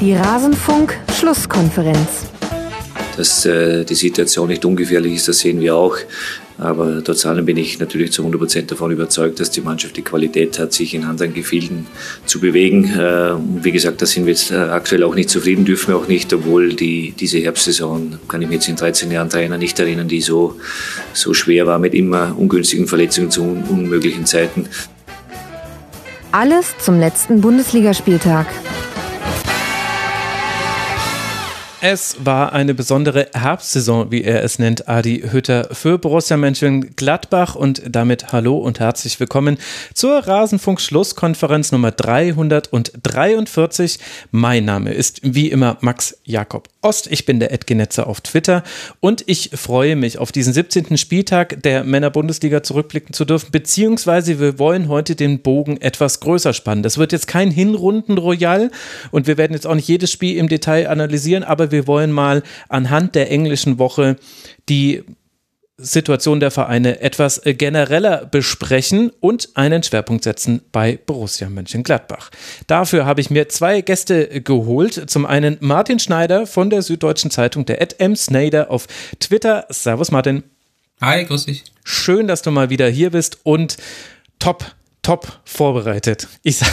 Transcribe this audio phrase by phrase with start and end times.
[0.00, 2.26] Die Rasenfunk-Schlusskonferenz.
[3.16, 5.96] Dass äh, die Situation nicht ungefährlich ist, das sehen wir auch.
[6.56, 10.02] Aber trotz allem bin ich natürlich zu 100 Prozent davon überzeugt, dass die Mannschaft die
[10.02, 11.88] Qualität hat, sich in anderen Gefilden
[12.26, 12.96] zu bewegen.
[12.96, 15.96] Äh, und wie gesagt, da sind wir jetzt äh, aktuell auch nicht zufrieden, dürfen wir
[15.96, 19.80] auch nicht, obwohl die, diese Herbstsaison, kann ich mich jetzt in 13 Jahren Trainer nicht
[19.80, 20.54] erinnern, die so,
[21.12, 24.68] so schwer war mit immer ungünstigen Verletzungen zu un unmöglichen Zeiten.
[26.30, 28.46] Alles zum letzten Bundesligaspieltag.
[31.80, 37.82] Es war eine besondere Herbstsaison, wie er es nennt, Adi Hütter für Borussia Mönchengladbach und
[37.88, 39.58] damit hallo und herzlich willkommen
[39.94, 44.00] zur Rasenfunk-Schlusskonferenz Nummer 343.
[44.32, 47.06] Mein Name ist wie immer Max Jakob Ost.
[47.12, 48.64] Ich bin der Edgenetzer auf Twitter
[48.98, 50.98] und ich freue mich auf diesen 17.
[50.98, 56.82] Spieltag der Männer-Bundesliga zurückblicken zu dürfen, beziehungsweise wir wollen heute den Bogen etwas größer spannen.
[56.82, 58.72] Das wird jetzt kein Hinrunden-Royal
[59.12, 62.42] und wir werden jetzt auch nicht jedes Spiel im Detail analysieren, aber wir wollen mal
[62.68, 64.16] anhand der englischen Woche
[64.68, 65.04] die
[65.80, 72.30] Situation der Vereine etwas genereller besprechen und einen Schwerpunkt setzen bei Borussia Mönchengladbach.
[72.66, 75.08] Dafür habe ich mir zwei Gäste geholt.
[75.08, 78.16] Zum einen Martin Schneider von der Süddeutschen Zeitung, der Ed M.
[78.16, 78.88] Snyder auf
[79.20, 79.66] Twitter.
[79.70, 80.42] Servus Martin.
[81.00, 81.62] Hi, grüß dich.
[81.84, 83.76] Schön, dass du mal wieder hier bist und
[84.40, 86.26] top, top vorbereitet.
[86.42, 86.72] Ich sage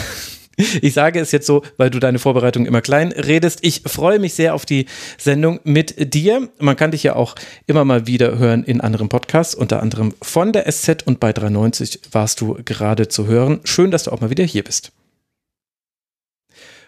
[0.57, 3.59] ich sage es jetzt so, weil du deine Vorbereitung immer klein redest.
[3.61, 4.85] Ich freue mich sehr auf die
[5.17, 6.49] Sendung mit dir.
[6.59, 7.35] Man kann dich ja auch
[7.67, 11.99] immer mal wieder hören in anderen Podcasts, unter anderem von der SZ und bei 390
[12.11, 13.59] warst du gerade zu hören.
[13.63, 14.91] Schön, dass du auch mal wieder hier bist.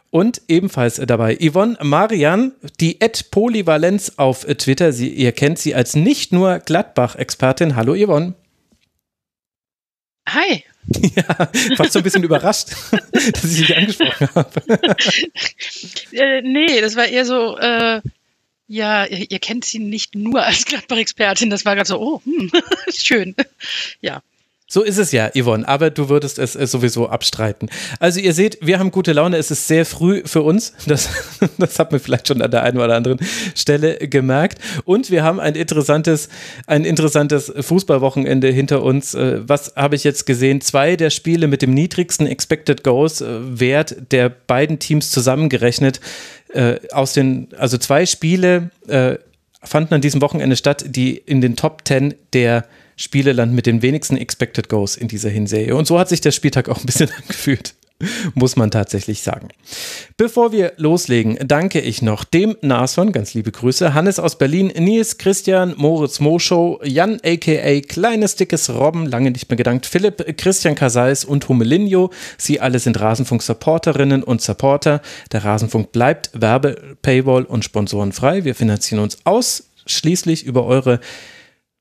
[0.09, 4.93] Und ebenfalls dabei Yvonne Marian, die Ed Polyvalenz auf Twitter.
[4.93, 7.75] Sie, ihr kennt sie als nicht nur Gladbach-Expertin.
[7.75, 8.33] Hallo Yvonne.
[10.29, 10.63] Hi.
[11.15, 12.69] Ja, fast so ein bisschen überrascht,
[13.11, 14.61] dass ich dich angesprochen habe.
[16.11, 18.01] äh, nee, das war eher so, äh,
[18.67, 22.51] ja, ihr, ihr, kennt sie nicht nur als Gladbach-Expertin, das war gerade so, oh, hm,
[22.89, 23.35] schön.
[24.01, 24.21] Ja.
[24.69, 27.69] So ist es ja, Yvonne, aber du würdest es sowieso abstreiten.
[28.01, 31.09] Also ihr seht, wir haben gute Laune, es ist sehr früh für uns, das,
[31.57, 33.17] das hat man vielleicht schon an der einen oder anderen
[33.55, 36.27] Stelle gemerkt und wir haben ein interessantes,
[36.65, 39.13] ein interessantes Fußballwochenende hinter uns.
[39.13, 40.59] Äh, was habe ich jetzt gesehen?
[40.59, 46.01] Zwei der Spiele mit dem niedrigsten Expected Goals äh, Wert der beiden Teams zusammengerechnet.
[46.49, 48.71] Äh, aus den, also zwei Spiele
[49.63, 52.65] fanden an diesem Wochenende statt, die in den Top Ten der
[52.97, 55.75] Spieleland mit den wenigsten Expected Goals in dieser Hinserie.
[55.75, 57.75] Und so hat sich der Spieltag auch ein bisschen angefühlt.
[58.35, 59.47] Muss man tatsächlich sagen.
[60.17, 65.17] Bevor wir loslegen, danke ich noch dem Nashorn, ganz liebe Grüße, Hannes aus Berlin, Nils,
[65.17, 71.25] Christian, Moritz Moschow, Jan aka Kleines Dickes Robben, lange nicht mehr gedankt, Philipp, Christian Casals
[71.25, 72.11] und Humelinho.
[72.37, 75.01] Sie alle sind Rasenfunk-Supporterinnen und Supporter.
[75.31, 78.43] Der Rasenfunk bleibt Werbe-, Paywall und Sponsorenfrei.
[78.43, 80.99] Wir finanzieren uns ausschließlich über eure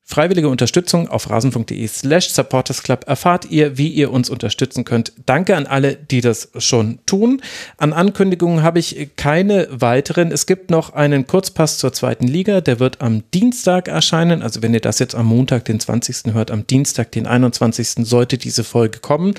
[0.09, 5.12] Freiwillige Unterstützung auf rasen.de slash supportersclub erfahrt ihr, wie ihr uns unterstützen könnt.
[5.27, 7.43] Danke an alle, die das schon tun.
[7.77, 10.31] An Ankündigungen habe ich keine weiteren.
[10.31, 14.43] Es gibt noch einen Kurzpass zur zweiten Liga, der wird am Dienstag erscheinen.
[14.43, 16.33] Also wenn ihr das jetzt am Montag, den 20.
[16.34, 18.06] hört, am Dienstag, den 21.
[18.06, 19.34] sollte diese Folge kommen.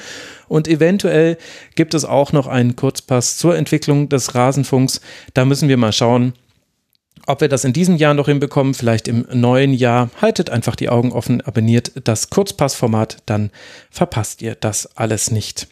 [0.49, 1.37] Und eventuell
[1.75, 4.99] gibt es auch noch einen Kurzpass zur Entwicklung des Rasenfunks.
[5.33, 6.33] Da müssen wir mal schauen
[7.27, 10.89] ob wir das in diesem Jahr noch hinbekommen, vielleicht im neuen Jahr, haltet einfach die
[10.89, 13.51] Augen offen, abonniert das Kurzpassformat, dann
[13.91, 15.67] verpasst ihr das alles nicht.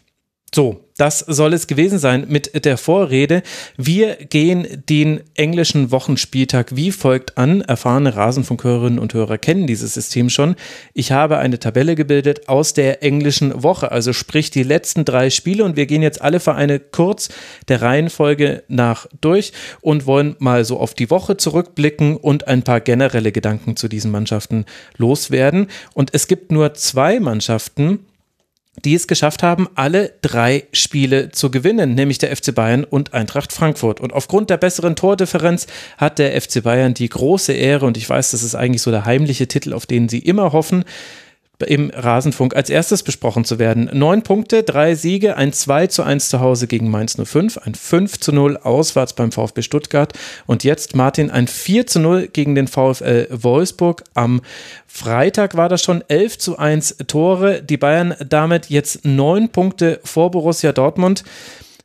[0.56, 3.42] So, das soll es gewesen sein mit der Vorrede.
[3.76, 7.60] Wir gehen den englischen Wochenspieltag wie folgt an.
[7.60, 10.56] Erfahrene Rasenfunkhörerinnen und Hörer kennen dieses System schon.
[10.94, 15.62] Ich habe eine Tabelle gebildet aus der englischen Woche, also sprich die letzten drei Spiele
[15.62, 17.28] und wir gehen jetzt alle Vereine kurz
[17.68, 19.52] der Reihenfolge nach durch
[19.82, 24.10] und wollen mal so auf die Woche zurückblicken und ein paar generelle Gedanken zu diesen
[24.10, 24.64] Mannschaften
[24.96, 25.66] loswerden.
[25.92, 28.06] Und es gibt nur zwei Mannschaften,
[28.84, 33.52] die es geschafft haben, alle drei Spiele zu gewinnen, nämlich der FC Bayern und Eintracht
[33.52, 34.00] Frankfurt.
[34.00, 38.32] Und aufgrund der besseren Tordifferenz hat der FC Bayern die große Ehre, und ich weiß,
[38.32, 40.84] das ist eigentlich so der heimliche Titel, auf den sie immer hoffen,
[41.64, 43.90] im Rasenfunk als erstes besprochen zu werden.
[43.92, 48.20] Neun Punkte, drei Siege, ein 2 zu 1 zu Hause gegen Mainz 05, ein 5
[48.20, 50.12] zu 0 auswärts beim VfB Stuttgart
[50.46, 54.04] und jetzt Martin ein 4 zu 0 gegen den VfL Wolfsburg.
[54.14, 54.42] Am
[54.86, 57.62] Freitag war das schon 11 zu 1 Tore.
[57.62, 61.24] Die Bayern damit jetzt neun Punkte vor Borussia Dortmund.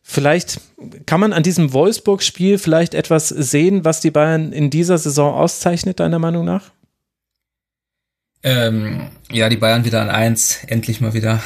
[0.03, 0.59] Vielleicht
[1.05, 6.01] kann man an diesem Wolfsburg-Spiel vielleicht etwas sehen, was die Bayern in dieser Saison auszeichnet,
[6.01, 6.71] deiner Meinung nach?
[8.43, 11.41] Ähm, ja, die Bayern wieder an eins, endlich mal wieder.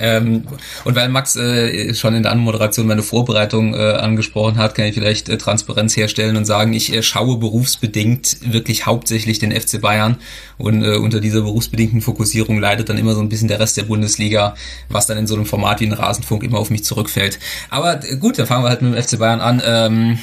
[0.00, 0.44] Ähm,
[0.84, 4.94] und weil Max äh, schon in der Anmoderation meine Vorbereitung äh, angesprochen hat, kann ich
[4.94, 10.16] vielleicht äh, Transparenz herstellen und sagen, ich äh, schaue berufsbedingt wirklich hauptsächlich den FC Bayern
[10.56, 13.82] und äh, unter dieser berufsbedingten Fokussierung leidet dann immer so ein bisschen der Rest der
[13.82, 14.54] Bundesliga,
[14.88, 17.38] was dann in so einem Format wie ein Rasenfunk immer auf mich zurückfällt.
[17.68, 19.62] Aber äh, gut, dann fangen wir halt mit dem FC Bayern an.
[19.62, 20.18] Ähm,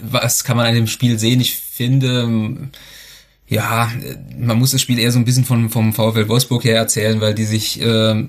[0.00, 1.42] was kann man an dem Spiel sehen?
[1.42, 2.70] Ich finde,
[3.46, 3.90] ja,
[4.38, 7.34] man muss das Spiel eher so ein bisschen vom, vom VfL Wolfsburg her erzählen, weil
[7.34, 8.24] die sich äh,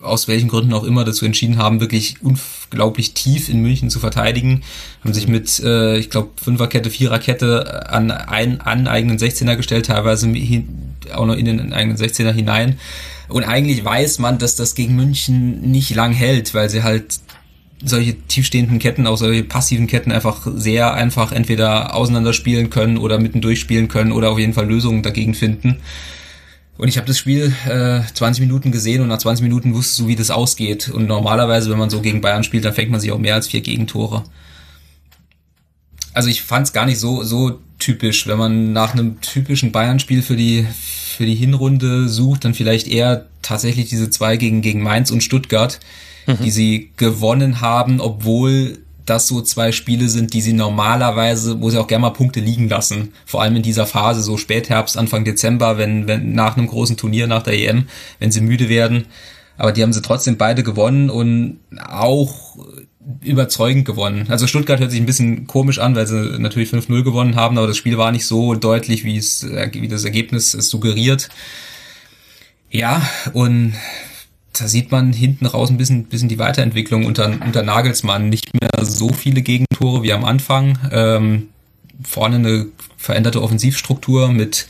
[0.00, 4.62] aus welchen Gründen auch immer dazu entschieden haben, wirklich unglaublich tief in München zu verteidigen,
[5.02, 10.28] haben sich mit, äh, ich glaube, Fünferkette, Viererkette an einen an eigenen 16er gestellt, teilweise
[10.28, 12.78] hin, auch noch in den eigenen 16er hinein.
[13.28, 17.18] Und eigentlich weiß man, dass das gegen München nicht lang hält, weil sie halt
[17.84, 23.60] solche tiefstehenden Ketten, auch solche passiven Ketten einfach sehr einfach entweder auseinanderspielen können oder mittendurch
[23.60, 25.78] spielen können oder auf jeden Fall Lösungen dagegen finden.
[26.78, 30.08] Und ich habe das Spiel äh, 20 Minuten gesehen und nach 20 Minuten wusste du,
[30.08, 30.90] wie das ausgeht.
[30.90, 33.48] Und normalerweise, wenn man so gegen Bayern spielt, dann fängt man sich auch mehr als
[33.48, 34.24] vier Gegentore.
[36.12, 40.22] Also ich fand es gar nicht so so typisch, wenn man nach einem typischen Bayern-Spiel
[40.22, 40.66] für die
[41.16, 45.78] für die Hinrunde sucht, dann vielleicht eher tatsächlich diese zwei gegen gegen Mainz und Stuttgart,
[46.26, 46.38] mhm.
[46.42, 51.78] die sie gewonnen haben, obwohl das so zwei Spiele sind, die sie normalerweise, wo sie
[51.78, 53.12] auch gerne mal Punkte liegen lassen.
[53.24, 57.28] Vor allem in dieser Phase, so Spätherbst, Anfang Dezember, wenn, wenn nach einem großen Turnier,
[57.28, 57.86] nach der EM,
[58.18, 59.06] wenn sie müde werden.
[59.56, 62.58] Aber die haben sie trotzdem beide gewonnen und auch
[63.22, 64.26] überzeugend gewonnen.
[64.28, 67.68] Also Stuttgart hört sich ein bisschen komisch an, weil sie natürlich 5-0 gewonnen haben, aber
[67.68, 71.28] das Spiel war nicht so deutlich, wie es, wie das Ergebnis es suggeriert.
[72.70, 73.00] Ja,
[73.32, 73.74] und
[74.60, 78.28] da sieht man hinten raus ein bisschen, bisschen die Weiterentwicklung unter, unter Nagelsmann.
[78.28, 80.78] Nicht mehr so viele Gegentore wie am Anfang.
[80.92, 81.48] Ähm,
[82.02, 82.66] vorne eine
[82.96, 84.66] veränderte Offensivstruktur mit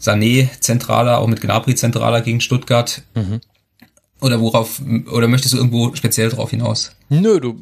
[0.00, 3.02] Sané zentraler, auch mit Gnabry zentraler gegen Stuttgart.
[3.14, 3.40] Mhm.
[4.20, 6.94] Oder worauf, oder möchtest du irgendwo speziell drauf hinaus?
[7.08, 7.58] Nö, du,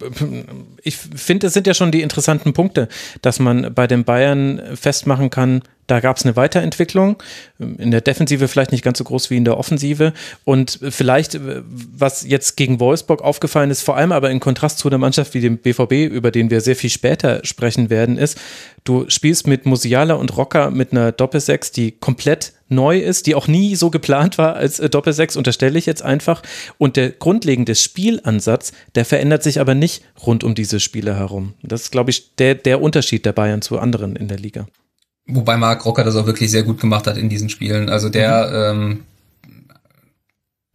[0.83, 2.89] ich finde, das sind ja schon die interessanten Punkte,
[3.23, 7.17] dass man bei den Bayern festmachen kann, da gab es eine Weiterentwicklung,
[7.59, 10.13] in der Defensive vielleicht nicht ganz so groß wie in der Offensive.
[10.45, 14.99] Und vielleicht, was jetzt gegen Wolfsburg aufgefallen ist, vor allem aber in Kontrast zu einer
[14.99, 18.39] Mannschaft wie dem BVB, über den wir sehr viel später sprechen werden, ist,
[18.85, 23.49] du spielst mit Musiala und Rocker mit einer Doppelsechs, die komplett neu ist, die auch
[23.49, 26.43] nie so geplant war als äh, Doppelsechs, unterstelle ich jetzt einfach.
[26.79, 31.55] Und der grundlegende Spielansatz, der verändert sich aber nicht rund um diese Spiele herum.
[31.63, 34.67] Das ist, glaube ich, der, der Unterschied der Bayern zu anderen in der Liga.
[35.27, 37.91] Wobei Marc Rocker das auch wirklich sehr gut gemacht hat in diesen Spielen.
[37.91, 38.83] Also der, mhm.
[38.83, 39.01] ähm,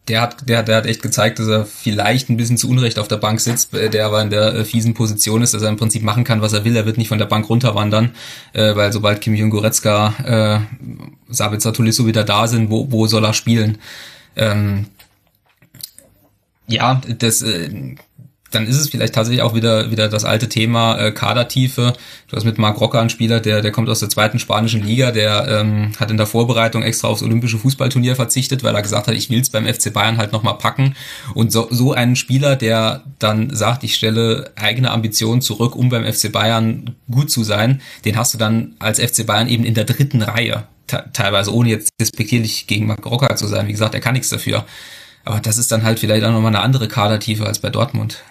[0.07, 3.07] der hat, der, der hat echt gezeigt, dass er vielleicht ein bisschen zu Unrecht auf
[3.07, 5.77] der Bank sitzt, äh, der aber in der äh, fiesen Position ist, dass er im
[5.77, 6.75] Prinzip machen kann, was er will.
[6.75, 8.11] Er wird nicht von der Bank runterwandern,
[8.51, 13.23] äh, weil sobald Kimi und Goretzka, äh, Sabitzer Tulisso wieder da sind, wo, wo soll
[13.23, 13.77] er spielen?
[14.35, 14.87] Ähm,
[16.67, 17.95] ja, das, äh,
[18.53, 21.93] dann ist es vielleicht tatsächlich auch wieder wieder das alte Thema äh, Kadertiefe.
[22.27, 25.11] Du hast mit Marc Rocker einen Spieler, der der kommt aus der zweiten spanischen Liga,
[25.11, 29.15] der ähm, hat in der Vorbereitung extra aufs olympische Fußballturnier verzichtet, weil er gesagt hat,
[29.15, 30.95] ich will's beim FC Bayern halt noch mal packen.
[31.33, 36.05] Und so so einen Spieler, der dann sagt, ich stelle eigene Ambitionen zurück, um beim
[36.05, 39.85] FC Bayern gut zu sein, den hast du dann als FC Bayern eben in der
[39.85, 40.63] dritten Reihe
[41.13, 43.67] teilweise, ohne jetzt despektierlich gegen Marc Rocker zu sein.
[43.67, 44.65] Wie gesagt, er kann nichts dafür.
[45.25, 48.23] Aber das ist dann halt vielleicht auch nochmal eine andere Kadertiefe als bei Dortmund.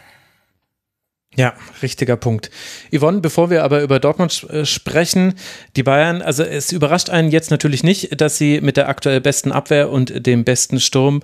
[1.35, 2.51] Ja, richtiger Punkt.
[2.95, 5.35] Yvonne, bevor wir aber über Dortmund äh, sprechen,
[5.77, 9.51] die Bayern, also es überrascht einen jetzt natürlich nicht, dass sie mit der aktuell besten
[9.51, 11.23] Abwehr und dem besten Sturm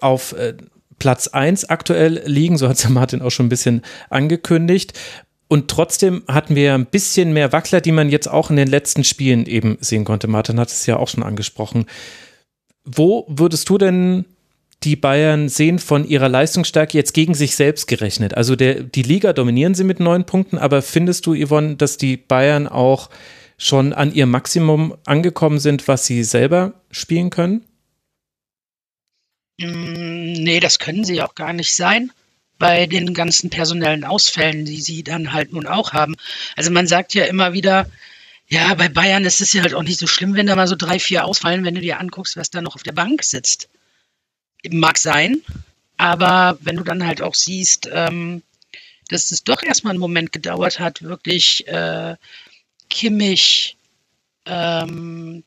[0.00, 0.54] auf äh,
[0.98, 4.98] Platz 1 aktuell liegen, so hat es ja Martin auch schon ein bisschen angekündigt.
[5.48, 9.04] Und trotzdem hatten wir ein bisschen mehr Wackler, die man jetzt auch in den letzten
[9.04, 10.26] Spielen eben sehen konnte.
[10.26, 11.84] Martin hat es ja auch schon angesprochen.
[12.84, 14.24] Wo würdest du denn
[14.82, 18.34] die Bayern sehen von ihrer Leistungsstärke jetzt gegen sich selbst gerechnet?
[18.34, 22.16] Also der, die Liga dominieren sie mit neun Punkten, aber findest du, Yvonne, dass die
[22.16, 23.10] Bayern auch
[23.56, 27.64] schon an ihr Maximum angekommen sind, was sie selber spielen können?
[29.58, 32.10] Mm, nee, das können sie auch gar nicht sein
[32.58, 36.14] bei den ganzen personellen Ausfällen, die sie dann halt nun auch haben.
[36.56, 37.90] Also man sagt ja immer wieder,
[38.46, 40.76] ja, bei Bayern ist es ja halt auch nicht so schlimm, wenn da mal so
[40.76, 43.68] drei, vier ausfallen, wenn du dir anguckst, was da noch auf der Bank sitzt.
[44.70, 45.42] Mag sein,
[45.96, 48.42] aber wenn du dann halt auch siehst, ähm,
[49.08, 52.16] dass es doch erstmal einen Moment gedauert hat, wirklich äh,
[52.88, 53.76] Kimmich
[54.46, 55.44] ähm,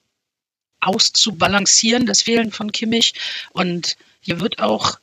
[0.80, 3.14] auszubalancieren, das Fehlen von Kimmich.
[3.52, 5.00] Und hier wird auch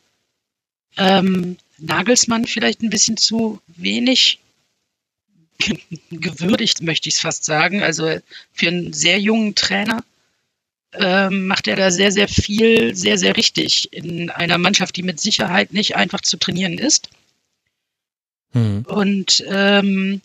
[0.97, 4.39] ähm, Nagelsmann vielleicht ein bisschen zu wenig
[6.11, 7.83] gewürdigt, möchte ich es fast sagen.
[7.83, 8.19] Also
[8.53, 10.05] für einen sehr jungen Trainer
[10.99, 15.21] ähm, macht er da sehr, sehr viel, sehr, sehr richtig in einer Mannschaft, die mit
[15.21, 17.09] Sicherheit nicht einfach zu trainieren ist.
[18.53, 18.85] Mhm.
[18.87, 20.21] Und ähm,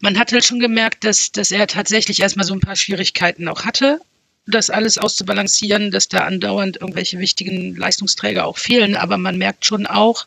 [0.00, 3.64] man hat halt schon gemerkt, dass, dass er tatsächlich erstmal so ein paar Schwierigkeiten auch
[3.64, 4.00] hatte,
[4.46, 8.96] das alles auszubalancieren, dass da andauernd irgendwelche wichtigen Leistungsträger auch fehlen.
[8.96, 10.26] Aber man merkt schon auch,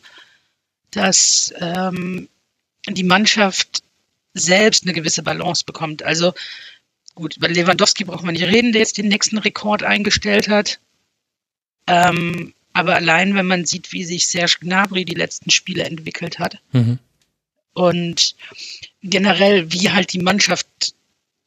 [0.91, 2.27] dass ähm,
[2.87, 3.81] die Mannschaft
[4.33, 6.03] selbst eine gewisse Balance bekommt.
[6.03, 6.33] Also
[7.15, 10.79] gut, über Lewandowski braucht man nicht reden, der jetzt den nächsten Rekord eingestellt hat.
[11.87, 16.59] Ähm, aber allein, wenn man sieht, wie sich Serge Gnabry die letzten Spiele entwickelt hat
[16.71, 16.99] mhm.
[17.73, 18.35] und
[19.03, 20.67] generell, wie halt die Mannschaft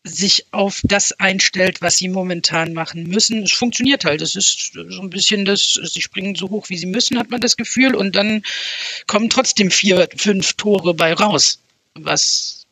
[0.07, 3.43] sich auf das einstellt, was sie momentan machen müssen.
[3.43, 4.21] Es funktioniert halt.
[4.21, 7.41] Es ist so ein bisschen das, sie springen so hoch, wie sie müssen, hat man
[7.41, 8.43] das Gefühl, und dann
[9.07, 11.59] kommen trotzdem vier, fünf Tore bei raus,
[11.95, 12.64] was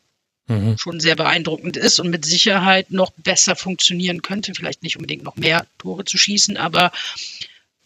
[0.52, 0.78] mhm.
[0.78, 4.54] schon sehr beeindruckend ist und mit Sicherheit noch besser funktionieren könnte.
[4.54, 6.92] Vielleicht nicht unbedingt noch mehr Tore zu schießen, aber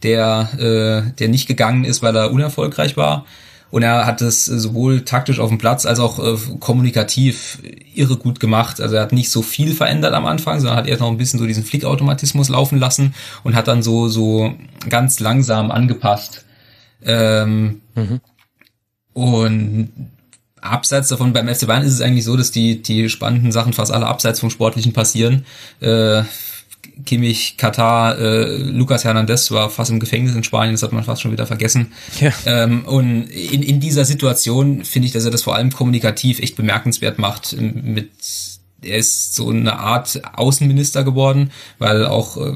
[0.02, 3.25] der, äh, der nicht gegangen ist, weil er unerfolgreich war.
[3.70, 7.58] Und er hat es sowohl taktisch auf dem Platz als auch äh, kommunikativ
[7.94, 8.82] irre gut gemacht.
[8.82, 11.38] Also er hat nicht so viel verändert am Anfang, sondern hat erst noch ein bisschen
[11.40, 14.52] so diesen Flickautomatismus laufen lassen und hat dann so, so
[14.90, 16.44] ganz langsam angepasst.
[17.02, 18.20] Ähm, mhm.
[19.14, 19.90] Und
[20.62, 23.92] abseits davon, beim FC Bayern ist es eigentlich so, dass die, die spannenden Sachen fast
[23.92, 25.45] alle abseits vom Sportlichen passieren.
[25.81, 26.23] Äh,
[27.04, 31.23] Kimmich, Katar, äh, Lucas Hernandez war fast im Gefängnis in Spanien, das hat man fast
[31.23, 31.92] schon wieder vergessen.
[32.21, 32.33] Ja.
[32.47, 36.57] Ähm, und in, in dieser Situation finde ich, dass er das vor allem kommunikativ echt
[36.57, 38.11] bemerkenswert macht mit
[38.82, 42.54] er ist so eine Art Außenminister geworden, weil auch äh,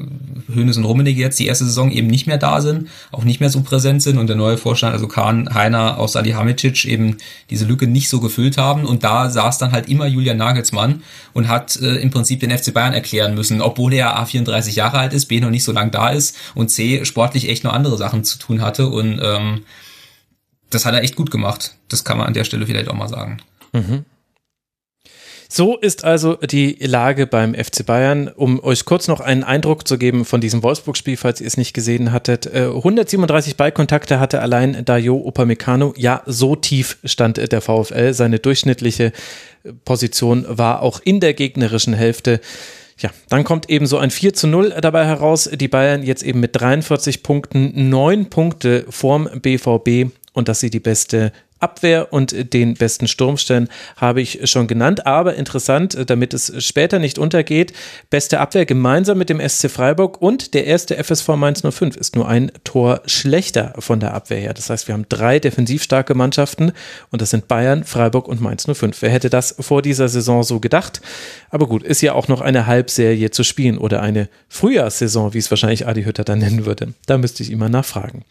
[0.53, 3.49] Hönes und Rummenigge jetzt die erste Saison eben nicht mehr da sind, auch nicht mehr
[3.49, 7.17] so präsent sind und der neue Vorstand, also Kahn, Heiner, auch Salihamidzic eben
[7.49, 11.03] diese Lücke nicht so gefüllt haben und da saß dann halt immer Julian Nagelsmann
[11.33, 14.99] und hat äh, im Prinzip den FC Bayern erklären müssen, obwohl er A 34 Jahre
[14.99, 17.97] alt ist, B noch nicht so lang da ist und C sportlich echt noch andere
[17.97, 19.61] Sachen zu tun hatte und ähm,
[20.69, 21.75] das hat er echt gut gemacht.
[21.87, 23.37] Das kann man an der Stelle vielleicht auch mal sagen.
[23.71, 24.05] Mhm.
[25.49, 28.27] So ist also die Lage beim FC Bayern.
[28.27, 31.73] Um euch kurz noch einen Eindruck zu geben von diesem Wolfsburg-Spiel, falls ihr es nicht
[31.73, 32.53] gesehen hattet.
[32.53, 35.93] 137 äh, Ballkontakte hatte allein Dayo Upamecano.
[35.97, 38.13] Ja, so tief stand der VfL.
[38.13, 39.13] Seine durchschnittliche
[39.85, 42.41] Position war auch in der gegnerischen Hälfte.
[42.99, 45.49] Ja, dann kommt eben so ein 4 zu 0 dabei heraus.
[45.53, 50.79] Die Bayern jetzt eben mit 43 Punkten, 9 Punkte vorm BVB und dass sie die
[50.79, 55.05] beste Abwehr und den besten Sturmstern habe ich schon genannt.
[55.05, 57.73] Aber interessant, damit es später nicht untergeht,
[58.09, 62.27] beste Abwehr gemeinsam mit dem SC Freiburg und der erste FSV Mainz 05 ist nur
[62.27, 64.53] ein Tor schlechter von der Abwehr her.
[64.53, 66.71] Das heißt, wir haben drei defensiv starke Mannschaften
[67.11, 69.01] und das sind Bayern, Freiburg und Mainz 05.
[69.01, 71.01] Wer hätte das vor dieser Saison so gedacht?
[71.49, 75.49] Aber gut, ist ja auch noch eine Halbserie zu spielen oder eine Frühjahrssaison, wie es
[75.49, 76.93] wahrscheinlich Adi Hütter dann nennen würde.
[77.05, 78.23] Da müsste ich immer nachfragen.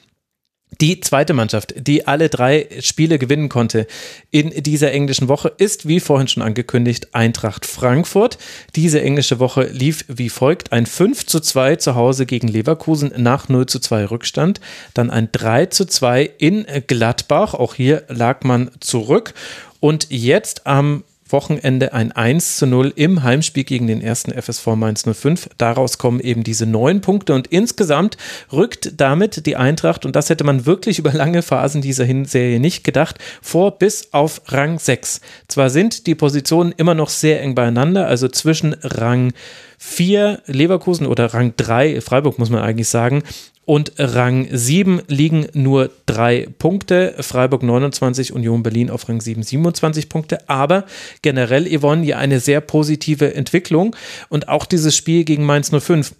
[0.80, 3.86] Die zweite Mannschaft, die alle drei Spiele gewinnen konnte
[4.30, 8.36] in dieser englischen Woche, ist, wie vorhin schon angekündigt, Eintracht Frankfurt.
[8.74, 10.72] Diese englische Woche lief wie folgt.
[10.72, 14.60] Ein 5 zu 2 zu Hause gegen Leverkusen nach 0 zu 2 Rückstand.
[14.92, 17.54] Dann ein 3 zu 2 in Gladbach.
[17.54, 19.32] Auch hier lag man zurück.
[19.80, 25.04] Und jetzt am Wochenende ein 1 zu 0 im Heimspiel gegen den ersten FSV Mainz
[25.04, 25.50] 05.
[25.58, 28.16] Daraus kommen eben diese neun Punkte und insgesamt
[28.52, 32.84] rückt damit die Eintracht, und das hätte man wirklich über lange Phasen dieser Serie nicht
[32.84, 35.20] gedacht, vor bis auf Rang 6.
[35.48, 39.32] Zwar sind die Positionen immer noch sehr eng beieinander, also zwischen Rang
[39.78, 43.22] 4 Leverkusen oder Rang 3 Freiburg muss man eigentlich sagen
[43.66, 47.16] und Rang 7 liegen nur drei Punkte.
[47.18, 50.48] Freiburg 29, Union Berlin auf Rang 7 27 Punkte.
[50.48, 50.86] Aber
[51.20, 53.96] generell, Yvonne, ja eine sehr positive Entwicklung.
[54.28, 56.14] Und auch dieses Spiel gegen Mainz 05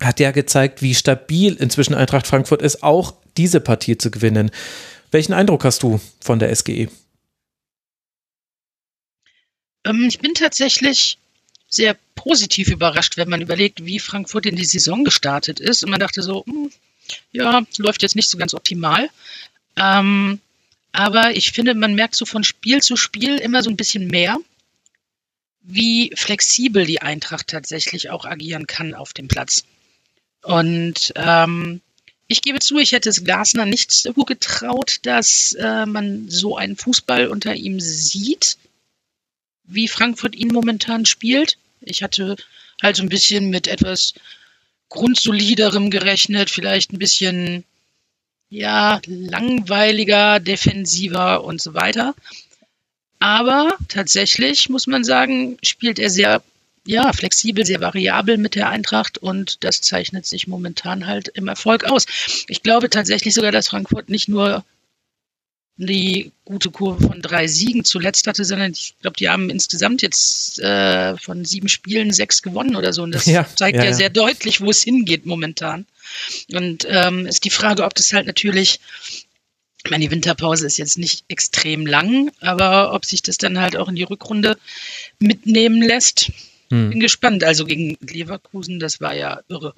[0.00, 4.50] hat ja gezeigt, wie stabil inzwischen Eintracht Frankfurt ist, auch diese Partie zu gewinnen.
[5.10, 6.88] Welchen Eindruck hast du von der SGE?
[9.84, 11.18] Ähm, ich bin tatsächlich
[11.68, 15.82] sehr positiv überrascht, wenn man überlegt, wie Frankfurt in die Saison gestartet ist.
[15.82, 16.70] Und man dachte so, hm,
[17.32, 19.08] ja, läuft jetzt nicht so ganz optimal.
[19.76, 20.40] Ähm,
[20.92, 24.36] aber ich finde, man merkt so von Spiel zu Spiel immer so ein bisschen mehr,
[25.62, 29.64] wie flexibel die Eintracht tatsächlich auch agieren kann auf dem Platz.
[30.42, 31.80] Und ähm,
[32.28, 36.76] ich gebe zu, ich hätte es Glasner nicht so getraut, dass äh, man so einen
[36.76, 38.58] Fußball unter ihm sieht,
[39.64, 41.56] wie Frankfurt ihn momentan spielt.
[41.84, 42.36] Ich hatte
[42.82, 44.14] halt so ein bisschen mit etwas
[44.88, 47.64] grundsoliderem gerechnet, vielleicht ein bisschen
[48.50, 52.14] ja, langweiliger, defensiver und so weiter.
[53.18, 56.42] Aber tatsächlich muss man sagen, spielt er sehr
[56.84, 61.84] ja, flexibel, sehr variabel mit der Eintracht und das zeichnet sich momentan halt im Erfolg
[61.84, 62.06] aus.
[62.48, 64.64] Ich glaube tatsächlich sogar, dass Frankfurt nicht nur
[65.86, 70.58] die gute Kurve von drei Siegen zuletzt hatte, sondern ich glaube, die haben insgesamt jetzt
[70.60, 73.02] äh, von sieben Spielen sechs gewonnen oder so.
[73.02, 75.86] Und das ja, zeigt ja, ja, sehr deutlich, wo es hingeht momentan.
[76.52, 78.80] Und ähm, ist die Frage, ob das halt natürlich,
[79.84, 83.76] ich meine, die Winterpause ist jetzt nicht extrem lang, aber ob sich das dann halt
[83.76, 84.58] auch in die Rückrunde
[85.18, 86.30] mitnehmen lässt.
[86.70, 86.90] Hm.
[86.90, 87.44] Bin gespannt.
[87.44, 89.74] Also gegen Leverkusen, das war ja irre.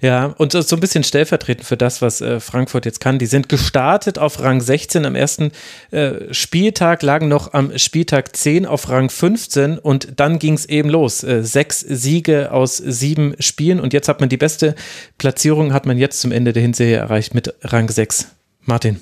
[0.00, 3.18] Ja, und so ein bisschen stellvertretend für das, was äh, Frankfurt jetzt kann.
[3.18, 5.52] Die sind gestartet auf Rang 16 am ersten
[5.90, 10.90] äh, Spieltag, lagen noch am Spieltag 10 auf Rang 15 und dann ging es eben
[10.90, 11.22] los.
[11.22, 14.74] Äh, sechs Siege aus sieben Spielen und jetzt hat man die beste
[15.18, 18.28] Platzierung, hat man jetzt zum Ende der Hinserie erreicht mit Rang 6.
[18.66, 19.00] Martin.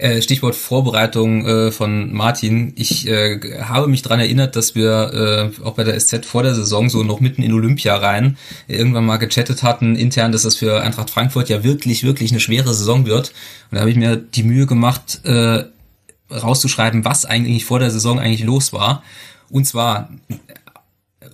[0.00, 2.72] Äh, Stichwort Vorbereitung äh, von Martin.
[2.76, 6.88] Ich äh, habe mich dran erinnert, dass wir auch bei der SZ vor der Saison
[6.88, 8.36] so noch mitten in Olympia rein
[8.68, 12.72] irgendwann mal gechattet hatten intern, dass das für Eintracht Frankfurt ja wirklich, wirklich eine schwere
[12.74, 13.32] Saison wird.
[13.70, 15.20] Und da habe ich mir die Mühe gemacht,
[16.30, 19.02] rauszuschreiben, was eigentlich vor der Saison eigentlich los war.
[19.50, 20.10] Und zwar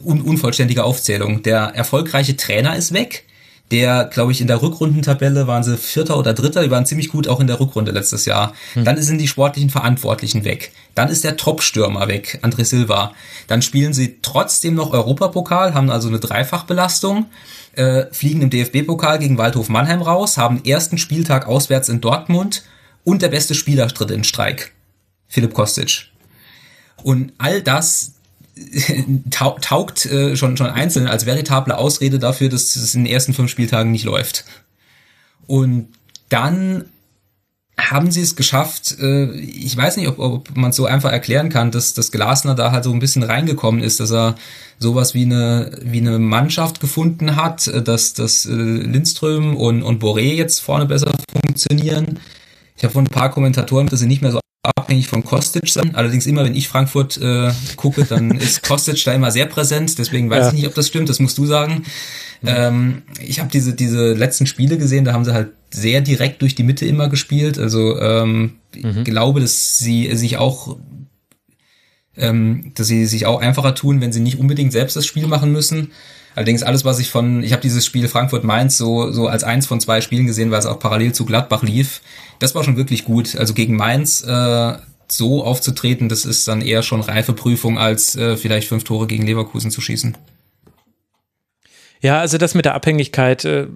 [0.03, 1.43] un unvollständige Aufzählung.
[1.43, 3.27] Der erfolgreiche Trainer ist weg
[3.71, 7.29] der, glaube ich, in der Rückrundentabelle waren sie Vierter oder Dritter, die waren ziemlich gut
[7.29, 8.53] auch in der Rückrunde letztes Jahr.
[8.75, 8.85] Hm.
[8.85, 10.73] Dann sind die sportlichen Verantwortlichen weg.
[10.95, 13.13] Dann ist der Top-Stürmer weg, André Silva.
[13.49, 17.27] Dann spielen sie trotzdem noch Europapokal, haben also eine Dreifachbelastung,
[17.75, 22.65] äh, fliegen im DFB-Pokal gegen Waldhof Mannheim raus, haben ersten Spieltag auswärts in Dortmund
[23.03, 24.73] und der beste Spieler tritt in Streik.
[25.27, 26.11] Philipp Kostic.
[27.03, 28.13] Und all das
[29.31, 33.51] taugt äh, schon, schon einzeln als veritable Ausrede dafür, dass es in den ersten fünf
[33.51, 34.45] Spieltagen nicht läuft.
[35.47, 35.89] Und
[36.29, 36.87] dann
[37.77, 41.49] haben sie es geschafft, äh, ich weiß nicht, ob, ob man es so einfach erklären
[41.49, 44.37] kann, dass, dass Glasner da halt so ein bisschen reingekommen ist, dass er
[44.79, 50.03] sowas wie eine, wie eine Mannschaft gefunden hat, äh, dass, dass äh, Lindström und, und
[50.03, 51.13] Boré jetzt vorne besser
[51.43, 52.21] funktionieren.
[52.77, 55.95] Ich habe von ein paar Kommentatoren, dass sie nicht mehr so abhängig von Kostic sein.
[55.95, 59.99] Allerdings immer, wenn ich Frankfurt äh, gucke, dann ist Kostic da immer sehr präsent.
[59.99, 60.49] Deswegen weiß ja.
[60.49, 61.09] ich nicht, ob das stimmt.
[61.09, 61.85] Das musst du sagen.
[62.47, 65.05] Ähm, ich habe diese diese letzten Spiele gesehen.
[65.05, 67.59] Da haben sie halt sehr direkt durch die Mitte immer gespielt.
[67.59, 68.99] Also ähm, mhm.
[68.99, 70.77] ich glaube, dass sie sich auch
[72.17, 75.53] ähm, dass sie sich auch einfacher tun, wenn sie nicht unbedingt selbst das Spiel machen
[75.53, 75.93] müssen.
[76.35, 79.81] Allerdings alles, was ich von, ich habe dieses Spiel Frankfurt-Mainz so, so als eins von
[79.81, 82.01] zwei Spielen gesehen, weil es auch parallel zu Gladbach lief.
[82.41, 83.37] Das war schon wirklich gut.
[83.37, 84.73] Also gegen Mainz äh,
[85.09, 89.25] so aufzutreten, das ist dann eher schon reife Prüfung, als äh, vielleicht fünf Tore gegen
[89.25, 90.17] Leverkusen zu schießen.
[92.01, 93.67] Ja, also das mit der Abhängigkeit, äh,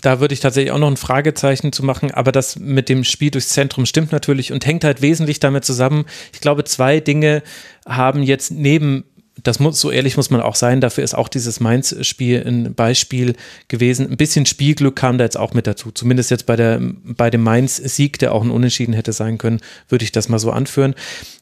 [0.00, 3.30] da würde ich tatsächlich auch noch ein Fragezeichen zu machen, aber das mit dem Spiel
[3.30, 6.06] durchs Zentrum stimmt natürlich und hängt halt wesentlich damit zusammen.
[6.32, 7.42] Ich glaube, zwei Dinge
[7.84, 9.04] haben jetzt neben
[9.42, 13.36] das muss, so ehrlich muss man auch sein, dafür ist auch dieses Mainz-Spiel ein Beispiel
[13.68, 14.10] gewesen.
[14.10, 15.90] Ein bisschen Spielglück kam da jetzt auch mit dazu.
[15.90, 20.04] Zumindest jetzt bei, der, bei dem Mainz-Sieg, der auch ein Unentschieden hätte sein können, würde
[20.04, 20.94] ich das mal so anführen.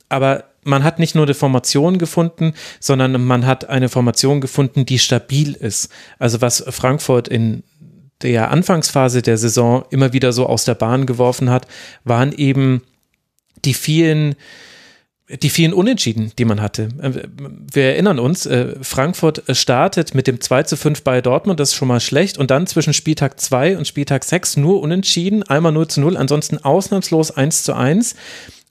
[0.09, 4.99] Aber man hat nicht nur eine Formation gefunden, sondern man hat eine Formation gefunden, die
[4.99, 5.89] stabil ist.
[6.19, 7.63] Also was Frankfurt in
[8.23, 11.67] der Anfangsphase der Saison immer wieder so aus der Bahn geworfen hat,
[12.05, 12.83] waren eben
[13.65, 14.35] die vielen
[15.29, 16.89] die vielen Unentschieden, die man hatte.
[17.01, 17.29] Äh,
[17.73, 21.77] wir erinnern uns, äh, Frankfurt startet mit dem 2 zu 5 bei Dortmund, das ist
[21.77, 22.37] schon mal schlecht.
[22.39, 26.59] Und dann zwischen Spieltag 2 und Spieltag 6 nur Unentschieden, einmal 0 zu 0, ansonsten
[26.59, 28.17] ausnahmslos 1 zu 1.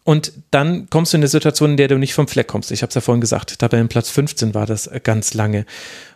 [0.03, 2.71] Und dann kommst du in eine Situation, in der du nicht vom Fleck kommst.
[2.71, 5.65] Ich habe es ja vorhin gesagt, Tabellenplatz 15 war das ganz lange.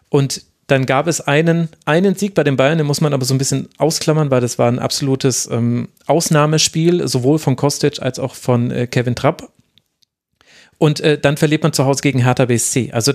[0.10, 3.34] Und dann gab es einen, einen Sieg bei den Bayern, den muss man aber so
[3.34, 8.36] ein bisschen ausklammern, weil das war ein absolutes ähm, Ausnahmespiel, sowohl von Kostic als auch
[8.36, 9.50] von äh, Kevin Trapp.
[10.78, 12.92] Und äh, dann verliert man zu Hause gegen Hertha BSC.
[12.92, 13.14] Also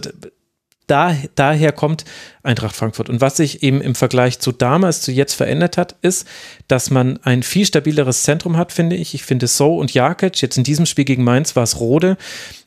[0.87, 2.05] da, daher kommt
[2.43, 3.09] Eintracht Frankfurt.
[3.09, 6.27] Und was sich eben im Vergleich zu damals, zu jetzt verändert hat, ist,
[6.69, 9.15] dass man ein viel stabileres Zentrum hat, finde ich.
[9.15, 12.17] Ich finde So und Jakic, jetzt in diesem Spiel gegen Mainz war es Rode,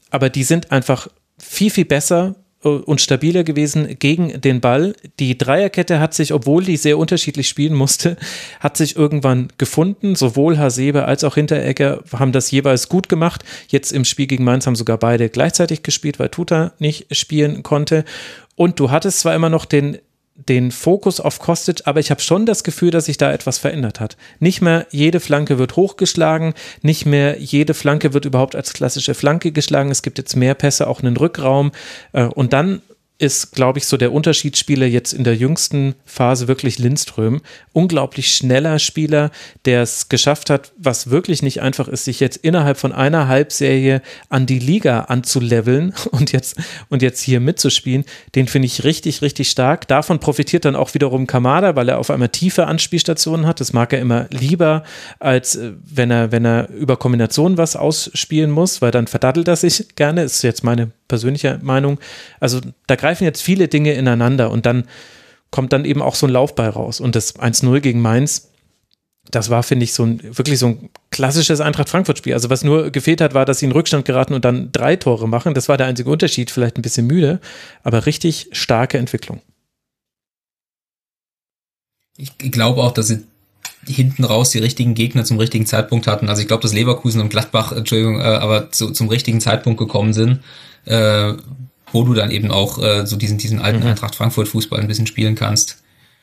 [0.09, 4.95] aber die sind einfach viel, viel besser und stabiler gewesen gegen den Ball.
[5.19, 8.17] Die Dreierkette hat sich, obwohl die sehr unterschiedlich spielen musste,
[8.59, 10.15] hat sich irgendwann gefunden.
[10.15, 13.43] Sowohl Hasebe als auch Hinteregger haben das jeweils gut gemacht.
[13.67, 18.03] Jetzt im Spiel gegen Mainz haben sogar beide gleichzeitig gespielt, weil Tuta nicht spielen konnte.
[18.55, 19.97] Und du hattest zwar immer noch den
[20.35, 24.01] den Fokus auf Kostic, aber ich habe schon das Gefühl, dass sich da etwas verändert
[24.01, 24.17] hat.
[24.39, 29.53] Nicht mehr jede Flanke wird hochgeschlagen, nicht mehr jede Flanke wird überhaupt als klassische Flanke
[29.53, 29.91] geschlagen.
[29.91, 31.71] Es gibt jetzt mehr Pässe, auch einen Rückraum.
[32.11, 32.81] Äh, und dann
[33.17, 37.41] ist, glaube ich, so der Unterschiedsspieler jetzt in der jüngsten Phase wirklich Lindström.
[37.71, 39.31] Unglaublich schneller Spieler,
[39.63, 44.01] der es geschafft hat, was wirklich nicht einfach ist, sich jetzt innerhalb von einer Halbserie
[44.27, 46.57] an die Liga anzuleveln und jetzt,
[46.89, 48.03] und jetzt hier mitzuspielen.
[48.35, 49.87] Den finde ich richtig, richtig stark.
[49.87, 53.61] Davon profitiert dann auch wiederum Kamada, weil er auf einmal tiefe Anspielstationen hat.
[53.61, 54.83] Das mag er immer lieber,
[55.19, 59.55] als äh, wenn er, wenn er über Kombinationen was ausspielen muss, weil dann verdattelt er
[59.55, 60.23] sich gerne.
[60.23, 61.99] Ist jetzt meine persönliche Meinung.
[62.39, 64.85] Also da greifen jetzt viele Dinge ineinander und dann
[65.51, 66.99] kommt dann eben auch so ein Laufball raus.
[66.99, 68.49] Und das 1-0 gegen Mainz,
[69.31, 72.33] das war, finde ich, so ein wirklich so ein klassisches Eintracht Frankfurt-Spiel.
[72.33, 75.27] Also was nur gefehlt hat, war, dass sie in Rückstand geraten und dann drei Tore
[75.27, 75.53] machen.
[75.53, 77.39] Das war der einzige Unterschied, vielleicht ein bisschen müde,
[77.83, 79.41] aber richtig starke Entwicklung.
[82.17, 83.25] Ich glaube auch, dass sie
[83.87, 86.29] hinten raus die richtigen Gegner zum richtigen Zeitpunkt hatten.
[86.29, 90.13] Also ich glaube, dass Leverkusen und Gladbach, Entschuldigung, äh, aber zu, zum richtigen Zeitpunkt gekommen
[90.13, 90.41] sind,
[90.85, 91.33] äh,
[91.91, 93.87] wo du dann eben auch äh, so diesen, diesen alten mhm.
[93.87, 95.81] Eintracht Frankfurt Fußball ein bisschen spielen kannst.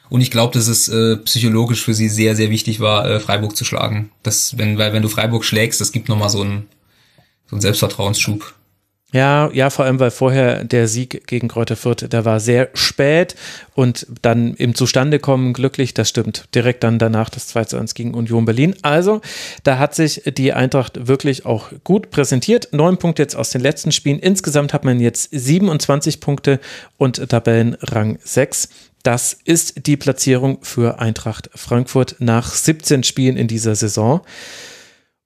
[0.09, 3.57] Und ich glaube, dass es äh, psychologisch für sie sehr, sehr wichtig war, äh, Freiburg
[3.57, 4.11] zu schlagen.
[4.22, 6.68] Das, wenn, weil wenn du Freiburg schlägst, das gibt nochmal so einen,
[7.46, 8.55] so einen Selbstvertrauensschub.
[9.12, 13.35] Ja, ja, vor allem, weil vorher der Sieg gegen Kräuter Fürth, der war sehr spät
[13.75, 16.46] und dann im Zustandekommen glücklich, das stimmt.
[16.55, 18.75] Direkt dann danach das 2 zu 1 gegen Union Berlin.
[18.81, 19.20] Also,
[19.64, 22.68] da hat sich die Eintracht wirklich auch gut präsentiert.
[22.72, 24.18] Neun Punkte jetzt aus den letzten Spielen.
[24.18, 26.59] Insgesamt hat man jetzt 27 Punkte
[26.96, 28.70] und Tabellenrang 6.
[29.03, 34.22] Das ist die Platzierung für Eintracht Frankfurt nach 17 Spielen in dieser Saison.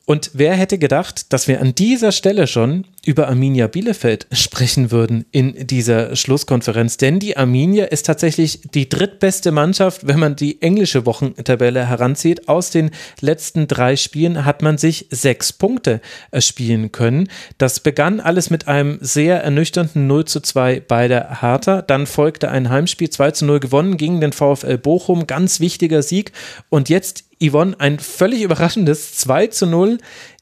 [0.09, 5.25] Und wer hätte gedacht, dass wir an dieser Stelle schon über Arminia Bielefeld sprechen würden
[5.33, 6.97] in dieser Schlusskonferenz?
[6.97, 12.49] Denn die Arminia ist tatsächlich die drittbeste Mannschaft, wenn man die englische Wochentabelle heranzieht.
[12.49, 17.29] Aus den letzten drei Spielen hat man sich sechs Punkte erspielen können.
[17.59, 21.83] Das begann alles mit einem sehr ernüchternden 0 zu 2 bei der Hertha.
[21.83, 25.27] Dann folgte ein Heimspiel 2 zu 0 gewonnen gegen den VfL Bochum.
[25.27, 26.31] Ganz wichtiger Sieg.
[26.69, 29.99] Und jetzt Yvonne ein völlig überraschendes 2 zu 0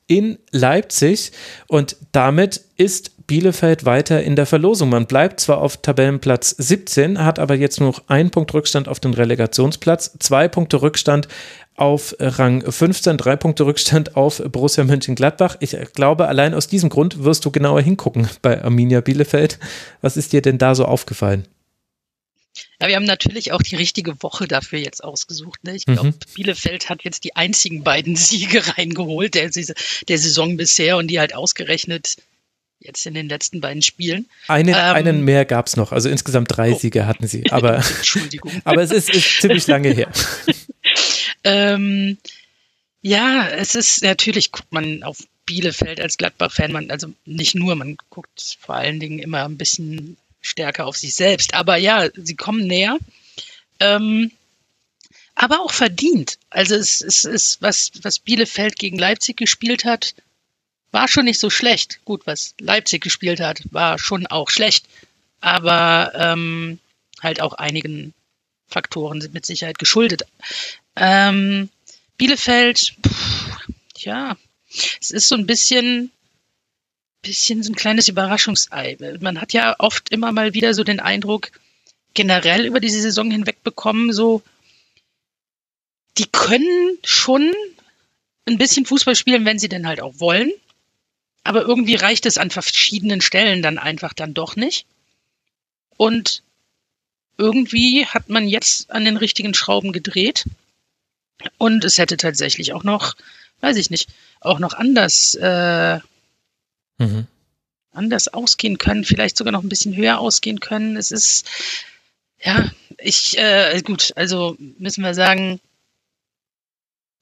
[0.07, 1.33] in Leipzig
[1.66, 4.90] und damit ist Bielefeld weiter in der Verlosung.
[4.90, 9.00] Man bleibt zwar auf Tabellenplatz 17, hat aber jetzt nur noch einen Punkt Rückstand auf
[9.00, 11.28] den Relegationsplatz, zwei Punkte Rückstand
[11.76, 15.57] auf Rang 15, drei Punkte Rückstand auf Borussia Mönchengladbach.
[15.61, 19.59] Ich glaube, allein aus diesem Grund wirst du genauer hingucken bei Arminia Bielefeld.
[20.02, 21.48] Was ist dir denn da so aufgefallen?
[22.84, 25.64] Ja, wir haben natürlich auch die richtige Woche dafür jetzt ausgesucht.
[25.64, 25.74] Ne?
[25.74, 26.18] Ich glaube, mhm.
[26.34, 31.34] Bielefeld hat jetzt die einzigen beiden Siege reingeholt der, der Saison bisher und die halt
[31.34, 32.16] ausgerechnet
[32.80, 34.26] jetzt in den letzten beiden Spielen.
[34.48, 36.78] Eine, ähm, einen mehr gab es noch, also insgesamt drei oh.
[36.78, 38.52] Siege hatten sie, aber, Entschuldigung.
[38.64, 40.12] aber es ist, ist ziemlich lange her.
[41.44, 42.18] ähm,
[43.00, 47.96] ja, es ist natürlich, guckt man auf Bielefeld als Gladbach-Fan, man, also nicht nur, man
[48.10, 51.54] guckt vor allen Dingen immer ein bisschen stärker auf sich selbst.
[51.54, 52.98] Aber ja, sie kommen näher.
[53.80, 54.30] Ähm,
[55.35, 56.38] aber auch verdient.
[56.50, 60.14] Also es, es ist, was, was Bielefeld gegen Leipzig gespielt hat,
[60.92, 61.98] war schon nicht so schlecht.
[62.04, 64.87] Gut, was Leipzig gespielt hat, war schon auch schlecht.
[65.40, 66.78] Aber ähm,
[67.20, 68.14] halt auch einigen
[68.68, 70.22] Faktoren sind mit Sicherheit geschuldet.
[70.94, 71.68] Ähm,
[72.16, 73.57] Bielefeld, pff,
[73.98, 74.37] ja,
[75.00, 76.12] es ist so ein bisschen
[77.24, 78.96] bisschen so ein kleines Überraschungsei.
[79.20, 81.50] Man hat ja oft immer mal wieder so den Eindruck,
[82.14, 84.42] generell über diese Saison hinweg bekommen, so,
[86.18, 87.52] die können schon
[88.46, 90.52] ein bisschen Fußball spielen, wenn sie denn halt auch wollen.
[91.44, 94.87] aber irgendwie reicht es an verschiedenen Stellen dann einfach dann doch nicht.
[95.96, 96.42] Und
[97.37, 100.46] irgendwie hat man jetzt an den richtigen Schrauben gedreht.
[101.58, 103.14] Und es hätte tatsächlich auch noch,
[103.60, 104.08] weiß ich nicht,
[104.40, 106.00] auch noch anders, äh,
[106.98, 107.26] mhm.
[107.92, 110.96] anders ausgehen können, vielleicht sogar noch ein bisschen höher ausgehen können.
[110.96, 111.46] Es ist,
[112.42, 115.61] ja, ich, äh, gut, also müssen wir sagen,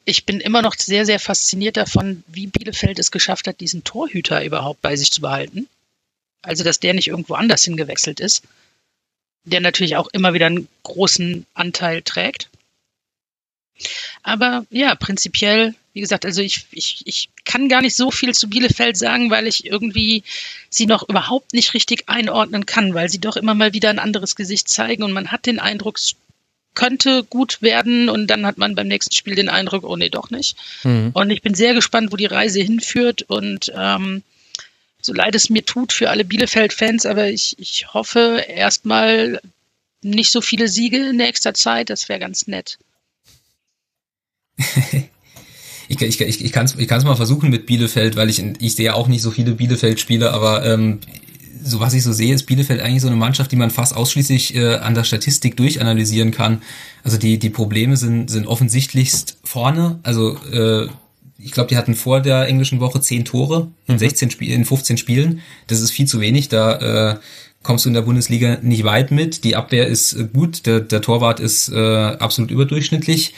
[0.05, 4.45] ich bin immer noch sehr, sehr fasziniert davon, wie Bielefeld es geschafft hat, diesen Torhüter
[4.45, 5.69] überhaupt bei sich zu behalten.
[6.43, 8.43] Also, dass der nicht irgendwo anders hingewechselt ist,
[9.45, 12.49] der natürlich auch immer wieder einen großen Anteil trägt.
[14.23, 18.49] Aber ja, prinzipiell, wie gesagt, also ich, ich, ich kann gar nicht so viel zu
[18.49, 20.23] Bielefeld sagen, weil ich irgendwie
[20.71, 24.35] sie noch überhaupt nicht richtig einordnen kann, weil sie doch immer mal wieder ein anderes
[24.35, 26.15] Gesicht zeigen und man hat den Eindruck, es
[26.75, 30.31] könnte gut werden und dann hat man beim nächsten Spiel den Eindruck, oh nee, doch
[30.31, 30.57] nicht.
[30.85, 31.11] Mhm.
[31.13, 34.23] Und ich bin sehr gespannt, wo die Reise hinführt und ähm,
[35.03, 39.43] so leid es mir tut für alle Bielefeld-Fans, aber ich, ich hoffe erstmal
[40.01, 42.79] nicht so viele Siege in nächster Zeit, das wäre ganz nett.
[45.93, 48.75] ich, ich, ich, ich kann es ich kann's mal versuchen mit Bielefeld, weil ich, ich
[48.75, 51.01] sehe auch nicht so viele Bielefeld-Spiele, aber ähm,
[51.63, 54.57] so was ich so sehe, ist Bielefeld eigentlich so eine Mannschaft, die man fast ausschließlich
[54.57, 56.63] äh, an der Statistik durchanalysieren kann.
[57.05, 60.01] Also die, die Probleme sind, sind offensichtlichst vorne.
[60.03, 60.89] Also äh,
[61.39, 64.31] ich glaube, die hatten vor der englischen Woche zehn Tore in 16 mhm.
[64.31, 65.41] Spielen, in 15 Spielen.
[65.67, 66.49] Das ist viel zu wenig.
[66.49, 67.17] Da äh,
[67.63, 69.45] kommst du in der Bundesliga nicht weit mit.
[69.45, 73.35] Die Abwehr ist äh, gut, der, der Torwart ist äh, absolut überdurchschnittlich.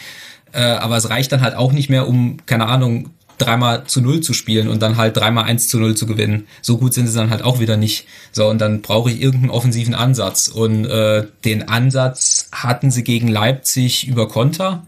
[0.55, 4.21] Äh, aber es reicht dann halt auch nicht mehr, um, keine Ahnung, dreimal zu null
[4.21, 6.47] zu spielen und dann halt dreimal eins zu null zu gewinnen.
[6.63, 8.07] So gut sind sie dann halt auch wieder nicht.
[8.33, 10.49] So, und dann brauche ich irgendeinen offensiven Ansatz.
[10.49, 14.87] Und äh, den Ansatz hatten sie gegen Leipzig über Konter,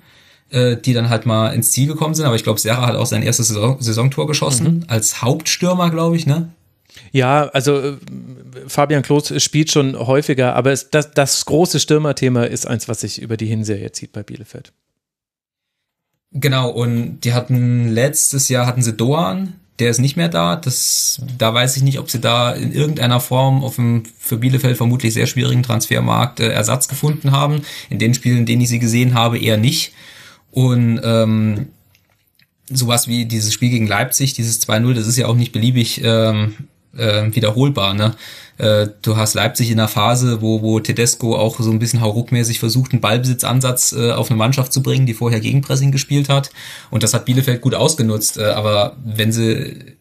[0.50, 2.26] äh, die dann halt mal ins Ziel gekommen sind.
[2.26, 4.84] Aber ich glaube, Serra hat auch sein erstes Saison Saisontor geschossen, mhm.
[4.88, 6.50] als Hauptstürmer, glaube ich, ne?
[7.12, 7.96] Ja, also äh,
[8.68, 13.20] Fabian Klos spielt schon häufiger, aber es, das, das große Stürmerthema ist eins, was sich
[13.20, 14.72] über die Hinserie zieht bei Bielefeld.
[16.38, 20.56] Genau, und die hatten letztes Jahr hatten sie Doan, der ist nicht mehr da.
[20.56, 24.76] Das, da weiß ich nicht, ob sie da in irgendeiner Form auf dem für Bielefeld
[24.76, 27.62] vermutlich sehr schwierigen Transfermarkt äh, Ersatz gefunden haben.
[27.88, 29.92] In den Spielen, in denen ich sie gesehen habe, eher nicht.
[30.50, 31.68] Und ähm,
[32.70, 36.54] sowas wie dieses Spiel gegen Leipzig, dieses 2-0, das ist ja auch nicht beliebig ähm,
[36.96, 37.94] äh, wiederholbar.
[37.94, 38.14] Ne?
[38.58, 42.58] Äh, du hast Leipzig in einer Phase, wo, wo Tedesco auch so ein bisschen hauruckmäßig
[42.58, 46.50] versucht, einen Ballbesitzansatz äh, auf eine Mannschaft zu bringen, die vorher Gegenpressing gespielt hat.
[46.90, 48.38] Und das hat Bielefeld gut ausgenutzt.
[48.38, 49.96] Äh, aber wenn sie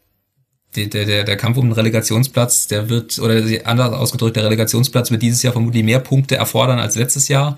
[0.76, 5.22] der, der, der Kampf um den Relegationsplatz, der wird, oder anders ausgedrückt, der Relegationsplatz wird
[5.22, 7.58] dieses Jahr vermutlich mehr Punkte erfordern als letztes Jahr.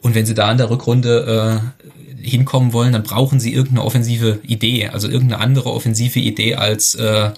[0.00, 4.40] Und wenn sie da in der Rückrunde äh, hinkommen wollen, dann brauchen sie irgendeine offensive
[4.42, 7.30] Idee, also irgendeine andere offensive Idee als äh,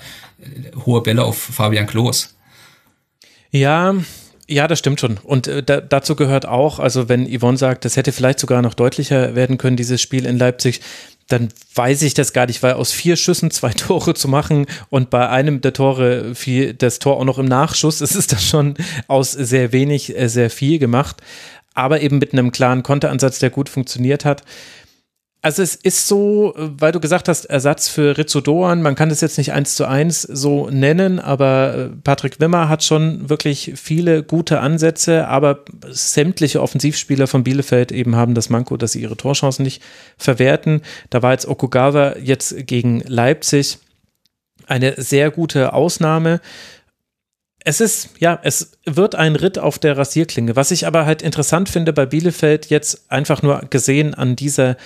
[0.85, 2.35] hohe Bälle auf Fabian Klos.
[3.51, 3.95] Ja,
[4.49, 5.19] ja, das stimmt schon.
[5.23, 8.75] Und äh, da, dazu gehört auch, also wenn Yvonne sagt, das hätte vielleicht sogar noch
[8.75, 10.81] deutlicher werden können, dieses Spiel in Leipzig,
[11.29, 15.09] dann weiß ich das gar nicht, weil aus vier Schüssen zwei Tore zu machen und
[15.11, 18.75] bei einem der Tore viel, das Tor auch noch im Nachschuss, es ist das schon
[19.07, 21.23] aus sehr wenig äh, sehr viel gemacht,
[21.75, 24.43] aber eben mit einem klaren Konteransatz, der gut funktioniert hat.
[25.43, 29.23] Also es ist so, weil du gesagt hast, Ersatz für Rizzo Doan, man kann das
[29.23, 34.23] jetzt nicht eins zu eins so nennen, aber äh, Patrick Wimmer hat schon wirklich viele
[34.23, 39.63] gute Ansätze, aber sämtliche Offensivspieler von Bielefeld eben haben das Manko, dass sie ihre Torchancen
[39.63, 39.83] nicht
[40.19, 40.83] verwerten.
[41.09, 43.79] Da war jetzt Okugawa jetzt gegen Leipzig
[44.67, 46.41] eine sehr gute Ausnahme.
[47.63, 50.57] Es ist, ja, es wird ein Ritt auf der Rasierklinge.
[50.57, 54.77] Was ich aber halt interessant finde bei Bielefeld jetzt einfach nur gesehen an dieser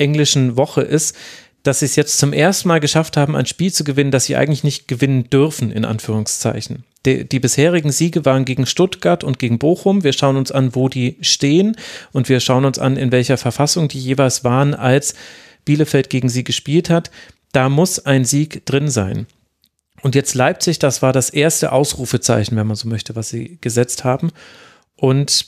[0.00, 1.16] englischen Woche ist,
[1.62, 4.36] dass sie es jetzt zum ersten Mal geschafft haben, ein Spiel zu gewinnen, das sie
[4.36, 6.84] eigentlich nicht gewinnen dürfen, in Anführungszeichen.
[7.04, 10.02] Die, die, bisherigen Siege waren gegen Stuttgart und gegen Bochum.
[10.02, 11.76] Wir schauen uns an, wo die stehen
[12.12, 15.14] und wir schauen uns an, in welcher Verfassung die jeweils waren, als
[15.64, 17.10] Bielefeld gegen sie gespielt hat.
[17.52, 19.26] Da muss ein Sieg drin sein.
[20.02, 24.04] Und jetzt Leipzig, das war das erste Ausrufezeichen, wenn man so möchte, was sie gesetzt
[24.04, 24.30] haben.
[24.96, 25.46] Und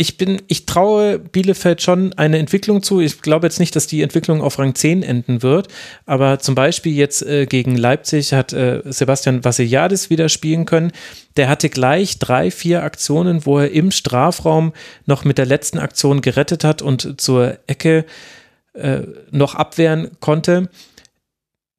[0.00, 3.00] ich bin, ich traue Bielefeld schon eine Entwicklung zu.
[3.00, 5.68] Ich glaube jetzt nicht, dass die Entwicklung auf Rang 10 enden wird,
[6.06, 10.92] aber zum Beispiel jetzt äh, gegen Leipzig hat äh, Sebastian Vassiliadis wieder spielen können.
[11.36, 14.72] Der hatte gleich drei, vier Aktionen, wo er im Strafraum
[15.04, 18.06] noch mit der letzten Aktion gerettet hat und zur Ecke
[18.72, 20.70] äh, noch abwehren konnte.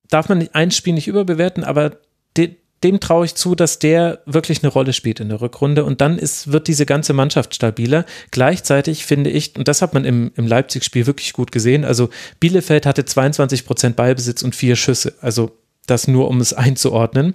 [0.10, 1.98] Darf man ein Spiel nicht überbewerten, aber
[2.38, 6.02] de, dem traue ich zu, dass der wirklich eine Rolle spielt in der Rückrunde und
[6.02, 8.06] dann ist, wird diese ganze Mannschaft stabiler.
[8.32, 12.86] Gleichzeitig finde ich, und das hat man im, im Leipzig-Spiel wirklich gut gesehen, also Bielefeld
[12.86, 15.14] hatte 22 Prozent Ballbesitz und vier Schüsse.
[15.22, 15.52] Also
[15.88, 17.34] Das nur, um es einzuordnen.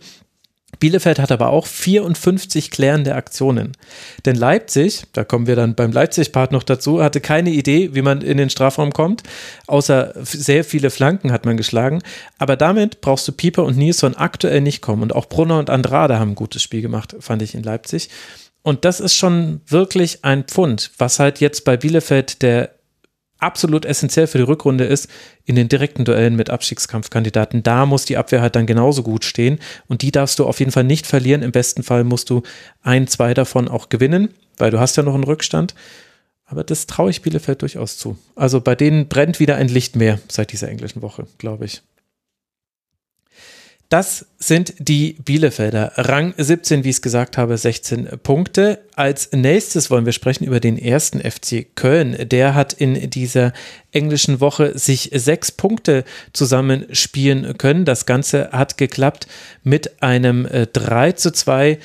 [0.78, 3.72] Bielefeld hat aber auch 54 klärende Aktionen.
[4.24, 8.20] Denn Leipzig, da kommen wir dann beim Leipzig-Part noch dazu, hatte keine Idee, wie man
[8.20, 9.22] in den Strafraum kommt.
[9.66, 12.02] Außer sehr viele Flanken hat man geschlagen.
[12.38, 15.02] Aber damit brauchst du Pieper und Nilsson aktuell nicht kommen.
[15.02, 18.10] Und auch Brunner und Andrade haben ein gutes Spiel gemacht, fand ich in Leipzig.
[18.62, 22.75] Und das ist schon wirklich ein Pfund, was halt jetzt bei Bielefeld der
[23.46, 25.08] absolut essentiell für die Rückrunde ist,
[25.44, 27.62] in den direkten Duellen mit Abstiegskampfkandidaten.
[27.62, 30.72] Da muss die Abwehr halt dann genauso gut stehen und die darfst du auf jeden
[30.72, 31.42] Fall nicht verlieren.
[31.42, 32.42] Im besten Fall musst du
[32.82, 35.74] ein, zwei davon auch gewinnen, weil du hast ja noch einen Rückstand.
[36.44, 38.18] Aber das traue ich Bielefeld durchaus zu.
[38.34, 41.82] Also bei denen brennt wieder ein Licht mehr seit dieser englischen Woche, glaube ich.
[43.88, 45.92] Das sind die Bielefelder.
[45.94, 48.80] Rang 17, wie ich es gesagt habe, 16 Punkte.
[48.96, 52.16] Als nächstes wollen wir sprechen über den ersten FC Köln.
[52.28, 53.52] Der hat in dieser
[53.92, 57.84] englischen Woche sich sechs Punkte zusammenspielen können.
[57.84, 59.28] Das Ganze hat geklappt
[59.62, 61.78] mit einem 3 äh, zu 2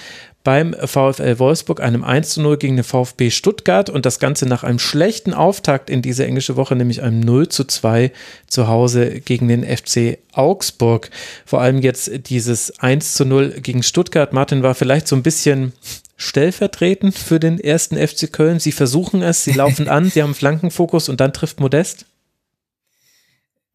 [0.44, 4.64] beim VfL Wolfsburg, einem 1 zu 0 gegen den VfB Stuttgart und das Ganze nach
[4.64, 8.12] einem schlechten Auftakt in diese englische Woche, nämlich einem 0 zu 2
[8.48, 11.12] zu Hause gegen den FC Augsburg.
[11.46, 14.34] Vor allem jetzt dieses 1 zu 0 gegen Stuttgart.
[14.34, 15.74] Martin war vielleicht so ein bisschen
[16.18, 18.60] stellvertretend für den ersten FC Köln.
[18.60, 22.06] Sie versuchen es, sie laufen an, sie haben Flankenfokus und dann trifft Modest.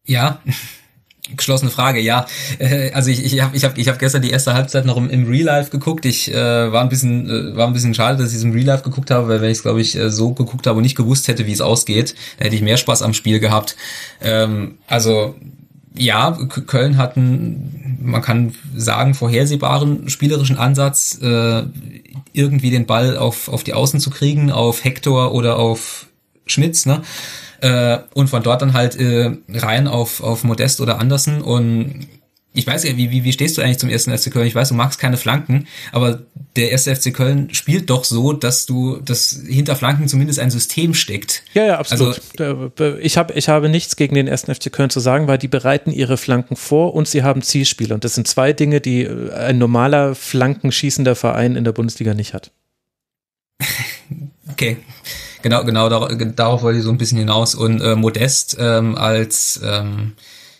[0.03, 0.41] Ja,
[1.35, 2.25] Geschlossene Frage, ja.
[2.59, 5.09] Äh, also ich, ich habe ich hab, ich hab gestern die erste Halbzeit noch im,
[5.09, 6.05] im Real Life geguckt.
[6.05, 8.65] Ich äh, war ein bisschen äh, war ein bisschen schade, dass ich es im Real
[8.65, 10.95] Life geguckt habe, weil wenn ich es glaube ich äh, so geguckt habe und nicht
[10.95, 13.75] gewusst hätte, wie es ausgeht, hätte ich mehr Spaß am Spiel gehabt.
[14.21, 15.35] Ähm, also
[15.97, 21.63] ja, Köln hat einen, man kann sagen, vorhersehbaren spielerischen Ansatz, äh,
[22.33, 26.07] irgendwie den Ball auf, auf die Außen zu kriegen, auf Hector oder auf
[26.45, 27.01] Schmitz, ne?
[27.61, 32.07] Äh, und von dort dann halt äh, rein auf, auf Modest oder Andersen und
[32.57, 34.47] ich weiß ja, wie, wie, wie stehst du eigentlich zum ersten FC Köln?
[34.47, 36.23] Ich weiß, du magst keine Flanken, aber
[36.55, 40.95] der erste FC Köln spielt doch so, dass du, dass hinter Flanken zumindest ein System
[40.95, 41.43] steckt.
[41.53, 42.19] Ja, ja, absolut.
[42.39, 45.47] Also, ich, hab, ich habe nichts gegen den ersten FC Köln zu sagen, weil die
[45.47, 47.93] bereiten ihre Flanken vor und sie haben Zielspiele.
[47.93, 52.33] Und das sind zwei Dinge, die äh, ein normaler flankenschießender Verein in der Bundesliga nicht
[52.33, 52.49] hat.
[54.51, 54.77] okay
[55.41, 57.55] genau, genau darauf, darauf wollte ich so ein bisschen hinaus.
[57.55, 60.13] Und äh, Modest ähm, als ähm,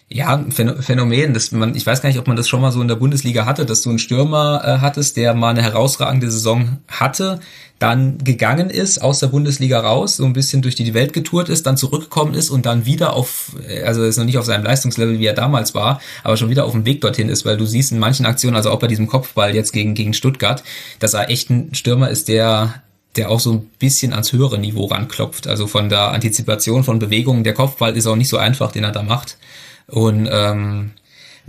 [0.10, 2.88] ja, Phänomen, dass man, ich weiß gar nicht, ob man das schon mal so in
[2.88, 7.42] der Bundesliga hatte, dass du einen Stürmer äh, hattest, der mal eine herausragende Saison hatte,
[7.78, 11.68] dann gegangen ist, aus der Bundesliga raus, so ein bisschen durch die Welt getourt ist,
[11.68, 13.52] dann zurückgekommen ist und dann wieder auf,
[13.86, 16.72] also ist noch nicht auf seinem Leistungslevel, wie er damals war, aber schon wieder auf
[16.72, 19.54] dem Weg dorthin ist, weil du siehst in manchen Aktionen, also auch bei diesem Kopfball
[19.54, 20.64] jetzt gegen, gegen Stuttgart,
[21.00, 22.82] dass er echt ein Stürmer ist, der
[23.18, 25.48] der auch so ein bisschen ans höhere Niveau ranklopft.
[25.48, 27.44] Also von der Antizipation von Bewegungen.
[27.44, 29.38] Der Kopfball ist auch nicht so einfach, den er da macht.
[29.88, 30.92] Und ähm,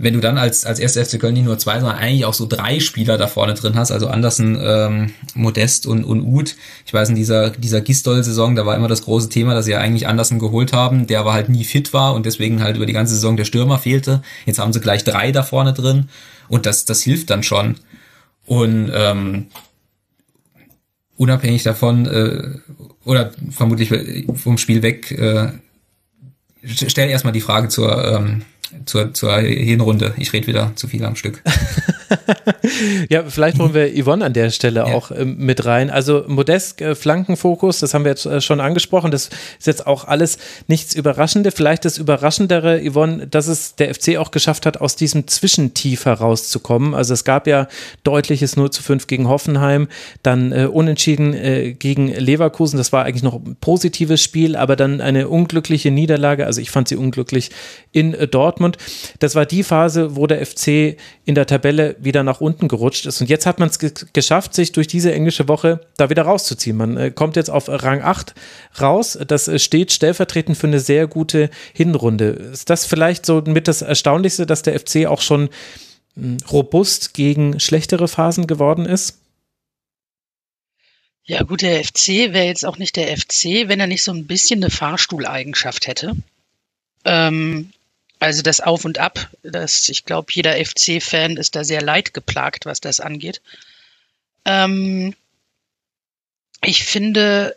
[0.01, 2.47] wenn du dann als, als erster FC Köln nicht nur zwei, sondern eigentlich auch so
[2.47, 6.55] drei Spieler da vorne drin hast, also Andersen, ähm, Modest und, und Uth.
[6.85, 9.79] Ich weiß, in dieser, dieser Gistol-Saison, da war immer das große Thema, dass sie ja
[9.79, 12.93] eigentlich Andersen geholt haben, der aber halt nie fit war und deswegen halt über die
[12.93, 14.21] ganze Saison der Stürmer fehlte.
[14.45, 16.07] Jetzt haben sie gleich drei da vorne drin
[16.47, 17.75] und das, das hilft dann schon.
[18.45, 19.47] Und ähm,
[21.19, 22.59] unabhängig davon äh,
[23.03, 25.49] oder vermutlich vom Spiel weg, äh,
[26.63, 28.43] stell erstmal die Frage zur, ähm,
[28.85, 30.13] zur, zur Hinrunde.
[30.17, 31.43] Ich rede wieder zu viel am Stück.
[33.09, 34.85] ja, vielleicht holen wir Yvonne an der Stelle ja.
[34.85, 35.89] auch äh, mit rein.
[35.89, 39.11] Also Modest äh, Flankenfokus, das haben wir jetzt äh, schon angesprochen.
[39.11, 41.51] Das ist jetzt auch alles nichts Überraschende.
[41.51, 46.93] Vielleicht das Überraschendere, Yvonne, dass es der FC auch geschafft hat, aus diesem Zwischentief herauszukommen.
[46.93, 47.67] Also es gab ja
[48.03, 49.87] deutliches 0 zu 5 gegen Hoffenheim,
[50.23, 52.77] dann äh, unentschieden äh, gegen Leverkusen.
[52.77, 56.45] Das war eigentlich noch ein positives Spiel, aber dann eine unglückliche Niederlage.
[56.45, 57.51] Also ich fand sie unglücklich
[57.91, 58.77] in Dortmund.
[59.19, 63.21] Das war die Phase, wo der FC in der Tabelle wieder nach unten gerutscht ist.
[63.21, 63.79] Und jetzt hat man es
[64.13, 66.77] geschafft, sich durch diese englische Woche da wieder rauszuziehen.
[66.77, 68.33] Man äh, kommt jetzt auf Rang 8
[68.81, 69.17] raus.
[69.27, 72.29] Das äh, steht stellvertretend für eine sehr gute Hinrunde.
[72.29, 75.49] Ist das vielleicht so mit das Erstaunlichste, dass der FC auch schon
[76.15, 79.19] hm, robust gegen schlechtere Phasen geworden ist?
[81.23, 84.25] Ja, gut, der FC wäre jetzt auch nicht der FC, wenn er nicht so ein
[84.25, 86.15] bisschen eine Fahrstuhleigenschaft hätte.
[87.05, 87.71] Ähm,
[88.19, 92.81] also das Auf und Ab, das, ich glaube, jeder FC-Fan ist da sehr leidgeplagt, was
[92.81, 93.41] das angeht.
[94.45, 95.15] Ähm,
[96.61, 97.55] ich finde,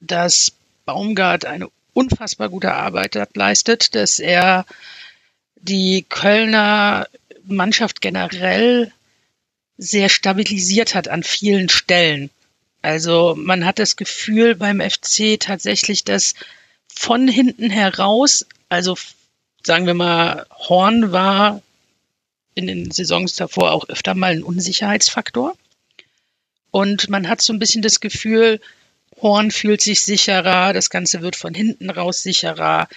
[0.00, 0.52] dass
[0.84, 4.66] Baumgart eine unfassbar gute Arbeit leistet, dass er
[5.56, 7.08] die Kölner
[7.44, 8.92] Mannschaft generell
[9.78, 12.30] sehr stabilisiert hat an vielen Stellen.
[12.82, 16.34] Also man hat das Gefühl beim FC tatsächlich, dass
[16.94, 18.96] von hinten heraus, also
[19.64, 21.62] sagen wir mal, Horn war
[22.54, 25.56] in den Saisons davor auch öfter mal ein Unsicherheitsfaktor.
[26.70, 28.60] Und man hat so ein bisschen das Gefühl,
[29.20, 32.88] Horn fühlt sich sicherer, das Ganze wird von hinten raus sicherer.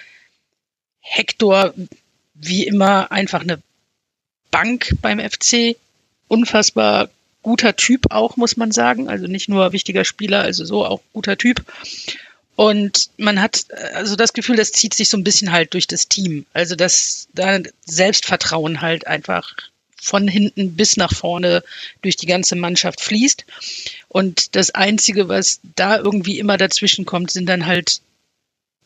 [1.00, 1.74] Hector,
[2.34, 3.62] wie immer, einfach eine
[4.52, 5.78] Bank beim FC.
[6.28, 7.10] Unfassbar
[7.44, 9.08] guter Typ auch, muss man sagen.
[9.08, 11.64] Also nicht nur wichtiger Spieler, also so auch guter Typ.
[12.58, 16.08] Und man hat also das Gefühl, das zieht sich so ein bisschen halt durch das
[16.08, 16.48] Team.
[16.54, 19.56] Also dass da Selbstvertrauen halt einfach
[20.02, 21.64] von hinten bis nach vorne
[22.02, 23.46] durch die ganze Mannschaft fließt.
[24.08, 28.02] Und das Einzige, was da irgendwie immer dazwischen kommt, sind dann halt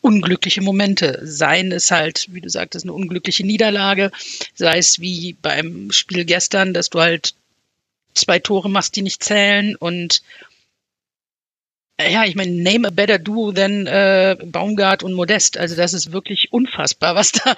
[0.01, 1.21] unglückliche Momente.
[1.23, 4.11] Seien es halt, wie du sagtest, eine unglückliche Niederlage,
[4.53, 7.35] sei es wie beim Spiel gestern, dass du halt
[8.15, 10.23] zwei Tore machst, die nicht zählen und
[12.09, 15.57] ja, ich meine, name a better duo than äh, Baumgart und Modest.
[15.57, 17.55] Also das ist wirklich unfassbar, was da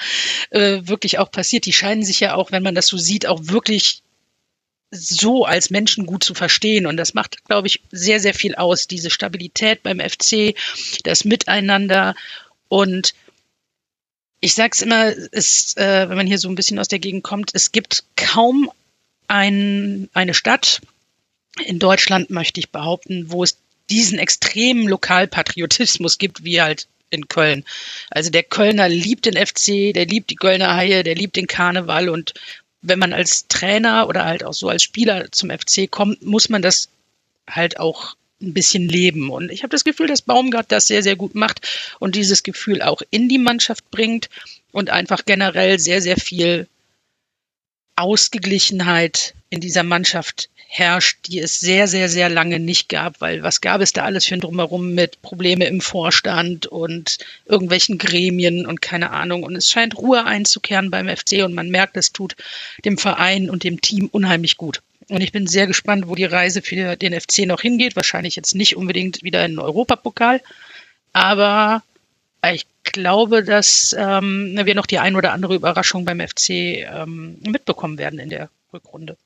[0.51, 1.65] äh, wirklich auch passiert.
[1.65, 4.01] Die scheinen sich ja auch, wenn man das so sieht, auch wirklich
[4.91, 6.85] so als Menschen gut zu verstehen.
[6.85, 8.87] Und das macht, glaube ich, sehr, sehr viel aus.
[8.87, 10.55] Diese Stabilität beim FC,
[11.03, 12.15] das Miteinander.
[12.69, 13.13] Und
[14.39, 17.23] ich sage es immer, es, äh, wenn man hier so ein bisschen aus der Gegend
[17.23, 18.69] kommt, es gibt kaum
[19.27, 20.81] ein, eine Stadt
[21.65, 23.57] in Deutschland, möchte ich behaupten, wo es
[23.89, 27.63] diesen extremen Lokalpatriotismus gibt, wie halt in Köln.
[28.09, 32.09] Also der Kölner liebt den FC, der liebt die Kölner Haie, der liebt den Karneval
[32.09, 32.33] und
[32.81, 36.61] wenn man als Trainer oder halt auch so als Spieler zum FC kommt, muss man
[36.61, 36.89] das
[37.49, 39.29] halt auch ein bisschen leben.
[39.29, 42.81] Und ich habe das Gefühl, dass Baumgart das sehr, sehr gut macht und dieses Gefühl
[42.81, 44.29] auch in die Mannschaft bringt
[44.71, 46.67] und einfach generell sehr, sehr viel
[47.95, 53.61] Ausgeglichenheit in dieser Mannschaft herrscht, die es sehr, sehr, sehr lange nicht gab, weil was
[53.61, 58.81] gab es da alles für ein Drumherum mit Probleme im Vorstand und irgendwelchen Gremien und
[58.81, 59.43] keine Ahnung.
[59.43, 62.35] Und es scheint Ruhe einzukehren beim FC und man merkt, es tut
[62.85, 64.81] dem Verein und dem Team unheimlich gut.
[65.09, 67.95] Und ich bin sehr gespannt, wo die Reise für den FC noch hingeht.
[67.95, 70.41] Wahrscheinlich jetzt nicht unbedingt wieder in den Europapokal,
[71.11, 71.83] aber
[72.51, 77.99] ich glaube, dass ähm, wir noch die ein oder andere Überraschung beim FC ähm, mitbekommen
[77.99, 79.17] werden in der Rückrunde.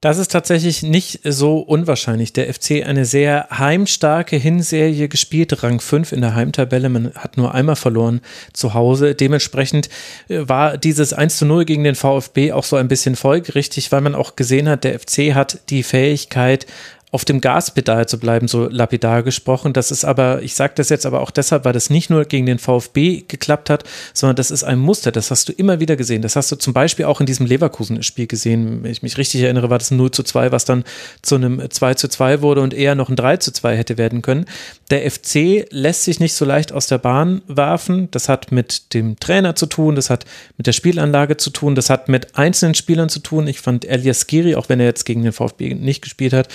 [0.00, 2.32] Das ist tatsächlich nicht so unwahrscheinlich.
[2.32, 6.88] Der FC eine sehr heimstarke Hinserie gespielt, Rang 5 in der Heimtabelle.
[6.88, 8.22] Man hat nur einmal verloren
[8.54, 9.14] zu Hause.
[9.14, 9.90] Dementsprechend
[10.28, 14.00] äh, war dieses 1 zu 0 gegen den VfB auch so ein bisschen folgerichtig, weil
[14.00, 16.66] man auch gesehen hat, der FC hat die Fähigkeit,
[17.12, 19.72] auf dem Gaspedal zu bleiben, so lapidar gesprochen.
[19.72, 22.46] Das ist aber, ich sage das jetzt aber auch deshalb, weil das nicht nur gegen
[22.46, 23.84] den VfB geklappt hat,
[24.14, 26.22] sondern das ist ein Muster, das hast du immer wieder gesehen.
[26.22, 28.84] Das hast du zum Beispiel auch in diesem Leverkusen-Spiel gesehen.
[28.84, 30.84] Wenn ich mich richtig erinnere, war das ein 0 zu 2, was dann
[31.22, 34.22] zu einem 2 zu 2 wurde und eher noch ein 3 zu 2 hätte werden
[34.22, 34.46] können.
[34.90, 38.08] Der FC lässt sich nicht so leicht aus der Bahn werfen.
[38.12, 41.90] Das hat mit dem Trainer zu tun, das hat mit der Spielanlage zu tun, das
[41.90, 43.48] hat mit einzelnen Spielern zu tun.
[43.48, 46.48] Ich fand Elias Giri, auch wenn er jetzt gegen den VfB nicht gespielt hat,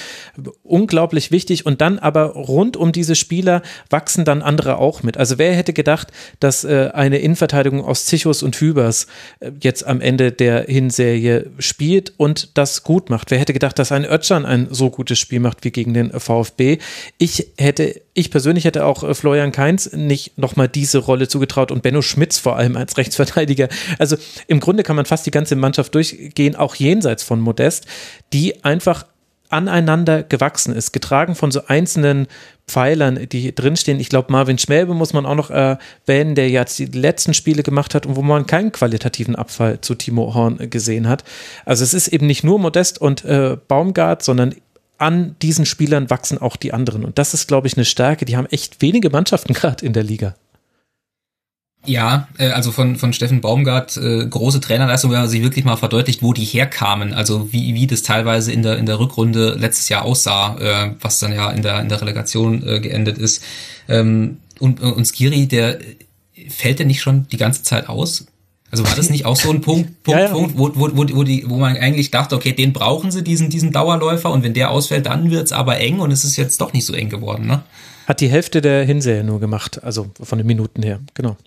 [0.64, 1.66] unglaublich wichtig.
[1.66, 5.18] Und dann aber rund um diese Spieler wachsen dann andere auch mit.
[5.18, 9.08] Also wer hätte gedacht, dass äh, eine Innenverteidigung aus Zichos und Hübers
[9.39, 13.32] äh, jetzt am Ende der Hinserie spielt und das gut macht?
[13.32, 16.80] Wer hätte gedacht, dass ein Ötschan ein so gutes Spiel macht wie gegen den VfB?
[17.18, 21.84] Ich hätte, ich persönlich hätte auch äh, Florian Kainz nicht nochmal diese Rolle zugetraut und
[21.84, 23.70] Benno Schmitz vor allem als Rechtsverteidiger.
[24.00, 24.18] Also
[24.48, 27.86] im Grunde kann man fast die ganze Mannschaft durchgehen, auch jenseits von Modest,
[28.34, 29.06] die einfach
[29.50, 32.28] aneinander gewachsen ist, getragen von so einzelnen
[32.68, 34.00] Pfeilern, die drinstehen.
[34.00, 37.93] Ich glaube, Marvin Schmelbe muss man auch noch erwähnen, der jetzt die letzten Spiele gemacht
[37.93, 41.24] hat und wo man keinen qualitativen Abfall zu Timo Horn gesehen hat.
[41.66, 44.56] Also es ist eben nicht nur Modest und äh, Baumgart, sondern
[44.98, 47.06] an diesen Spielern wachsen auch die anderen.
[47.06, 48.26] Und das ist, glaube ich, eine Stärke.
[48.26, 50.36] Die haben echt wenige Mannschaften gerade in der Liga.
[51.86, 55.77] Ja, äh, also von, von Steffen Baumgart, äh, große Trainerleistung, wenn man sich wirklich mal
[55.77, 59.89] verdeutlicht, wo die herkamen, also wie, wie das teilweise in der, in der Rückrunde letztes
[59.89, 63.43] Jahr aussah, äh, was dann ja in der, in der Relegation äh, geendet ist.
[63.88, 65.79] Ähm, und, und Skiri, der
[66.49, 68.25] fällt der nicht schon die ganze Zeit aus?
[68.71, 70.31] Also war das nicht auch so ein Punkt, Punkt, ja, ja.
[70.31, 73.49] Punkt wo, wo, wo, wo, die, wo man eigentlich dachte, okay, den brauchen sie, diesen,
[73.49, 76.73] diesen Dauerläufer, und wenn der ausfällt, dann wird's aber eng und es ist jetzt doch
[76.73, 77.63] nicht so eng geworden, ne?
[78.07, 81.38] Hat die Hälfte der Hinserie nur gemacht, also von den Minuten her, genau.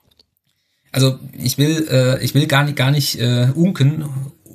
[0.93, 4.05] Also ich will, äh, ich will gar nicht, gar nicht äh, unken,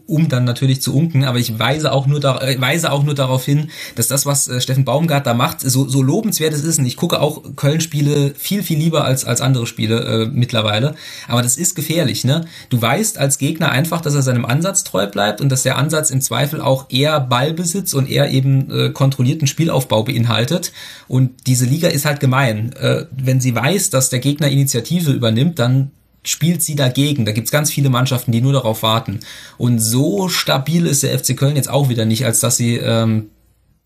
[0.05, 3.15] um dann natürlich zu unken, aber ich weise auch nur, da, äh, weise auch nur
[3.15, 6.79] darauf hin, dass das, was äh, Steffen Baumgart da macht, so, so lobenswert es ist.
[6.79, 10.95] Und ich gucke auch Köln-Spiele viel, viel lieber als, als andere Spiele äh, mittlerweile.
[11.27, 12.45] Aber das ist gefährlich, ne?
[12.69, 16.09] Du weißt als Gegner einfach, dass er seinem Ansatz treu bleibt und dass der Ansatz
[16.09, 20.73] im Zweifel auch eher Ballbesitz und eher eben äh, kontrollierten Spielaufbau beinhaltet.
[21.07, 22.73] Und diese Liga ist halt gemein.
[22.73, 25.91] Äh, wenn sie weiß, dass der Gegner Initiative übernimmt, dann
[26.25, 27.25] spielt sie dagegen.
[27.25, 29.19] Da gibt's ganz viele Mannschaften, die nur darauf warten.
[29.57, 33.29] Und so stabil ist der FC Köln jetzt auch wieder nicht, als dass sie ähm,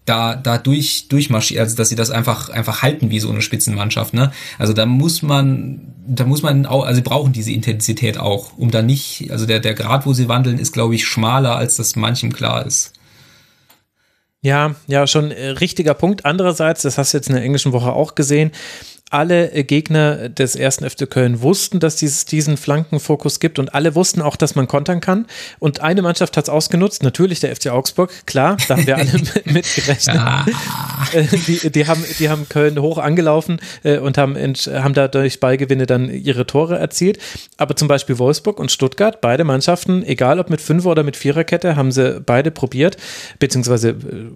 [0.08, 4.14] da, da durch, durchmarschieren, also dass sie das einfach, einfach halten wie so eine Spitzenmannschaft,
[4.14, 4.32] ne?
[4.58, 8.72] Also da muss man, da muss man auch, also sie brauchen diese Intensität auch, um
[8.72, 11.98] da nicht, also der, der Grad, wo sie wandeln, ist, glaube ich, schmaler, als das
[11.98, 12.94] manchem klar ist.
[14.42, 16.26] Ja, ja, schon äh, richtiger Punkt.
[16.26, 18.52] Andererseits, das hast du jetzt in der englischen Woche auch gesehen,
[19.10, 23.96] alle äh, Gegner des ersten FC Köln wussten, dass es diesen Flankenfokus gibt und alle
[23.96, 25.26] wussten auch, dass man kontern kann.
[25.60, 29.12] Und eine Mannschaft hat es ausgenutzt, natürlich der FC Augsburg, klar, da haben wir alle
[29.46, 30.16] mit gerechnet.
[30.16, 30.46] Ja.
[31.14, 35.86] Äh, die, die, haben, die haben Köln hoch angelaufen äh, und haben, haben dadurch Ballgewinne
[35.86, 37.20] dann ihre Tore erzielt.
[37.58, 41.76] Aber zum Beispiel Wolfsburg und Stuttgart, beide Mannschaften, egal ob mit Fünfer- oder mit Viererkette,
[41.76, 42.98] haben sie beide probiert,
[43.40, 43.96] beziehungsweise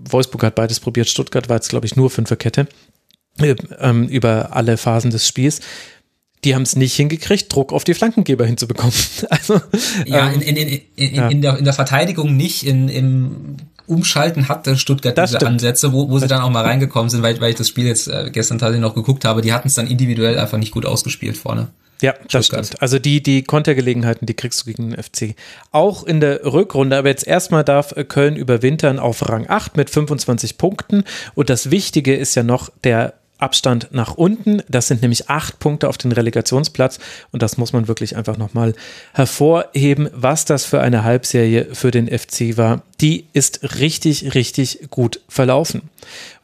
[0.09, 2.67] Wolfsburg hat beides probiert, Stuttgart war jetzt, glaube ich, nur Fünferkette.
[3.39, 5.61] Äh, ähm, über alle Phasen des Spiels.
[6.43, 8.93] Die haben es nicht hingekriegt, Druck auf die Flankengeber hinzubekommen.
[9.29, 9.61] Also,
[10.05, 11.29] ja, ähm, in, in, in, ja.
[11.29, 15.51] der, in der Verteidigung nicht, in, im Umschalten hatte Stuttgart das diese stimmt.
[15.53, 18.07] Ansätze, wo, wo sie dann auch mal reingekommen sind, weil, weil ich das Spiel jetzt
[18.07, 19.41] äh, gestern tatsächlich noch geguckt habe.
[19.41, 21.69] Die hatten es dann individuell einfach nicht gut ausgespielt vorne.
[22.01, 22.81] Ja, das stimmt.
[22.81, 25.35] Also die, die Kontergelegenheiten, die kriegst du gegen den FC.
[25.71, 30.57] Auch in der Rückrunde, aber jetzt erstmal darf Köln überwintern auf Rang 8 mit 25
[30.57, 31.03] Punkten.
[31.35, 34.61] Und das Wichtige ist ja noch der Abstand nach unten.
[34.69, 36.99] Das sind nämlich acht Punkte auf den Relegationsplatz
[37.31, 38.73] und das muss man wirklich einfach nochmal
[39.13, 42.83] hervorheben, was das für eine Halbserie für den FC war.
[42.99, 45.89] Die ist richtig, richtig gut verlaufen.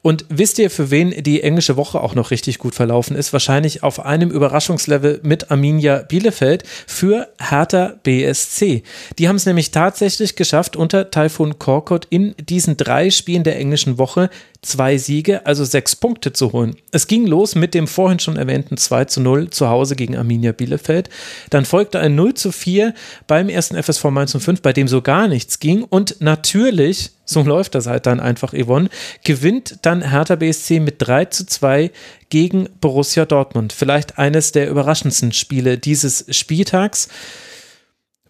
[0.08, 3.34] Und wisst ihr, für wen die englische Woche auch noch richtig gut verlaufen ist?
[3.34, 8.84] Wahrscheinlich auf einem Überraschungslevel mit Arminia Bielefeld für Hertha BSC.
[9.20, 13.98] Die haben es nämlich tatsächlich geschafft, unter Taifun Korkut in diesen drei Spielen der englischen
[13.98, 14.30] Woche
[14.62, 16.76] zwei Siege, also sechs Punkte zu holen.
[16.92, 20.52] Es ging los mit dem vorhin schon erwähnten 2 zu 0 zu Hause gegen Arminia
[20.52, 21.10] Bielefeld.
[21.50, 22.94] Dann folgte ein 0 zu 4
[23.28, 25.84] beim ersten FSV Mainz 05, bei dem so gar nichts ging.
[25.84, 28.90] Und natürlich so läuft das halt dann einfach, Yvonne.
[29.24, 31.92] Gewinnt dann Hertha BSC mit 3 zu 2
[32.30, 33.74] gegen Borussia Dortmund.
[33.74, 37.10] Vielleicht eines der überraschendsten Spiele dieses Spieltags.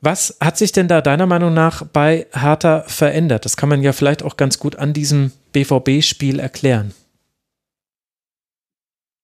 [0.01, 3.45] Was hat sich denn da deiner Meinung nach bei Hertha verändert?
[3.45, 6.93] Das kann man ja vielleicht auch ganz gut an diesem BVB-Spiel erklären.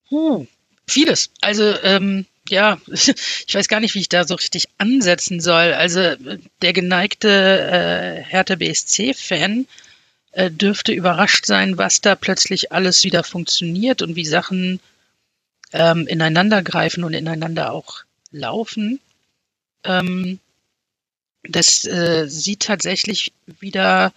[0.09, 0.47] Hm,
[0.87, 1.29] vieles.
[1.41, 5.73] Also ähm, ja, ich weiß gar nicht, wie ich da so richtig ansetzen soll.
[5.73, 6.15] Also
[6.61, 9.67] der geneigte äh, Hertha BSC-Fan
[10.31, 14.79] äh, dürfte überrascht sein, was da plötzlich alles wieder funktioniert und wie Sachen
[15.71, 18.99] ähm, ineinander greifen und ineinander auch laufen.
[19.83, 20.39] Ähm,
[21.43, 24.13] das äh, sieht tatsächlich wieder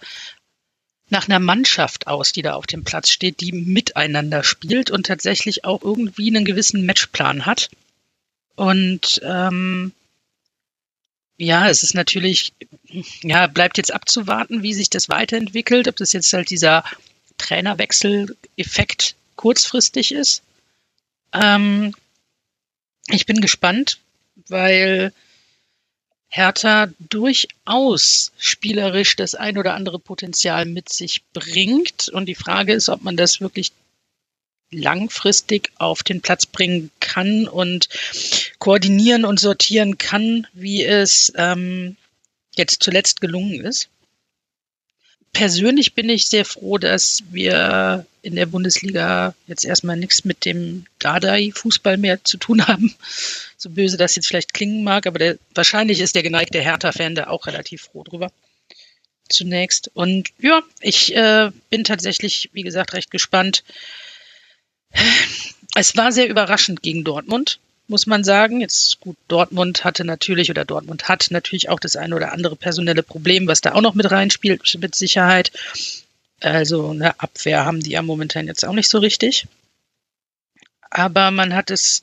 [1.09, 5.63] nach einer Mannschaft aus, die da auf dem Platz steht, die miteinander spielt und tatsächlich
[5.63, 7.69] auch irgendwie einen gewissen Matchplan hat.
[8.55, 9.93] Und ähm,
[11.37, 12.53] ja, es ist natürlich,
[13.21, 16.83] ja, bleibt jetzt abzuwarten, wie sich das weiterentwickelt, ob das jetzt halt dieser
[17.37, 20.41] Trainerwechsel-Effekt kurzfristig ist.
[21.33, 21.93] Ähm,
[23.09, 23.99] ich bin gespannt,
[24.47, 25.13] weil
[26.29, 32.09] Hertha durchaus spielerisch das ein oder andere Potenzial mit sich bringt.
[32.09, 33.71] Und die Frage ist, ob man das wirklich
[34.69, 37.87] langfristig auf den Platz bringen kann und
[38.59, 41.95] koordinieren und sortieren kann, wie es ähm,
[42.55, 43.89] jetzt zuletzt gelungen ist.
[45.33, 50.85] Persönlich bin ich sehr froh, dass wir in der Bundesliga jetzt erstmal nichts mit dem
[50.99, 52.93] Dardai-Fußball mehr zu tun haben.
[53.59, 57.25] So böse das jetzt vielleicht klingen mag, aber der, wahrscheinlich ist der geneigte Hertha-Fan da
[57.25, 58.31] auch relativ froh drüber.
[59.29, 59.89] Zunächst.
[59.95, 63.63] Und ja, ich äh, bin tatsächlich, wie gesagt, recht gespannt,
[65.73, 68.61] es war sehr überraschend gegen Dortmund, muss man sagen.
[68.61, 73.03] Jetzt gut, Dortmund hatte natürlich oder Dortmund hat natürlich auch das eine oder andere personelle
[73.03, 75.51] Problem, was da auch noch mit reinspielt, mit Sicherheit.
[76.39, 79.47] Also eine Abwehr haben die ja momentan jetzt auch nicht so richtig.
[80.89, 82.01] Aber man hat es,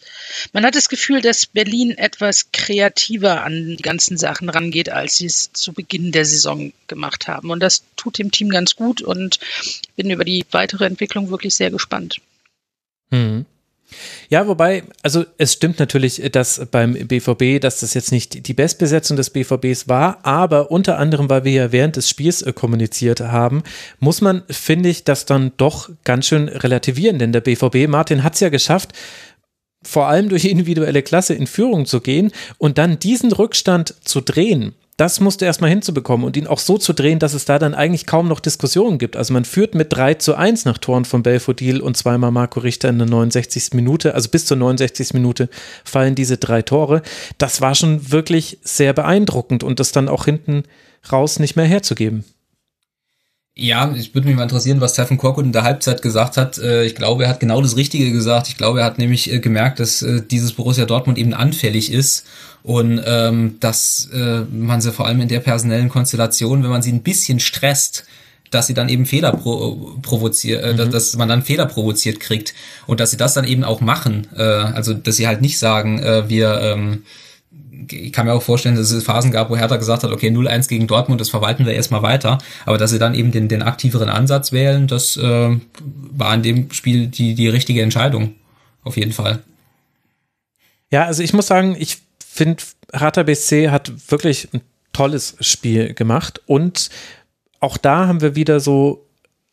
[0.53, 5.26] man hat das Gefühl, dass Berlin etwas kreativer an die ganzen Sachen rangeht, als sie
[5.26, 7.51] es zu Beginn der Saison gemacht haben.
[7.51, 9.39] Und das tut dem Team ganz gut und
[9.97, 12.20] bin über die weitere Entwicklung wirklich sehr gespannt.
[13.11, 13.47] Mhm.
[14.28, 19.16] Ja, wobei, also es stimmt natürlich, dass beim BVB, dass das jetzt nicht die Bestbesetzung
[19.16, 23.62] des BVBs war, aber unter anderem, weil wir ja während des Spiels äh, kommuniziert haben,
[24.01, 28.34] muss man, finde ich, das dann doch ganz schön relativieren, denn der BVB, Martin hat
[28.34, 28.92] es ja geschafft,
[29.82, 34.74] vor allem durch individuelle Klasse in Führung zu gehen und dann diesen Rückstand zu drehen
[34.97, 38.07] das musste erstmal hinzubekommen und ihn auch so zu drehen, dass es da dann eigentlich
[38.07, 39.16] kaum noch Diskussionen gibt.
[39.16, 42.90] Also man führt mit 3 zu 1 nach Toren von Belfodil und zweimal Marco Richter
[42.90, 43.70] in der 69.
[43.72, 45.12] Minute, also bis zur 69.
[45.14, 45.49] Minute
[45.84, 47.03] fallen diese drei Tore.
[47.38, 50.62] Das war schon wirklich sehr beeindruckend und das dann auch hinten
[51.11, 52.24] raus nicht mehr herzugeben.
[53.57, 56.59] Ja, ich würde mich mal interessieren, was Stefan Korkut in der Halbzeit gesagt hat.
[56.59, 58.49] Äh, ich glaube, er hat genau das Richtige gesagt.
[58.49, 62.26] Ich glaube, er hat nämlich äh, gemerkt, dass äh, dieses Borussia Dortmund eben anfällig ist
[62.65, 66.93] und ähm, dass äh, man sie vor allem in der personellen Konstellation, wenn man sie
[66.93, 68.07] ein bisschen stresst,
[68.51, 70.91] dass sie dann eben Fehler pro provoziert, äh, mhm.
[70.91, 72.55] dass man dann Fehler provoziert kriegt
[72.87, 74.29] und dass sie das dann eben auch machen.
[74.35, 77.03] Äh, also dass sie halt nicht sagen, äh, wir ähm,
[77.91, 80.69] ich kann mir auch vorstellen, dass es Phasen gab, wo Hertha gesagt hat, okay, 0-1
[80.69, 82.39] gegen Dortmund, das verwalten wir erstmal weiter.
[82.65, 85.59] Aber dass sie dann eben den, den aktiveren Ansatz wählen, das äh,
[85.91, 88.37] war in dem Spiel die, die richtige Entscheidung.
[88.85, 89.43] Auf jeden Fall.
[90.91, 92.04] Ja, also ich muss sagen, ich
[92.35, 92.62] finde,
[92.93, 94.61] Hertha BSC hat wirklich ein
[94.93, 96.91] tolles Spiel gemacht und
[97.61, 99.05] auch da haben wir wieder so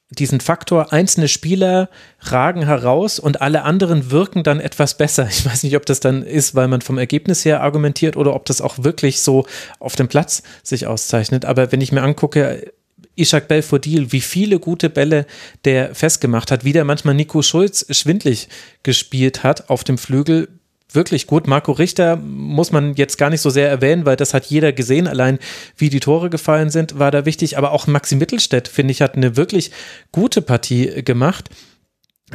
[0.09, 5.27] diesen Faktor, einzelne Spieler ragen heraus und alle anderen wirken dann etwas besser.
[5.29, 8.45] Ich weiß nicht, ob das dann ist, weil man vom Ergebnis her argumentiert oder ob
[8.45, 9.45] das auch wirklich so
[9.79, 11.45] auf dem Platz sich auszeichnet.
[11.45, 12.71] Aber wenn ich mir angucke,
[13.15, 15.25] Ishak Belfodil, wie viele gute Bälle
[15.65, 18.49] der festgemacht hat, wie der manchmal Nico Schulz schwindlig
[18.83, 20.49] gespielt hat auf dem Flügel,
[20.93, 21.47] wirklich gut.
[21.47, 25.07] Marco Richter muss man jetzt gar nicht so sehr erwähnen, weil das hat jeder gesehen.
[25.07, 25.39] Allein
[25.77, 27.57] wie die Tore gefallen sind, war da wichtig.
[27.57, 29.71] Aber auch Maxi Mittelstädt, finde ich, hat eine wirklich
[30.11, 31.49] gute Partie gemacht.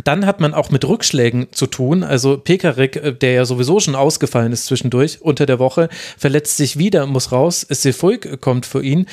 [0.04, 2.02] Dann hat man auch mit Rückschlägen zu tun.
[2.02, 5.88] Also Pekarik, äh, der ja sowieso schon ausgefallen ist zwischendurch unter der Woche,
[6.18, 7.66] verletzt sich wieder, muss raus.
[7.68, 9.06] Sefuig kommt für ihn.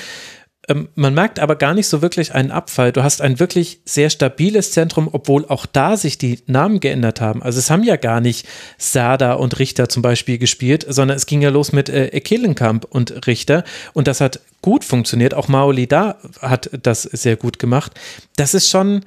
[0.69, 2.91] Ähm, man merkt aber gar nicht so wirklich einen Abfall.
[2.91, 7.43] Du hast ein wirklich sehr stabiles Zentrum, obwohl auch da sich die Namen geändert haben.
[7.43, 8.47] Also es haben ja gar nicht
[8.77, 13.27] Sada und Richter zum Beispiel gespielt, sondern es ging ja los mit äh, Ekelenkamp und
[13.27, 15.33] Richter und das hat gut funktioniert.
[15.33, 17.91] Auch Maoli da hat das sehr gut gemacht.
[18.37, 19.01] Das ist schon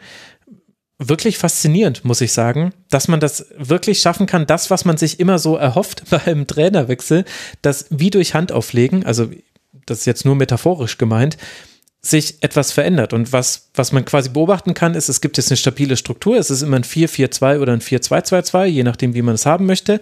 [0.99, 5.21] wirklich faszinierend, muss ich sagen, dass man das wirklich schaffen kann, das, was man sich
[5.21, 7.25] immer so erhofft beim Trainerwechsel,
[7.63, 9.31] das wie durch Hand auflegen, also
[9.87, 11.37] das ist jetzt nur metaphorisch gemeint,
[12.01, 13.13] sich etwas verändert.
[13.13, 16.37] Und was, was man quasi beobachten kann, ist, es gibt jetzt eine stabile Struktur.
[16.37, 20.01] Es ist immer ein 4-4-2 oder ein 4-2-2-2, je nachdem, wie man es haben möchte.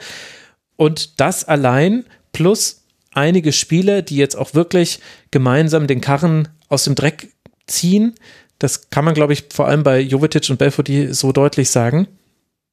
[0.76, 6.94] Und das allein plus einige Spieler, die jetzt auch wirklich gemeinsam den Karren aus dem
[6.94, 7.32] Dreck
[7.66, 8.14] ziehen,
[8.58, 12.08] das kann man, glaube ich, vor allem bei Jovetic und Belfodil so deutlich sagen.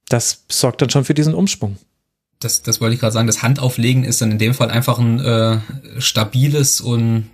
[0.10, 1.78] Das sorgt dann schon für diesen Umschwung
[2.42, 5.20] das, das wollte ich gerade sagen, das Handauflegen ist dann in dem Fall einfach ein
[5.20, 5.60] äh,
[6.00, 7.30] stabiles und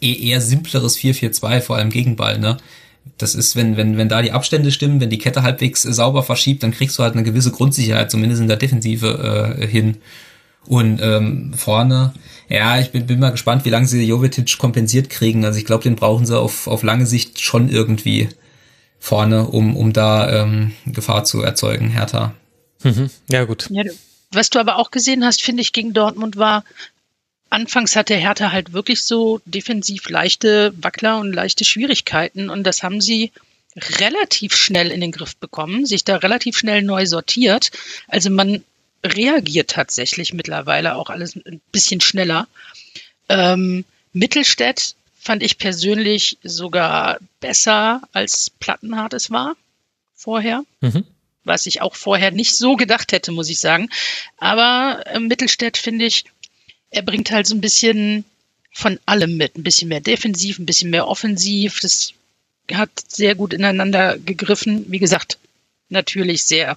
[0.00, 2.56] eher, eher simpleres 4-4-2, vor allem Gegenball, ne?
[3.18, 6.62] Das ist, wenn, wenn, wenn da die Abstände stimmen, wenn die Kette halbwegs sauber verschiebt,
[6.62, 9.98] dann kriegst du halt eine gewisse Grundsicherheit, zumindest in der Defensive äh, hin.
[10.66, 12.14] Und ähm, vorne,
[12.48, 15.44] ja, ich bin, bin mal gespannt, wie lange sie Jovetic kompensiert kriegen.
[15.44, 18.28] Also ich glaube, den brauchen sie auf, auf lange Sicht schon irgendwie
[18.98, 22.34] vorne, um, um da ähm, Gefahr zu erzeugen, Hertha.
[22.82, 23.08] Mhm.
[23.30, 23.68] Ja, gut.
[23.70, 23.84] Ja,
[24.30, 26.64] was du aber auch gesehen hast, finde ich, gegen Dortmund war,
[27.50, 33.00] anfangs hatte Hertha halt wirklich so defensiv leichte Wackler und leichte Schwierigkeiten und das haben
[33.00, 33.30] sie
[33.98, 37.70] relativ schnell in den Griff bekommen, sich da relativ schnell neu sortiert.
[38.08, 38.64] Also man
[39.04, 42.48] reagiert tatsächlich mittlerweile auch alles ein bisschen schneller.
[43.28, 49.56] Ähm, Mittelstädt fand ich persönlich sogar besser als Plattenhardt es war
[50.14, 50.64] vorher.
[50.80, 51.04] Mhm
[51.46, 53.88] was ich auch vorher nicht so gedacht hätte, muss ich sagen.
[54.36, 56.24] Aber Mittelstädt finde ich,
[56.90, 58.24] er bringt halt so ein bisschen
[58.72, 59.56] von allem mit.
[59.56, 61.80] Ein bisschen mehr defensiv, ein bisschen mehr offensiv.
[61.80, 62.12] Das
[62.72, 64.84] hat sehr gut ineinander gegriffen.
[64.90, 65.38] Wie gesagt,
[65.88, 66.76] natürlich sehr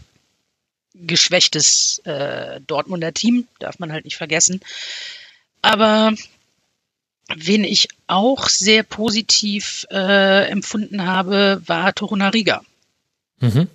[0.93, 4.61] geschwächtes äh, Dortmunder Team, darf man halt nicht vergessen.
[5.61, 6.13] Aber
[7.35, 12.63] wen ich auch sehr positiv äh, empfunden habe, war Torunariga.
[13.39, 13.67] Mhm.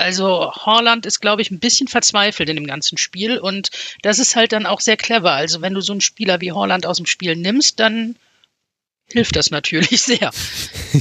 [0.00, 3.70] Also Horland ist, glaube ich, ein bisschen verzweifelt in dem ganzen Spiel und
[4.02, 5.32] das ist halt dann auch sehr clever.
[5.32, 8.16] Also wenn du so einen Spieler wie Horland aus dem Spiel nimmst, dann
[9.12, 10.30] hilft das natürlich sehr.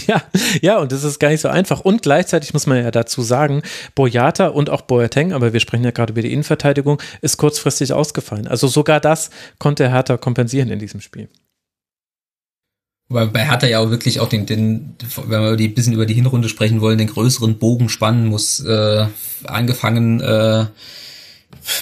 [0.08, 0.24] Ja,
[0.62, 1.82] ja, und das ist gar nicht so einfach.
[1.82, 3.64] Und gleichzeitig muss man ja dazu sagen,
[3.96, 8.48] Boyata und auch Boateng, aber wir sprechen ja gerade über die Innenverteidigung, ist kurzfristig ausgefallen.
[8.48, 11.30] Also sogar das konnte Hertha kompensieren in diesem Spiel.
[13.12, 14.96] Weil bei Hertha ja auch wirklich auch den, den
[15.26, 18.60] wenn wir ein bisschen über die Hinrunde sprechen wollen, den größeren Bogen spannen muss.
[18.60, 19.08] Äh,
[19.46, 20.66] angefangen äh,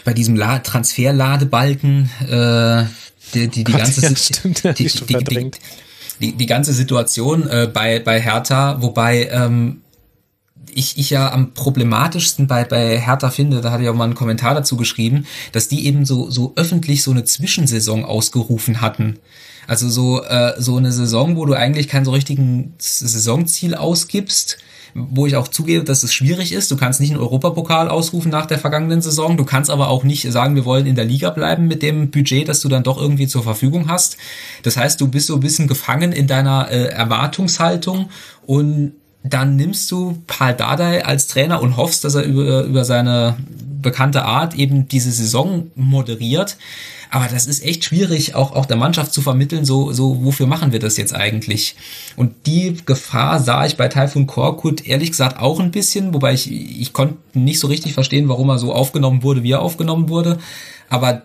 [0.06, 2.86] bei diesem La Transferladebalken, äh,
[3.34, 5.52] die, die, die Gott, ganze ja, stimmt, die, die, die,
[6.20, 9.82] die, die, ganze Situation äh, bei, bei Hertha, wobei ähm,
[10.74, 14.16] ich, ich ja am problematischsten bei, bei Hertha finde, da hatte ich auch mal einen
[14.16, 19.20] Kommentar dazu geschrieben, dass die eben so, so öffentlich so eine Zwischensaison ausgerufen hatten.
[19.68, 24.58] Also so, äh, so eine Saison, wo du eigentlich kein so richtigen Saisonziel ausgibst,
[24.94, 26.72] wo ich auch zugebe, dass es schwierig ist.
[26.72, 29.38] Du kannst nicht einen Europapokal ausrufen nach der vergangenen Saison.
[29.38, 32.48] Du kannst aber auch nicht sagen, wir wollen in der Liga bleiben mit dem Budget,
[32.48, 34.18] das du dann doch irgendwie zur Verfügung hast.
[34.64, 38.10] Das heißt, du bist so ein bisschen gefangen in deiner äh, Erwartungshaltung
[38.46, 38.94] und
[39.30, 43.38] dann nimmst du Paul Dardai als Trainer und hoffst, dass er über, über seine
[43.82, 46.58] bekannte Art eben diese Saison moderiert.
[47.10, 50.74] Aber das ist echt schwierig, auch, auch der Mannschaft zu vermitteln, so, so, wofür machen
[50.74, 51.76] wir das jetzt eigentlich?
[52.18, 56.52] Und die Gefahr sah ich bei Taifun Korkut ehrlich gesagt auch ein bisschen, wobei ich,
[56.52, 60.38] ich konnte nicht so richtig verstehen, warum er so aufgenommen wurde, wie er aufgenommen wurde.
[60.90, 61.22] Aber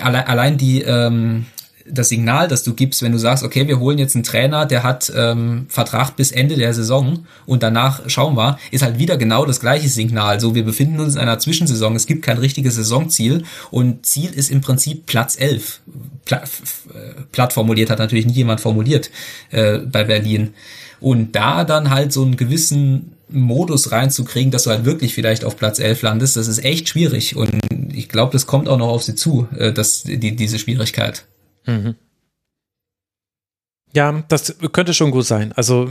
[0.00, 1.44] allein, allein die, ähm,
[1.90, 4.82] das Signal, das du gibst, wenn du sagst, okay, wir holen jetzt einen Trainer, der
[4.82, 9.44] hat ähm, Vertrag bis Ende der Saison und danach schauen wir, ist halt wieder genau
[9.44, 10.40] das gleiche Signal.
[10.40, 14.50] So, wir befinden uns in einer Zwischensaison, es gibt kein richtiges Saisonziel und Ziel ist
[14.50, 15.80] im Prinzip Platz 11.
[16.24, 19.10] Pla äh, platt formuliert hat natürlich nicht jemand formuliert
[19.50, 20.54] äh, bei Berlin.
[21.00, 25.56] Und da dann halt so einen gewissen Modus reinzukriegen, dass du halt wirklich vielleicht auf
[25.56, 27.36] Platz 11 landest, das ist echt schwierig.
[27.36, 27.60] Und
[27.92, 31.26] ich glaube, das kommt auch noch auf sie zu, äh, dass die, diese Schwierigkeit.
[31.66, 31.96] Mhm.
[33.96, 35.52] Ja, das könnte schon gut sein.
[35.56, 35.88] Also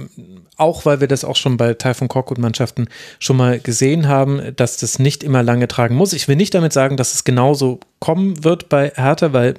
[0.57, 4.99] auch, weil wir das auch schon bei Taifun Korkut-Mannschaften schon mal gesehen haben, dass das
[4.99, 6.13] nicht immer lange tragen muss.
[6.13, 9.55] Ich will nicht damit sagen, dass es genauso kommen wird bei Hertha, weil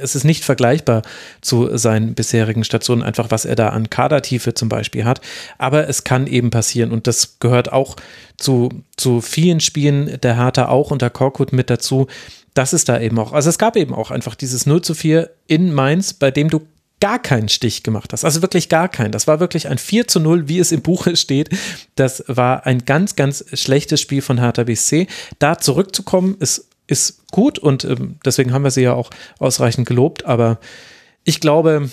[0.00, 1.02] es ist nicht vergleichbar
[1.42, 5.20] zu seinen bisherigen Stationen, einfach was er da an Kadertiefe zum Beispiel hat.
[5.58, 7.96] Aber es kann eben passieren und das gehört auch
[8.38, 12.06] zu, zu vielen Spielen der Hertha auch unter Korkut mit dazu,
[12.54, 13.32] das ist da eben auch.
[13.32, 16.66] Also es gab eben auch einfach dieses 0 zu 4 in Mainz, bei dem du
[17.00, 18.24] gar keinen Stich gemacht hast.
[18.24, 19.10] Also wirklich gar keinen.
[19.10, 21.50] Das war wirklich ein 4 zu 0, wie es im Buche steht.
[21.96, 25.08] Das war ein ganz, ganz schlechtes Spiel von Hertha BSC.
[25.38, 30.26] Da zurückzukommen, ist, ist gut und ähm, deswegen haben wir sie ja auch ausreichend gelobt.
[30.26, 30.60] Aber
[31.24, 31.90] ich glaube,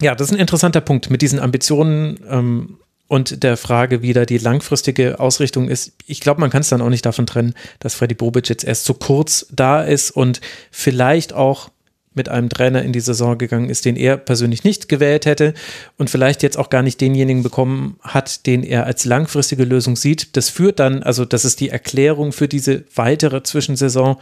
[0.00, 2.18] ja, das ist ein interessanter Punkt mit diesen Ambitionen.
[2.28, 2.78] Ähm,
[3.12, 5.92] und der Frage, wie da die langfristige Ausrichtung ist.
[6.06, 8.86] Ich glaube, man kann es dann auch nicht davon trennen, dass Freddy Bobic jetzt erst
[8.86, 10.40] zu kurz da ist und
[10.70, 11.68] vielleicht auch
[12.14, 15.52] mit einem Trainer in die Saison gegangen ist, den er persönlich nicht gewählt hätte
[15.98, 20.34] und vielleicht jetzt auch gar nicht denjenigen bekommen hat, den er als langfristige Lösung sieht.
[20.38, 24.16] Das führt dann, also das ist die Erklärung für diese weitere Zwischensaison.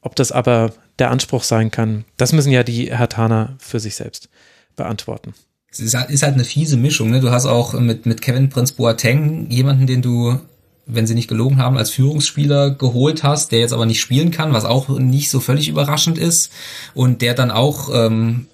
[0.00, 4.28] Ob das aber der Anspruch sein kann, das müssen ja die Hertaner für sich selbst
[4.74, 5.32] beantworten
[5.72, 7.10] es ist halt, ist halt eine fiese Mischung.
[7.10, 7.20] Ne?
[7.20, 10.38] Du hast auch mit, mit Kevin Prince Boateng jemanden, den du,
[10.86, 14.52] wenn sie nicht gelogen haben, als Führungsspieler geholt hast, der jetzt aber nicht spielen kann,
[14.52, 16.50] was auch nicht so völlig überraschend ist.
[16.94, 18.46] Und der dann auch ähm,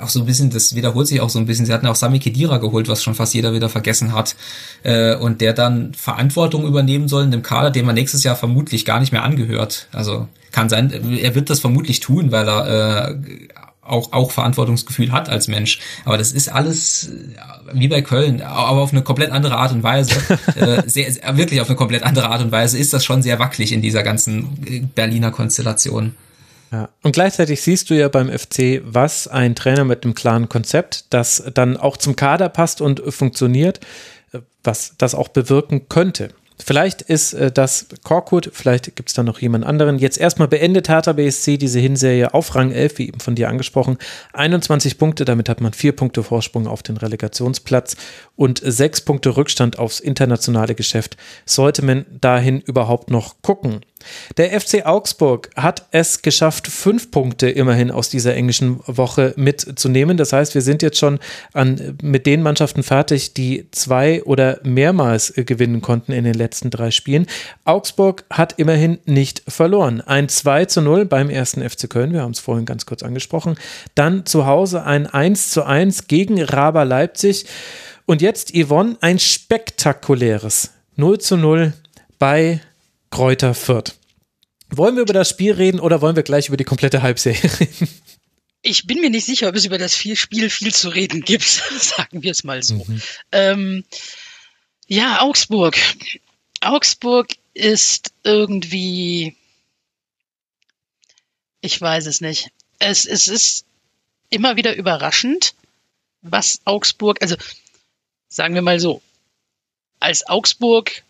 [0.00, 1.66] auch so ein bisschen, das wiederholt sich auch so ein bisschen.
[1.66, 4.36] Sie hatten auch Sami Kedira geholt, was schon fast jeder wieder vergessen hat.
[4.82, 8.84] Äh, und der dann Verantwortung übernehmen soll in dem Kader, dem er nächstes Jahr vermutlich
[8.84, 9.88] gar nicht mehr angehört.
[9.92, 13.14] Also kann sein, er wird das vermutlich tun, weil er äh,
[13.82, 15.80] auch, auch Verantwortungsgefühl hat als Mensch.
[16.04, 17.12] Aber das ist alles äh,
[17.72, 20.14] wie bei Köln, aber auf eine komplett andere Art und Weise.
[20.54, 23.72] äh, sehr, wirklich auf eine komplett andere Art und Weise ist das schon sehr wackelig
[23.72, 26.14] in dieser ganzen äh, Berliner Konstellation.
[26.70, 26.88] Ja.
[27.02, 31.42] Und gleichzeitig siehst du ja beim FC, was ein Trainer mit einem klaren Konzept, das
[31.52, 33.80] dann auch zum Kader passt und funktioniert,
[34.32, 36.30] äh, was das auch bewirken könnte.
[36.64, 39.98] Vielleicht ist äh, das Korkut, vielleicht gibt es da noch jemand anderen.
[39.98, 43.98] Jetzt erstmal beendet Hertha BSC diese Hinserie auf Rang 11, wie eben von dir angesprochen.
[44.32, 47.96] 21 Punkte, damit hat man vier Punkte Vorsprung auf den Relegationsplatz
[48.36, 51.16] und sechs Punkte Rückstand aufs internationale Geschäft.
[51.46, 53.80] Sollte man dahin überhaupt noch gucken?
[54.36, 60.16] Der FC Augsburg hat es geschafft, fünf Punkte immerhin aus dieser englischen Woche mitzunehmen.
[60.16, 61.18] Das heißt, wir sind jetzt schon
[61.52, 66.70] an, mit den Mannschaften fertig, die zwei oder mehrmals äh, gewinnen konnten in den letzten
[66.70, 67.26] drei Spielen.
[67.64, 70.00] Augsburg hat immerhin nicht verloren.
[70.00, 73.56] Ein 2 zu 0 beim ersten FC Köln, wir haben es vorhin ganz kurz angesprochen.
[73.94, 77.46] Dann zu Hause ein 1 zu 1 gegen Raber Leipzig.
[78.06, 81.72] Und jetzt, Yvonne, ein spektakuläres 0 zu 0
[82.18, 82.60] bei
[83.12, 83.94] Kräuter Fürth.
[84.70, 87.88] Wollen wir über das Spiel reden oder wollen wir gleich über die komplette Halbserie reden?
[88.62, 91.44] Ich bin mir nicht sicher, ob es über das Spiel viel zu reden gibt,
[91.78, 92.76] sagen wir es mal so.
[92.76, 93.02] Mhm.
[93.30, 93.84] Ähm,
[94.86, 95.76] ja, Augsburg.
[96.60, 99.36] Augsburg ist irgendwie,
[101.60, 102.48] ich weiß es nicht.
[102.78, 103.66] Es, es ist
[104.30, 105.54] immer wieder überraschend,
[106.22, 107.36] was Augsburg, also
[108.28, 109.02] sagen wir mal so,
[110.00, 111.02] als Augsburg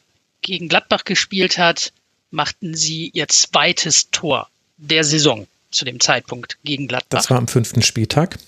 [0.42, 1.92] gegen Gladbach gespielt hat,
[2.30, 7.18] machten sie ihr zweites Tor der Saison zu dem Zeitpunkt gegen Gladbach.
[7.20, 8.38] Das war am fünften Spieltag.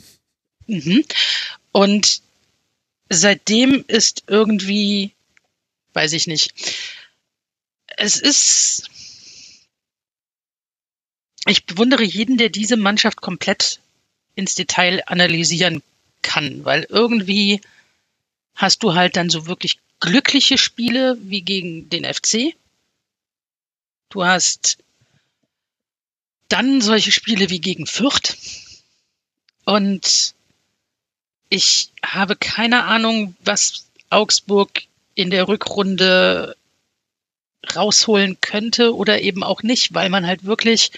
[0.67, 1.05] Mhm.
[1.73, 2.21] Und
[3.09, 5.15] seitdem ist irgendwie
[5.95, 6.53] weiß ich nicht.
[7.97, 8.91] Es ist,
[11.47, 13.81] ich bewundere jeden, der diese Mannschaft komplett
[14.35, 15.83] ins Detail analysieren
[16.23, 17.61] kann, weil irgendwie
[18.57, 22.55] hast du halt dann so wirklich glückliche Spiele wie gegen den FC.
[24.11, 24.77] Du hast
[26.49, 28.37] dann solche Spiele wie gegen Fürth.
[29.65, 30.35] Und
[31.49, 34.83] ich habe keine Ahnung, was Augsburg
[35.15, 36.55] in der Rückrunde
[37.75, 40.91] rausholen könnte oder eben auch nicht, weil man halt wirklich,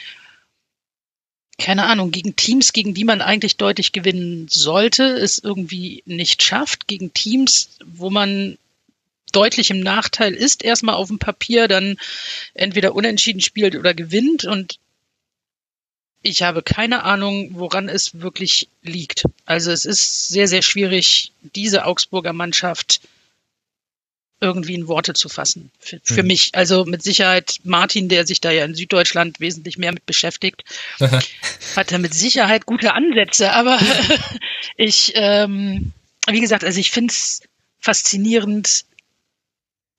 [1.58, 6.88] keine Ahnung, gegen Teams, gegen die man eigentlich deutlich gewinnen sollte, es irgendwie nicht schafft,
[6.88, 8.58] gegen Teams, wo man
[9.36, 11.98] deutlich im Nachteil ist, erstmal auf dem Papier, dann
[12.54, 14.78] entweder unentschieden spielt oder gewinnt und
[16.22, 19.24] ich habe keine Ahnung, woran es wirklich liegt.
[19.44, 23.00] Also es ist sehr, sehr schwierig, diese Augsburger Mannschaft
[24.40, 25.70] irgendwie in Worte zu fassen.
[25.78, 26.28] Für, für mhm.
[26.28, 26.50] mich.
[26.52, 30.64] Also mit Sicherheit Martin, der sich da ja in Süddeutschland wesentlich mehr mit beschäftigt,
[31.76, 33.52] hat er mit Sicherheit gute Ansätze.
[33.52, 33.78] Aber
[34.76, 35.92] ich, ähm,
[36.26, 37.42] wie gesagt, also ich finde es
[37.80, 38.84] faszinierend,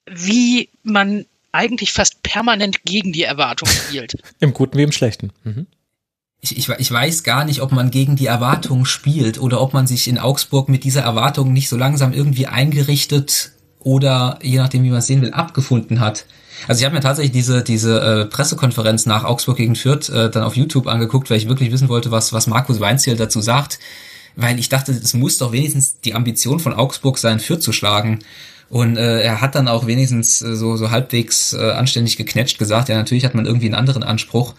[0.09, 4.21] wie man eigentlich fast permanent gegen die Erwartung spielt.
[4.39, 5.31] Im Guten wie im Schlechten.
[5.43, 5.67] Mhm.
[6.39, 9.87] Ich, ich, ich weiß gar nicht, ob man gegen die Erwartung spielt oder ob man
[9.87, 14.89] sich in Augsburg mit dieser Erwartung nicht so langsam irgendwie eingerichtet oder je nachdem, wie
[14.89, 16.25] man es sehen will, abgefunden hat.
[16.67, 20.43] Also ich habe mir tatsächlich diese, diese äh, Pressekonferenz nach Augsburg gegen Fürth äh, dann
[20.43, 23.79] auf YouTube angeguckt, weil ich wirklich wissen wollte, was, was Markus Weinziel dazu sagt.
[24.35, 28.19] Weil ich dachte, es muss doch wenigstens die Ambition von Augsburg sein, Fürth zu schlagen.
[28.69, 32.89] Und äh, er hat dann auch wenigstens äh, so, so halbwegs äh, anständig geknetscht gesagt,
[32.89, 34.55] ja, natürlich hat man irgendwie einen anderen Anspruch.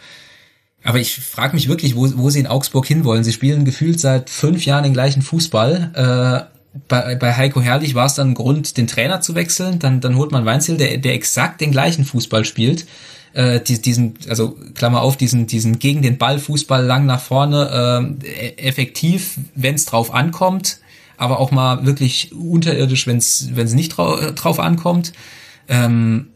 [0.85, 3.25] Aber ich frage mich wirklich, wo, wo sie in Augsburg hinwollen.
[3.25, 6.49] Sie spielen gefühlt seit fünf Jahren den gleichen Fußball.
[6.49, 9.79] Äh, bei, bei Heiko Herrlich war es dann ein Grund, den Trainer zu wechseln.
[9.79, 12.87] Dann, dann holt man Weinzel, der, der exakt den gleichen Fußball spielt.
[13.35, 18.57] Äh, diesen, also Klammer auf, diesen, diesen gegen den Ball Fußball lang nach vorne, äh,
[18.57, 20.79] effektiv, wenn es drauf ankommt,
[21.19, 25.13] aber auch mal wirklich unterirdisch, wenn es nicht drau drauf ankommt.
[25.69, 26.29] Ähm,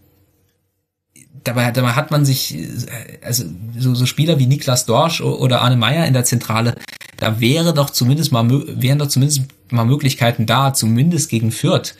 [1.44, 2.58] dabei, dabei hat man sich,
[3.24, 3.44] also
[3.78, 6.76] so, so Spieler wie Niklas Dorsch oder Arne Meyer in der Zentrale,
[7.16, 11.94] da wäre doch zumindest mal, wären doch zumindest mal Möglichkeiten da, zumindest gegen Fürth.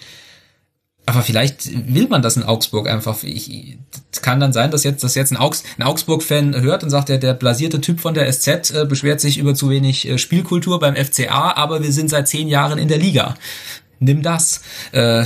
[1.05, 3.23] Aber vielleicht will man das in Augsburg einfach.
[3.25, 3.77] Ich,
[4.23, 7.19] kann dann sein, dass jetzt, dass jetzt ein, Augs, ein Augsburg-Fan hört und sagt, der,
[7.19, 10.95] der blasierte Typ von der SZ äh, beschwert sich über zu wenig äh, Spielkultur beim
[10.95, 13.35] FCA, aber wir sind seit zehn Jahren in der Liga.
[13.99, 14.63] Nimm das.
[14.93, 15.25] Äh,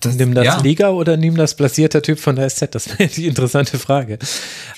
[0.00, 0.60] das, nimm das ja.
[0.60, 2.68] Liga oder nimm das blasierter Typ von der SZ?
[2.74, 4.18] Das wäre die interessante Frage.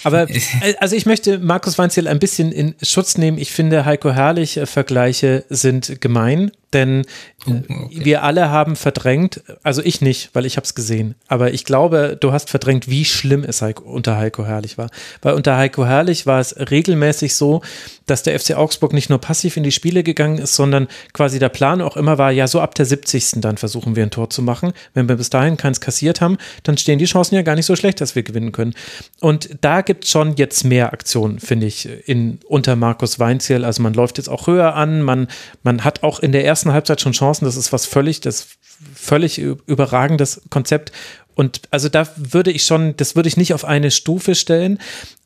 [0.04, 0.40] Aber äh,
[0.80, 3.38] also ich möchte Markus Weinziel ein bisschen in Schutz nehmen.
[3.38, 7.04] Ich finde, Heiko Herrlich äh, Vergleiche sind gemein denn
[7.46, 7.88] oh, okay.
[7.90, 12.16] wir alle haben verdrängt, also ich nicht, weil ich habe es gesehen, aber ich glaube,
[12.18, 14.88] du hast verdrängt, wie schlimm es unter Heiko Herrlich war.
[15.20, 17.62] Weil unter Heiko Herrlich war es regelmäßig so,
[18.06, 21.48] dass der FC Augsburg nicht nur passiv in die Spiele gegangen ist, sondern quasi der
[21.48, 23.32] Plan auch immer war, ja, so ab der 70.
[23.36, 24.72] dann versuchen wir ein Tor zu machen.
[24.94, 27.76] Wenn wir bis dahin keins kassiert haben, dann stehen die Chancen ja gar nicht so
[27.76, 28.74] schlecht, dass wir gewinnen können.
[29.20, 33.64] Und da gibt es schon jetzt mehr Aktionen, finde ich, in, unter Markus Weinziel.
[33.64, 35.28] Also man läuft jetzt auch höher an, man,
[35.62, 37.44] man hat auch in der ersten ersten Halbzeit schon Chancen.
[37.44, 38.48] Das ist was völlig, das
[38.94, 40.92] völlig überragendes Konzept.
[41.34, 44.78] Und also da würde ich schon, das würde ich nicht auf eine Stufe stellen.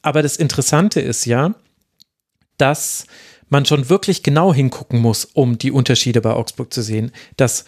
[0.02, 1.54] Aber das Interessante ist ja,
[2.58, 3.06] dass
[3.48, 7.12] man schon wirklich genau hingucken muss, um die Unterschiede bei Augsburg zu sehen.
[7.36, 7.64] Dass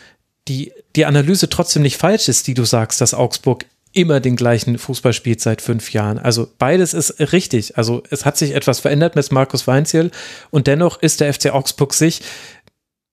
[0.48, 4.78] die, die Analyse trotzdem nicht falsch ist, die du sagst, dass Augsburg immer den gleichen
[4.78, 6.18] Fußball spielt seit fünf Jahren.
[6.18, 7.76] Also beides ist richtig.
[7.78, 10.10] Also es hat sich etwas verändert mit Markus Weinziel
[10.50, 12.20] und dennoch ist der FC Augsburg sich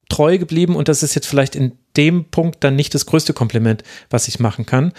[0.10, 3.84] treu geblieben und das ist jetzt vielleicht in dem Punkt dann nicht das größte Kompliment,
[4.10, 4.94] was ich machen kann.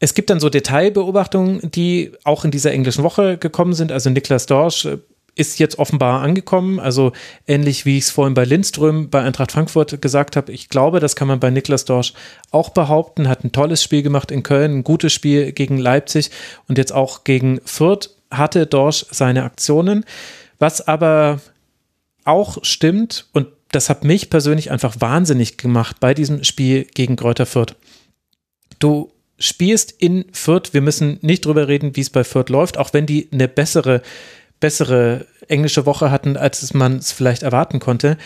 [0.00, 3.90] Es gibt dann so Detailbeobachtungen, die auch in dieser englischen Woche gekommen sind.
[3.90, 4.98] Also Niklas Dorsch äh,
[5.34, 6.80] ist jetzt offenbar angekommen.
[6.80, 7.12] Also
[7.46, 10.52] ähnlich wie ich es vorhin bei Lindström bei Eintracht Frankfurt gesagt habe.
[10.52, 12.12] Ich glaube, das kann man bei Niklas Dorsch
[12.50, 13.28] auch behaupten.
[13.28, 16.30] Hat ein tolles Spiel gemacht in Köln, ein gutes Spiel gegen Leipzig
[16.68, 20.04] und jetzt auch gegen Fürth hatte Dorsch seine Aktionen.
[20.58, 21.40] Was aber
[22.24, 27.46] auch stimmt und das hat mich persönlich einfach wahnsinnig gemacht bei diesem Spiel gegen Kräuter
[27.46, 27.74] Fürth.
[28.78, 32.92] Du spielst in Fürth, wir müssen nicht drüber reden, wie es bei Fürth läuft, auch
[32.92, 34.02] wenn die eine bessere,
[34.60, 38.16] bessere englische Woche hatten, als man es vielleicht erwarten konnte.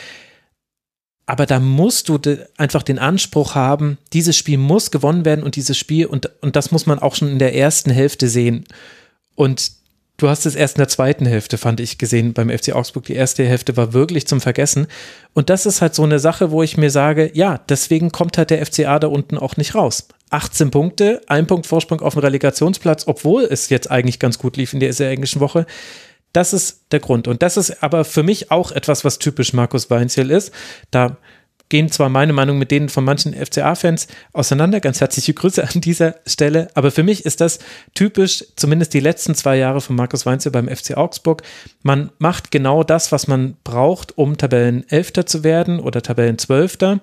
[1.26, 2.18] Aber da musst du
[2.56, 6.72] einfach den Anspruch haben, dieses Spiel muss gewonnen werden und dieses Spiel, und, und das
[6.72, 8.64] muss man auch schon in der ersten Hälfte sehen.
[9.34, 9.72] Und
[10.22, 13.04] du hast es erst in der zweiten Hälfte, fand ich, gesehen beim FC Augsburg.
[13.06, 14.86] Die erste Hälfte war wirklich zum Vergessen.
[15.34, 18.50] Und das ist halt so eine Sache, wo ich mir sage, ja, deswegen kommt halt
[18.50, 20.06] der FCA da unten auch nicht raus.
[20.30, 24.72] 18 Punkte, ein Punkt Vorsprung auf dem Relegationsplatz, obwohl es jetzt eigentlich ganz gut lief
[24.72, 25.66] in dieser englischen Woche.
[26.32, 27.26] Das ist der Grund.
[27.26, 30.52] Und das ist aber für mich auch etwas, was typisch Markus Weinziel ist.
[30.90, 31.16] Da
[31.72, 34.78] gehen zwar meine Meinung mit denen von manchen FCA-Fans auseinander.
[34.78, 36.68] Ganz herzliche Grüße an dieser Stelle.
[36.74, 37.60] Aber für mich ist das
[37.94, 41.42] typisch, zumindest die letzten zwei Jahre von Markus Weinzel beim FC Augsburg.
[41.82, 47.00] Man macht genau das, was man braucht, um Tabellenelfter zu werden oder Tabellenzwölfter,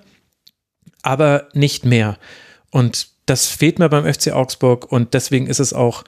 [1.02, 2.16] aber nicht mehr.
[2.70, 6.04] Und das fehlt mir beim FC Augsburg und deswegen ist es auch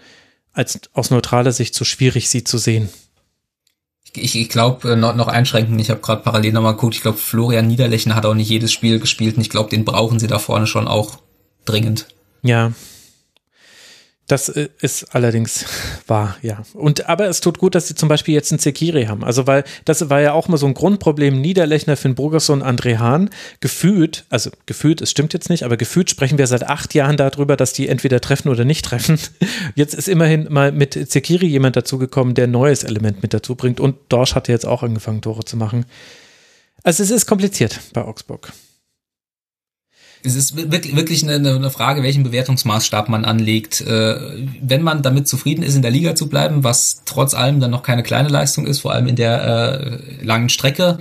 [0.53, 2.91] als, aus neutraler Sicht so schwierig, sie zu sehen
[4.17, 7.19] ich, ich glaube, äh, noch, noch einschränken, ich habe gerade parallel nochmal geguckt, ich glaube,
[7.19, 10.39] Florian Niederlechner hat auch nicht jedes Spiel gespielt und ich glaube, den brauchen sie da
[10.39, 11.19] vorne schon auch
[11.65, 12.09] dringend.
[12.43, 12.73] Ja,
[14.29, 15.65] das äh, ist allerdings
[16.07, 16.63] wahr, ja.
[16.75, 19.25] Und aber es tut gut, dass sie zum Beispiel jetzt einen Zekiri haben.
[19.25, 21.41] Also, weil das war ja auch mal so ein Grundproblem.
[21.41, 23.31] Niederlechner, Finn Burgerson, André Hahn.
[23.61, 27.57] Gefühlt, also gefühlt, es stimmt jetzt nicht, aber gefühlt sprechen wir seit acht Jahren darüber,
[27.57, 29.19] dass die entweder treffen oder nicht treffen.
[29.75, 33.81] Jetzt ist immerhin mal mit Zekiri jemand dazugekommen, der ein neues Element mit dazu bringt.
[33.81, 35.85] Und Dorsch hat jetzt auch angefangen, Tore zu machen.
[36.83, 38.53] Also, es ist kompliziert bei Augsburg
[40.25, 43.81] es ist wirklich, wirklich eine, eine Frage, welchen Bewertungsmaßstab man anlegt.
[43.81, 47.71] Äh, wenn man damit zufrieden ist, in der Liga zu bleiben, was trotz allem dann
[47.71, 49.43] noch keine kleine Leistung ist, vor allem in der
[50.21, 50.99] äh, langen Strecke,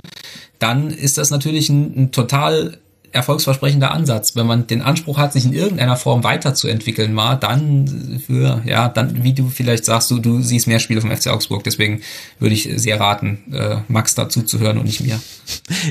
[0.58, 2.78] dann ist das natürlich ein, ein total
[3.12, 4.34] erfolgsversprechender Ansatz.
[4.36, 9.22] Wenn man den Anspruch hat, sich in irgendeiner Form weiterzuentwickeln, mal dann für, ja, dann,
[9.22, 11.64] wie du vielleicht sagst, du, du siehst mehr Spiele vom FC Augsburg.
[11.64, 12.02] Deswegen
[12.38, 15.20] würde ich sehr raten, äh, Max dazu zu hören und nicht mir.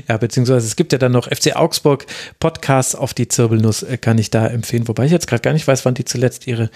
[0.07, 2.05] Ja, beziehungsweise es gibt ja dann noch FC Augsburg
[2.39, 4.87] Podcasts auf die Zirbelnuss, äh, kann ich da empfehlen.
[4.87, 6.69] Wobei ich jetzt gerade gar nicht weiß, wann die zuletzt ihre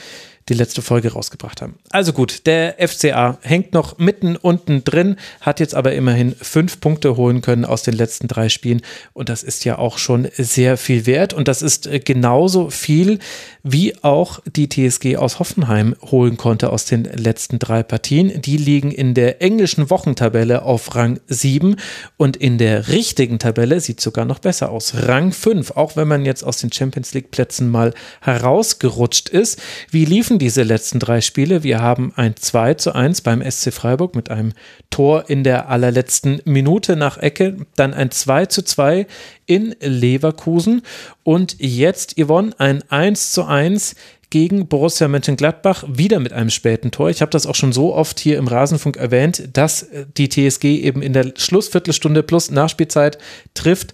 [0.50, 1.76] die letzte Folge rausgebracht haben.
[1.89, 7.18] Also gut, der FCA hängt noch mitten unten drin, hat jetzt aber immerhin fünf Punkte
[7.18, 8.82] holen können aus den letzten drei Spielen
[9.14, 13.20] und das ist ja auch schon sehr viel wert und das ist äh, genauso viel,
[13.64, 18.41] wie auch die TSG aus Hoffenheim holen konnte aus den letzten drei Partien.
[18.41, 21.76] Die liegen in der englischen Wochentabelle auf Rang 7
[22.18, 24.93] und in der richtigen Tabelle sieht sogar noch besser aus.
[25.08, 29.60] Rang 5, auch wenn man jetzt aus den Champions League Plätzen mal herausgerutscht ist.
[29.89, 31.63] Wie liefen laufen diese letzten drei Spiele.
[31.63, 34.51] Wir haben ein 2 zu 1 beim SC Freiburg mit einem
[34.89, 39.07] Tor in der allerletzten Minute nach Ecke, dann ein 2 zu 2
[39.45, 40.81] in Leverkusen
[41.23, 43.95] und jetzt Yvonne ein 1 zu 1
[44.29, 47.09] gegen Borussia Mönchengladbach, wieder mit einem späten Tor.
[47.09, 51.01] Ich habe das auch schon so oft hier im Rasenfunk erwähnt, dass die TSG eben
[51.01, 53.17] in der Schlussviertelstunde plus Nachspielzeit
[53.53, 53.93] trifft,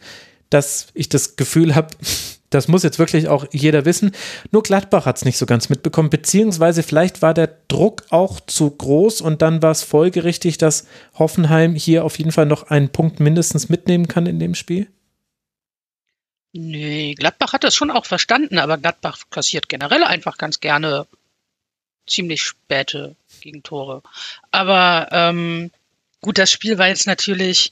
[0.50, 1.90] dass ich das Gefühl habe,
[2.52, 4.12] das muss jetzt wirklich auch jeder wissen.
[4.52, 8.70] Nur Gladbach hat es nicht so ganz mitbekommen, beziehungsweise vielleicht war der Druck auch zu
[8.70, 10.86] groß und dann war es folgerichtig, dass
[11.18, 14.88] Hoffenheim hier auf jeden Fall noch einen Punkt mindestens mitnehmen kann in dem Spiel.
[16.52, 21.08] Nee, Gladbach hat das schon auch verstanden, aber Gladbach kassiert generell einfach ganz gerne
[22.06, 24.04] ziemlich späte Gegentore.
[24.52, 25.72] Aber ähm,
[26.20, 27.72] gut, das Spiel war jetzt natürlich,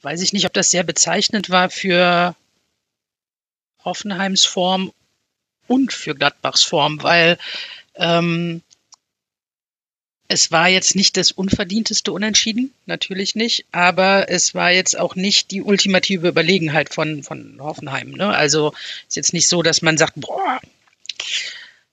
[0.00, 2.34] weiß ich nicht, ob das sehr bezeichnend war für
[3.86, 4.92] Hoffenheims Form
[5.66, 7.38] und für Gladbachs Form, weil
[7.94, 8.60] ähm,
[10.28, 15.50] es war jetzt nicht das unverdienteste Unentschieden, natürlich nicht, aber es war jetzt auch nicht
[15.52, 18.10] die ultimative Überlegenheit von, von Hoffenheim.
[18.10, 18.28] Ne?
[18.28, 18.74] Also
[19.06, 20.60] ist jetzt nicht so, dass man sagt, boah,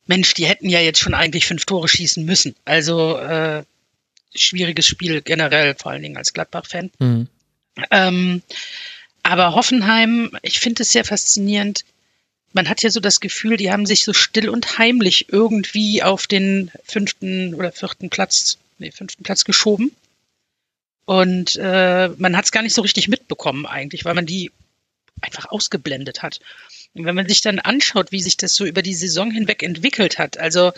[0.07, 2.55] Mensch, die hätten ja jetzt schon eigentlich fünf Tore schießen müssen.
[2.65, 3.63] Also äh,
[4.33, 6.91] schwieriges Spiel generell, vor allen Dingen als Gladbach-Fan.
[6.99, 7.27] Mhm.
[7.91, 8.41] Ähm,
[9.23, 11.85] aber Hoffenheim, ich finde es sehr faszinierend.
[12.51, 16.27] Man hat ja so das Gefühl, die haben sich so still und heimlich irgendwie auf
[16.27, 19.91] den fünften oder vierten Platz, nee, fünften Platz geschoben.
[21.05, 24.51] Und äh, man hat es gar nicht so richtig mitbekommen eigentlich, weil man die
[25.21, 26.39] einfach ausgeblendet hat.
[26.93, 30.19] Und wenn man sich dann anschaut, wie sich das so über die Saison hinweg entwickelt
[30.19, 30.73] hat, also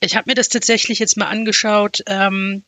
[0.00, 2.62] ich habe mir das tatsächlich jetzt mal angeschaut, ähm,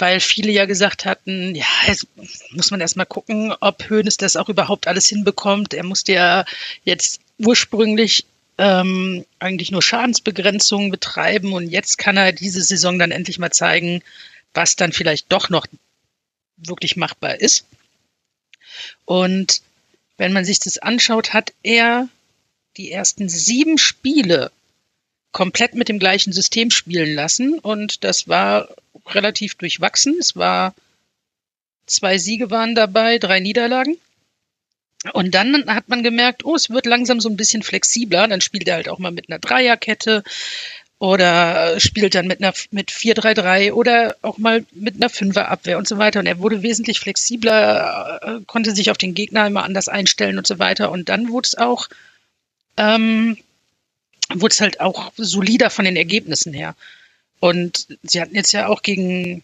[0.00, 2.06] weil viele ja gesagt hatten, ja, jetzt
[2.52, 5.74] muss man erstmal gucken, ob Hoeneß das auch überhaupt alles hinbekommt.
[5.74, 6.44] Er musste ja
[6.84, 8.24] jetzt ursprünglich
[8.56, 14.02] ähm, eigentlich nur Schadensbegrenzungen betreiben und jetzt kann er diese Saison dann endlich mal zeigen,
[14.54, 15.66] was dann vielleicht doch noch
[16.56, 17.66] wirklich machbar ist.
[19.04, 19.60] Und
[20.16, 22.08] wenn man sich das anschaut, hat er
[22.76, 24.50] die ersten sieben Spiele
[25.32, 28.68] komplett mit dem gleichen System spielen lassen und das war
[29.06, 30.16] relativ durchwachsen.
[30.18, 30.74] Es war
[31.86, 33.96] zwei Siege waren dabei, drei Niederlagen.
[35.14, 38.28] Und dann hat man gemerkt, oh, es wird langsam so ein bisschen flexibler.
[38.28, 40.22] Dann spielt er halt auch mal mit einer Dreierkette
[40.98, 45.96] oder spielt dann mit einer mit 4-3-3 oder auch mal mit einer Fünferabwehr und so
[45.96, 46.20] weiter.
[46.20, 50.46] Und er wurde wesentlich flexibler, äh, konnte sich auf den Gegner immer anders einstellen und
[50.46, 50.90] so weiter.
[50.90, 51.88] Und dann wurde es auch
[52.76, 53.38] ähm,
[54.34, 56.76] wurde es halt auch solider von den Ergebnissen her.
[57.40, 59.42] Und sie hatten jetzt ja auch gegen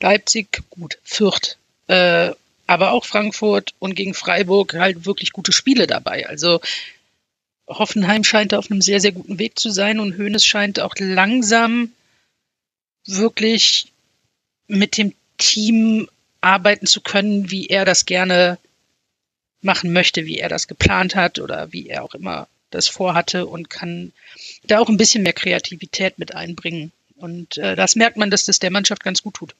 [0.00, 2.30] Leipzig, gut, Fürth, äh,
[2.66, 6.26] aber auch Frankfurt und gegen Freiburg halt wirklich gute Spiele dabei.
[6.28, 6.60] Also
[7.66, 11.92] Hoffenheim scheint auf einem sehr, sehr guten Weg zu sein und Hoeneß scheint auch langsam
[13.06, 13.92] wirklich
[14.66, 16.08] mit dem Team
[16.40, 18.58] arbeiten zu können, wie er das gerne
[19.62, 23.70] machen möchte, wie er das geplant hat oder wie er auch immer das vorhatte und
[23.70, 24.12] kann
[24.64, 26.92] da auch ein bisschen mehr Kreativität mit einbringen.
[27.16, 29.54] Und äh, das merkt man, dass das der Mannschaft ganz gut tut.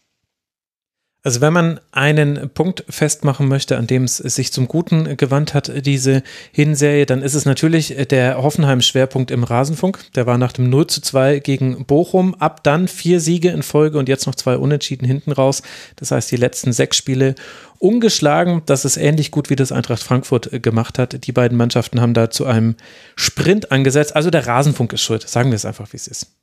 [1.26, 5.72] Also wenn man einen Punkt festmachen möchte, an dem es sich zum Guten gewandt hat,
[5.86, 6.22] diese
[6.52, 10.00] Hinserie, dann ist es natürlich der Hoffenheim-Schwerpunkt im Rasenfunk.
[10.16, 12.34] Der war nach dem 0 zu 2 gegen Bochum.
[12.34, 15.62] Ab dann vier Siege in Folge und jetzt noch zwei Unentschieden hinten raus.
[15.96, 17.36] Das heißt, die letzten sechs Spiele
[17.78, 18.60] ungeschlagen.
[18.66, 21.26] Das ist ähnlich gut, wie das Eintracht Frankfurt gemacht hat.
[21.26, 22.76] Die beiden Mannschaften haben da zu einem
[23.16, 24.14] Sprint angesetzt.
[24.14, 25.26] Also der Rasenfunk ist schuld.
[25.26, 26.36] Sagen wir es einfach, wie es ist.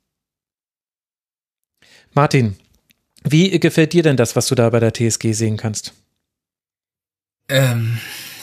[2.14, 2.56] Martin,
[3.24, 5.92] wie gefällt dir denn das, was du da bei der TSG sehen kannst?
[7.48, 7.98] Ähm,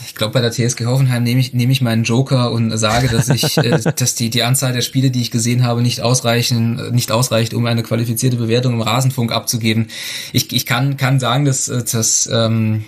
[0.05, 3.29] ich glaube, bei der TSG Hoffenheim nehme ich, nehme ich meinen Joker und sage, dass
[3.29, 7.11] ich, äh, dass die, die Anzahl der Spiele, die ich gesehen habe, nicht ausreichen, nicht
[7.11, 9.87] ausreicht, um eine qualifizierte Bewertung im Rasenfunk abzugeben.
[10.33, 12.85] Ich, ich kann, kann sagen, dass, dass ähm,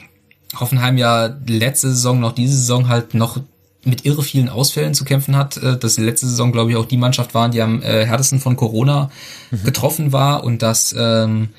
[0.59, 3.39] Hoffenheim ja letzte Saison, noch diese Saison halt noch
[3.83, 5.57] mit irre vielen Ausfällen zu kämpfen hat.
[5.57, 8.55] Äh, dass letzte Saison, glaube ich, auch die Mannschaft waren, die am äh, härtesten von
[8.55, 9.09] Corona
[9.49, 9.63] mhm.
[9.63, 11.49] getroffen war und dass ähm,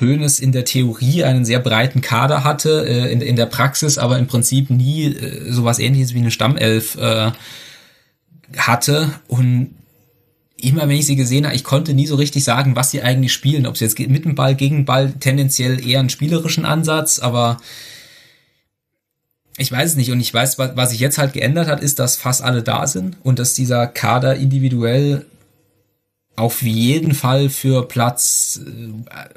[0.00, 4.18] Hoeneß in der Theorie einen sehr breiten Kader hatte, äh, in, in der Praxis aber
[4.18, 7.32] im Prinzip nie äh, sowas ähnliches wie eine Stammelf äh,
[8.56, 9.74] hatte und
[10.60, 13.32] immer wenn ich sie gesehen habe, ich konnte nie so richtig sagen, was sie eigentlich
[13.32, 17.58] spielen, ob sie jetzt mit dem Ball, gegen Ball, tendenziell eher einen spielerischen Ansatz, aber
[19.58, 20.10] ich weiß es nicht.
[20.10, 23.16] Und ich weiß, was sich jetzt halt geändert hat, ist, dass fast alle da sind
[23.22, 25.26] und dass dieser Kader individuell
[26.36, 28.60] auf jeden Fall für Platz,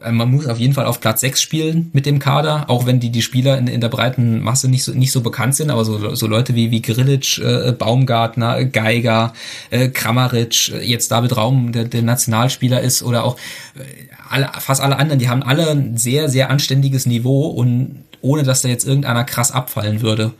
[0.04, 3.00] äh, man muss auf jeden Fall auf Platz 6 spielen mit dem Kader, auch wenn
[3.00, 5.84] die, die Spieler in, in der breiten Masse nicht so, nicht so bekannt sind, aber
[5.84, 9.34] so, so Leute wie, wie Grilic, äh, Baumgartner, Geiger,
[9.72, 13.36] äh, Kramaric, äh, jetzt David Raum, der, der Nationalspieler ist, oder auch
[13.76, 13.82] äh,
[14.30, 18.62] alle, fast alle anderen, die haben alle ein sehr, sehr anständiges Niveau und ohne dass
[18.62, 20.34] da jetzt irgendeiner krass abfallen würde.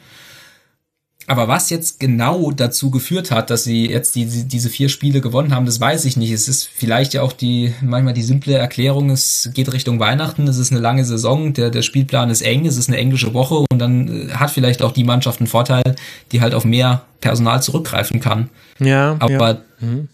[1.28, 5.56] Aber was jetzt genau dazu geführt hat, dass sie jetzt die, diese vier Spiele gewonnen
[5.56, 6.32] haben, das weiß ich nicht.
[6.32, 10.58] Es ist vielleicht ja auch die, manchmal die simple Erklärung, es geht Richtung Weihnachten, es
[10.58, 13.80] ist eine lange Saison, der, der Spielplan ist eng, es ist eine englische Woche und
[13.80, 15.96] dann äh, hat vielleicht auch die Mannschaft einen Vorteil,
[16.32, 18.50] die halt auf mehr Personal zurückgreifen kann.
[18.80, 19.16] Ja.
[19.20, 19.62] Aber ja.
[19.80, 20.10] Mhm.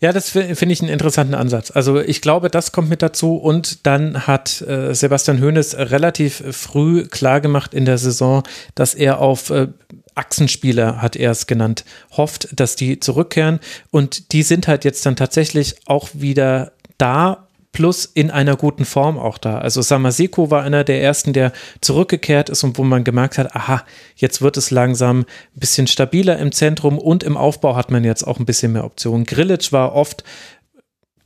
[0.00, 1.72] Ja, das finde ich einen interessanten Ansatz.
[1.72, 7.04] Also ich glaube, das kommt mit dazu und dann hat äh, Sebastian Hoeneß relativ früh
[7.04, 8.44] klargemacht in der Saison,
[8.76, 9.68] dass er auf äh,
[10.14, 11.84] Achsenspieler, hat er es genannt,
[12.16, 13.58] hofft, dass die zurückkehren
[13.90, 19.18] und die sind halt jetzt dann tatsächlich auch wieder da plus in einer guten Form
[19.18, 19.58] auch da.
[19.58, 23.84] Also Samaseko war einer der ersten, der zurückgekehrt ist und wo man gemerkt hat, aha,
[24.16, 28.24] jetzt wird es langsam ein bisschen stabiler im Zentrum und im Aufbau hat man jetzt
[28.26, 29.26] auch ein bisschen mehr Optionen.
[29.26, 30.24] Grillitsch war oft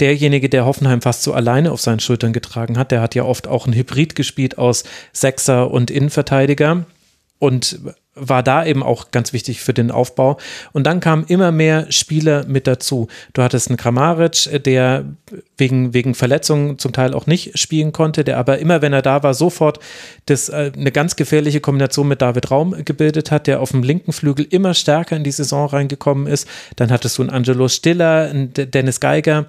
[0.01, 2.91] derjenige, der Hoffenheim fast so alleine auf seinen Schultern getragen hat.
[2.91, 6.87] Der hat ja oft auch ein Hybrid gespielt aus Sechser und Innenverteidiger
[7.39, 7.81] und
[8.15, 10.39] war da eben auch ganz wichtig für den Aufbau.
[10.73, 13.09] Und dann kamen immer mehr Spieler mit dazu.
[13.33, 15.05] Du hattest einen Kramaric, der
[15.57, 19.23] wegen, wegen Verletzungen zum Teil auch nicht spielen konnte, der aber immer, wenn er da
[19.23, 19.79] war, sofort
[20.27, 24.13] das, äh, eine ganz gefährliche Kombination mit David Raum gebildet hat, der auf dem linken
[24.13, 26.47] Flügel immer stärker in die Saison reingekommen ist.
[26.77, 29.47] Dann hattest du einen Angelo Stiller, einen Dennis Geiger,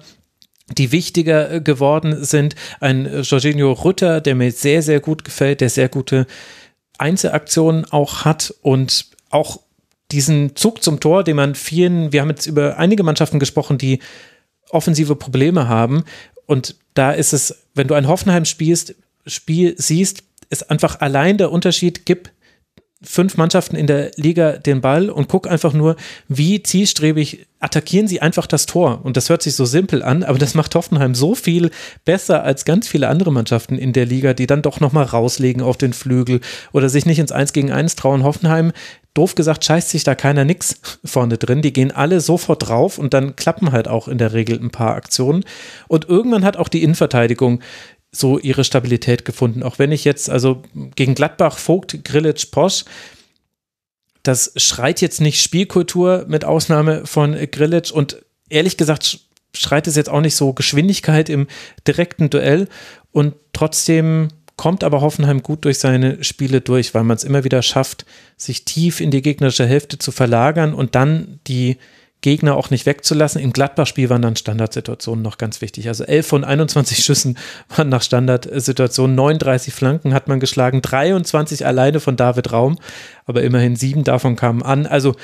[0.78, 2.54] die wichtiger geworden sind.
[2.80, 6.26] Ein Jorginho Rütter, der mir sehr, sehr gut gefällt, der sehr gute
[6.98, 9.60] Einzelaktionen auch hat und auch
[10.10, 14.00] diesen Zug zum Tor, den man vielen, wir haben jetzt über einige Mannschaften gesprochen, die
[14.70, 16.04] offensive Probleme haben.
[16.46, 18.94] Und da ist es, wenn du ein Hoffenheim spielst,
[19.26, 22.30] Spiel siehst, ist einfach allein der Unterschied, gib
[23.04, 25.96] fünf Mannschaften in der Liga den Ball und guck einfach nur,
[26.28, 29.00] wie zielstrebig attackieren sie einfach das Tor.
[29.04, 31.70] Und das hört sich so simpel an, aber das macht Hoffenheim so viel
[32.04, 35.78] besser als ganz viele andere Mannschaften in der Liga, die dann doch nochmal rauslegen auf
[35.78, 36.40] den Flügel
[36.72, 38.22] oder sich nicht ins Eins gegen Eins trauen.
[38.22, 38.72] Hoffenheim,
[39.14, 41.62] doof gesagt, scheißt sich da keiner nix vorne drin.
[41.62, 44.94] Die gehen alle sofort drauf und dann klappen halt auch in der Regel ein paar
[44.94, 45.44] Aktionen.
[45.88, 47.60] Und irgendwann hat auch die Innenverteidigung
[48.14, 49.62] so ihre Stabilität gefunden.
[49.62, 50.62] Auch wenn ich jetzt, also
[50.94, 52.84] gegen Gladbach, Vogt, Grillitsch, Posch,
[54.22, 59.20] das schreit jetzt nicht Spielkultur mit Ausnahme von Grillitsch und ehrlich gesagt
[59.54, 61.46] schreit es jetzt auch nicht so Geschwindigkeit im
[61.86, 62.68] direkten Duell.
[63.12, 67.62] Und trotzdem kommt aber Hoffenheim gut durch seine Spiele durch, weil man es immer wieder
[67.62, 68.04] schafft,
[68.36, 71.76] sich tief in die gegnerische Hälfte zu verlagern und dann die
[72.24, 73.38] Gegner auch nicht wegzulassen.
[73.42, 75.88] Im Gladbach-Spiel waren dann Standardsituationen noch ganz wichtig.
[75.88, 77.36] Also 11 von 21 Schüssen
[77.76, 82.78] waren nach Standardsituationen, 39 Flanken hat man geschlagen, 23 alleine von David Raum,
[83.26, 84.86] aber immerhin sieben davon kamen an.
[84.86, 85.14] Also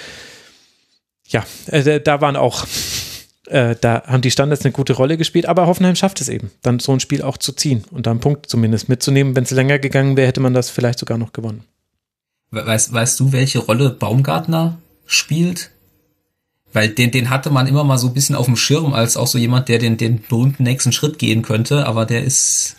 [1.26, 2.66] ja, äh, da waren auch
[3.46, 6.80] äh, da haben die Standards eine gute Rolle gespielt, aber Hoffenheim schafft es eben, dann
[6.80, 9.34] so ein Spiel auch zu ziehen und da einen Punkt zumindest mitzunehmen.
[9.34, 11.64] Wenn es länger gegangen wäre, hätte man das vielleicht sogar noch gewonnen.
[12.50, 15.70] Weißt, weißt du, welche Rolle Baumgartner spielt?
[16.72, 19.26] Weil den, den hatte man immer mal so ein bisschen auf dem Schirm als auch
[19.26, 22.76] so jemand, der den, den berühmten nächsten Schritt gehen könnte, aber der ist.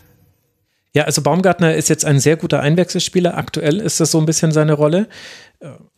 [0.94, 3.38] Ja, also Baumgartner ist jetzt ein sehr guter Einwechselspieler.
[3.38, 5.08] Aktuell ist das so ein bisschen seine Rolle.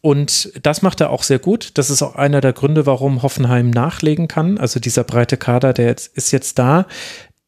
[0.02, 1.72] Und das macht er auch sehr gut.
[1.76, 4.58] Das ist auch einer der Gründe, warum Hoffenheim nachlegen kann.
[4.58, 6.86] Also dieser breite Kader, der jetzt, ist jetzt da.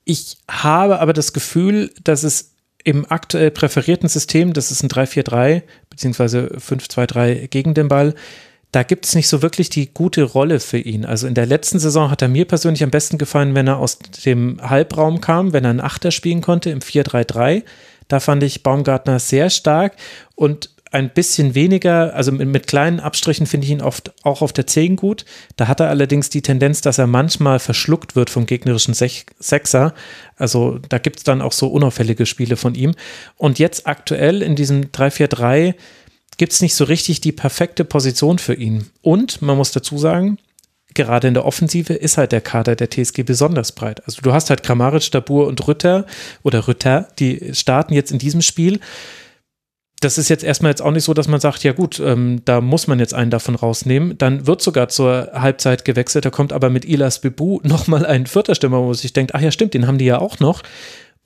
[0.06, 5.64] Ich habe aber das Gefühl, dass es im aktuell präferierten System, das ist ein 3-4-3
[5.90, 8.14] beziehungsweise 5-2-3 gegen den Ball,
[8.76, 11.06] da gibt es nicht so wirklich die gute Rolle für ihn.
[11.06, 14.00] Also in der letzten Saison hat er mir persönlich am besten gefallen, wenn er aus
[14.26, 17.64] dem Halbraum kam, wenn er einen Achter spielen konnte im 4-3-3.
[18.10, 19.94] Da fand ich Baumgartner sehr stark
[20.36, 24.52] und ein bisschen weniger, also mit, mit kleinen Abstrichen finde ich ihn oft auch auf
[24.52, 25.24] der 10 gut.
[25.56, 29.94] Da hat er allerdings die Tendenz, dass er manchmal verschluckt wird vom gegnerischen Sech Sechser.
[30.36, 32.94] Also da gibt es dann auch so unauffällige Spiele von ihm.
[33.38, 35.76] Und jetzt aktuell in diesem 3-4-3
[36.38, 38.88] gibt es nicht so richtig die perfekte Position für ihn.
[39.02, 40.38] Und man muss dazu sagen,
[40.94, 44.06] gerade in der Offensive ist halt der Kader der TSG besonders breit.
[44.06, 46.06] Also du hast halt Kramaric, Dabur und Rütter
[46.44, 48.80] oder Rütter, die starten jetzt in diesem Spiel
[50.02, 52.62] das ist jetzt erstmal jetzt auch nicht so, dass man sagt, ja gut, ähm, da
[52.62, 54.18] muss man jetzt einen davon rausnehmen.
[54.18, 58.56] Dann wird sogar zur Halbzeit gewechselt, da kommt aber mit Ilas Bibu nochmal ein vierter
[58.56, 60.64] Stürmer, wo sich denkt, ach ja stimmt, den haben die ja auch noch.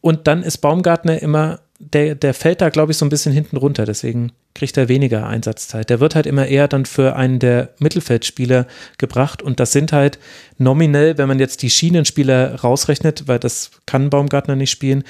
[0.02, 3.58] Und dann ist Baumgartner immer, der, der fällt da glaube ich so ein bisschen hinten
[3.58, 5.90] runter, deswegen kriegt er weniger Einsatzzeit.
[5.90, 10.20] Der wird halt immer eher dann für einen der Mittelfeldspieler gebracht und das sind halt
[10.58, 15.04] nominell, wenn man jetzt die Schienenspieler rausrechnet, weil das kann Baumgartner nicht spielen,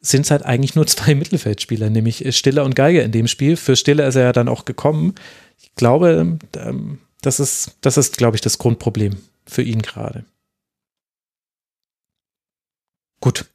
[0.00, 3.56] sind es halt eigentlich nur zwei Mittelfeldspieler, nämlich Stiller und Geiger in dem Spiel.
[3.56, 5.14] Für Stiller ist er ja dann auch gekommen.
[5.58, 9.16] Ich glaube, ähm, das ist, das ist, glaube ich, das Grundproblem
[9.46, 10.24] für ihn gerade.
[13.20, 13.46] Gut.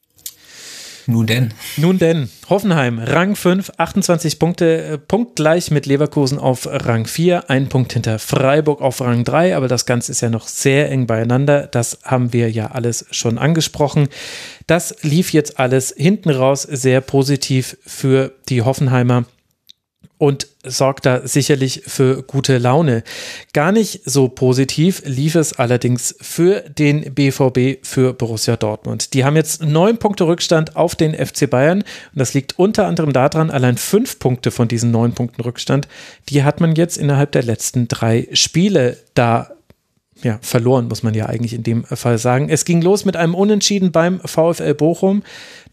[1.07, 1.53] Nun denn.
[1.78, 2.30] Nun denn.
[2.49, 8.19] Hoffenheim, Rang 5, 28 Punkte, äh, punktgleich mit Leverkusen auf Rang 4, ein Punkt hinter
[8.19, 11.68] Freiburg auf Rang 3, aber das Ganze ist ja noch sehr eng beieinander.
[11.68, 14.10] Das haben wir ja alles schon angesprochen.
[14.68, 19.26] Das lief jetzt alles hinten raus sehr positiv für die Hoffenheimer
[20.22, 23.03] und sorgt da sicherlich für gute Laune.
[23.53, 29.15] Gar nicht so positiv lief es allerdings für den BVB, für Borussia Dortmund.
[29.15, 33.14] Die haben jetzt neun Punkte Rückstand auf den FC Bayern und das liegt unter anderem
[33.14, 35.88] daran, allein fünf Punkte von diesen neun Punkten Rückstand,
[36.30, 39.49] die hat man jetzt innerhalb der letzten drei Spiele da
[40.23, 42.49] ja, verloren, muss man ja eigentlich in dem Fall sagen.
[42.49, 45.23] Es ging los mit einem Unentschieden beim VfL Bochum,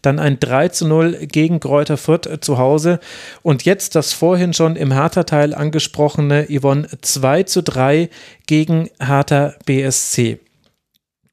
[0.01, 2.99] dann ein 3 zu 0 gegen Kräuter Fürth zu Hause
[3.41, 8.09] und jetzt das vorhin schon im Hertha-Teil angesprochene Yvonne 2 zu 3
[8.47, 10.39] gegen Hertha BSC.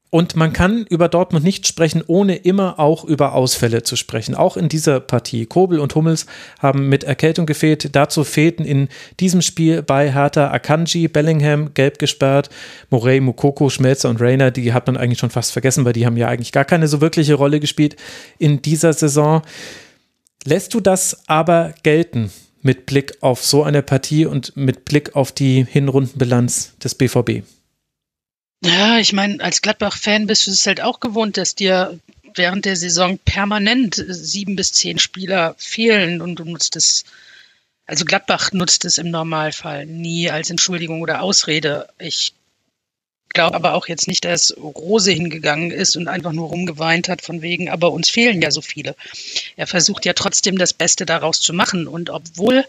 [0.09, 4.35] Und man kann über Dortmund nicht sprechen, ohne immer auch über Ausfälle zu sprechen.
[4.35, 5.45] Auch in dieser Partie.
[5.45, 6.25] Kobel und Hummels
[6.59, 7.93] haben mit Erkältung gefehlt.
[7.93, 8.87] Dazu fehlten in
[9.19, 12.49] diesem Spiel bei Hertha Akanji, Bellingham, gelb gesperrt,
[12.89, 14.49] Morey, Mukoko, Schmelzer und Rainer.
[14.49, 17.01] Die hat man eigentlich schon fast vergessen, weil die haben ja eigentlich gar keine so
[17.01, 17.97] wirkliche Rolle gespielt
[18.39, 19.41] in dieser Saison.
[20.45, 22.31] Lässt du das aber gelten
[22.61, 27.43] mit Blick auf so eine Partie und mit Blick auf die Hinrundenbilanz des BVB?
[28.63, 31.99] Ja, ich meine, als Gladbach-Fan bist du es halt auch gewohnt, dass dir
[32.33, 37.03] während der Saison permanent sieben bis zehn Spieler fehlen und du nutzt es,
[37.85, 41.87] also Gladbach nutzt es im Normalfall nie als Entschuldigung oder Ausrede.
[41.99, 42.33] Ich
[43.29, 47.41] glaube aber auch jetzt nicht, dass Rose hingegangen ist und einfach nur rumgeweint hat von
[47.41, 48.95] wegen, aber uns fehlen ja so viele.
[49.55, 52.65] Er versucht ja trotzdem das Beste daraus zu machen und obwohl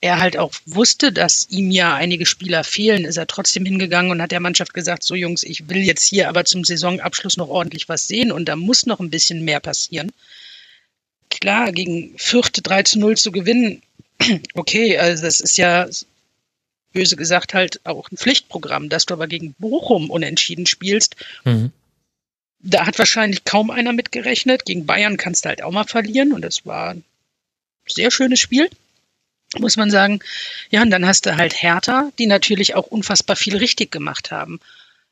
[0.00, 4.20] er halt auch wusste, dass ihm ja einige Spieler fehlen, ist er trotzdem hingegangen und
[4.20, 7.88] hat der Mannschaft gesagt, so Jungs, ich will jetzt hier aber zum Saisonabschluss noch ordentlich
[7.88, 10.12] was sehen und da muss noch ein bisschen mehr passieren.
[11.30, 13.82] Klar, gegen Fürth 3 zu 0 zu gewinnen,
[14.54, 15.88] okay, also das ist ja
[16.92, 21.16] böse gesagt halt auch ein Pflichtprogramm, dass du aber gegen Bochum unentschieden spielst.
[21.44, 21.72] Mhm.
[22.60, 24.64] Da hat wahrscheinlich kaum einer mitgerechnet.
[24.64, 27.04] Gegen Bayern kannst du halt auch mal verlieren und das war ein
[27.86, 28.70] sehr schönes Spiel
[29.58, 30.20] muss man sagen.
[30.70, 34.60] Ja, und dann hast du halt Hertha, die natürlich auch unfassbar viel richtig gemacht haben.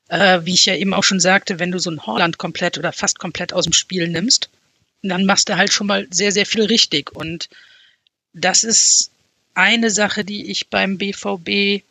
[0.07, 2.91] Äh, wie ich ja eben auch schon sagte, wenn du so ein Holland komplett oder
[2.91, 4.49] fast komplett aus dem Spiel nimmst,
[5.01, 7.11] dann machst du halt schon mal sehr, sehr viel richtig.
[7.15, 7.49] Und
[8.33, 9.11] das ist
[9.53, 11.83] eine Sache, die ich beim BVB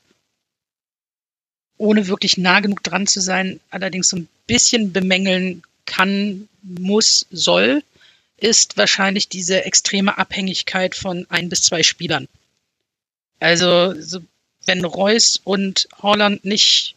[1.77, 7.83] ohne wirklich nah genug dran zu sein, allerdings so ein bisschen bemängeln kann, muss, soll,
[8.45, 12.29] ist wahrscheinlich diese extreme Abhängigkeit von ein bis zwei Spielern.
[13.41, 14.21] Also so,
[14.67, 16.95] wenn Reus und Holland nicht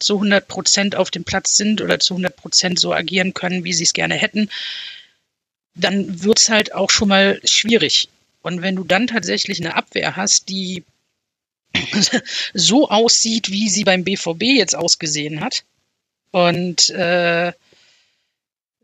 [0.00, 3.72] zu 100 Prozent auf dem Platz sind oder zu 100 Prozent so agieren können, wie
[3.72, 4.50] sie es gerne hätten,
[5.76, 8.08] dann wird es halt auch schon mal schwierig.
[8.42, 10.82] Und wenn du dann tatsächlich eine Abwehr hast, die
[12.54, 15.62] so aussieht, wie sie beim BVB jetzt ausgesehen hat,
[16.32, 17.52] und äh,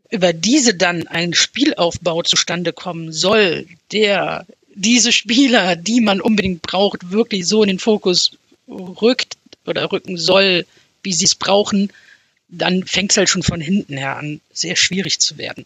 [0.09, 7.11] über diese dann ein Spielaufbau zustande kommen soll, der diese Spieler, die man unbedingt braucht,
[7.11, 8.31] wirklich so in den Fokus
[8.67, 10.65] rückt oder rücken soll,
[11.03, 11.91] wie sie es brauchen,
[12.47, 15.65] dann fängt es halt schon von hinten her an, sehr schwierig zu werden.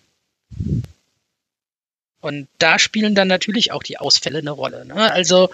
[2.19, 4.85] Und da spielen dann natürlich auch die Ausfälle eine Rolle.
[4.85, 5.11] Ne?
[5.11, 5.49] Also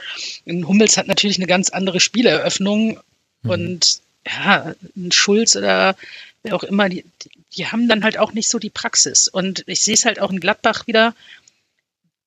[0.48, 3.00] Hummels hat natürlich eine ganz andere Spieleröffnung
[3.42, 3.50] mhm.
[3.50, 5.96] und ja, ein Schulz oder
[6.44, 7.32] wer auch immer, die, die
[7.68, 9.28] haben dann halt auch nicht so die Praxis.
[9.28, 11.16] Und ich sehe es halt auch in Gladbach wieder,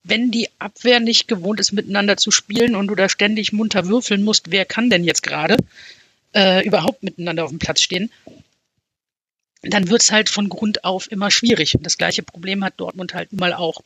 [0.05, 4.23] wenn die Abwehr nicht gewohnt ist, miteinander zu spielen und du da ständig munter würfeln
[4.23, 5.57] musst, wer kann denn jetzt gerade
[6.35, 8.11] äh, überhaupt miteinander auf dem Platz stehen,
[9.63, 11.77] dann wird es halt von Grund auf immer schwierig.
[11.77, 13.83] Und das gleiche Problem hat Dortmund halt mal auch.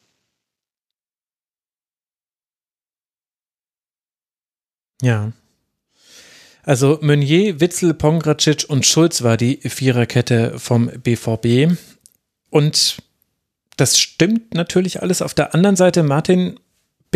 [5.02, 5.32] Ja.
[6.66, 11.78] Also Meunier, Witzel, Pongracic und Schulz war die Viererkette vom BVB.
[12.50, 12.96] Und
[13.76, 15.22] das stimmt natürlich alles.
[15.22, 16.58] Auf der anderen Seite, Martin,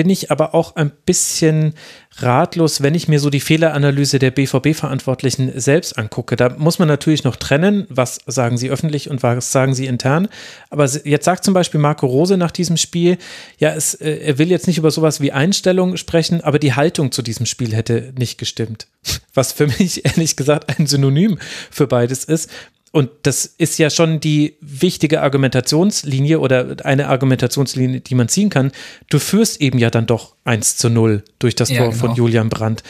[0.00, 1.74] bin ich aber auch ein bisschen
[2.20, 6.36] ratlos, wenn ich mir so die Fehleranalyse der BVB-Verantwortlichen selbst angucke.
[6.36, 10.28] Da muss man natürlich noch trennen, was sagen sie öffentlich und was sagen sie intern.
[10.70, 13.18] Aber jetzt sagt zum Beispiel Marco Rose nach diesem Spiel,
[13.58, 17.12] ja, es, äh, er will jetzt nicht über sowas wie Einstellung sprechen, aber die Haltung
[17.12, 18.86] zu diesem Spiel hätte nicht gestimmt.
[19.34, 21.38] Was für mich ehrlich gesagt ein Synonym
[21.70, 22.48] für beides ist
[22.92, 28.72] und das ist ja schon die wichtige Argumentationslinie oder eine Argumentationslinie, die man ziehen kann.
[29.08, 32.00] Du führst eben ja dann doch 1 zu 0 durch das ja, Tor genau.
[32.00, 32.82] von Julian Brandt.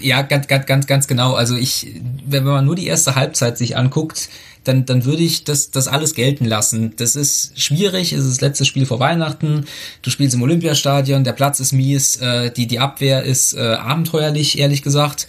[0.00, 1.34] Ja, ganz, ganz, ganz, ganz genau.
[1.34, 1.88] Also ich,
[2.24, 4.28] wenn man nur die erste Halbzeit sich anguckt,
[4.62, 6.94] dann, dann würde ich das, das alles gelten lassen.
[6.96, 9.64] Das ist schwierig, es ist das letzte Spiel vor Weihnachten,
[10.02, 14.58] du spielst im Olympiastadion, der Platz ist mies, äh, die, die Abwehr ist äh, abenteuerlich,
[14.58, 15.26] ehrlich gesagt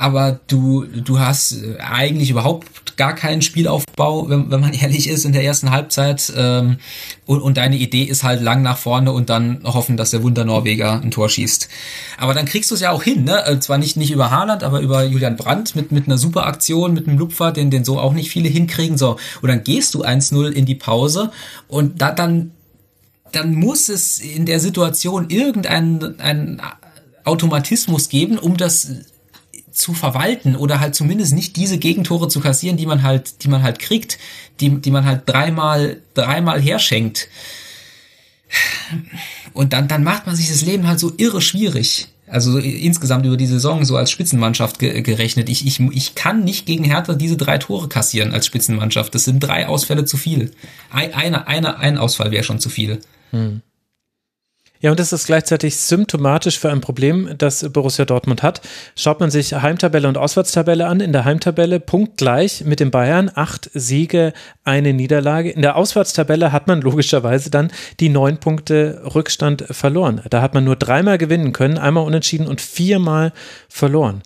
[0.00, 5.24] aber du, du hast äh, eigentlich überhaupt gar keinen Spielaufbau, wenn, wenn man ehrlich ist,
[5.24, 6.32] in der ersten Halbzeit.
[6.36, 6.76] Ähm,
[7.26, 10.44] und, und deine Idee ist halt lang nach vorne und dann hoffen, dass der Wunder
[10.44, 11.68] Norweger ein Tor schießt.
[12.16, 13.44] Aber dann kriegst du es ja auch hin, ne?
[13.44, 16.94] Äh, zwar nicht, nicht über Haaland, aber über Julian Brandt mit, mit einer super Aktion,
[16.94, 18.96] mit einem Lupfer, den, den so auch nicht viele hinkriegen.
[18.96, 21.32] So, und dann gehst du 1-0 in die Pause
[21.66, 22.52] und da dann,
[23.32, 26.62] dann muss es in der Situation irgendeinen einen
[27.24, 28.88] Automatismus geben, um das
[29.78, 33.62] zu verwalten oder halt zumindest nicht diese Gegentore zu kassieren, die man halt, die man
[33.62, 34.18] halt kriegt,
[34.60, 37.28] die, die man halt dreimal, dreimal herschenkt.
[39.52, 42.08] Und dann, dann macht man sich das Leben halt so irre schwierig.
[42.26, 45.48] Also insgesamt über die Saison so als Spitzenmannschaft ge gerechnet.
[45.48, 49.14] Ich, ich, ich kann nicht gegen Hertha diese drei Tore kassieren als Spitzenmannschaft.
[49.14, 50.50] Das sind drei Ausfälle zu viel.
[50.90, 53.00] Ein, eine, eine, ein Ausfall wäre schon zu viel.
[53.30, 53.62] Hm.
[54.80, 58.60] Ja, und das ist gleichzeitig symptomatisch für ein Problem, das Borussia Dortmund hat.
[58.94, 61.00] Schaut man sich Heimtabelle und Auswärtstabelle an.
[61.00, 64.32] In der Heimtabelle punktgleich mit den Bayern, acht Siege,
[64.62, 65.50] eine Niederlage.
[65.50, 70.22] In der Auswärtstabelle hat man logischerweise dann die neun Punkte Rückstand verloren.
[70.30, 73.32] Da hat man nur dreimal gewinnen können, einmal unentschieden und viermal
[73.68, 74.22] verloren.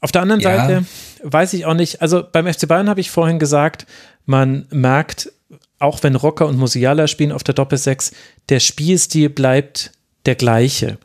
[0.00, 0.56] Auf der anderen ja.
[0.56, 0.84] Seite
[1.22, 3.86] weiß ich auch nicht, also beim FC Bayern habe ich vorhin gesagt,
[4.24, 5.30] man merkt,
[5.80, 8.12] auch wenn Rocker und Musiala spielen auf der Doppelsechs,
[8.48, 9.92] der Spielstil bleibt
[10.26, 10.98] der gleiche.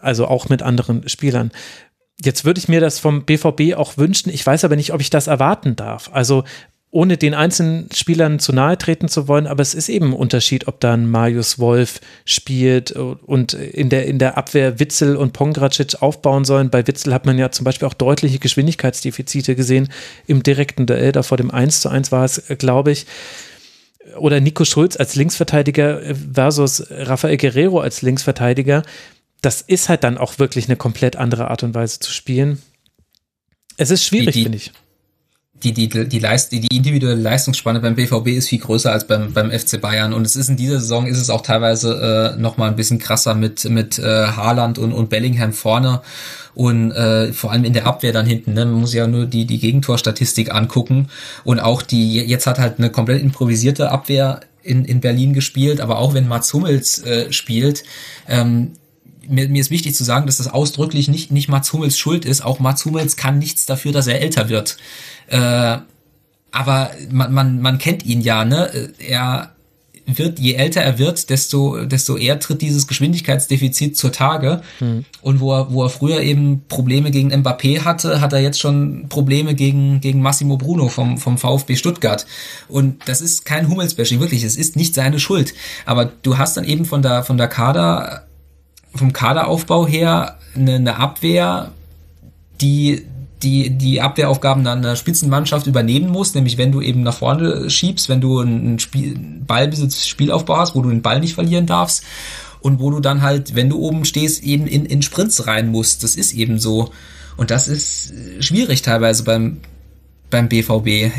[0.00, 1.50] Also auch mit anderen Spielern.
[2.24, 4.30] Jetzt würde ich mir das vom BVB auch wünschen.
[4.30, 6.08] Ich weiß aber nicht, ob ich das erwarten darf.
[6.12, 6.44] Also
[6.92, 10.68] ohne den einzelnen Spielern zu nahe treten zu wollen, aber es ist eben ein Unterschied,
[10.68, 16.44] ob dann Marius Wolf spielt und in der, in der Abwehr Witzel und Pongracic aufbauen
[16.46, 16.70] sollen.
[16.70, 19.88] Bei Witzel hat man ja zum Beispiel auch deutliche Geschwindigkeitsdefizite gesehen
[20.26, 23.04] im direkten Duell, da vor dem 1 zu 1 war es, glaube ich
[24.18, 28.82] oder Nico Schulz als Linksverteidiger versus Rafael Guerrero als Linksverteidiger,
[29.42, 32.62] das ist halt dann auch wirklich eine komplett andere Art und Weise zu spielen.
[33.76, 34.72] Es ist schwierig, finde ich
[35.72, 39.32] die, die, die, Leist, die, die individuelle Leistungsspanne beim BVB ist viel größer als beim,
[39.32, 40.12] beim FC Bayern.
[40.12, 42.98] Und es ist in dieser Saison ist es auch teilweise äh, noch mal ein bisschen
[42.98, 46.02] krasser mit, mit äh, Haaland und, und Bellingham vorne
[46.54, 48.54] und äh, vor allem in der Abwehr dann hinten.
[48.54, 48.64] Ne?
[48.64, 51.08] Man muss ja nur die, die Gegentorstatistik angucken.
[51.44, 55.98] Und auch die, jetzt hat halt eine komplett improvisierte Abwehr in, in Berlin gespielt, aber
[55.98, 57.84] auch wenn Mats Hummels äh, spielt,
[58.28, 58.72] ähm,
[59.28, 62.44] mir, mir ist wichtig zu sagen, dass das ausdrücklich nicht, nicht Mats Hummels Schuld ist.
[62.44, 64.76] Auch Mats Hummels kann nichts dafür, dass er älter wird.
[65.28, 65.78] Äh,
[66.52, 68.90] aber man, man, man kennt ihn ja, ne?
[68.98, 69.52] Er
[70.06, 74.62] wird, je älter er wird, desto, desto eher tritt dieses Geschwindigkeitsdefizit zur Tage.
[74.78, 75.04] Mhm.
[75.20, 79.08] Und wo er, wo er früher eben Probleme gegen Mbappé hatte, hat er jetzt schon
[79.08, 82.24] Probleme gegen, gegen Massimo Bruno vom, vom VfB Stuttgart.
[82.68, 84.44] Und das ist kein Hummelsbashing, wirklich.
[84.44, 85.54] Es ist nicht seine Schuld.
[85.84, 88.26] Aber du hast dann eben von der, von der Kader,
[88.96, 91.72] vom Kaderaufbau her eine, eine Abwehr,
[92.60, 93.06] die
[93.42, 98.08] die, die Abwehraufgaben dann einer Spitzenmannschaft übernehmen muss, nämlich wenn du eben nach vorne schiebst,
[98.08, 102.02] wenn du einen Spiel, Ballbesitz, Spielaufbau hast, wo du den Ball nicht verlieren darfst
[102.60, 106.02] und wo du dann halt, wenn du oben stehst, eben in, in Sprints rein musst.
[106.02, 106.90] Das ist eben so.
[107.36, 109.58] Und das ist schwierig teilweise beim,
[110.30, 111.12] beim BVB.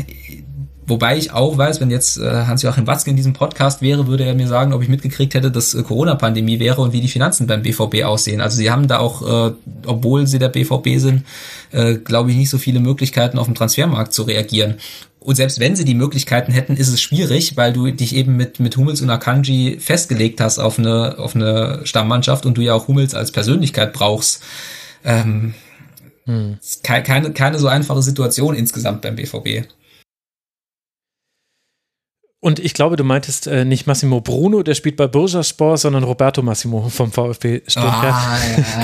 [0.88, 4.34] Wobei ich auch weiß, wenn jetzt äh, Hans-Joachim Watzke in diesem Podcast wäre, würde er
[4.34, 7.60] mir sagen, ob ich mitgekriegt hätte, dass äh, Corona-Pandemie wäre und wie die Finanzen beim
[7.60, 8.40] BVB aussehen.
[8.40, 9.52] Also sie haben da auch, äh,
[9.84, 11.24] obwohl sie der BVB sind,
[11.72, 14.76] äh, glaube ich, nicht so viele Möglichkeiten auf dem Transfermarkt zu reagieren.
[15.20, 18.58] Und selbst wenn sie die Möglichkeiten hätten, ist es schwierig, weil du dich eben mit,
[18.58, 22.88] mit Hummels und Akanji festgelegt hast auf eine, auf eine Stammmannschaft und du ja auch
[22.88, 24.42] Hummels als Persönlichkeit brauchst.
[25.04, 25.52] Ähm,
[26.24, 26.56] hm.
[26.82, 29.68] keine, keine so einfache Situation insgesamt beim BVB.
[32.40, 36.40] Und ich glaube, du meintest äh, nicht Massimo Bruno, der spielt bei Bursaspor, sondern Roberto
[36.40, 38.14] Massimo vom VfB Stuttgart.
[38.14, 38.38] Ah,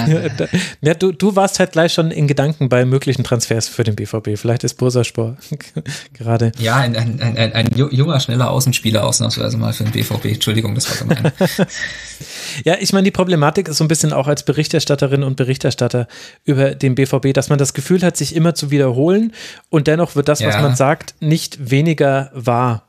[0.08, 0.48] ja, ja.
[0.80, 4.36] ja, du, du warst halt gleich schon in Gedanken bei möglichen Transfers für den BVB.
[4.36, 5.36] Vielleicht ist Bursaspor
[6.14, 6.50] gerade.
[6.58, 10.24] Ja, ein, ein, ein, ein, junger, schneller Außenspieler ausnahmsweise mal für den BVB.
[10.24, 11.32] Entschuldigung, das war gemein.
[12.64, 16.08] ja, ich meine, die Problematik ist so ein bisschen auch als Berichterstatterin und Berichterstatter
[16.42, 19.32] über den BVB, dass man das Gefühl hat, sich immer zu wiederholen
[19.70, 22.88] und dennoch wird das, was man sagt, nicht weniger wahr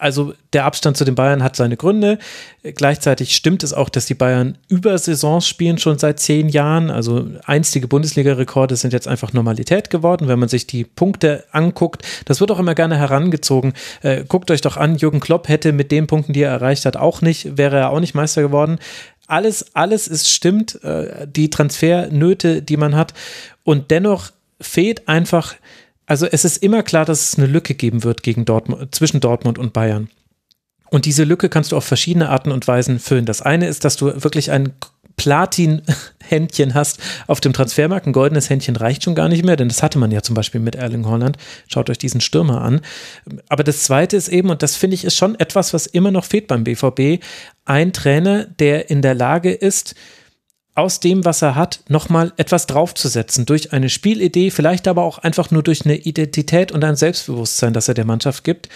[0.00, 2.18] also der Abstand zu den Bayern hat seine Gründe.
[2.62, 6.90] Gleichzeitig stimmt es auch, dass die Bayern über Saisons spielen schon seit zehn Jahren.
[6.90, 12.02] Also einstige Bundesliga-Rekorde sind jetzt einfach Normalität geworden, wenn man sich die Punkte anguckt.
[12.24, 13.74] Das wird auch immer gerne herangezogen.
[14.00, 16.96] Äh, guckt euch doch an, Jürgen Klopp hätte mit den Punkten, die er erreicht hat,
[16.96, 18.78] auch nicht, wäre er auch nicht Meister geworden.
[19.26, 23.12] Alles, alles ist stimmt, äh, die Transfernöte, die man hat.
[23.64, 25.54] Und dennoch fehlt einfach
[26.10, 29.60] also es ist immer klar, dass es eine Lücke geben wird gegen Dortmund, zwischen Dortmund
[29.60, 30.10] und Bayern.
[30.90, 33.26] Und diese Lücke kannst du auf verschiedene Arten und Weisen füllen.
[33.26, 34.72] Das eine ist, dass du wirklich ein
[35.14, 38.08] Platin-Händchen hast auf dem Transfermarkt.
[38.08, 40.60] Ein goldenes Händchen reicht schon gar nicht mehr, denn das hatte man ja zum Beispiel
[40.60, 41.36] mit Erling Holland.
[41.68, 42.80] Schaut euch diesen Stürmer an.
[43.48, 46.24] Aber das zweite ist eben, und das finde ich ist schon etwas, was immer noch
[46.24, 47.22] fehlt beim BVB,
[47.66, 49.94] ein Trainer, der in der Lage ist,
[50.80, 53.46] aus dem, was er hat, nochmal etwas draufzusetzen.
[53.46, 57.88] Durch eine Spielidee, vielleicht aber auch einfach nur durch eine Identität und ein Selbstbewusstsein, das
[57.88, 58.68] er der Mannschaft gibt.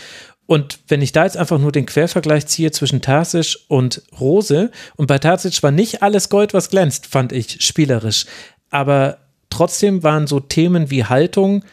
[0.47, 5.07] Und wenn ich da jetzt einfach nur den Quervergleich ziehe zwischen Tarsic und Rose, und
[5.07, 8.27] bei Tarsic war nicht alles Gold, was glänzt, fand ich spielerisch.
[8.69, 9.19] Aber
[9.49, 11.65] trotzdem waren so Themen wie Haltung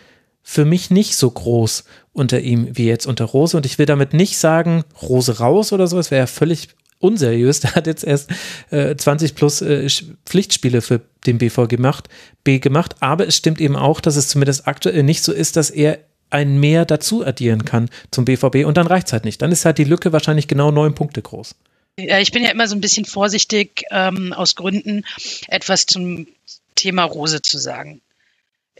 [0.43, 1.83] für mich nicht so groß
[2.13, 3.57] unter ihm wie jetzt unter Rose.
[3.57, 6.69] Und ich will damit nicht sagen, Rose raus oder so, es wäre ja völlig
[7.01, 7.59] unseriös.
[7.61, 8.29] Der hat jetzt erst
[8.69, 9.87] äh, 20 plus äh,
[10.25, 12.09] Pflichtspiele für den BV gemacht,
[12.43, 12.95] B gemacht.
[12.99, 15.99] Aber es stimmt eben auch, dass es zumindest aktuell nicht so ist, dass er
[16.29, 19.41] ein Mehr dazu addieren kann zum BVB und dann reicht es halt nicht.
[19.41, 21.55] Dann ist halt die Lücke wahrscheinlich genau neun Punkte groß.
[21.99, 25.03] Ja, ich bin ja immer so ein bisschen vorsichtig ähm, aus Gründen,
[25.49, 26.27] etwas zum
[26.75, 28.01] Thema Rose zu sagen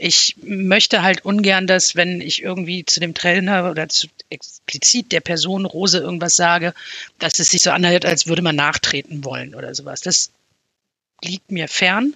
[0.01, 5.21] ich möchte halt ungern, dass wenn ich irgendwie zu dem Trainer oder zu explizit der
[5.21, 6.73] Person Rose irgendwas sage,
[7.19, 10.01] dass es sich so anhört, als würde man nachtreten wollen oder sowas.
[10.01, 10.31] Das
[11.23, 12.15] liegt mir fern.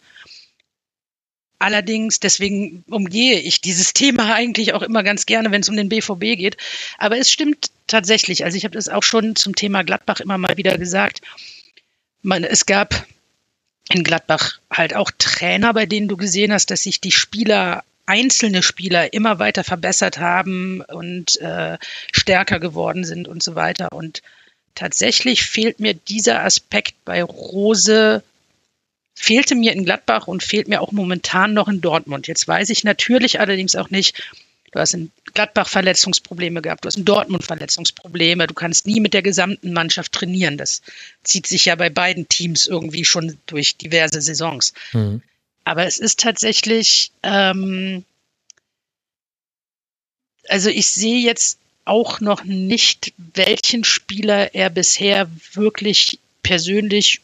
[1.60, 5.90] Allerdings, deswegen umgehe ich dieses Thema eigentlich auch immer ganz gerne, wenn es um den
[5.90, 6.58] BVB geht.
[6.98, 8.46] Aber es stimmt tatsächlich.
[8.46, 11.22] Also ich habe das auch schon zum Thema Gladbach immer mal wieder gesagt.
[12.24, 13.06] Man, es gab
[13.90, 18.62] in Gladbach halt auch Trainer, bei denen du gesehen hast, dass sich die Spieler, einzelne
[18.62, 21.78] Spieler immer weiter verbessert haben und äh,
[22.12, 23.92] stärker geworden sind und so weiter.
[23.92, 24.22] Und
[24.76, 28.24] tatsächlich fehlt mir dieser Aspekt bei Rose,
[29.16, 32.28] fehlte mir in Gladbach und fehlt mir auch momentan noch in Dortmund.
[32.28, 34.22] Jetzt weiß ich natürlich allerdings auch nicht,
[34.76, 39.14] Du hast in Gladbach Verletzungsprobleme gehabt, du hast in Dortmund Verletzungsprobleme, du kannst nie mit
[39.14, 40.58] der gesamten Mannschaft trainieren.
[40.58, 40.82] Das
[41.24, 44.74] zieht sich ja bei beiden Teams irgendwie schon durch diverse Saisons.
[44.92, 45.22] Mhm.
[45.64, 48.04] Aber es ist tatsächlich, ähm,
[50.50, 57.22] also ich sehe jetzt auch noch nicht, welchen Spieler er bisher wirklich persönlich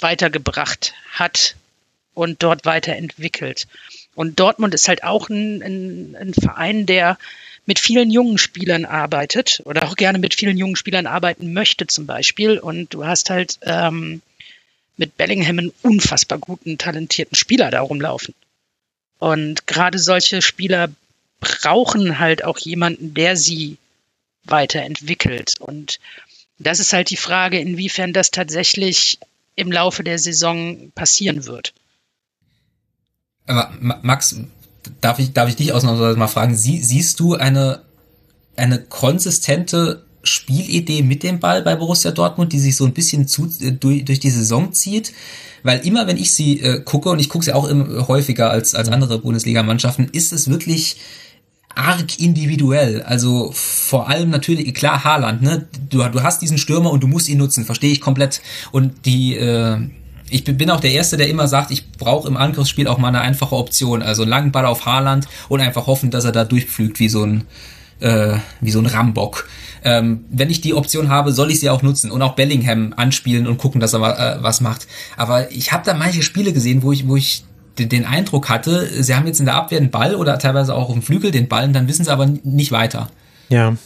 [0.00, 1.56] weitergebracht hat
[2.12, 3.68] und dort weiterentwickelt.
[4.14, 7.18] Und Dortmund ist halt auch ein, ein, ein Verein, der
[7.66, 12.06] mit vielen jungen Spielern arbeitet oder auch gerne mit vielen jungen Spielern arbeiten möchte zum
[12.06, 12.58] Beispiel.
[12.58, 14.22] Und du hast halt ähm,
[14.96, 18.34] mit Bellingham einen unfassbar guten, talentierten Spieler da rumlaufen.
[19.18, 20.90] Und gerade solche Spieler
[21.40, 23.78] brauchen halt auch jemanden, der sie
[24.44, 25.54] weiterentwickelt.
[25.58, 25.98] Und
[26.58, 29.18] das ist halt die Frage, inwiefern das tatsächlich
[29.56, 31.72] im Laufe der Saison passieren wird.
[33.46, 34.36] Max,
[35.00, 37.82] darf ich, darf ich dich ausnahmsweise mal fragen, sie, siehst du eine,
[38.56, 43.50] eine konsistente Spielidee mit dem Ball bei Borussia Dortmund, die sich so ein bisschen zu,
[43.60, 45.12] äh, durch, durch die Saison zieht?
[45.62, 48.74] Weil immer, wenn ich sie äh, gucke, und ich gucke sie auch immer häufiger als,
[48.74, 50.96] als andere Bundesligamannschaften, ist es wirklich
[51.74, 53.02] arg individuell.
[53.02, 55.66] Also vor allem natürlich, klar, Haaland, ne?
[55.90, 58.40] Du, du hast diesen Stürmer und du musst ihn nutzen, verstehe ich komplett.
[58.72, 59.78] Und die, äh,
[60.34, 63.20] ich bin auch der Erste, der immer sagt, ich brauche im Angriffsspiel auch mal eine
[63.20, 64.02] einfache Option.
[64.02, 67.24] Also einen langen Ball auf Haaland und einfach hoffen, dass er da durchpflügt wie so
[67.24, 67.44] ein,
[68.00, 69.48] äh, wie so ein Rambock.
[69.84, 73.46] Ähm, wenn ich die Option habe, soll ich sie auch nutzen und auch Bellingham anspielen
[73.46, 74.00] und gucken, dass er
[74.38, 74.88] äh, was macht.
[75.16, 77.44] Aber ich habe da manche Spiele gesehen, wo ich, wo ich
[77.78, 81.02] den Eindruck hatte, sie haben jetzt in der Abwehr einen Ball oder teilweise auch dem
[81.02, 83.08] Flügel den Ball und dann wissen sie aber nicht weiter.
[83.50, 83.76] Ja.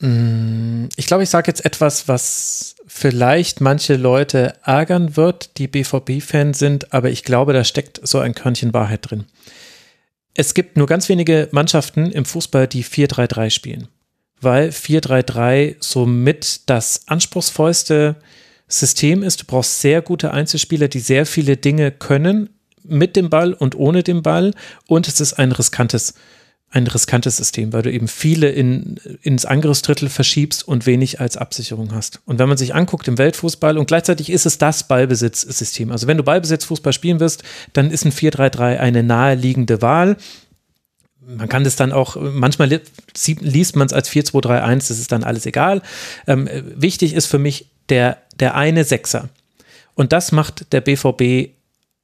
[0.00, 6.56] Mm, ich glaube, ich sage jetzt etwas, was vielleicht manche Leute ärgern wird, die BVB-Fans
[6.56, 9.24] sind, aber ich glaube, da steckt so ein Körnchen Wahrheit drin.
[10.32, 13.88] Es gibt nur ganz wenige Mannschaften im Fußball, die 4-3-3 spielen,
[14.40, 18.14] weil 4-3-3 somit das anspruchsvollste
[18.68, 19.42] System ist.
[19.42, 22.50] Du brauchst sehr gute Einzelspieler, die sehr viele Dinge können
[22.84, 24.54] mit dem Ball und ohne den Ball.
[24.86, 26.14] Und es ist ein riskantes,
[26.74, 31.94] ein riskantes System, weil du eben viele in, ins Angriffsdrittel verschiebst und wenig als Absicherung
[31.94, 32.20] hast.
[32.26, 35.92] Und wenn man sich anguckt im Weltfußball und gleichzeitig ist es das Ballbesitzsystem.
[35.92, 37.44] Also wenn du Ballbesitzfußball spielen wirst,
[37.74, 40.16] dann ist ein 4-3-3 eine naheliegende Wahl
[41.26, 42.82] man kann das dann auch, manchmal
[43.40, 45.80] liest man es als 4-2-3-1, das ist dann alles egal.
[46.26, 49.30] Ähm, wichtig ist für mich der, der eine Sechser.
[49.94, 51.54] Und das macht der BVB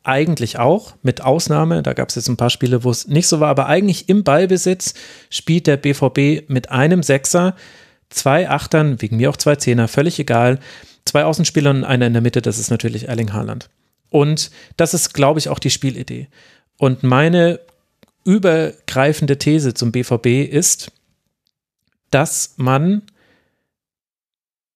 [0.03, 3.41] eigentlich auch, mit Ausnahme, da gab es jetzt ein paar Spiele, wo es nicht so
[3.41, 4.95] war, aber eigentlich im Ballbesitz
[5.29, 7.55] spielt der BVB mit einem Sechser,
[8.09, 10.59] zwei Achtern, wegen mir auch zwei Zehner, völlig egal,
[11.05, 13.69] zwei Außenspielern und einer in der Mitte, das ist natürlich Erling Haaland.
[14.09, 16.29] Und das ist, glaube ich, auch die Spielidee.
[16.79, 17.61] Und meine
[18.25, 20.93] übergreifende These zum BVB ist,
[22.11, 23.03] dass man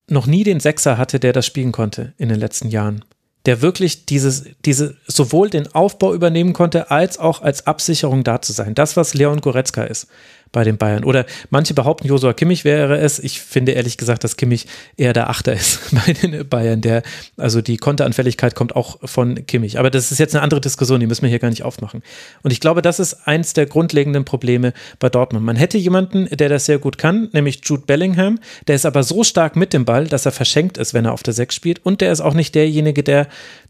[0.09, 3.05] noch nie den Sechser hatte, der das spielen konnte in den letzten Jahren.
[3.47, 8.53] Der wirklich dieses, diese, sowohl den Aufbau übernehmen konnte, als auch als Absicherung da zu
[8.53, 8.75] sein.
[8.75, 10.09] Das, was Leon Goretzka ist
[10.55, 11.05] bei den Bayern.
[11.05, 13.19] Oder manche behaupten, Josua Kimmich wäre es.
[13.19, 14.67] Ich finde ehrlich gesagt, dass Kimmich
[14.97, 16.81] eher der Achter ist bei den Bayern.
[16.81, 17.03] Der,
[17.37, 19.79] also die Konteranfälligkeit kommt auch von Kimmich.
[19.79, 22.03] Aber das ist jetzt eine andere Diskussion, die müssen wir hier gar nicht aufmachen.
[22.43, 25.45] Und ich glaube, das ist eins der grundlegenden Probleme bei Dortmund.
[25.45, 28.39] Man hätte jemanden, der das sehr gut kann, nämlich Jude Bellingham.
[28.69, 31.25] Der ist aber so stark mit dem Ball, dass er verschenkt ist, wenn er auf
[31.25, 31.85] der Sechs spielt.
[31.85, 33.27] Und der ist auch nicht derjenige, der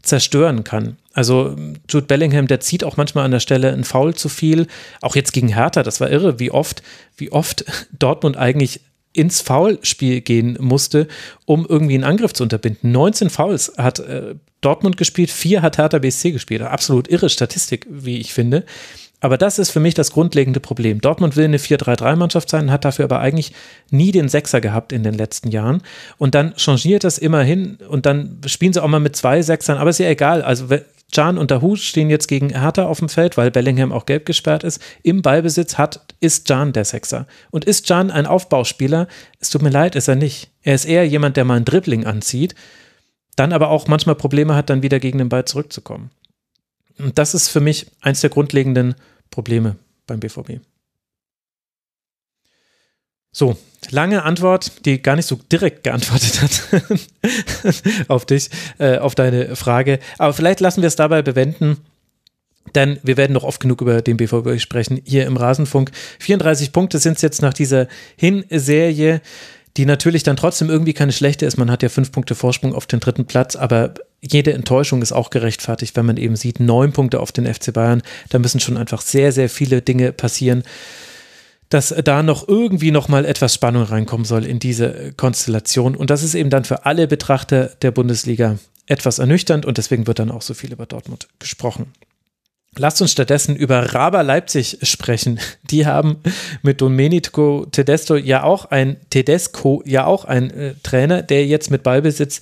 [0.07, 0.97] zerstören kann.
[1.13, 1.55] Also
[1.89, 4.67] Jude Bellingham, der zieht auch manchmal an der Stelle ein Foul zu viel.
[5.01, 6.83] Auch jetzt gegen Hertha, das war irre, wie oft,
[7.17, 7.65] wie oft
[7.99, 8.81] Dortmund eigentlich
[9.13, 11.07] ins Foulspiel gehen musste,
[11.45, 12.91] um irgendwie einen Angriff zu unterbinden.
[12.91, 16.61] 19 Fouls hat äh, Dortmund gespielt, vier hat Hertha BSC gespielt.
[16.61, 18.65] Absolut irre Statistik, wie ich finde.
[19.25, 21.01] Aber das ist für mich das grundlegende Problem.
[21.01, 23.53] Dortmund will eine 4-3-3-Mannschaft sein, hat dafür aber eigentlich
[23.89, 25.81] nie den Sechser gehabt in den letzten Jahren.
[26.19, 29.89] Und dann changiert das immerhin und dann spielen sie auch mal mit zwei Sechsern, aber
[29.89, 30.43] ist ja egal.
[30.43, 30.67] Also
[31.11, 34.63] Can und Dahu stehen jetzt gegen Hertha auf dem Feld, weil Bellingham auch gelb gesperrt
[34.63, 34.79] ist.
[35.01, 37.25] Im Ballbesitz hat, ist Can der Sechser.
[37.49, 39.07] Und ist Can ein Aufbauspieler?
[39.39, 40.51] Es tut mir leid, ist er nicht.
[40.61, 42.53] Er ist eher jemand, der mal ein Dribbling anzieht,
[43.35, 46.11] dann aber auch manchmal Probleme hat, dann wieder gegen den Ball zurückzukommen.
[46.99, 49.14] Und das ist für mich eins der grundlegenden Probleme
[50.07, 50.59] beim BVB.
[53.31, 53.57] So,
[53.91, 56.63] lange Antwort, die gar nicht so direkt geantwortet hat
[58.07, 59.99] auf dich, äh, auf deine Frage.
[60.17, 61.77] Aber vielleicht lassen wir es dabei bewenden.
[62.73, 65.91] Denn wir werden noch oft genug über den BVB sprechen hier im Rasenfunk.
[66.19, 69.21] 34 Punkte sind es jetzt nach dieser Hinserie,
[69.77, 71.57] die natürlich dann trotzdem irgendwie keine schlechte ist.
[71.57, 75.29] Man hat ja fünf Punkte Vorsprung auf den dritten Platz, aber jede Enttäuschung ist auch
[75.29, 78.01] gerechtfertigt, wenn man eben sieht, neun Punkte auf den FC Bayern.
[78.29, 80.63] Da müssen schon einfach sehr, sehr viele Dinge passieren
[81.69, 85.95] dass da noch irgendwie noch mal etwas Spannung reinkommen soll in diese Konstellation.
[85.95, 90.19] Und das ist eben dann für alle Betrachter der Bundesliga etwas ernüchternd und deswegen wird
[90.19, 91.91] dann auch so viel über Dortmund gesprochen.
[92.77, 95.39] Lasst uns stattdessen über Raba Leipzig sprechen.
[95.63, 96.17] Die haben
[96.61, 101.83] mit Domenico Tedesco ja auch ein Tedesco ja auch ein äh, Trainer, der jetzt mit
[101.83, 102.41] Ballbesitz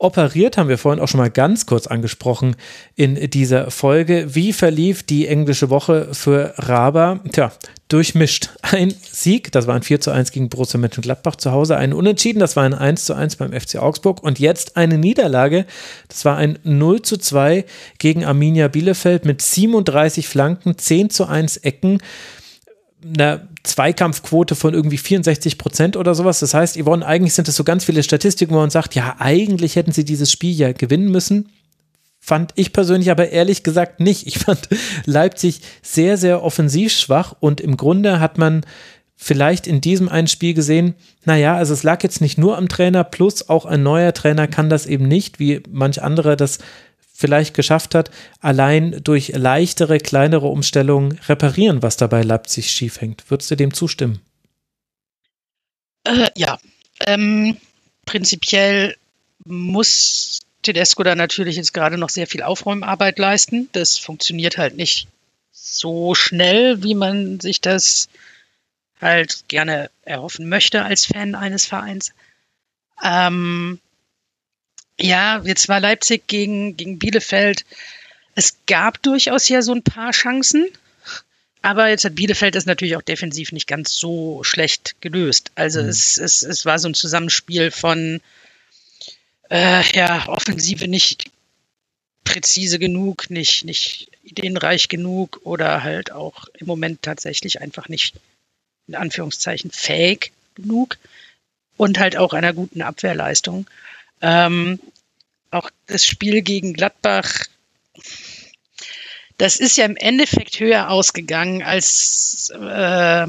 [0.00, 2.56] operiert, haben wir vorhin auch schon mal ganz kurz angesprochen
[2.96, 4.34] in dieser Folge.
[4.34, 7.20] Wie verlief die englische Woche für Raba?
[7.30, 7.52] Tja,
[7.88, 8.50] durchmischt.
[8.62, 12.40] Ein Sieg, das war ein 4 zu 1 gegen Borussia Mönchengladbach zu Hause, ein Unentschieden,
[12.40, 15.66] das war ein 1 zu 1 beim FC Augsburg und jetzt eine Niederlage,
[16.08, 17.64] das war ein 0 zu 2
[17.98, 21.98] gegen Arminia Bielefeld mit 37 Flanken, 10 zu 1 Ecken
[23.02, 26.40] einer Zweikampfquote von irgendwie 64 Prozent oder sowas.
[26.40, 29.76] Das heißt, Yvonne, eigentlich sind es so ganz viele Statistiken, wo man sagt, ja, eigentlich
[29.76, 31.50] hätten sie dieses Spiel ja gewinnen müssen.
[32.18, 34.26] Fand ich persönlich aber ehrlich gesagt nicht.
[34.26, 34.68] Ich fand
[35.04, 38.62] Leipzig sehr, sehr offensiv schwach und im Grunde hat man
[39.22, 40.94] vielleicht in diesem einen Spiel gesehen,
[41.26, 44.70] naja, also es lag jetzt nicht nur am Trainer, plus auch ein neuer Trainer kann
[44.70, 46.58] das eben nicht, wie manch andere das
[47.20, 48.10] vielleicht geschafft hat,
[48.40, 53.30] allein durch leichtere, kleinere Umstellungen reparieren, was dabei Leipzig schief hängt.
[53.30, 54.20] Würdest du dem zustimmen?
[56.04, 56.58] Äh, ja,
[57.00, 57.56] ähm,
[58.06, 58.96] prinzipiell
[59.44, 63.68] muss Tedesco da natürlich jetzt gerade noch sehr viel Aufräumarbeit leisten.
[63.72, 65.08] Das funktioniert halt nicht
[65.52, 68.08] so schnell, wie man sich das
[69.00, 72.12] halt gerne erhoffen möchte als Fan eines Vereins.
[73.02, 73.80] Ähm,
[75.00, 77.64] ja, jetzt war Leipzig gegen, gegen Bielefeld.
[78.34, 80.66] Es gab durchaus ja so ein paar Chancen.
[81.62, 85.52] Aber jetzt hat Bielefeld das natürlich auch defensiv nicht ganz so schlecht gelöst.
[85.56, 85.88] Also mhm.
[85.88, 88.20] es, es, es war so ein Zusammenspiel von
[89.50, 91.30] äh, ja, Offensive nicht
[92.24, 98.14] präzise genug, nicht, nicht ideenreich genug oder halt auch im Moment tatsächlich einfach nicht
[98.86, 100.98] in Anführungszeichen fähig genug
[101.76, 103.66] und halt auch einer guten Abwehrleistung.
[104.22, 104.80] Ähm,
[105.50, 107.46] auch das Spiel gegen Gladbach,
[109.38, 113.26] das ist ja im Endeffekt höher ausgegangen, als äh,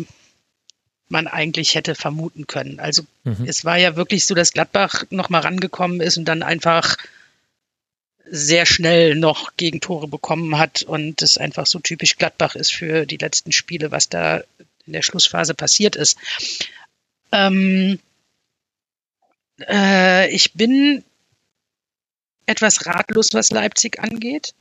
[1.08, 2.80] man eigentlich hätte vermuten können.
[2.80, 3.46] Also mhm.
[3.46, 6.98] es war ja wirklich so, dass Gladbach nochmal rangekommen ist und dann einfach
[8.26, 13.18] sehr schnell noch Gegentore bekommen hat und es einfach so typisch Gladbach ist für die
[13.18, 14.42] letzten Spiele, was da
[14.86, 16.18] in der Schlussphase passiert ist.
[17.32, 18.00] Ähm,
[19.68, 21.04] äh, ich bin
[22.46, 24.54] etwas ratlos, was Leipzig angeht.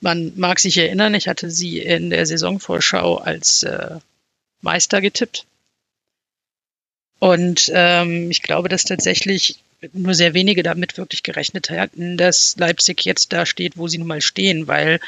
[0.00, 3.98] Man mag sich erinnern, ich hatte sie in der Saisonvorschau als äh,
[4.60, 5.46] Meister getippt.
[7.18, 13.04] Und ähm, ich glaube, dass tatsächlich nur sehr wenige damit wirklich gerechnet hatten, dass Leipzig
[13.04, 15.00] jetzt da steht, wo sie nun mal stehen, weil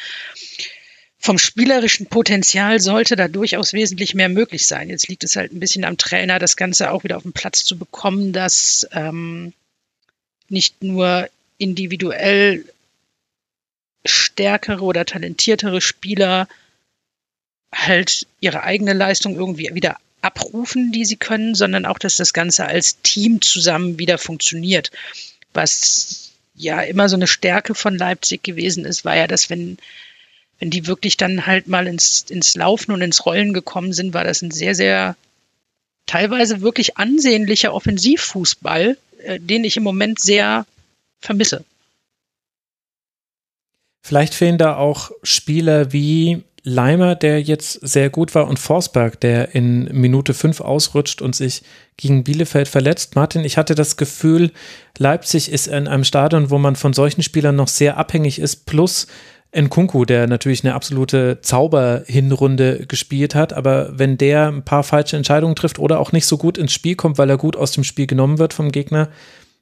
[1.18, 4.88] vom spielerischen Potenzial sollte da durchaus wesentlich mehr möglich sein.
[4.88, 7.64] Jetzt liegt es halt ein bisschen am Trainer, das Ganze auch wieder auf den Platz
[7.64, 9.52] zu bekommen, dass ähm,
[10.50, 12.64] nicht nur individuell
[14.04, 16.48] stärkere oder talentiertere Spieler
[17.74, 22.66] halt ihre eigene Leistung irgendwie wieder abrufen, die sie können, sondern auch, dass das Ganze
[22.66, 24.90] als Team zusammen wieder funktioniert.
[25.52, 29.78] Was ja immer so eine Stärke von Leipzig gewesen ist, war ja, dass wenn,
[30.58, 34.24] wenn die wirklich dann halt mal ins, ins Laufen und ins Rollen gekommen sind, war
[34.24, 35.16] das ein sehr, sehr
[36.06, 40.66] teilweise wirklich ansehnlicher Offensivfußball, äh, den ich im Moment sehr
[41.20, 41.64] vermisse.
[44.02, 49.54] Vielleicht fehlen da auch Spieler wie Leimer, der jetzt sehr gut war, und Forsberg, der
[49.54, 51.62] in Minute 5 ausrutscht und sich
[51.96, 53.16] gegen Bielefeld verletzt.
[53.16, 54.52] Martin, ich hatte das Gefühl,
[54.98, 59.06] Leipzig ist in einem Stadion, wo man von solchen Spielern noch sehr abhängig ist, plus
[59.56, 65.56] Nkunku, der natürlich eine absolute Zauberhinrunde gespielt hat, aber wenn der ein paar falsche Entscheidungen
[65.56, 68.06] trifft oder auch nicht so gut ins Spiel kommt, weil er gut aus dem Spiel
[68.06, 69.08] genommen wird vom Gegner,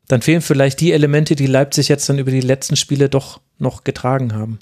[0.08, 3.84] dann fehlen vielleicht die Elemente, die Leipzig jetzt dann über die letzten Spiele doch noch
[3.84, 4.58] getragen haben.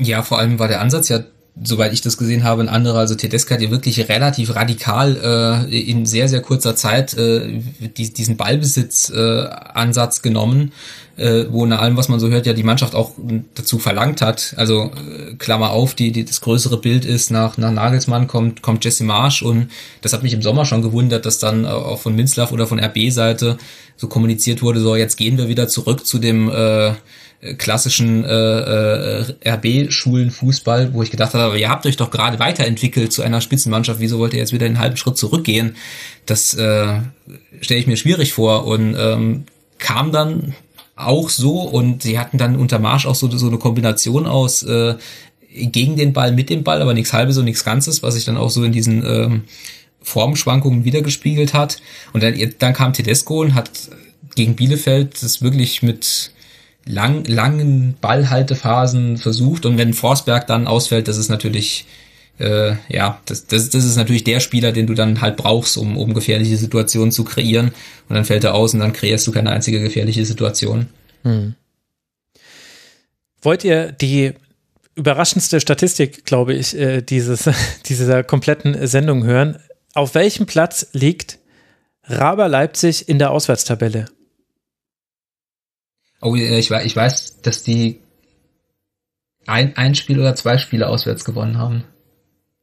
[0.00, 1.20] Ja, vor allem war der Ansatz ja,
[1.62, 2.98] soweit ich das gesehen habe, ein anderer.
[2.98, 8.36] Also Tedesco hat wirklich relativ radikal äh, in sehr, sehr kurzer Zeit äh, die, diesen
[8.36, 10.72] Ballbesitz-Ansatz äh, genommen,
[11.16, 13.12] äh, wo nach allem, was man so hört, ja die Mannschaft auch
[13.54, 14.54] dazu verlangt hat.
[14.58, 18.84] Also äh, Klammer auf, die, die das größere Bild ist, nach, nach Nagelsmann kommt, kommt
[18.84, 19.70] Jesse Marsch und
[20.02, 23.56] das hat mich im Sommer schon gewundert, dass dann auch von Minzlaff oder von RB-Seite
[23.96, 26.92] so kommuniziert wurde, so jetzt gehen wir wieder zurück zu dem äh,
[27.58, 33.22] klassischen äh, äh, RB-Schulen-Fußball, wo ich gedacht habe, ihr habt euch doch gerade weiterentwickelt zu
[33.22, 35.76] einer Spitzenmannschaft, wieso wollt ihr jetzt wieder einen halben Schritt zurückgehen?
[36.24, 37.00] Das äh,
[37.60, 39.44] stelle ich mir schwierig vor und ähm,
[39.78, 40.54] kam dann
[40.96, 44.94] auch so und sie hatten dann unter Marsch auch so, so eine Kombination aus äh,
[45.50, 48.36] gegen den Ball, mit dem Ball, aber nichts halbes und nichts Ganzes, was sich dann
[48.36, 49.44] auch so in diesen ähm,
[50.02, 51.80] Formschwankungen wiedergespiegelt hat.
[52.12, 53.70] Und dann, dann kam Tedesco und hat
[54.34, 56.32] gegen Bielefeld das wirklich mit
[56.86, 61.86] lang, langen Ballhaltephasen versucht und wenn Forsberg dann ausfällt, das ist natürlich
[62.38, 65.96] äh, ja, das, das, das ist natürlich der Spieler, den du dann halt brauchst, um,
[65.96, 67.68] um gefährliche Situationen zu kreieren.
[68.08, 70.88] Und dann fällt er aus und dann kreierst du keine einzige gefährliche Situation.
[71.22, 71.54] Hm.
[73.40, 74.32] Wollt ihr die
[74.94, 77.48] überraschendste Statistik, glaube ich, äh, dieses,
[77.86, 79.58] dieser kompletten Sendung hören?
[79.94, 81.38] Auf welchem Platz liegt
[82.04, 84.06] Raber Leipzig in der Auswärtstabelle?
[86.20, 88.00] Oh, ich, ich weiß, dass die
[89.46, 91.84] ein, ein Spiel oder zwei Spiele auswärts gewonnen haben.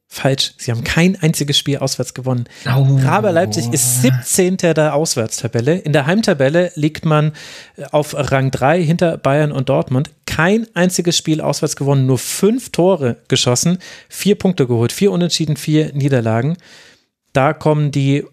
[0.06, 0.54] Falsch.
[0.58, 2.44] Sie haben kein einziges Spiel auswärts gewonnen.
[2.66, 2.98] Oh.
[3.02, 4.58] Raber Leipzig ist 17.
[4.58, 5.76] der Auswärtstabelle.
[5.76, 7.32] In der Heimtabelle liegt man
[7.76, 10.10] äh, auf Rang 3 hinter Bayern und Dortmund.
[10.26, 13.78] Kein einziges Spiel auswärts gewonnen, nur fünf Tore geschossen,
[14.08, 16.56] vier Punkte geholt, vier Unentschieden, vier Niederlagen.
[17.32, 18.24] Da kommen die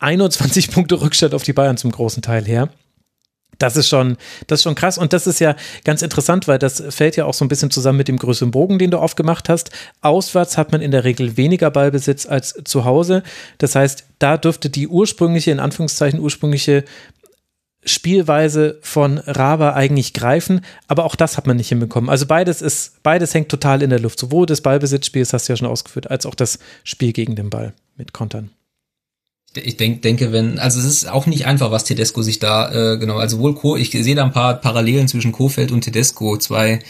[0.00, 2.70] 21 Punkte Rückstand auf die Bayern zum großen Teil her.
[3.60, 4.16] Das ist schon,
[4.48, 4.98] das ist schon krass.
[4.98, 5.54] Und das ist ja
[5.84, 8.78] ganz interessant, weil das fällt ja auch so ein bisschen zusammen mit dem größeren Bogen,
[8.78, 9.70] den du aufgemacht hast.
[10.00, 13.22] Auswärts hat man in der Regel weniger Ballbesitz als zu Hause.
[13.58, 16.84] Das heißt, da dürfte die ursprüngliche, in Anführungszeichen ursprüngliche
[17.84, 22.10] Spielweise von Raba eigentlich greifen, aber auch das hat man nicht hinbekommen.
[22.10, 24.18] Also beides ist, beides hängt total in der Luft.
[24.18, 27.48] Sowohl das Ballbesitzspiel, das hast du ja schon ausgeführt, als auch das Spiel gegen den
[27.48, 28.50] Ball mit Kontern.
[29.54, 32.98] Ich denk, denke, wenn, also es ist auch nicht einfach, was Tedesco sich da, äh,
[32.98, 36.80] genau, also wohl Co, ich sehe da ein paar Parallelen zwischen Kofeld und Tedesco, zwei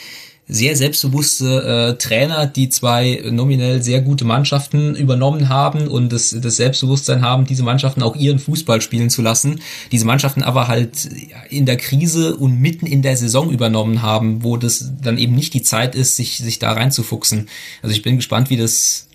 [0.50, 6.56] sehr selbstbewusste äh, Trainer, die zwei nominell sehr gute Mannschaften übernommen haben und das, das
[6.56, 9.60] Selbstbewusstsein haben, diese Mannschaften auch ihren Fußball spielen zu lassen.
[9.92, 11.08] Diese Mannschaften aber halt
[11.50, 15.54] in der Krise und mitten in der Saison übernommen haben, wo das dann eben nicht
[15.54, 17.48] die Zeit ist, sich, sich da reinzufuchsen.
[17.82, 19.08] Also ich bin gespannt, wie das,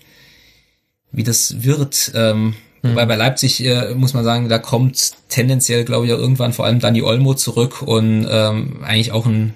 [1.12, 2.12] wie das wird.
[2.14, 2.54] Ähm,
[2.86, 2.90] Mhm.
[2.92, 6.64] Wobei bei Leipzig äh, muss man sagen, da kommt tendenziell, glaube ich, auch irgendwann vor
[6.64, 9.54] allem Dani Olmo zurück und ähm, eigentlich auch ein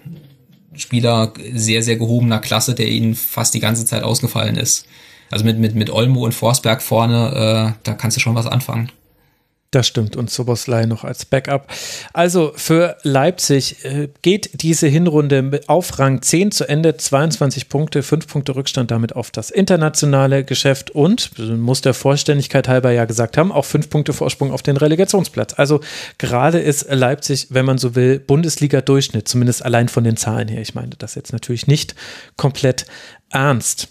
[0.75, 4.87] Spieler sehr, sehr gehobener Klasse, der ihnen fast die ganze Zeit ausgefallen ist.
[5.31, 8.91] Also mit, mit, mit Olmo und Forsberg vorne, äh, da kannst du schon was anfangen.
[9.73, 10.17] Das stimmt.
[10.17, 11.69] Und Soboslai noch als Backup.
[12.13, 16.97] Also für Leipzig äh, geht diese Hinrunde auf Rang 10 zu Ende.
[16.97, 22.91] 22 Punkte, 5 Punkte Rückstand damit auf das internationale Geschäft und, muss der Vollständigkeit halber
[22.91, 25.55] ja gesagt haben, auch 5 Punkte Vorsprung auf den Relegationsplatz.
[25.57, 25.81] Also
[26.19, 30.63] gerade ist Leipzig, wenn man so will, Bundesliga-Durchschnitt, zumindest allein von den Zahlen her.
[30.63, 31.95] Ich meine das jetzt natürlich nicht
[32.37, 32.87] komplett
[33.29, 33.89] ernst.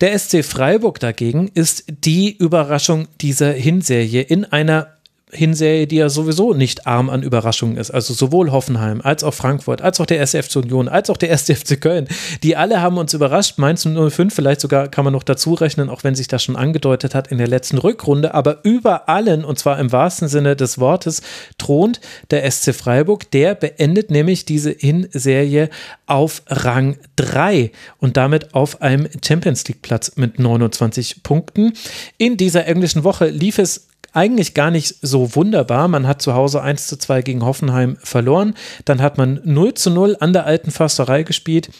[0.00, 4.95] Der SC Freiburg dagegen ist die Überraschung dieser Hinserie in einer
[5.32, 7.90] Hinserie, die ja sowieso nicht arm an Überraschungen ist.
[7.90, 11.80] Also sowohl Hoffenheim als auch Frankfurt, als auch der SFC Union, als auch der SFC
[11.80, 12.06] Köln.
[12.44, 13.58] Die alle haben uns überrascht.
[13.58, 17.16] Mainz 05 vielleicht sogar kann man noch dazu rechnen, auch wenn sich das schon angedeutet
[17.16, 18.34] hat in der letzten Rückrunde.
[18.34, 21.22] Aber über allen, und zwar im wahrsten Sinne des Wortes,
[21.58, 22.00] thront
[22.30, 23.28] der SC Freiburg.
[23.32, 25.70] Der beendet nämlich diese Hinserie
[26.06, 31.72] auf Rang 3 und damit auf einem Champions League Platz mit 29 Punkten.
[32.16, 35.88] In dieser englischen Woche lief es eigentlich gar nicht so wunderbar.
[35.88, 38.54] Man hat zu Hause 1 zu 2 gegen Hoffenheim verloren.
[38.84, 41.70] Dann hat man 0 zu 0 an der alten Försterei gespielt.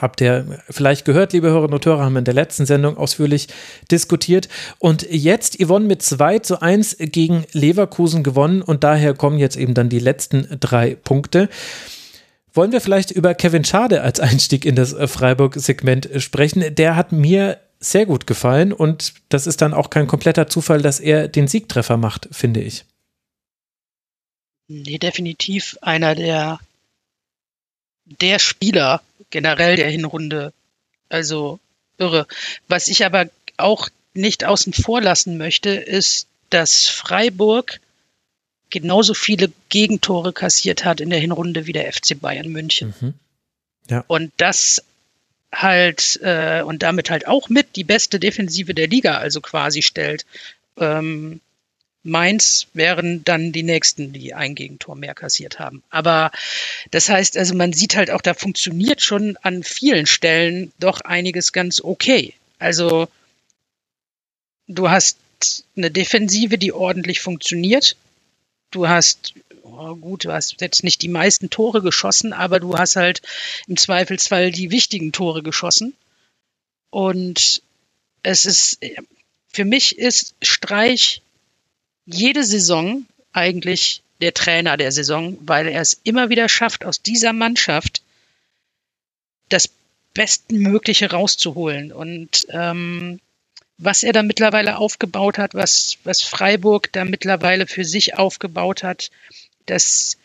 [0.00, 3.48] Habt ihr vielleicht gehört, liebe Hörerinnen und Hörer, haben wir in der letzten Sendung ausführlich
[3.90, 4.48] diskutiert.
[4.78, 9.74] Und jetzt Yvonne mit 2 zu 1 gegen Leverkusen gewonnen und daher kommen jetzt eben
[9.74, 11.48] dann die letzten drei Punkte.
[12.54, 16.74] Wollen wir vielleicht über Kevin Schade als Einstieg in das Freiburg-Segment sprechen?
[16.74, 21.00] Der hat mir sehr gut gefallen und das ist dann auch kein kompletter Zufall, dass
[21.00, 22.84] er den Siegtreffer macht, finde ich.
[24.68, 26.60] Nee, definitiv einer der,
[28.04, 30.52] der Spieler generell der Hinrunde.
[31.08, 31.58] Also
[31.98, 32.26] irre.
[32.68, 33.26] Was ich aber
[33.56, 37.80] auch nicht außen vor lassen möchte, ist, dass Freiburg
[38.70, 42.94] genauso viele Gegentore kassiert hat in der Hinrunde wie der FC Bayern München.
[43.00, 43.14] Mhm.
[43.90, 44.04] Ja.
[44.06, 44.82] Und das
[45.52, 50.24] halt äh, und damit halt auch mit die beste Defensive der Liga also quasi stellt.
[50.78, 51.40] Ähm,
[52.04, 55.82] Mainz wären dann die nächsten, die ein Gegentor mehr kassiert haben.
[55.90, 56.32] Aber
[56.90, 61.52] das heißt, also man sieht halt auch, da funktioniert schon an vielen Stellen doch einiges
[61.52, 62.34] ganz okay.
[62.58, 63.08] Also
[64.66, 65.18] du hast
[65.76, 67.96] eine Defensive, die ordentlich funktioniert.
[68.70, 72.96] Du hast oh gut, du hast jetzt nicht die meisten Tore geschossen, aber du hast
[72.96, 73.22] halt
[73.66, 75.94] im Zweifelsfall die wichtigen Tore geschossen.
[76.90, 77.62] Und
[78.22, 78.78] es ist,
[79.52, 81.22] für mich ist Streich
[82.06, 87.32] jede Saison eigentlich der Trainer der Saison, weil er es immer wieder schafft, aus dieser
[87.32, 88.02] Mannschaft
[89.48, 89.68] das
[90.14, 91.92] Bestmögliche rauszuholen.
[91.92, 93.20] Und ähm,
[93.78, 99.10] was er da mittlerweile aufgebaut hat, was, was Freiburg da mittlerweile für sich aufgebaut hat,
[99.66, 100.16] das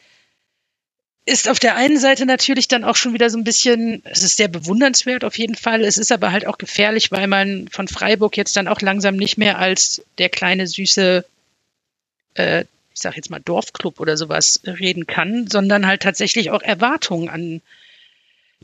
[1.27, 4.37] ist auf der einen Seite natürlich dann auch schon wieder so ein bisschen, es ist
[4.37, 5.83] sehr bewundernswert auf jeden Fall.
[5.83, 9.37] Es ist aber halt auch gefährlich, weil man von Freiburg jetzt dann auch langsam nicht
[9.37, 11.25] mehr als der kleine süße,
[12.35, 17.27] äh, ich sag jetzt mal Dorfclub oder sowas reden kann, sondern halt tatsächlich auch Erwartungen
[17.27, 17.61] an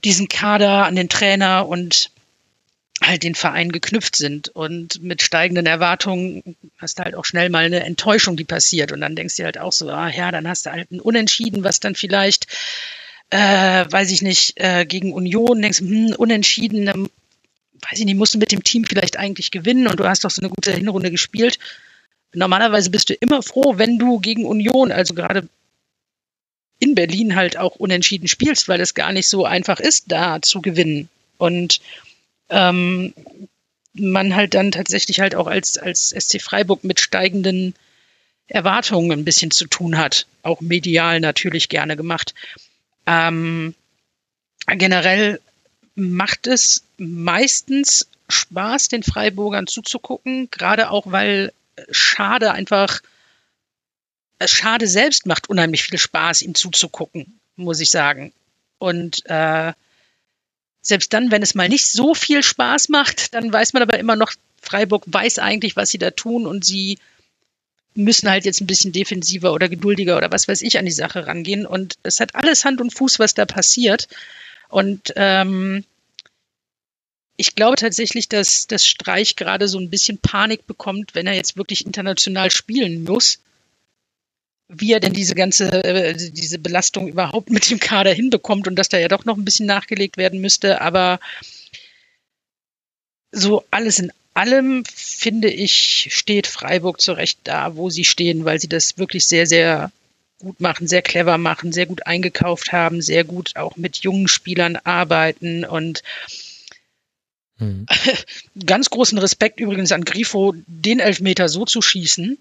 [0.05, 2.11] diesen Kader, an den Trainer und
[3.05, 4.49] halt den Verein geknüpft sind.
[4.49, 8.91] Und mit steigenden Erwartungen hast du halt auch schnell mal eine Enttäuschung, die passiert.
[8.91, 11.63] Und dann denkst du halt auch so, ah ja, dann hast du halt ein Unentschieden,
[11.63, 12.47] was dann vielleicht,
[13.29, 17.09] äh, weiß ich nicht, äh, gegen Union denkst, hm, Unentschieden, dann,
[17.89, 20.31] weiß ich nicht, musst du mit dem Team vielleicht eigentlich gewinnen und du hast doch
[20.31, 21.59] so eine gute Hinrunde gespielt.
[22.33, 25.47] Normalerweise bist du immer froh, wenn du gegen Union, also gerade
[26.79, 30.61] in Berlin halt auch unentschieden spielst, weil es gar nicht so einfach ist, da zu
[30.61, 31.09] gewinnen.
[31.37, 31.79] Und
[32.53, 33.13] ähm,
[33.93, 37.75] man halt dann tatsächlich halt auch als, als SC Freiburg mit steigenden
[38.47, 40.27] Erwartungen ein bisschen zu tun hat.
[40.43, 42.33] Auch medial natürlich gerne gemacht.
[43.05, 43.75] Ähm,
[44.67, 45.41] generell
[45.95, 51.51] macht es meistens Spaß, den Freiburgern zuzugucken, gerade auch weil
[51.91, 53.01] Schade einfach,
[54.45, 58.31] Schade selbst macht unheimlich viel Spaß, ihm zuzugucken, muss ich sagen.
[58.77, 59.73] Und äh,
[60.83, 64.15] selbst dann, wenn es mal nicht so viel Spaß macht, dann weiß man aber immer
[64.15, 66.99] noch, Freiburg weiß eigentlich, was sie da tun und sie
[67.95, 71.25] müssen halt jetzt ein bisschen defensiver oder geduldiger oder was weiß ich an die Sache
[71.25, 71.65] rangehen.
[71.65, 74.07] Und es hat alles Hand und Fuß, was da passiert.
[74.69, 75.85] Und ähm,
[77.37, 81.55] ich glaube tatsächlich, dass das Streich gerade so ein bisschen Panik bekommt, wenn er jetzt
[81.55, 83.39] wirklich international spielen muss
[84.75, 88.89] wie er denn diese ganze, äh, diese Belastung überhaupt mit dem Kader hinbekommt und dass
[88.89, 90.81] da ja doch noch ein bisschen nachgelegt werden müsste.
[90.81, 91.19] Aber
[93.31, 98.69] so alles in allem, finde ich, steht Freiburg zurecht da, wo sie stehen, weil sie
[98.69, 99.91] das wirklich sehr, sehr
[100.39, 104.75] gut machen, sehr clever machen, sehr gut eingekauft haben, sehr gut auch mit jungen Spielern
[104.75, 106.03] arbeiten und
[107.57, 107.85] hm.
[108.65, 112.37] ganz großen Respekt übrigens an Grifo, den Elfmeter so zu schießen.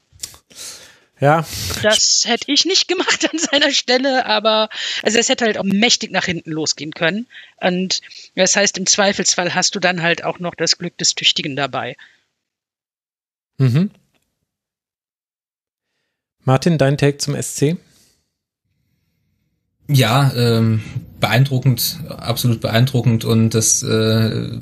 [1.22, 1.46] Ja.
[1.82, 4.68] Das hätte ich nicht gemacht an seiner Stelle, aber
[5.04, 7.28] also es hätte halt auch mächtig nach hinten losgehen können.
[7.60, 8.00] Und
[8.34, 11.96] das heißt, im Zweifelsfall hast du dann halt auch noch das Glück des Tüchtigen dabei.
[13.58, 13.92] Mhm.
[16.42, 17.76] Martin, dein Take zum SC?
[19.88, 20.82] Ja, ähm,
[21.20, 24.58] beeindruckend, absolut beeindruckend und das äh,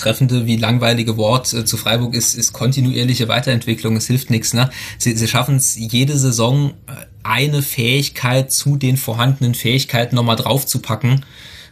[0.00, 3.96] treffende wie langweilige Wort äh, zu Freiburg ist, ist kontinuierliche Weiterentwicklung.
[3.96, 4.52] Es hilft nichts.
[4.54, 4.70] Ne?
[4.98, 11.24] Sie, sie schaffen es jede Saison äh, eine Fähigkeit zu den vorhandenen Fähigkeiten nochmal draufzupacken.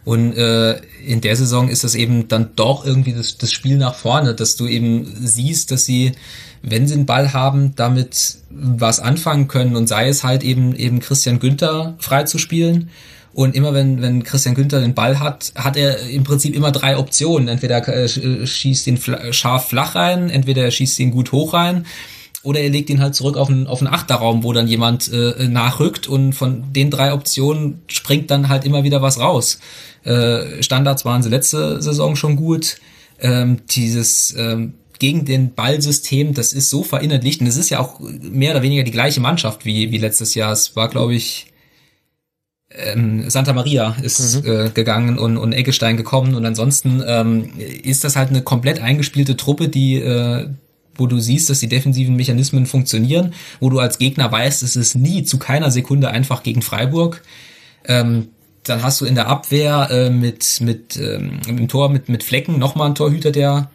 [0.05, 3.95] Und äh, in der Saison ist das eben dann doch irgendwie das, das Spiel nach
[3.95, 6.13] vorne, dass du eben siehst, dass sie,
[6.63, 11.01] wenn sie einen Ball haben, damit was anfangen können und sei es halt eben eben
[11.01, 12.91] Christian Günther frei zu spielen
[13.39, 16.99] und immer wenn, wenn Christian Günther den Ball hat, hat er im Prinzip immer drei
[16.99, 17.47] Optionen.
[17.47, 18.99] Entweder er äh, schießt ihn
[19.31, 21.87] scharf flach rein, entweder er schießt ihn gut hoch rein,
[22.43, 25.47] oder er legt ihn halt zurück auf einen, auf einen Achterraum, wo dann jemand äh,
[25.47, 29.61] nachrückt und von den drei Optionen springt dann halt immer wieder was raus.
[30.03, 32.79] Äh, Standards waren sie letzte Saison schon gut.
[33.21, 38.01] Ähm, dieses ähm, gegen den Ballsystem, das ist so verinnerlicht und es ist ja auch
[38.01, 40.51] mehr oder weniger die gleiche Mannschaft wie, wie letztes Jahr.
[40.51, 41.47] Es war, glaube ich,
[42.71, 44.51] ähm, Santa Maria ist mhm.
[44.51, 49.37] äh, gegangen und, und Eggestein gekommen und ansonsten ähm, ist das halt eine komplett eingespielte
[49.37, 50.49] Truppe, die äh,
[50.99, 54.97] wo du siehst, dass die defensiven Mechanismen funktionieren, wo du als Gegner weißt, es ist
[54.97, 57.23] nie zu keiner Sekunde einfach gegen Freiburg.
[57.85, 58.29] Ähm,
[58.65, 62.59] dann hast du in der Abwehr äh, mit mit ähm, im Tor mit mit Flecken
[62.59, 63.71] nochmal einen Torhüter, der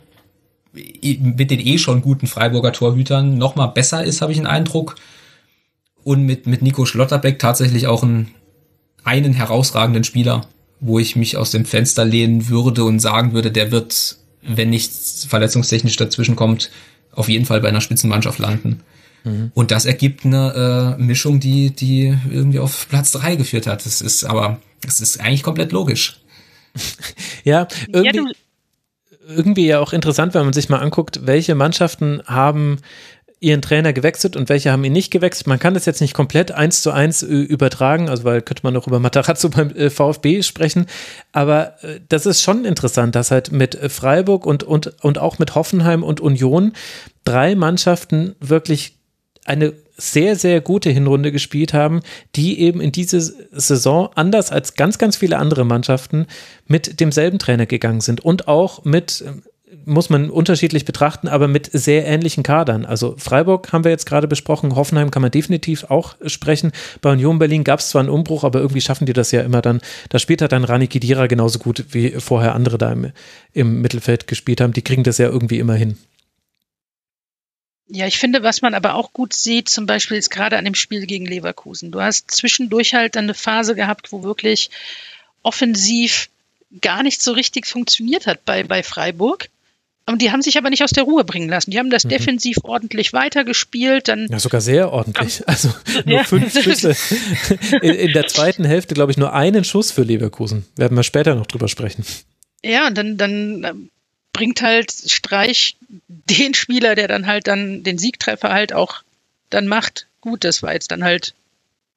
[0.73, 4.95] mit den eh schon guten Freiburger Torhütern nochmal besser ist, habe ich den Eindruck.
[6.03, 8.27] Und mit mit Nico Schlotterbeck tatsächlich auch ein
[9.03, 10.47] einen herausragenden Spieler,
[10.79, 15.25] wo ich mich aus dem Fenster lehnen würde und sagen würde, der wird, wenn nichts
[15.25, 16.69] verletzungstechnisch dazwischen kommt,
[17.11, 18.81] auf jeden Fall bei einer Spitzenmannschaft landen.
[19.23, 19.51] Mhm.
[19.53, 23.85] Und das ergibt eine äh, Mischung, die, die irgendwie auf Platz drei geführt hat.
[23.85, 26.19] Das ist aber, das ist eigentlich komplett logisch.
[27.43, 32.79] ja, irgendwie, ja, irgendwie ja auch interessant, wenn man sich mal anguckt, welche Mannschaften haben
[33.43, 35.47] ihren Trainer gewechselt und welche haben ihn nicht gewechselt.
[35.47, 38.87] Man kann das jetzt nicht komplett eins zu eins übertragen, also weil könnte man noch
[38.87, 40.85] über Matarazzo beim äh, VfB sprechen,
[41.31, 45.55] aber äh, das ist schon interessant, dass halt mit Freiburg und, und, und auch mit
[45.55, 46.73] Hoffenheim und Union
[47.25, 48.97] drei Mannschaften wirklich
[49.45, 52.01] eine sehr, sehr gute Hinrunde gespielt haben,
[52.35, 53.19] die eben in diese
[53.51, 56.27] Saison anders als ganz, ganz viele andere Mannschaften
[56.65, 59.23] mit demselben Trainer gegangen sind und auch mit
[59.85, 62.85] muss man unterschiedlich betrachten, aber mit sehr ähnlichen Kadern.
[62.85, 66.71] Also Freiburg haben wir jetzt gerade besprochen, Hoffenheim kann man definitiv auch sprechen.
[67.01, 69.61] Bei Union Berlin gab es zwar einen Umbruch, aber irgendwie schaffen die das ja immer
[69.61, 69.81] dann.
[70.09, 73.11] Da spielt halt dann Rani Kidira genauso gut, wie vorher andere da im,
[73.53, 74.73] im Mittelfeld gespielt haben.
[74.73, 75.97] Die kriegen das ja irgendwie immer hin.
[77.87, 80.75] Ja, ich finde, was man aber auch gut sieht, zum Beispiel jetzt gerade an dem
[80.75, 81.91] Spiel gegen Leverkusen.
[81.91, 84.69] Du hast zwischendurch halt dann eine Phase gehabt, wo wirklich
[85.43, 86.29] offensiv
[86.81, 89.49] gar nicht so richtig funktioniert hat bei, bei Freiburg.
[90.05, 91.71] Und die haben sich aber nicht aus der Ruhe bringen lassen.
[91.71, 92.09] Die haben das mhm.
[92.09, 94.09] defensiv ordentlich weitergespielt.
[94.09, 95.47] Dann ja, sogar sehr ordentlich.
[95.47, 95.73] Also
[96.05, 96.23] nur ja.
[96.23, 96.95] fünf Schüsse.
[97.81, 100.65] In, in der zweiten Hälfte, glaube ich, nur einen Schuss für Leverkusen.
[100.75, 102.05] Werden wir später noch drüber sprechen.
[102.63, 103.73] Ja, und dann, dann äh,
[104.33, 105.77] bringt halt Streich
[106.07, 109.03] den Spieler, der dann halt dann den Siegtreffer halt auch
[109.49, 110.07] dann macht.
[110.19, 111.33] Gut, das war jetzt dann halt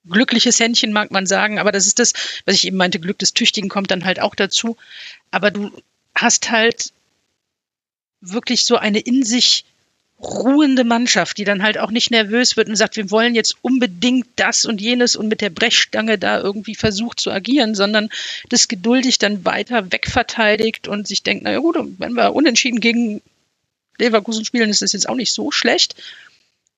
[0.09, 2.12] glückliches Händchen, mag man sagen, aber das ist das,
[2.45, 4.77] was ich eben meinte, Glück des Tüchtigen kommt dann halt auch dazu.
[5.33, 5.73] Aber du
[6.15, 6.93] hast halt
[8.21, 9.65] wirklich so eine in sich
[10.19, 14.27] ruhende Mannschaft, die dann halt auch nicht nervös wird und sagt, wir wollen jetzt unbedingt
[14.37, 18.09] das und jenes und mit der Brechstange da irgendwie versucht zu agieren, sondern
[18.49, 23.21] das geduldig dann weiter wegverteidigt und sich denkt, naja gut, wenn wir unentschieden gegen
[23.99, 25.97] Leverkusen spielen, ist das jetzt auch nicht so schlecht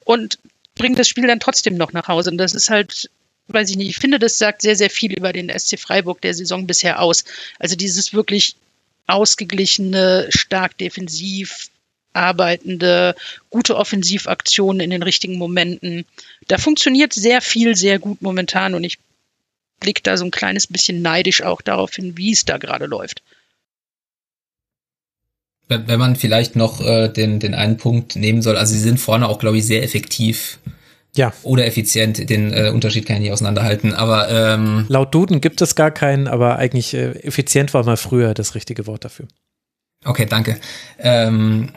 [0.05, 0.39] und
[0.75, 2.31] bringt das Spiel dann trotzdem noch nach Hause.
[2.31, 3.09] Und das ist halt
[3.49, 6.35] weiß ich nicht, ich finde, das sagt sehr, sehr viel über den SC Freiburg der
[6.35, 7.25] Saison bisher aus.
[7.59, 8.57] Also dieses wirklich
[9.09, 11.71] ausgeglichene, stark defensiv
[12.13, 13.15] arbeitende,
[13.51, 16.05] gute Offensivaktionen in den richtigen Momenten.
[16.47, 18.99] Da funktioniert sehr viel, sehr gut momentan und ich
[19.81, 23.23] blicke da so ein kleines bisschen neidisch auch darauf hin, wie es da gerade läuft.
[25.69, 29.29] Wenn man vielleicht noch äh, den, den einen Punkt nehmen soll, also sie sind vorne
[29.29, 30.59] auch, glaube ich, sehr effektiv
[31.19, 31.33] ja.
[31.43, 33.93] Oder effizient, den äh, Unterschied kann ich nicht auseinanderhalten.
[33.93, 38.35] Aber ähm, laut Duden gibt es gar keinen, aber eigentlich äh, effizient war mal früher
[38.35, 39.27] das richtige Wort dafür.
[40.05, 40.59] Okay, danke.
[41.01, 41.71] Ähm,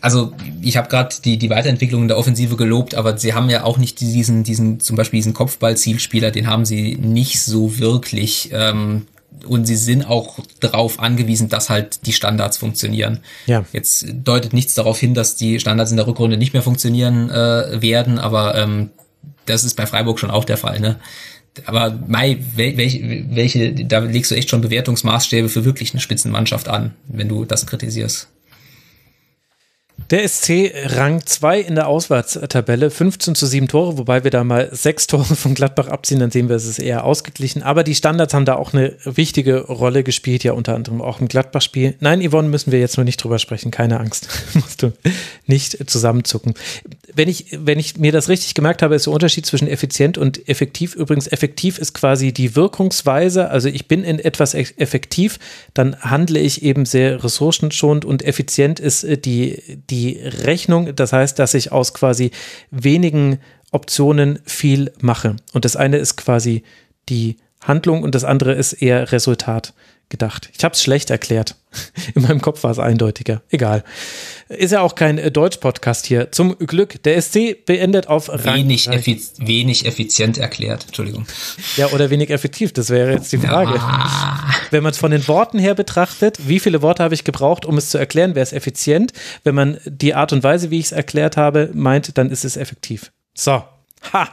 [0.00, 0.32] also
[0.62, 4.00] ich habe gerade die, die Weiterentwicklung der Offensive gelobt, aber sie haben ja auch nicht
[4.00, 8.48] diesen, diesen, zum Beispiel diesen Kopfball-Zielspieler, den haben sie nicht so wirklich.
[8.52, 9.06] Ähm,
[9.46, 13.20] und sie sind auch darauf angewiesen, dass halt die Standards funktionieren.
[13.46, 13.64] Ja.
[13.72, 17.82] Jetzt deutet nichts darauf hin, dass die Standards in der Rückrunde nicht mehr funktionieren äh,
[17.82, 18.90] werden, aber ähm,
[19.46, 20.80] das ist bei Freiburg schon auch der Fall.
[20.80, 20.96] Ne?
[21.66, 26.94] Aber Mai, welche, welche, da legst du echt schon Bewertungsmaßstäbe für wirklich eine Spitzenmannschaft an,
[27.08, 28.28] wenn du das kritisierst.
[30.12, 34.68] Der SC Rang 2 in der Auswärtstabelle, 15 zu 7 Tore, wobei wir da mal
[34.70, 37.62] sechs Tore von Gladbach abziehen, dann sehen wir, es ist eher ausgeglichen.
[37.62, 41.28] Aber die Standards haben da auch eine wichtige Rolle gespielt, ja unter anderem auch im
[41.28, 41.94] Gladbach-Spiel.
[42.00, 44.92] Nein, Yvonne, müssen wir jetzt nur nicht drüber sprechen, keine Angst, musst du
[45.46, 46.54] nicht zusammenzucken.
[47.14, 50.46] Wenn ich, wenn ich mir das richtig gemerkt habe, ist der Unterschied zwischen effizient und
[50.46, 50.94] effektiv.
[50.94, 55.38] Übrigens, effektiv ist quasi die Wirkungsweise, also ich bin in etwas effektiv,
[55.72, 60.94] dann handle ich eben sehr ressourcenschonend und effizient ist äh, die, die Rechnung.
[60.94, 62.30] Das heißt, dass ich aus quasi
[62.70, 63.38] wenigen
[63.70, 65.36] Optionen viel mache.
[65.52, 66.62] Und das eine ist quasi
[67.08, 69.72] die Handlung und das andere ist eher Resultat
[70.12, 70.50] gedacht.
[70.56, 71.56] Ich habe es schlecht erklärt.
[72.14, 73.42] In meinem Kopf war es eindeutiger.
[73.50, 73.82] Egal.
[74.48, 76.30] Ist ja auch kein äh, Deutsch-Podcast hier.
[76.30, 77.02] Zum Glück.
[77.02, 78.54] Der SC beendet auf Rang.
[78.54, 80.84] Wenig, effiz wenig effizient erklärt.
[80.86, 81.26] Entschuldigung.
[81.76, 82.72] Ja, oder wenig effektiv.
[82.72, 83.74] Das wäre jetzt die Frage.
[83.74, 84.44] Ja.
[84.70, 87.76] Wenn man es von den Worten her betrachtet, wie viele Worte habe ich gebraucht, um
[87.78, 89.12] es zu erklären, wäre es effizient.
[89.42, 92.56] Wenn man die Art und Weise, wie ich es erklärt habe, meint, dann ist es
[92.56, 93.10] effektiv.
[93.34, 93.64] So.
[94.12, 94.28] Ha!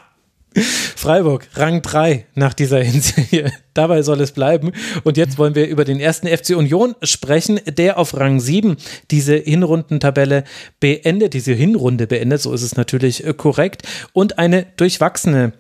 [0.56, 3.52] Freiburg, Rang 3 nach dieser Hinserie.
[3.74, 4.72] Dabei soll es bleiben.
[5.04, 8.78] Und jetzt wollen wir über den ersten FC Union sprechen, der auf Rang 7
[9.12, 10.44] diese Hinrundentabelle
[10.80, 15.54] beendet, diese Hinrunde beendet, so ist es natürlich korrekt, und eine durchwachsene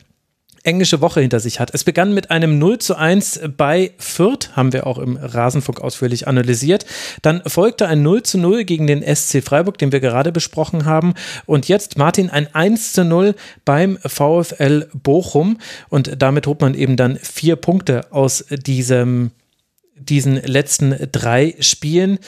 [0.64, 1.74] englische Woche hinter sich hat.
[1.74, 6.28] Es begann mit einem 0 zu 1 bei Fürth, haben wir auch im Rasenfunk ausführlich
[6.28, 6.86] analysiert.
[7.22, 11.14] Dann folgte ein 0 zu 0 gegen den SC Freiburg, den wir gerade besprochen haben.
[11.46, 15.58] Und jetzt, Martin, ein 1 zu 0 beim VfL Bochum.
[15.90, 19.32] Und damit holt man eben dann vier Punkte aus diesem,
[19.96, 22.20] diesen letzten drei Spielen.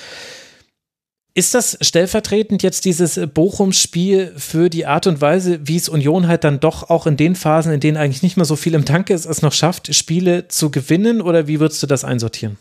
[1.33, 6.43] Ist das stellvertretend jetzt dieses Bochum-Spiel für die Art und Weise, wie es Union halt
[6.43, 9.09] dann doch auch in den Phasen, in denen eigentlich nicht mehr so viel im Tank
[9.09, 11.21] ist, es noch schafft, Spiele zu gewinnen?
[11.21, 12.57] Oder wie würdest du das einsortieren?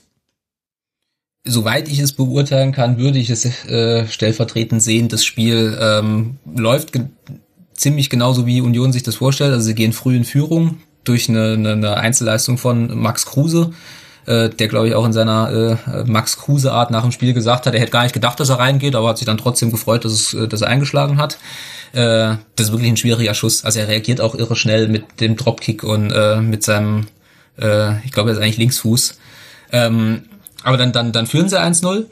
[1.45, 5.09] Soweit ich es beurteilen kann, würde ich es äh, stellvertretend sehen.
[5.09, 7.07] Das Spiel ähm, läuft ge
[7.73, 9.53] ziemlich genauso, wie Union sich das vorstellt.
[9.53, 13.73] Also sie gehen früh in Führung durch eine, eine, eine Einzelleistung von Max Kruse
[14.31, 17.67] äh, der glaube ich auch in seiner äh, Max Kruse Art nach dem Spiel gesagt
[17.67, 20.05] hat, er hätte gar nicht gedacht, dass er reingeht, aber hat sich dann trotzdem gefreut,
[20.05, 21.39] dass, es, äh, dass er eingeschlagen hat.
[21.93, 23.65] Äh, das ist wirklich ein schwieriger Schuss.
[23.65, 27.09] Also er reagiert auch irre schnell mit dem Dropkick und äh, mit seinem,
[27.61, 29.19] äh, ich glaube, er ist eigentlich Linksfuß.
[29.73, 30.23] Ähm,
[30.63, 32.07] aber dann, dann, dann führen sie 1-0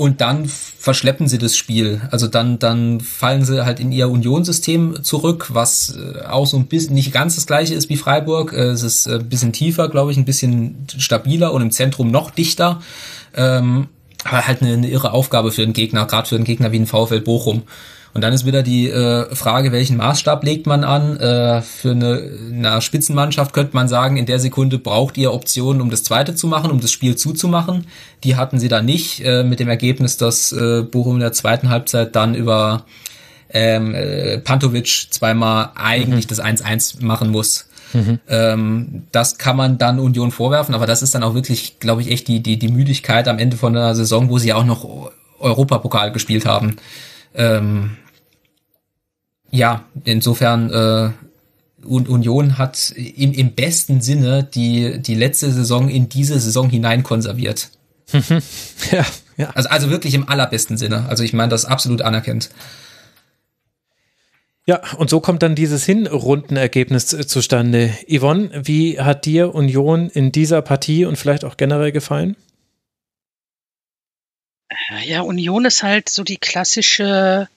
[0.00, 2.00] und dann verschleppen sie das Spiel.
[2.10, 6.68] Also dann, dann fallen sie halt in ihr Unionsystem zurück, was äh, auch so ein
[6.68, 8.54] bisschen nicht ganz das gleiche ist wie Freiburg.
[8.54, 12.30] Äh, es ist ein bisschen tiefer, glaube ich, ein bisschen stabiler und im Zentrum noch
[12.30, 12.80] dichter.
[13.34, 13.88] Ähm,
[14.24, 16.86] aber halt eine, eine irre Aufgabe für den Gegner, gerade für einen Gegner wie ein
[16.86, 17.64] VfL Bochum.
[18.12, 21.16] Und dann ist wieder die äh, Frage, welchen Maßstab legt man an?
[21.18, 25.90] Äh, für eine, eine Spitzenmannschaft könnte man sagen, in der Sekunde braucht ihr Optionen, um
[25.90, 27.86] das zweite zu machen, um das Spiel zuzumachen.
[28.24, 31.68] Die hatten sie da nicht, äh, mit dem Ergebnis, dass äh, Bochum in der zweiten
[31.68, 32.84] Halbzeit dann über
[33.52, 36.28] ähm, äh, Pantovic zweimal eigentlich mhm.
[36.28, 37.66] das 1-1 machen muss.
[37.92, 38.18] Mhm.
[38.28, 42.10] Ähm, das kann man dann Union vorwerfen, aber das ist dann auch wirklich, glaube ich,
[42.10, 46.12] echt die, die, die Müdigkeit am Ende von der Saison, wo sie auch noch Europapokal
[46.12, 46.76] gespielt haben.
[47.34, 47.96] Ähm,
[49.50, 51.10] ja, insofern äh,
[51.84, 57.70] Union hat im, im besten Sinne die, die letzte Saison in diese Saison hinein konserviert.
[58.90, 59.50] ja, ja.
[59.54, 61.06] Also, also wirklich im allerbesten Sinne.
[61.08, 62.50] Also ich meine das absolut anerkennt.
[64.66, 67.92] Ja, und so kommt dann dieses Hinrundenergebnis zustande.
[68.08, 72.36] Yvonne, wie hat dir Union in dieser Partie und vielleicht auch generell gefallen?
[75.04, 77.48] Ja, Union ist halt so die klassische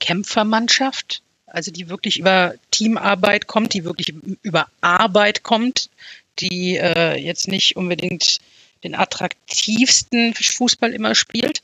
[0.00, 5.90] Kämpfermannschaft, also die wirklich über Teamarbeit kommt, die wirklich über Arbeit kommt,
[6.38, 8.40] die äh, jetzt nicht unbedingt
[8.82, 11.62] den attraktivsten Fußball immer spielt,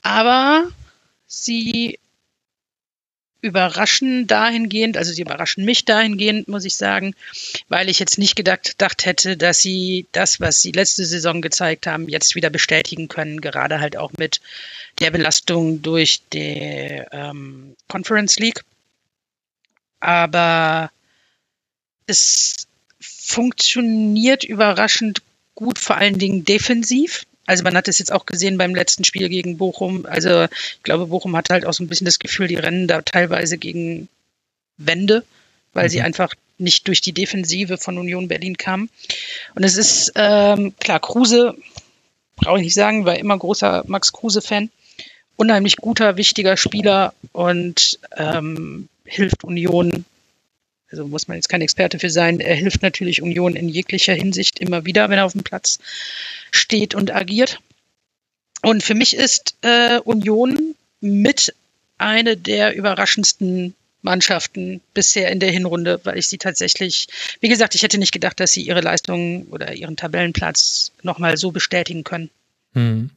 [0.00, 0.68] aber
[1.26, 1.98] sie
[3.44, 7.14] überraschen dahingehend, also sie überraschen mich dahingehend, muss ich sagen,
[7.68, 11.86] weil ich jetzt nicht gedacht, gedacht hätte, dass sie das, was sie letzte Saison gezeigt
[11.86, 14.40] haben, jetzt wieder bestätigen können, gerade halt auch mit
[14.98, 18.64] der Belastung durch die ähm, Conference League.
[20.00, 20.90] Aber
[22.06, 22.66] es
[22.98, 25.20] funktioniert überraschend
[25.54, 27.26] gut, vor allen Dingen defensiv.
[27.46, 30.06] Also man hat es jetzt auch gesehen beim letzten Spiel gegen Bochum.
[30.06, 33.02] Also ich glaube, Bochum hat halt auch so ein bisschen das Gefühl, die rennen da
[33.02, 34.08] teilweise gegen
[34.76, 35.24] Wände,
[35.72, 35.90] weil mhm.
[35.90, 38.88] sie einfach nicht durch die Defensive von Union Berlin kamen.
[39.54, 41.54] Und es ist ähm, klar, Kruse,
[42.36, 44.70] brauche ich nicht sagen, war immer großer Max Kruse-Fan.
[45.36, 50.04] Unheimlich guter, wichtiger Spieler und ähm, hilft Union
[50.94, 54.60] also muss man jetzt kein Experte für sein, er hilft natürlich Union in jeglicher Hinsicht
[54.60, 55.80] immer wieder, wenn er auf dem Platz
[56.52, 57.58] steht und agiert.
[58.62, 61.52] Und für mich ist äh, Union mit
[61.98, 67.08] eine der überraschendsten Mannschaften bisher in der Hinrunde, weil ich sie tatsächlich,
[67.40, 71.50] wie gesagt, ich hätte nicht gedacht, dass sie ihre Leistungen oder ihren Tabellenplatz nochmal so
[71.50, 72.30] bestätigen können.
[72.74, 73.10] Hm.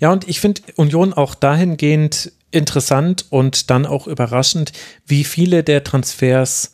[0.00, 4.72] Ja, und ich finde Union auch dahingehend interessant und dann auch überraschend,
[5.06, 6.72] wie viele der Transfers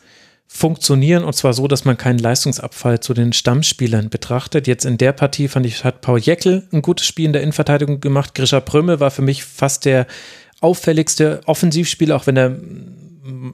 [0.50, 4.66] funktionieren und zwar so, dass man keinen Leistungsabfall zu den Stammspielern betrachtet.
[4.66, 8.00] Jetzt in der Partie fand ich, hat Paul Jeckel ein gutes Spiel in der Innenverteidigung
[8.00, 8.34] gemacht.
[8.34, 10.06] Grisha Prömme war für mich fast der
[10.60, 12.56] auffälligste Offensivspieler, auch wenn er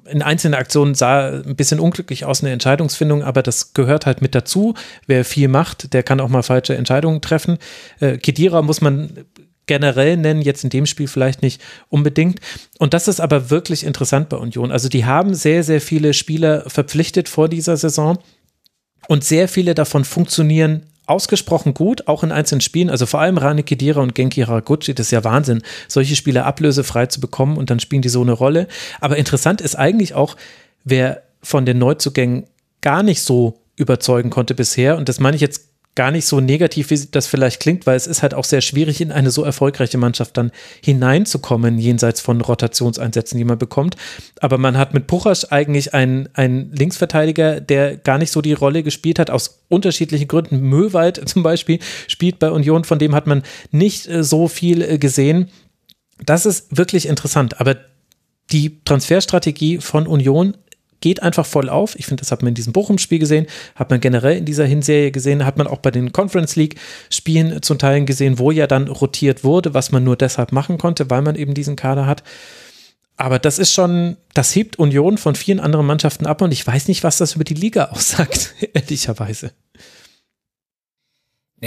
[0.06, 4.22] in einzelnen Aktionen sah ein bisschen unglücklich aus in der Entscheidungsfindung, aber das gehört halt
[4.22, 4.74] mit dazu.
[5.06, 7.58] Wer viel macht, der kann auch mal falsche Entscheidungen treffen.
[7.98, 9.24] Äh, Kedira muss man
[9.66, 12.40] generell nennen, jetzt in dem Spiel vielleicht nicht unbedingt.
[12.78, 14.70] Und das ist aber wirklich interessant bei Union.
[14.70, 18.18] Also die haben sehr, sehr viele Spieler verpflichtet vor dieser Saison
[19.08, 22.90] und sehr viele davon funktionieren ausgesprochen gut, auch in einzelnen Spielen.
[22.90, 27.06] Also vor allem Rani Kedira und Genki Haraguchi, das ist ja Wahnsinn, solche Spieler ablösefrei
[27.06, 28.68] zu bekommen und dann spielen die so eine Rolle.
[29.00, 30.36] Aber interessant ist eigentlich auch,
[30.84, 32.44] wer von den Neuzugängen
[32.80, 34.96] gar nicht so überzeugen konnte bisher.
[34.96, 38.06] Und das meine ich jetzt gar nicht so negativ, wie das vielleicht klingt, weil es
[38.06, 40.50] ist halt auch sehr schwierig, in eine so erfolgreiche Mannschaft dann
[40.82, 43.96] hineinzukommen, jenseits von Rotationseinsätzen, die man bekommt.
[44.40, 48.82] Aber man hat mit Puchasch eigentlich einen, einen Linksverteidiger, der gar nicht so die Rolle
[48.82, 50.60] gespielt hat, aus unterschiedlichen Gründen.
[50.60, 54.98] Möwald zum Beispiel spielt bei Union, von dem hat man nicht äh, so viel äh,
[54.98, 55.48] gesehen.
[56.24, 57.60] Das ist wirklich interessant.
[57.60, 57.76] Aber
[58.50, 60.56] die Transferstrategie von Union
[61.04, 61.98] geht einfach voll auf.
[61.98, 65.10] Ich finde, das hat man in diesem Bochum-Spiel gesehen, hat man generell in dieser Hinserie
[65.10, 69.44] gesehen, hat man auch bei den Conference League-Spielen zum Teil gesehen, wo ja dann rotiert
[69.44, 72.22] wurde, was man nur deshalb machen konnte, weil man eben diesen Kader hat.
[73.18, 76.88] Aber das ist schon, das hebt Union von vielen anderen Mannschaften ab und ich weiß
[76.88, 79.50] nicht, was das über die Liga aussagt, ehrlicherweise.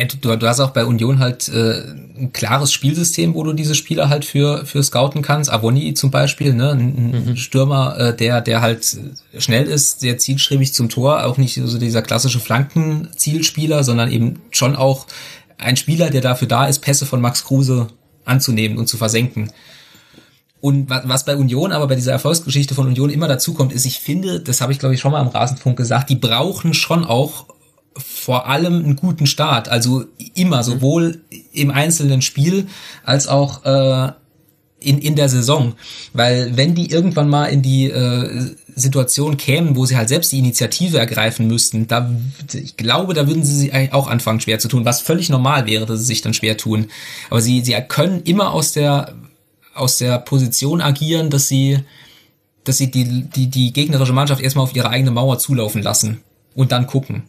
[0.05, 1.81] Du, du hast auch bei Union halt äh,
[2.17, 5.51] ein klares Spielsystem, wo du diese Spieler halt für für scouten kannst.
[5.51, 7.37] Avoni zum Beispiel, ne, ein, mhm.
[7.37, 8.97] Stürmer, äh, der der halt
[9.37, 14.75] schnell ist, sehr zielstrebig zum Tor, auch nicht so dieser klassische Flankenzielspieler, sondern eben schon
[14.75, 15.07] auch
[15.57, 17.87] ein Spieler, der dafür da ist, Pässe von Max Kruse
[18.25, 19.51] anzunehmen und zu versenken.
[20.59, 23.99] Und was bei Union, aber bei dieser Erfolgsgeschichte von Union immer dazu kommt, ist, ich
[23.99, 27.45] finde, das habe ich glaube ich schon mal am Rasenfunk gesagt, die brauchen schon auch
[27.97, 29.69] vor allem einen guten Start.
[29.69, 30.05] Also
[30.35, 31.21] immer, sowohl
[31.53, 32.67] im einzelnen Spiel
[33.03, 34.11] als auch äh,
[34.79, 35.73] in, in der Saison.
[36.13, 40.39] Weil wenn die irgendwann mal in die äh, Situation kämen, wo sie halt selbst die
[40.39, 42.09] Initiative ergreifen müssten, da
[42.53, 45.65] ich glaube, da würden sie sich eigentlich auch anfangen schwer zu tun, was völlig normal
[45.65, 46.87] wäre, dass sie sich dann schwer tun.
[47.29, 49.13] Aber sie, sie können immer aus der
[49.73, 51.79] aus der Position agieren, dass sie
[52.63, 56.21] dass sie die, die, die gegnerische Mannschaft erstmal auf ihre eigene Mauer zulaufen lassen
[56.53, 57.23] und dann gucken.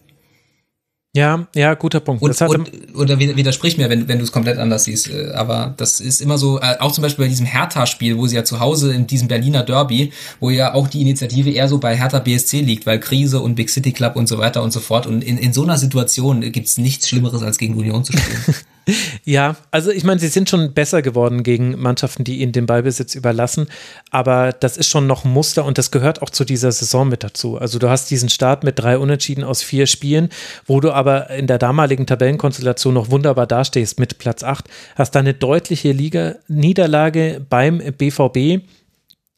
[1.18, 2.22] Ja, ja, guter Punkt.
[2.22, 5.10] Und, und, oder widersprich mir, wenn, wenn du es komplett anders siehst.
[5.10, 8.36] Äh, aber das ist immer so, äh, auch zum Beispiel bei diesem Hertha-Spiel, wo sie
[8.36, 11.96] ja zu Hause in diesem Berliner Derby, wo ja auch die Initiative eher so bei
[11.96, 15.08] Hertha BSC liegt, weil Krise und Big City Club und so weiter und so fort.
[15.08, 18.54] Und in, in so einer Situation gibt's nichts Schlimmeres, als gegen Union zu spielen.
[19.24, 23.14] Ja, also ich meine, sie sind schon besser geworden gegen Mannschaften, die ihnen den Ballbesitz
[23.14, 23.66] überlassen,
[24.10, 27.22] aber das ist schon noch ein Muster und das gehört auch zu dieser Saison mit
[27.22, 27.58] dazu.
[27.58, 30.30] Also du hast diesen Start mit drei Unentschieden aus vier Spielen,
[30.66, 34.64] wo du aber in der damaligen Tabellenkonstellation noch wunderbar dastehst mit Platz 8,
[34.96, 38.62] hast da eine deutliche Liga Niederlage beim BVB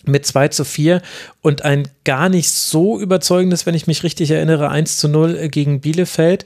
[0.07, 1.03] mit 2 zu 4
[1.43, 5.81] und ein gar nicht so überzeugendes, wenn ich mich richtig erinnere, 1 zu 0 gegen
[5.81, 6.45] Bielefeld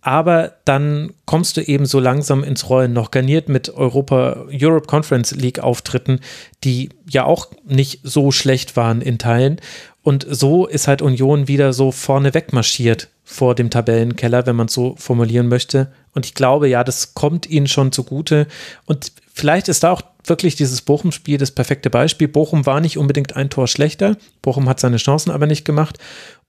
[0.00, 5.32] aber dann kommst du eben so langsam ins Rollen, noch garniert mit Europa Europe Conference
[5.32, 6.20] League Auftritten,
[6.64, 9.60] die ja auch nicht so schlecht waren in Teilen.
[10.02, 14.72] Und so ist halt Union wieder so vorne wegmarschiert vor dem Tabellenkeller, wenn man es
[14.72, 15.92] so formulieren möchte.
[16.14, 18.46] Und ich glaube, ja, das kommt ihnen schon zugute.
[18.86, 22.28] Und vielleicht ist da auch wirklich dieses Bochum-Spiel das perfekte Beispiel.
[22.28, 24.16] Bochum war nicht unbedingt ein Tor schlechter.
[24.40, 25.98] Bochum hat seine Chancen aber nicht gemacht.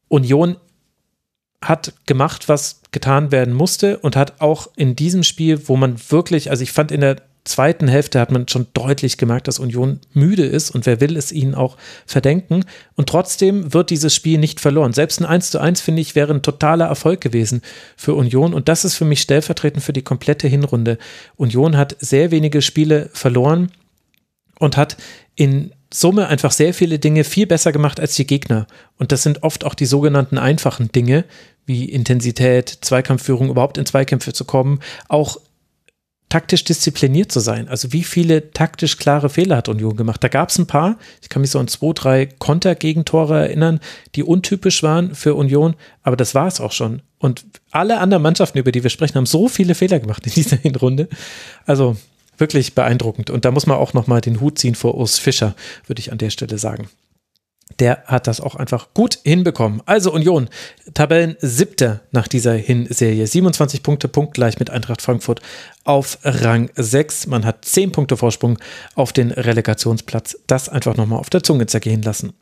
[0.08, 0.56] Union
[1.62, 6.50] hat gemacht, was getan werden musste und hat auch in diesem Spiel, wo man wirklich,
[6.50, 10.46] also ich fand in der zweiten Hälfte hat man schon deutlich gemerkt, dass Union müde
[10.46, 12.66] ist und wer will es ihnen auch verdenken.
[12.96, 14.94] Und trotzdem wird dieses Spiel nicht verloren.
[14.94, 17.62] Selbst ein 1 zu 1, finde ich, wäre ein totaler Erfolg gewesen
[17.98, 18.54] für Union.
[18.54, 20.98] Und das ist für mich stellvertretend für die komplette Hinrunde.
[21.38, 23.72] Union hat sehr wenige Spiele verloren
[24.60, 24.98] und hat
[25.36, 28.68] in Summe einfach sehr viele Dinge viel besser gemacht als die Gegner.
[28.98, 31.26] Und das sind oft auch die sogenannten einfachen Dinge,
[31.66, 35.38] wie Intensität, Zweikampfführung, überhaupt in Zweikämpfe zu kommen, auch
[36.30, 37.68] taktisch diszipliniert zu sein.
[37.68, 40.24] Also wie viele taktisch klare Fehler hat Union gemacht?
[40.24, 40.98] Da gab es ein paar.
[41.22, 43.80] Ich kann mich so an zwei, drei Kontergegentore erinnern,
[44.16, 47.02] die untypisch waren für Union, aber das war es auch schon.
[47.18, 50.58] Und alle anderen Mannschaften, über die wir sprechen, haben so viele Fehler gemacht in dieser
[50.62, 51.10] Hinrunde.
[51.66, 51.98] Also
[52.40, 53.30] wirklich beeindruckend.
[53.30, 55.56] Und da muss man auch nochmal den Hut ziehen vor Urs Fischer,
[55.88, 56.90] würde ich an der Stelle sagen.
[57.78, 59.82] Der hat das auch einfach gut hinbekommen.
[59.86, 60.50] Also Union,
[60.94, 63.28] Tabellen siebter nach dieser Hinserie.
[63.28, 65.40] 27 Punkte, punktgleich mit Eintracht Frankfurt
[65.84, 67.28] auf Rang 6.
[67.28, 68.58] Man hat 10 Punkte Vorsprung
[68.96, 70.40] auf den Relegationsplatz.
[70.48, 72.34] Das einfach nochmal auf der Zunge zergehen lassen.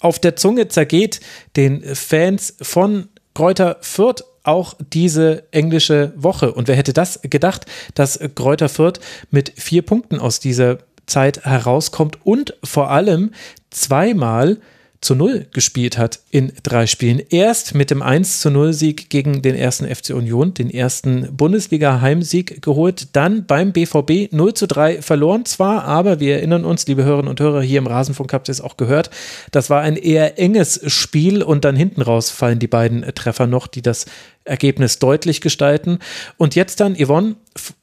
[0.00, 1.20] Auf der Zunge zergeht
[1.54, 6.52] den Fans von Kräuter Fürth auch diese englische Woche.
[6.52, 9.00] Und wer hätte das gedacht, dass Kräuter Fürth
[9.30, 13.32] mit vier Punkten aus dieser Zeit herauskommt und vor allem
[13.70, 14.58] zweimal
[15.02, 17.20] zu Null gespielt hat in drei Spielen.
[17.28, 22.62] Erst mit dem 1 zu 0 Sieg gegen den ersten FC Union, den ersten Bundesliga-Heimsieg
[22.62, 27.28] geholt, dann beim BVB 0 zu 3 verloren zwar, aber wir erinnern uns, liebe Hörerinnen
[27.28, 29.10] und Hörer, hier im Rasenfunk habt ihr es auch gehört,
[29.50, 33.66] das war ein eher enges Spiel und dann hinten raus fallen die beiden Treffer noch,
[33.66, 34.06] die das
[34.44, 35.98] Ergebnis deutlich gestalten.
[36.36, 37.36] Und jetzt dann, Yvonne,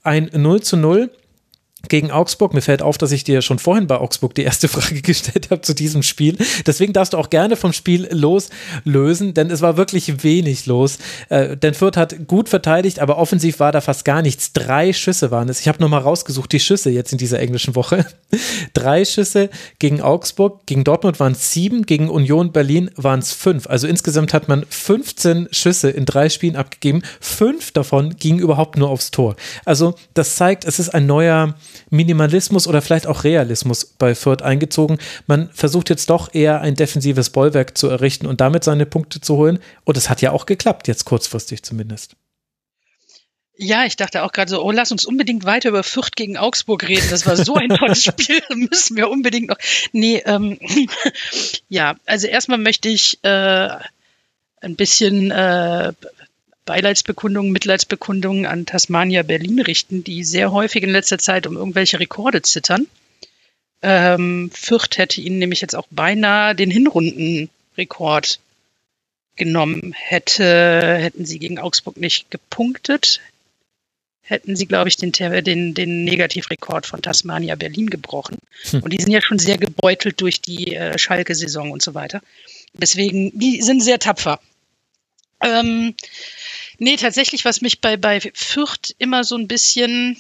[0.03, 1.09] ein 0 zu 0
[1.87, 2.53] gegen Augsburg.
[2.53, 5.61] Mir fällt auf, dass ich dir schon vorhin bei Augsburg die erste Frage gestellt habe
[5.61, 6.37] zu diesem Spiel.
[6.65, 10.97] Deswegen darfst du auch gerne vom Spiel loslösen, denn es war wirklich wenig los.
[11.29, 14.51] Äh, denn Fürth hat gut verteidigt, aber offensiv war da fast gar nichts.
[14.53, 15.61] Drei Schüsse waren es.
[15.61, 18.05] Ich habe nochmal rausgesucht, die Schüsse jetzt in dieser englischen Woche.
[18.73, 19.49] Drei Schüsse
[19.79, 23.67] gegen Augsburg, gegen Dortmund waren es sieben, gegen Union Berlin waren es fünf.
[23.67, 27.01] Also insgesamt hat man 15 Schüsse in drei Spielen abgegeben.
[27.19, 29.35] Fünf davon gingen überhaupt nur aufs Tor.
[29.65, 31.55] Also das zeigt, es ist ein neuer
[31.89, 34.99] Minimalismus oder vielleicht auch Realismus bei Fürth eingezogen.
[35.27, 39.37] Man versucht jetzt doch eher ein defensives Bollwerk zu errichten und damit seine Punkte zu
[39.37, 39.59] holen.
[39.83, 42.15] Und es hat ja auch geklappt, jetzt kurzfristig zumindest.
[43.61, 46.87] Ja, ich dachte auch gerade so, oh, lass uns unbedingt weiter über Fürth gegen Augsburg
[46.87, 47.07] reden.
[47.09, 49.57] Das war so ein tolles Spiel, müssen wir unbedingt noch.
[49.91, 50.57] Nee, ähm,
[51.67, 53.69] ja, also erstmal möchte ich äh,
[54.61, 55.91] ein bisschen äh,
[56.69, 62.43] Beileidsbekundungen, Mitleidsbekundungen an Tasmania Berlin richten, die sehr häufig in letzter Zeit um irgendwelche Rekorde
[62.43, 62.85] zittern.
[63.81, 68.39] Ähm, Fürth hätte ihnen nämlich jetzt auch beinahe den Hinrundenrekord
[69.35, 69.95] genommen.
[69.97, 73.19] Hätte, hätten sie gegen Augsburg nicht gepunktet,
[74.21, 78.37] hätten sie, glaube ich, den, den, den Negativrekord von Tasmania Berlin gebrochen.
[78.69, 78.83] Hm.
[78.83, 82.21] Und die sind ja schon sehr gebeutelt durch die äh, Schalke-Saison und so weiter.
[82.73, 84.39] Deswegen, die sind sehr tapfer.
[85.41, 85.95] Ähm,
[86.79, 90.17] nee, tatsächlich, was mich bei, bei Fürth immer so ein bisschen,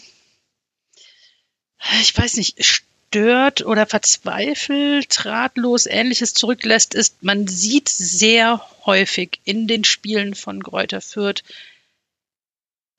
[2.01, 9.67] ich weiß nicht, stört oder verzweifelt, ratlos, ähnliches zurücklässt, ist, man sieht sehr häufig in
[9.67, 11.43] den Spielen von Gräuter Fürth,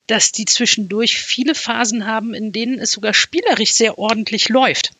[0.07, 4.91] dass die zwischendurch viele Phasen haben, in denen es sogar spielerisch sehr ordentlich läuft.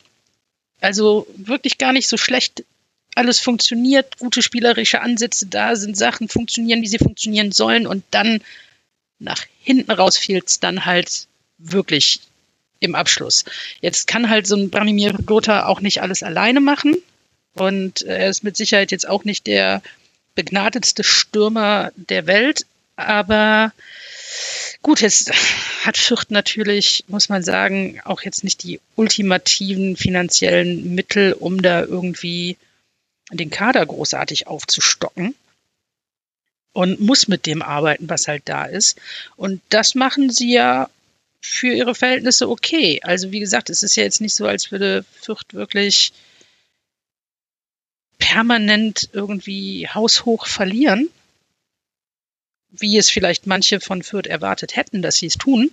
[0.80, 2.64] Also wirklich gar nicht so schlecht.
[3.16, 8.42] Alles funktioniert, gute spielerische Ansätze da sind, Sachen funktionieren, wie sie funktionieren sollen und dann
[9.20, 11.28] nach hinten raus fehlt es dann halt
[11.58, 12.22] wirklich
[12.80, 13.46] im Abschluss.
[13.82, 16.96] Jetzt kann halt so ein Branimir Gotha auch nicht alles alleine machen
[17.54, 19.84] und er ist mit Sicherheit jetzt auch nicht der
[20.36, 22.66] begnadetste Stürmer der Welt,
[22.96, 23.74] aber
[24.82, 25.32] Gut, jetzt
[25.86, 31.82] hat Fürth natürlich, muss man sagen, auch jetzt nicht die ultimativen finanziellen Mittel, um da
[31.84, 32.58] irgendwie
[33.32, 35.36] den Kader großartig aufzustocken
[36.74, 39.00] und muss mit dem arbeiten, was halt da ist.
[39.36, 40.90] Und das machen sie ja
[41.42, 43.00] für ihre Verhältnisse okay.
[43.04, 46.14] Also wie gesagt, es ist ja jetzt nicht so, als würde Fürth wirklich
[48.20, 51.10] permanent irgendwie haushoch verlieren,
[52.70, 55.72] wie es vielleicht manche von Fürth erwartet hätten, dass sie es tun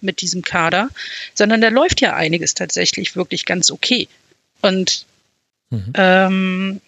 [0.00, 0.88] mit diesem Kader,
[1.34, 4.08] sondern da läuft ja einiges tatsächlich wirklich ganz okay.
[4.62, 5.04] Und
[5.68, 5.92] mhm.
[5.94, 6.80] ähm,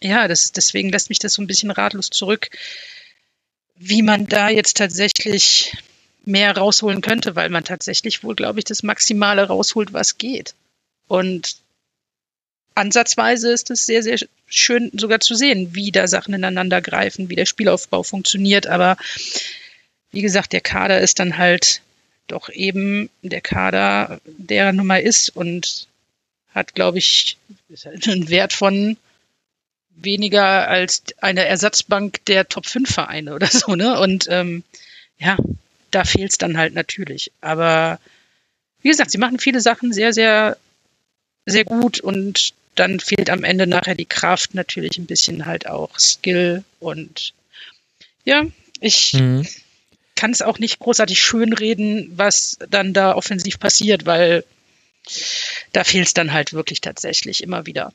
[0.00, 2.50] ja, das, deswegen lässt mich das so ein bisschen ratlos zurück,
[3.76, 5.76] wie man da jetzt tatsächlich
[6.24, 10.54] mehr rausholen könnte, weil man tatsächlich wohl, glaube ich, das Maximale rausholt, was geht.
[11.06, 11.56] Und
[12.74, 17.36] ansatzweise ist es sehr, sehr schön sogar zu sehen, wie da Sachen ineinander greifen, wie
[17.36, 18.66] der Spielaufbau funktioniert.
[18.66, 18.96] Aber
[20.10, 21.82] wie gesagt, der Kader ist dann halt
[22.26, 25.88] doch eben der Kader, der er mal ist und
[26.54, 27.36] hat, glaube ich,
[28.06, 28.96] einen Wert von
[30.02, 33.98] weniger als eine Ersatzbank der Top 5 Vereine oder so, ne?
[33.98, 34.62] Und ähm,
[35.18, 35.36] ja,
[35.90, 37.32] da fehlt es dann halt natürlich.
[37.40, 37.98] Aber
[38.82, 40.56] wie gesagt, sie machen viele Sachen sehr, sehr,
[41.46, 45.98] sehr gut und dann fehlt am Ende nachher die Kraft, natürlich ein bisschen halt auch
[45.98, 47.32] Skill und
[48.24, 48.44] ja,
[48.80, 49.46] ich mhm.
[50.14, 54.44] kann es auch nicht großartig schönreden, was dann da offensiv passiert, weil
[55.72, 57.92] da fehlt es dann halt wirklich tatsächlich immer wieder.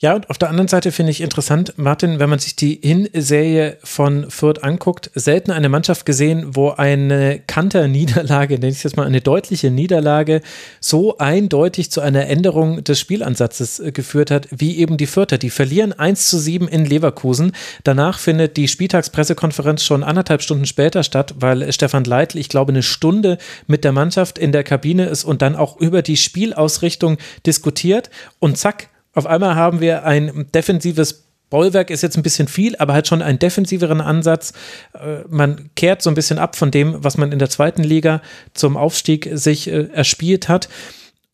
[0.00, 3.78] Ja, und auf der anderen Seite finde ich interessant, Martin, wenn man sich die Hinserie
[3.84, 9.06] von Fürth anguckt, selten eine Mannschaft gesehen, wo eine Kanter-Niederlage, nenne ich es jetzt mal
[9.06, 10.42] eine deutliche Niederlage,
[10.80, 15.38] so eindeutig zu einer Änderung des Spielansatzes äh, geführt hat, wie eben die Fürther.
[15.38, 17.52] Die verlieren 1 zu 7 in Leverkusen.
[17.84, 22.82] Danach findet die Spieltagspressekonferenz schon anderthalb Stunden später statt, weil Stefan Leitl, ich glaube, eine
[22.82, 23.38] Stunde
[23.68, 27.16] mit der Mannschaft in der Kabine ist und dann auch über die Spielausrichtung
[27.46, 28.10] diskutiert
[28.40, 32.94] und zack, auf einmal haben wir ein defensives Bollwerk ist jetzt ein bisschen viel, aber
[32.94, 34.54] halt schon einen defensiveren Ansatz.
[34.92, 38.22] Äh, man kehrt so ein bisschen ab von dem, was man in der zweiten Liga
[38.54, 40.68] zum Aufstieg sich äh, erspielt hat.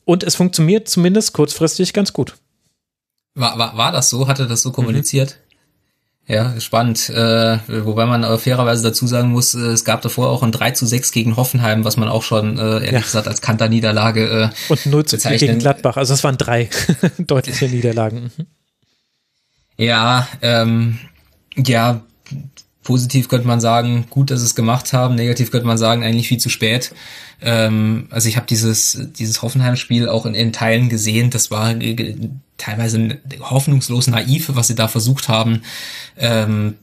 [0.05, 2.35] Und es funktioniert zumindest kurzfristig ganz gut.
[3.35, 4.29] War, war, war das so?
[4.29, 5.39] Hatte das so kommuniziert?
[5.39, 5.50] Mhm.
[6.31, 7.09] Ja, spannend.
[7.09, 10.71] Äh, wobei man äh, fairerweise dazu sagen muss, äh, es gab davor auch ein 3
[10.71, 13.01] zu 6 gegen Hoffenheim, was man auch schon, äh, ehrlich ja.
[13.01, 15.97] gesagt, als Kanter-Niederlage äh, Und 0 zu 4 gegen Gladbach.
[15.97, 16.71] Also es waren drei
[17.19, 18.31] deutliche Niederlagen.
[19.77, 21.01] Ja, ähm,
[21.57, 22.03] ja,
[22.83, 25.15] positiv könnte man sagen, gut, dass sie es gemacht haben.
[25.15, 26.93] Negativ könnte man sagen, eigentlich viel zu spät.
[27.43, 31.31] Ähm, also ich habe dieses, dieses Hoffenheim-Spiel auch in, in Teilen gesehen.
[31.31, 31.75] Das war
[32.57, 35.63] teilweise hoffnungslos naiv, was sie da versucht haben.
[36.17, 36.75] Ähm,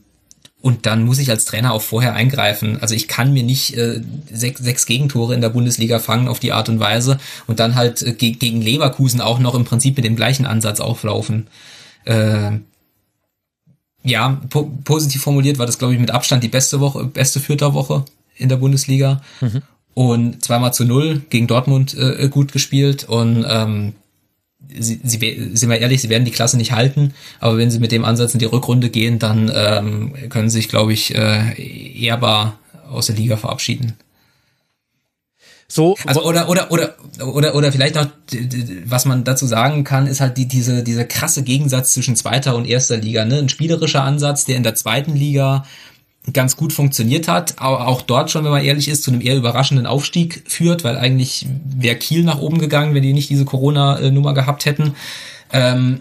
[0.60, 2.78] und dann muss ich als Trainer auch vorher eingreifen.
[2.80, 4.00] Also ich kann mir nicht äh,
[4.30, 8.02] sechs, sechs Gegentore in der Bundesliga fangen auf die Art und Weise und dann halt
[8.02, 11.46] äh, ge gegen Leverkusen auch noch im Prinzip mit dem gleichen Ansatz auflaufen.
[12.04, 12.58] Äh,
[14.02, 18.04] ja, po positiv formuliert war das, glaube ich, mit Abstand die beste Woche, beste Vierter
[18.36, 19.22] in der Bundesliga.
[19.40, 19.62] Mhm.
[19.94, 23.94] Und zweimal zu null gegen Dortmund äh, gut gespielt und ähm,
[24.78, 27.90] sie, sie, sind wir ehrlich, sie werden die Klasse nicht halten, aber wenn sie mit
[27.90, 32.58] dem Ansatz in die Rückrunde gehen, dann ähm, können sie sich, glaube ich, äh, ehrbar
[32.88, 33.94] aus der Liga verabschieden.
[35.70, 35.96] So.
[36.06, 38.06] Also oder oder oder oder oder vielleicht noch
[38.86, 42.66] was man dazu sagen kann, ist halt die diese dieser krasse Gegensatz zwischen zweiter und
[42.66, 43.38] erster Liga, ne?
[43.38, 45.66] Ein spielerischer Ansatz, der in der zweiten Liga
[46.32, 49.36] ganz gut funktioniert hat, aber auch dort schon, wenn man ehrlich ist, zu einem eher
[49.36, 54.34] überraschenden Aufstieg führt, weil eigentlich wäre Kiel nach oben gegangen, wenn die nicht diese Corona-Nummer
[54.34, 54.94] gehabt hätten.
[55.52, 56.00] Ähm,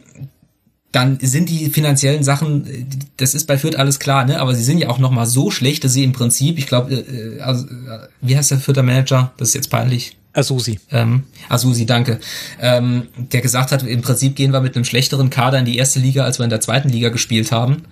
[0.98, 2.88] dann sind die finanziellen Sachen,
[3.18, 4.40] das ist bei Fürth alles klar, ne?
[4.40, 6.92] Aber sie sind ja auch noch mal so schlecht, dass sie im Prinzip, ich glaube,
[6.92, 7.66] äh, also,
[8.22, 9.32] wie heißt der Fürther Manager?
[9.38, 10.18] Das ist jetzt peinlich.
[10.34, 10.80] Asusi.
[10.92, 12.20] Ähm, Asusi, danke.
[12.60, 16.00] Ähm, der gesagt hat, im Prinzip gehen wir mit einem schlechteren Kader in die erste
[16.00, 17.84] Liga, als wir in der zweiten Liga gespielt haben.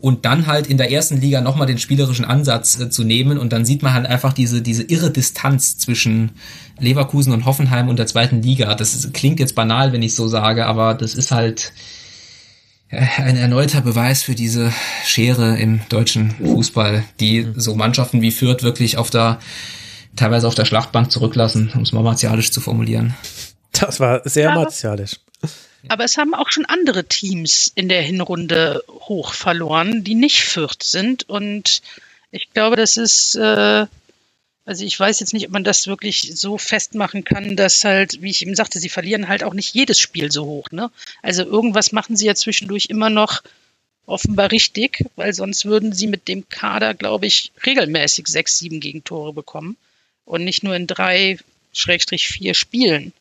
[0.00, 3.38] Und dann halt in der ersten Liga nochmal den spielerischen Ansatz äh, zu nehmen.
[3.38, 6.30] Und dann sieht man halt einfach diese, diese irre Distanz zwischen
[6.78, 8.72] Leverkusen und Hoffenheim und der zweiten Liga.
[8.76, 12.01] Das ist, klingt jetzt banal, wenn ich so sage, aber das ist halt äh,
[12.92, 14.72] ein erneuter Beweis für diese
[15.04, 19.40] Schere im deutschen Fußball, die so Mannschaften wie Fürth wirklich auf der
[20.14, 23.14] teilweise auf der Schlachtbank zurücklassen, um es mal martialisch zu formulieren.
[23.72, 25.16] Das war sehr aber, martialisch.
[25.88, 30.82] Aber es haben auch schon andere Teams in der Hinrunde hoch verloren, die nicht Fürth
[30.82, 31.28] sind.
[31.28, 31.80] Und
[32.30, 33.86] ich glaube, das ist, äh,
[34.64, 38.30] also ich weiß jetzt nicht, ob man das wirklich so festmachen kann, dass halt, wie
[38.30, 40.70] ich eben sagte, sie verlieren halt auch nicht jedes Spiel so hoch.
[40.70, 40.90] Ne?
[41.20, 43.42] Also irgendwas machen sie ja zwischendurch immer noch
[44.06, 49.32] offenbar richtig, weil sonst würden sie mit dem Kader, glaube ich, regelmäßig sechs, sieben Gegentore
[49.32, 49.76] bekommen
[50.24, 51.38] und nicht nur in drei,
[51.72, 53.12] Schrägstrich vier Spielen.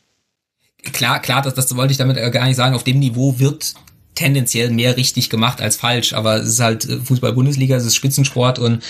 [0.94, 2.76] Klar, klar, das, das wollte ich damit gar nicht sagen.
[2.76, 3.76] Auf dem Niveau wird
[4.16, 8.60] tendenziell mehr richtig gemacht als falsch, aber es ist halt äh, Fußball-Bundesliga, es ist Spitzensport
[8.60, 8.84] und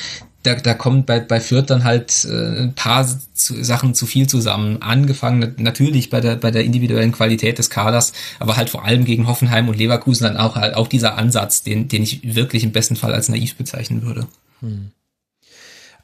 [0.44, 4.28] da, da kommt bei, bei Fürth dann halt äh, ein paar zu, Sachen zu viel
[4.28, 4.82] zusammen.
[4.82, 9.28] Angefangen natürlich bei der, bei der individuellen Qualität des Kaders, aber halt vor allem gegen
[9.28, 12.96] Hoffenheim und Leverkusen dann auch halt auch dieser Ansatz, den, den ich wirklich im besten
[12.96, 14.28] Fall als naiv bezeichnen würde.
[14.62, 14.92] Hm.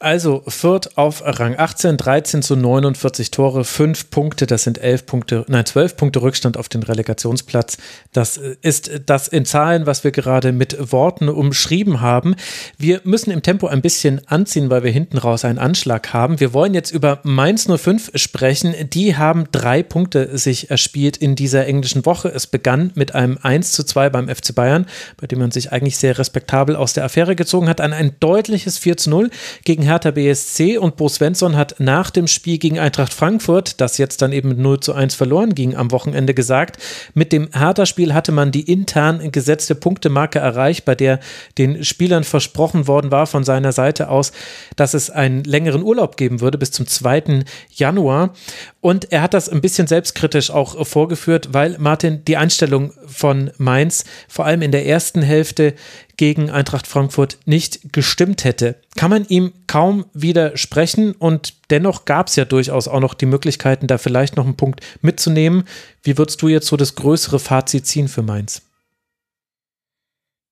[0.00, 5.44] Also Fürth auf Rang 18, 13 zu 49 Tore, 5 Punkte, das sind 11 Punkte,
[5.48, 7.78] nein, 12 Punkte Rückstand auf den Relegationsplatz.
[8.12, 12.36] Das ist das in Zahlen, was wir gerade mit Worten umschrieben haben.
[12.76, 16.38] Wir müssen im Tempo ein bisschen anziehen, weil wir hinten raus einen Anschlag haben.
[16.38, 18.74] Wir wollen jetzt über Mainz 05 sprechen.
[18.92, 22.28] Die haben drei Punkte sich erspielt in dieser englischen Woche.
[22.28, 24.86] Es begann mit einem 1 zu 2 beim FC Bayern,
[25.20, 28.78] bei dem man sich eigentlich sehr respektabel aus der Affäre gezogen hat, an ein deutliches
[28.78, 29.30] 4 zu 0
[29.64, 34.22] gegen Hertha BSC und Bo Svensson hat nach dem Spiel gegen Eintracht Frankfurt, das jetzt
[34.22, 36.76] dann eben mit 0 zu 1 verloren ging am Wochenende gesagt,
[37.14, 41.18] mit dem Hertha-Spiel hatte man die intern gesetzte Punktemarke erreicht, bei der
[41.56, 44.32] den Spielern versprochen worden war von seiner Seite aus,
[44.76, 47.44] dass es einen längeren Urlaub geben würde bis zum 2.
[47.74, 48.34] Januar.
[48.80, 54.04] Und er hat das ein bisschen selbstkritisch auch vorgeführt, weil Martin die Einstellung von Mainz
[54.28, 55.74] vor allem in der ersten Hälfte
[56.18, 58.76] gegen Eintracht Frankfurt nicht gestimmt hätte.
[58.96, 63.86] Kann man ihm kaum widersprechen und dennoch gab es ja durchaus auch noch die Möglichkeiten,
[63.86, 65.64] da vielleicht noch einen Punkt mitzunehmen.
[66.02, 68.62] Wie würdest du jetzt so das größere Fazit ziehen für Mainz?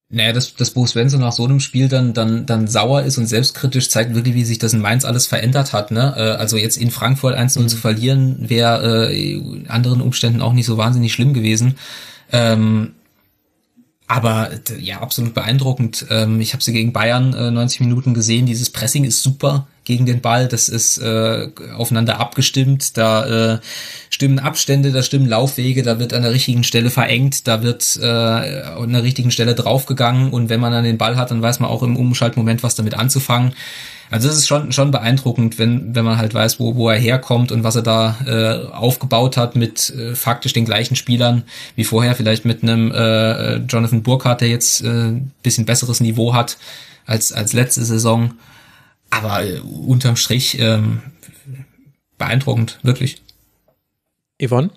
[0.09, 3.27] Naja, dass, dass Bo Svensson nach so einem Spiel dann, dann, dann sauer ist und
[3.27, 5.91] selbstkritisch zeigt wirklich, wie sich das in Mainz alles verändert hat.
[5.91, 6.15] Ne?
[6.17, 7.69] Äh, also jetzt in Frankfurt 1-0 mhm.
[7.69, 11.75] zu verlieren, wäre äh, in anderen Umständen auch nicht so wahnsinnig schlimm gewesen.
[12.31, 12.95] Ähm,
[14.09, 16.07] aber ja, absolut beeindruckend.
[16.11, 18.47] Ähm, ich habe sie gegen Bayern äh, 90 Minuten gesehen.
[18.47, 20.47] Dieses Pressing ist super gegen den Ball.
[20.47, 22.97] Das ist äh, aufeinander abgestimmt.
[22.97, 23.59] Da äh,
[24.11, 25.83] stimmen Abstände, da stimmen Laufwege.
[25.83, 27.49] Da wird an der richtigen Stelle verengt.
[27.49, 30.31] Da wird äh, an der richtigen Stelle draufgegangen.
[30.31, 32.95] Und wenn man dann den Ball hat, dann weiß man auch im Umschaltmoment, was damit
[32.95, 33.55] anzufangen.
[34.11, 37.51] Also es ist schon, schon beeindruckend, wenn, wenn man halt weiß, wo, wo er herkommt
[37.51, 42.15] und was er da äh, aufgebaut hat mit äh, faktisch den gleichen Spielern wie vorher,
[42.15, 45.13] vielleicht mit einem äh, Jonathan Burkhardt, der jetzt äh,
[45.43, 46.57] bisschen besseres Niveau hat
[47.05, 48.35] als, als letzte Saison.
[49.11, 51.03] Aber äh, unterm Strich ähm,
[52.19, 53.23] beeindruckend, wirklich.
[54.41, 54.71] Yvonne?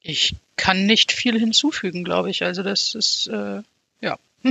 [0.00, 2.42] Ich kann nicht viel hinzufügen, glaube ich.
[2.42, 3.62] Also das ist, äh,
[4.00, 4.18] ja.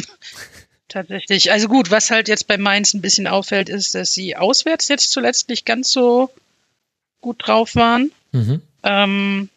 [0.89, 1.51] Tatsächlich.
[1.51, 5.11] Also gut, was halt jetzt bei Mainz ein bisschen auffällt, ist, dass sie auswärts jetzt
[5.11, 6.31] zuletzt nicht ganz so
[7.21, 8.11] gut drauf waren.
[8.31, 8.61] Mhm.
[8.83, 9.49] Ähm,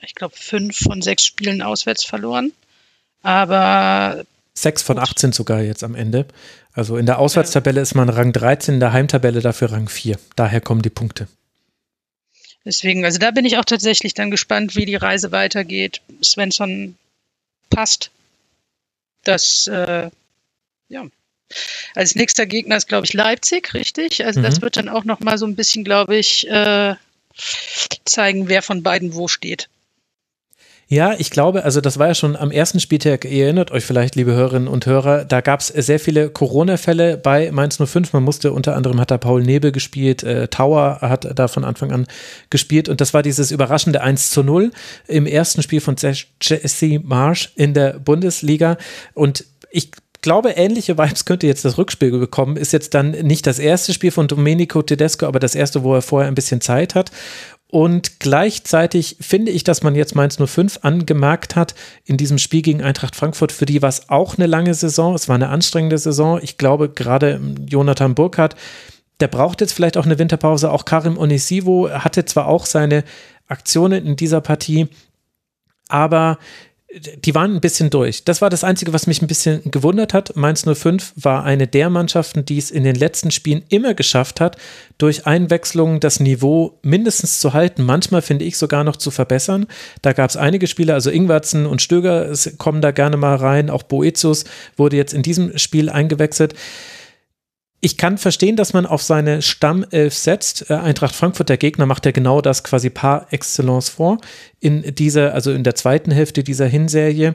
[0.00, 2.52] ich glaube, fünf von sechs Spielen auswärts verloren.
[3.22, 4.24] Aber.
[4.54, 6.26] Sechs von 18 sogar jetzt am Ende.
[6.72, 10.18] Also in der Auswärtstabelle ist man Rang 13, in der Heimtabelle dafür Rang 4.
[10.36, 11.26] Daher kommen die Punkte.
[12.64, 16.00] Deswegen, also da bin ich auch tatsächlich dann gespannt, wie die Reise weitergeht.
[16.22, 16.96] Svensson
[17.70, 18.10] passt.
[19.24, 20.10] Das äh,
[20.88, 21.06] ja.
[21.94, 24.24] Als nächster Gegner ist, glaube ich, Leipzig, richtig?
[24.24, 24.44] Also mhm.
[24.44, 26.94] das wird dann auch noch mal so ein bisschen, glaube ich, äh,
[28.04, 29.68] zeigen, wer von beiden wo steht.
[30.90, 34.16] Ja, ich glaube, also das war ja schon am ersten Spieltag, ihr erinnert euch vielleicht,
[34.16, 38.14] liebe Hörerinnen und Hörer, da gab es sehr viele Corona-Fälle bei Mainz 05.
[38.14, 41.92] Man musste unter anderem hat da Paul Nebel gespielt, äh, Tower hat da von Anfang
[41.92, 42.06] an
[42.48, 44.70] gespielt und das war dieses überraschende 1 zu 0
[45.08, 45.96] im ersten Spiel von
[46.40, 48.78] Jesse Marsch in der Bundesliga
[49.12, 49.90] und ich
[50.20, 52.56] glaube, ähnliche Vibes könnte jetzt das Rückspiel bekommen.
[52.56, 56.02] Ist jetzt dann nicht das erste Spiel von Domenico Tedesco, aber das erste, wo er
[56.02, 57.10] vorher ein bisschen Zeit hat.
[57.70, 61.74] Und gleichzeitig finde ich, dass man jetzt Mainz 05 angemerkt hat
[62.06, 65.14] in diesem Spiel gegen Eintracht Frankfurt, für die war es auch eine lange Saison.
[65.14, 66.40] Es war eine anstrengende Saison.
[66.42, 68.56] Ich glaube, gerade Jonathan Burkhardt,
[69.20, 70.70] der braucht jetzt vielleicht auch eine Winterpause.
[70.70, 73.04] Auch Karim Onisivo hatte zwar auch seine
[73.48, 74.88] Aktionen in dieser Partie,
[75.88, 76.38] aber
[76.90, 78.24] die waren ein bisschen durch.
[78.24, 80.36] Das war das Einzige, was mich ein bisschen gewundert hat.
[80.36, 84.56] Mainz 05 war eine der Mannschaften, die es in den letzten Spielen immer geschafft hat,
[84.96, 89.66] durch Einwechslungen das Niveau mindestens zu halten, manchmal finde ich sogar noch zu verbessern.
[90.00, 93.82] Da gab es einige Spieler, also Ingwertsen und Stöger kommen da gerne mal rein, auch
[93.82, 94.44] Boetius
[94.76, 96.54] wurde jetzt in diesem Spiel eingewechselt
[97.80, 100.70] ich kann verstehen, dass man auf seine Stammelf setzt.
[100.70, 104.18] Äh, Eintracht Frankfurt, der Gegner, macht ja genau das quasi par excellence vor
[104.60, 107.34] in dieser, also in der zweiten Hälfte dieser Hinserie.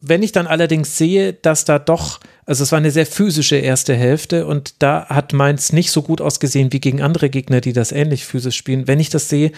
[0.00, 3.94] Wenn ich dann allerdings sehe, dass da doch, also es war eine sehr physische erste
[3.94, 7.92] Hälfte und da hat Mainz nicht so gut ausgesehen wie gegen andere Gegner, die das
[7.92, 8.86] ähnlich physisch spielen.
[8.86, 9.52] Wenn ich das sehe,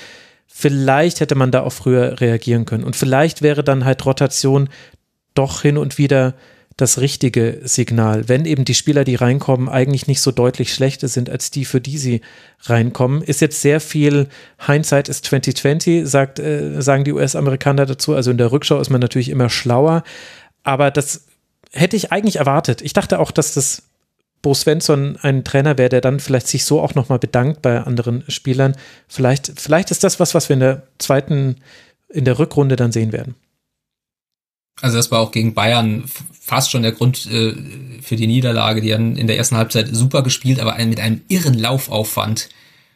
[0.47, 4.69] vielleicht hätte man da auch früher reagieren können und vielleicht wäre dann halt Rotation
[5.35, 6.35] doch hin und wieder
[6.79, 8.29] das richtige Signal.
[8.29, 11.81] Wenn eben die Spieler, die reinkommen, eigentlich nicht so deutlich schlechter sind als die, für
[11.81, 12.21] die sie
[12.63, 14.29] reinkommen, ist jetzt sehr viel
[14.65, 18.15] Hindsight ist 2020, sagt, äh, sagen die US-Amerikaner dazu.
[18.15, 20.05] Also in der Rückschau ist man natürlich immer schlauer.
[20.63, 21.27] Aber das
[21.73, 22.81] hätte ich eigentlich erwartet.
[22.81, 23.83] Ich dachte auch, dass das
[24.41, 28.23] Bo Svensson ein Trainer wäre, der dann vielleicht sich so auch nochmal bedankt bei anderen
[28.29, 28.77] Spielern.
[29.09, 31.57] Vielleicht, vielleicht ist das was, was wir in der zweiten,
[32.09, 33.35] in der Rückrunde dann sehen werden.
[34.81, 36.05] Also das war auch gegen Bayern
[36.41, 37.55] fast schon der Grund äh,
[38.03, 38.81] für die Niederlage.
[38.81, 42.49] Die haben in der ersten Halbzeit super gespielt, aber mit einem irren Laufaufwand.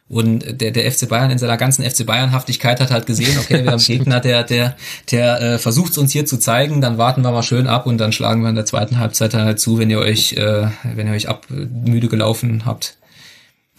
[0.09, 3.71] Und der, der FC Bayern in seiner ganzen FC Bayern-Haftigkeit hat halt gesehen, okay, wir
[3.73, 4.77] haben einen Gegner, der, der,
[5.11, 7.97] der äh, versucht es uns hier zu zeigen, dann warten wir mal schön ab und
[7.97, 11.15] dann schlagen wir in der zweiten Halbzeit halt zu, wenn ihr euch, äh, wenn ihr
[11.15, 12.99] euch ab müde gelaufen habt.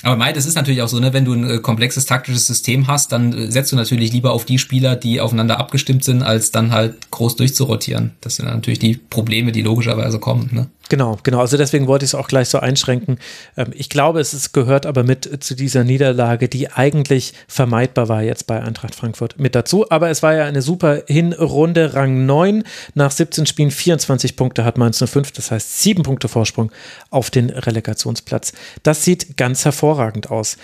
[0.04, 2.88] Aber Mai, das ist natürlich auch so, ne, wenn du ein äh, komplexes taktisches System
[2.88, 6.52] hast, dann äh, setzt du natürlich lieber auf die Spieler, die aufeinander abgestimmt sind, als
[6.52, 8.12] dann halt groß durchzurotieren.
[8.20, 10.50] Das sind natürlich die Probleme, die logischerweise kommen.
[10.52, 10.68] Ne?
[10.94, 11.40] Genau, genau.
[11.40, 13.18] Also deswegen wollte ich es auch gleich so einschränken.
[13.58, 18.22] Ähm, ich glaube, es ist, gehört aber mit zu dieser Niederlage, die eigentlich vermeidbar war
[18.22, 19.90] jetzt bei Eintracht Frankfurt mit dazu.
[19.90, 22.64] Aber es war ja eine super Hinrunde, Rang 9.
[22.94, 26.72] Nach 17 Spielen 24 Punkte hat Mainz 05, das heißt 7 Punkte Vorsprung
[27.10, 28.54] auf den Relegationsplatz.
[28.84, 30.58] Das sieht ganz hervorragend aus.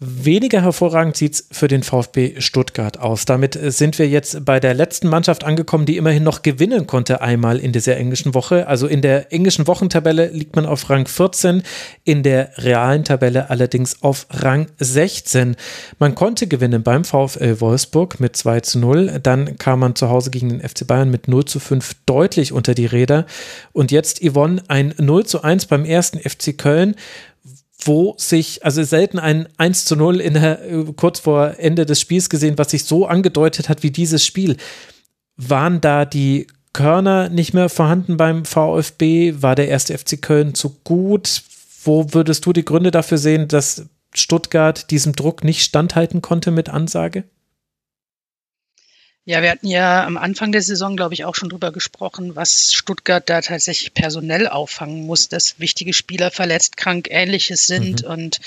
[0.00, 3.24] Weniger hervorragend sieht es für den VfB Stuttgart aus.
[3.24, 7.20] Damit äh, sind wir jetzt bei der letzten Mannschaft angekommen, die immerhin noch gewinnen konnte
[7.20, 8.68] einmal in dieser englischen Woche.
[8.68, 11.64] Also in der englischen Wochentabelle liegt man auf Rang 14,
[12.04, 15.56] in der realen Tabelle allerdings auf Rang 16.
[15.98, 19.18] Man konnte gewinnen beim VfL Wolfsburg mit 2 zu 0.
[19.20, 22.74] Dann kam man zu Hause gegen den FC Bayern mit 0 zu 5 deutlich unter
[22.74, 23.26] die Räder.
[23.72, 26.94] Und jetzt Yvonne ein 0 zu 1 beim ersten FC Köln
[27.88, 30.60] wo sich, also selten ein 1 zu 0 in der,
[30.94, 34.56] kurz vor Ende des Spiels gesehen, was sich so angedeutet hat wie dieses Spiel.
[35.36, 39.36] Waren da die Körner nicht mehr vorhanden beim VfB?
[39.40, 41.42] War der erste FC Köln zu gut?
[41.82, 46.68] Wo würdest du die Gründe dafür sehen, dass Stuttgart diesem Druck nicht standhalten konnte mit
[46.68, 47.24] Ansage?
[49.28, 52.72] Ja, wir hatten ja am Anfang der Saison, glaube ich, auch schon drüber gesprochen, was
[52.72, 58.04] Stuttgart da tatsächlich personell auffangen muss, dass wichtige Spieler verletzt, krank, ähnliches sind.
[58.04, 58.08] Mhm.
[58.08, 58.40] Und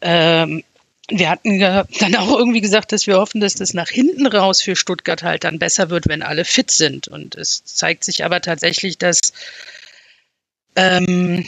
[0.00, 0.64] ähm,
[1.10, 4.74] wir hatten dann auch irgendwie gesagt, dass wir hoffen, dass das nach hinten raus für
[4.74, 7.08] Stuttgart halt dann besser wird, wenn alle fit sind.
[7.08, 9.34] Und es zeigt sich aber tatsächlich, dass,
[10.76, 11.46] ähm,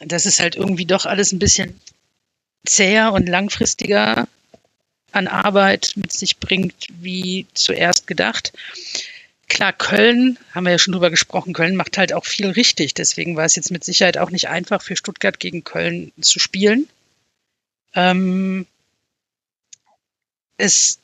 [0.00, 1.80] dass es halt irgendwie doch alles ein bisschen
[2.66, 4.26] zäher und langfristiger
[5.12, 8.52] an Arbeit mit sich bringt, wie zuerst gedacht.
[9.48, 12.94] Klar, Köln, haben wir ja schon drüber gesprochen, Köln macht halt auch viel richtig.
[12.94, 16.88] Deswegen war es jetzt mit Sicherheit auch nicht einfach für Stuttgart gegen Köln zu spielen.
[17.94, 18.66] Ähm,
[20.58, 20.98] es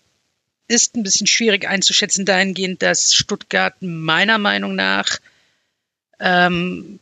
[0.68, 5.18] ist ein bisschen schwierig einzuschätzen dahingehend, dass Stuttgart meiner Meinung nach
[6.20, 7.00] ähm,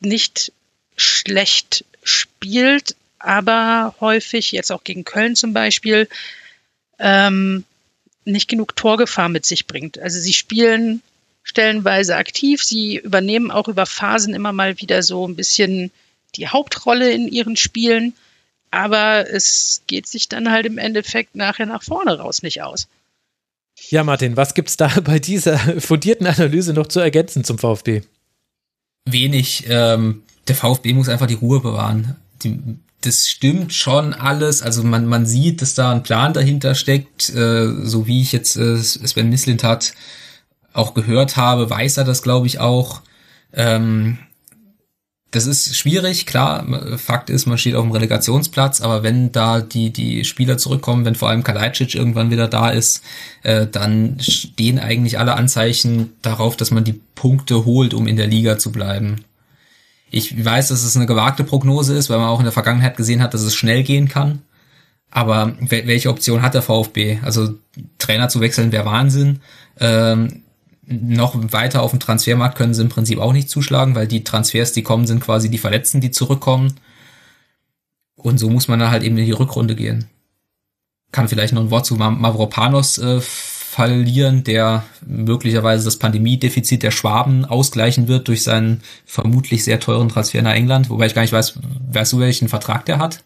[0.00, 0.52] nicht
[0.96, 6.08] schlecht spielt, aber häufig, jetzt auch gegen Köln zum Beispiel,
[6.98, 7.64] ähm,
[8.24, 9.98] nicht genug Torgefahr mit sich bringt.
[9.98, 11.02] Also sie spielen
[11.42, 15.90] stellenweise aktiv, sie übernehmen auch über Phasen immer mal wieder so ein bisschen
[16.36, 18.14] die Hauptrolle in ihren Spielen,
[18.70, 22.88] aber es geht sich dann halt im Endeffekt nachher nach vorne raus nicht aus.
[23.90, 28.02] Ja, Martin, was gibt es da bei dieser fundierten Analyse noch zu ergänzen zum VfB?
[29.04, 29.64] Wenig.
[29.68, 32.16] Ähm, der VfB muss einfach die Ruhe bewahren.
[32.42, 32.58] Die
[33.04, 34.62] das stimmt schon alles.
[34.62, 37.28] Also man, man sieht, dass da ein Plan dahinter steckt.
[37.30, 39.94] Äh, so wie ich jetzt äh, Sven Mislintat
[40.72, 43.02] auch gehört habe, weiß er das, glaube ich, auch.
[43.52, 44.18] Ähm,
[45.30, 46.96] das ist schwierig, klar.
[46.96, 51.16] Fakt ist, man steht auf dem Relegationsplatz, aber wenn da die, die Spieler zurückkommen, wenn
[51.16, 53.02] vor allem Kalajdzic irgendwann wieder da ist,
[53.42, 58.28] äh, dann stehen eigentlich alle Anzeichen darauf, dass man die Punkte holt, um in der
[58.28, 59.24] Liga zu bleiben.
[60.16, 63.20] Ich weiß, dass es eine gewagte Prognose ist, weil man auch in der Vergangenheit gesehen
[63.20, 64.42] hat, dass es schnell gehen kann.
[65.10, 67.18] Aber welche Option hat der VfB?
[67.22, 67.54] Also
[67.98, 69.40] Trainer zu wechseln wäre Wahnsinn.
[69.80, 70.44] Ähm,
[70.86, 74.70] noch weiter auf dem Transfermarkt können sie im Prinzip auch nicht zuschlagen, weil die Transfers,
[74.70, 76.74] die kommen, sind quasi die Verletzten, die zurückkommen.
[78.14, 80.08] Und so muss man dann halt eben in die Rückrunde gehen.
[81.10, 83.20] Kann vielleicht noch ein Wort zu Mavropanos äh,
[83.74, 90.42] verlieren, der möglicherweise das Pandemiedefizit der Schwaben ausgleichen wird durch seinen vermutlich sehr teuren Transfer
[90.42, 91.58] nach England, wobei ich gar nicht weiß,
[91.90, 93.24] weißt du, welchen Vertrag der hat?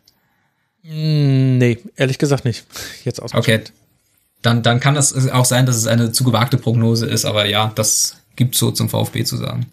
[0.85, 2.65] Mm, nee, ehrlich gesagt nicht.
[3.05, 3.35] Jetzt aus.
[3.35, 3.61] Okay.
[4.41, 7.71] Dann, dann kann das auch sein, dass es eine zu gewagte Prognose ist, aber ja,
[7.75, 9.67] das gibt so zum VfB zu sagen.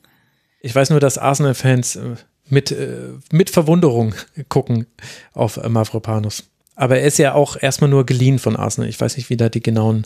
[0.59, 2.15] Ich weiß nur, dass Arsenal-Fans äh,
[2.49, 4.13] mit, äh, mit Verwunderung
[4.49, 4.87] gucken
[5.31, 6.43] auf Mavropanos.
[6.75, 8.89] Aber er ist ja auch erstmal nur geliehen von Arsenal.
[8.89, 10.05] Ich weiß nicht, wie da die genauen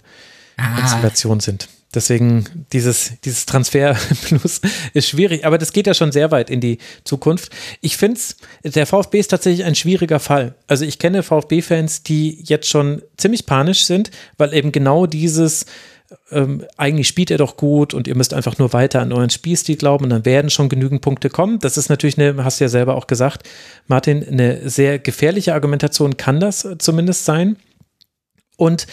[0.59, 0.79] ah.
[0.79, 1.67] Installationen sind.
[1.93, 3.95] Deswegen dieses, dieses Transfer
[4.25, 4.61] Plus
[4.93, 7.51] ist schwierig, aber das geht ja schon sehr weit in die Zukunft.
[7.81, 8.37] Ich finde es,
[8.75, 10.53] der VfB ist tatsächlich ein schwieriger Fall.
[10.67, 15.65] Also ich kenne VfB-Fans, die jetzt schon ziemlich panisch sind, weil eben genau dieses,
[16.31, 19.75] ähm, eigentlich spielt er doch gut und ihr müsst einfach nur weiter an euren Spielstil
[19.75, 21.57] glauben und dann werden schon genügend Punkte kommen.
[21.57, 23.49] Das ist natürlich eine, hast du ja selber auch gesagt,
[23.87, 27.57] Martin, eine sehr gefährliche Argumentation kann das zumindest sein.
[28.57, 28.85] Und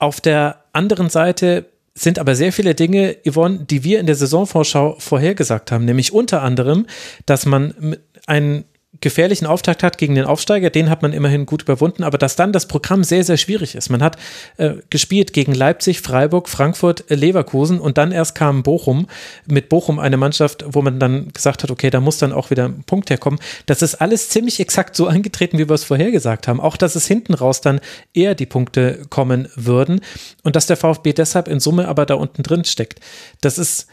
[0.00, 4.96] auf der anderen Seite sind aber sehr viele Dinge, Yvonne, die wir in der Saisonvorschau
[4.98, 6.86] vorhergesagt haben, nämlich unter anderem,
[7.26, 7.96] dass man
[8.26, 8.64] einen
[9.00, 12.52] gefährlichen Auftakt hat gegen den Aufsteiger, den hat man immerhin gut überwunden, aber dass dann
[12.52, 13.88] das Programm sehr, sehr schwierig ist.
[13.88, 14.16] Man hat
[14.58, 19.06] äh, gespielt gegen Leipzig, Freiburg, Frankfurt, Leverkusen und dann erst kam Bochum,
[19.46, 22.66] mit Bochum eine Mannschaft, wo man dann gesagt hat, okay, da muss dann auch wieder
[22.66, 23.40] ein Punkt herkommen.
[23.64, 26.60] Das ist alles ziemlich exakt so eingetreten, wie wir es vorhergesagt haben.
[26.60, 27.80] Auch, dass es hinten raus dann
[28.12, 30.02] eher die Punkte kommen würden
[30.42, 33.00] und dass der VfB deshalb in Summe aber da unten drin steckt.
[33.40, 33.86] Das ist,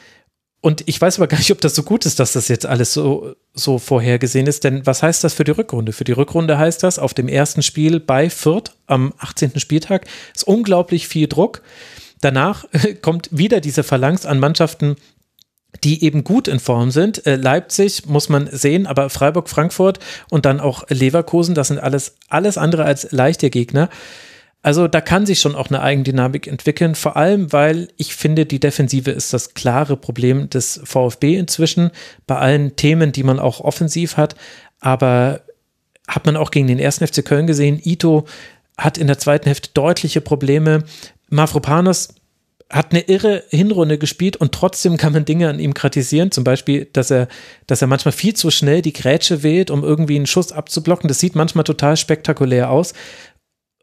[0.61, 2.93] und ich weiß aber gar nicht, ob das so gut ist, dass das jetzt alles
[2.93, 4.65] so, so vorhergesehen ist.
[4.65, 5.93] Denn was heißt das für die Rückrunde?
[5.93, 9.59] Für die Rückrunde heißt das, auf dem ersten Spiel bei Fürth am 18.
[9.59, 10.05] Spieltag
[10.35, 11.61] ist unglaublich viel Druck.
[12.19, 12.65] Danach
[13.01, 14.97] kommt wieder diese Phalanx an Mannschaften,
[15.85, 17.25] die eben gut in Form sind.
[17.25, 19.99] Äh, Leipzig muss man sehen, aber Freiburg, Frankfurt
[20.29, 23.89] und dann auch Leverkusen, das sind alles, alles andere als leichte Gegner.
[24.61, 28.59] Also da kann sich schon auch eine Eigendynamik entwickeln, vor allem weil ich finde, die
[28.59, 31.91] Defensive ist das klare Problem des VfB inzwischen,
[32.27, 34.35] bei allen Themen, die man auch offensiv hat.
[34.81, 35.41] Aber
[36.07, 38.25] hat man auch gegen den ersten FC Köln gesehen, Ito
[38.77, 40.83] hat in der zweiten Hälfte deutliche Probleme.
[41.29, 42.09] Mafropanos
[42.71, 46.85] hat eine irre Hinrunde gespielt und trotzdem kann man Dinge an ihm kritisieren, zum Beispiel,
[46.93, 47.27] dass er,
[47.65, 51.07] dass er manchmal viel zu schnell die Grätsche wählt, um irgendwie einen Schuss abzublocken.
[51.07, 52.93] Das sieht manchmal total spektakulär aus.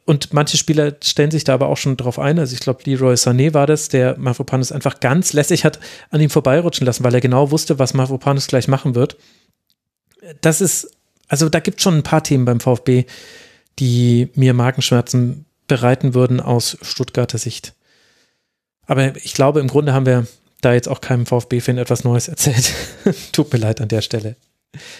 [0.06, 2.38] Und manche Spieler stellen sich da aber auch schon drauf ein.
[2.38, 5.80] Also ich glaube, Leroy Sané war das, der Mavropanos einfach ganz lässig hat
[6.10, 9.16] an ihm vorbeirutschen lassen, weil er genau wusste, was Mavropanos gleich machen wird.
[10.40, 10.96] Das ist,
[11.26, 13.04] also da gibt es schon ein paar Themen beim VfB,
[13.80, 17.74] die mir Magenschmerzen bereiten würden aus Stuttgarter Sicht.
[18.86, 20.28] Aber ich glaube, im Grunde haben wir
[20.60, 22.72] da jetzt auch keinem VfB-Fan etwas Neues erzählt.
[23.32, 24.36] Tut mir leid an der Stelle.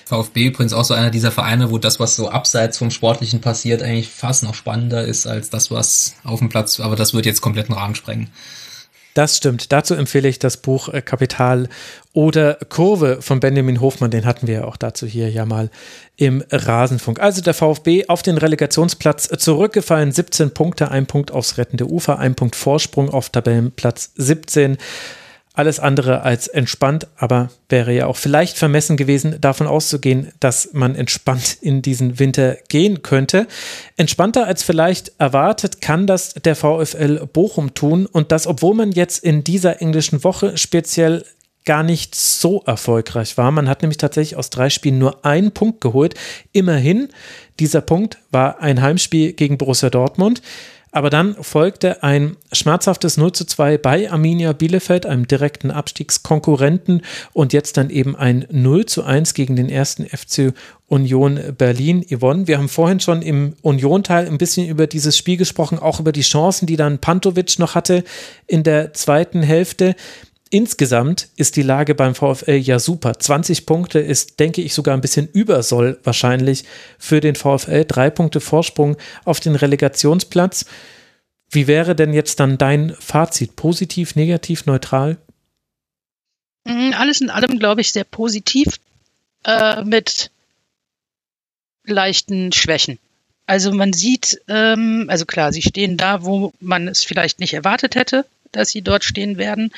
[0.05, 3.83] VfB übrigens auch so einer dieser Vereine, wo das, was so abseits vom Sportlichen passiert,
[3.83, 7.41] eigentlich fast noch spannender ist als das, was auf dem Platz, aber das wird jetzt
[7.41, 8.31] kompletten Rahmen sprengen.
[9.17, 9.73] Das stimmt.
[9.73, 11.71] Dazu empfehle ich das Buch äh, Kapital
[12.13, 14.11] oder Kurve von Benjamin Hofmann.
[14.11, 15.71] Den hatten wir ja auch dazu hier ja mal
[16.19, 17.19] im Rasenfunk.
[17.19, 20.13] Also der VfB auf den Relegationsplatz zurückgefallen.
[20.13, 24.77] 17 Punkte, ein Punkt aufs rettende Ufer, ein Punkt Vorsprung auf Tabellenplatz 17
[25.57, 30.94] alles andere als entspannt, aber wäre ja auch vielleicht vermessen gewesen, davon auszugehen, dass man
[30.94, 33.49] entspannt in diesen Winter gehen könnte.
[33.97, 39.25] Entspannter als vielleicht erwartet kann das der VfL Bochum tun und das, obwohl man jetzt
[39.25, 41.25] in dieser englischen Woche speziell
[41.65, 43.51] gar nicht so erfolgreich war.
[43.51, 46.15] Man hat nämlich tatsächlich aus drei Spielen nur einen Punkt geholt.
[46.52, 47.09] Immerhin,
[47.59, 50.43] dieser Punkt war ein Heimspiel gegen Borussia Dortmund.
[50.97, 57.02] Aber dann folgte ein schmerzhaftes 0 zu 2 bei Arminia Bielefeld, einem direkten Abstiegskonkurrenten
[57.34, 60.55] und jetzt dann eben ein 0 zu 1 gegen den ersten FC
[60.86, 62.02] Union Berlin.
[62.08, 66.12] Yvonne, wir haben vorhin schon im Union-Teil ein bisschen über dieses Spiel gesprochen, auch über
[66.12, 68.02] die Chancen, die dann Pantovic noch hatte
[68.47, 69.97] in der zweiten Hälfte.
[70.50, 73.18] Insgesamt ist die Lage beim VfL ja super.
[73.18, 76.65] 20 Punkte ist, denke ich, sogar ein bisschen übersoll wahrscheinlich
[76.99, 77.84] für den VfL.
[77.84, 80.66] Drei Punkte Vorsprung auf den Relegationsplatz.
[81.50, 83.57] Wie wäre denn jetzt dann dein Fazit?
[83.57, 85.16] Positiv, negativ, neutral?
[86.65, 88.78] Mhm, alles in allem, glaube ich, sehr positiv
[89.44, 90.31] äh, mit
[91.84, 92.99] leichten Schwächen.
[93.47, 97.97] Also man sieht, ähm, also klar, sie stehen da, wo man es vielleicht nicht erwartet
[97.97, 99.73] hätte dass sie dort stehen werden.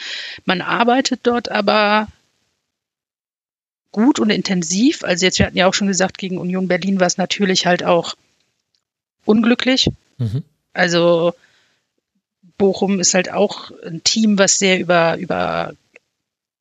[0.44, 2.08] Man arbeitet dort aber
[3.92, 5.04] gut und intensiv.
[5.04, 7.84] Also jetzt, wir hatten ja auch schon gesagt, gegen Union Berlin war es natürlich halt
[7.84, 8.14] auch
[9.24, 9.90] unglücklich.
[10.18, 10.42] Mhm.
[10.72, 11.34] Also
[12.56, 15.74] Bochum ist halt auch ein Team, was sehr über, über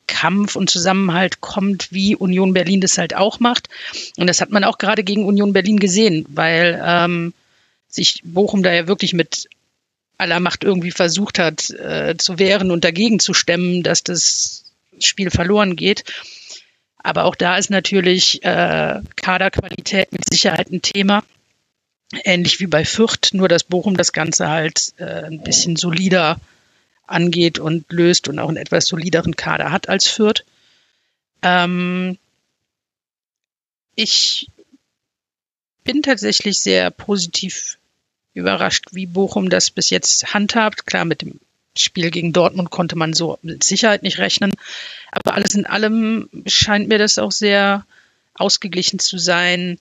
[0.07, 3.69] Kampf und Zusammenhalt kommt, wie Union Berlin das halt auch macht.
[4.17, 7.33] Und das hat man auch gerade gegen Union Berlin gesehen, weil ähm,
[7.89, 9.49] sich Bochum da ja wirklich mit
[10.17, 14.63] aller Macht irgendwie versucht hat äh, zu wehren und dagegen zu stemmen, dass das
[14.99, 16.03] Spiel verloren geht.
[16.97, 21.23] Aber auch da ist natürlich äh, Kaderqualität mit Sicherheit ein Thema.
[22.23, 26.39] Ähnlich wie bei Fürth, nur dass Bochum das Ganze halt äh, ein bisschen solider
[27.05, 30.43] angeht und löst und auch einen etwas solideren Kader hat als Fürth.
[31.41, 32.17] Ähm,
[33.95, 34.49] ich
[35.83, 37.76] bin tatsächlich sehr positiv
[38.37, 40.85] überrascht, wie Bochum das bis jetzt handhabt.
[40.85, 41.39] Klar, mit dem
[41.77, 44.53] Spiel gegen Dortmund konnte man so mit Sicherheit nicht rechnen.
[45.11, 47.85] Aber alles in allem scheint mir das auch sehr
[48.33, 49.79] ausgeglichen zu sein,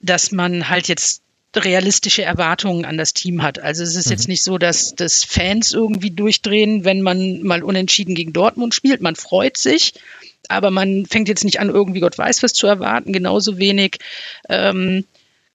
[0.00, 1.22] dass man halt jetzt
[1.56, 3.58] realistische Erwartungen an das Team hat.
[3.58, 4.12] Also es ist mhm.
[4.12, 9.00] jetzt nicht so, dass, dass Fans irgendwie durchdrehen, wenn man mal unentschieden gegen Dortmund spielt.
[9.00, 9.94] Man freut sich,
[10.48, 13.12] aber man fängt jetzt nicht an, irgendwie Gott weiß was zu erwarten.
[13.12, 13.98] Genauso wenig
[14.48, 15.04] ähm,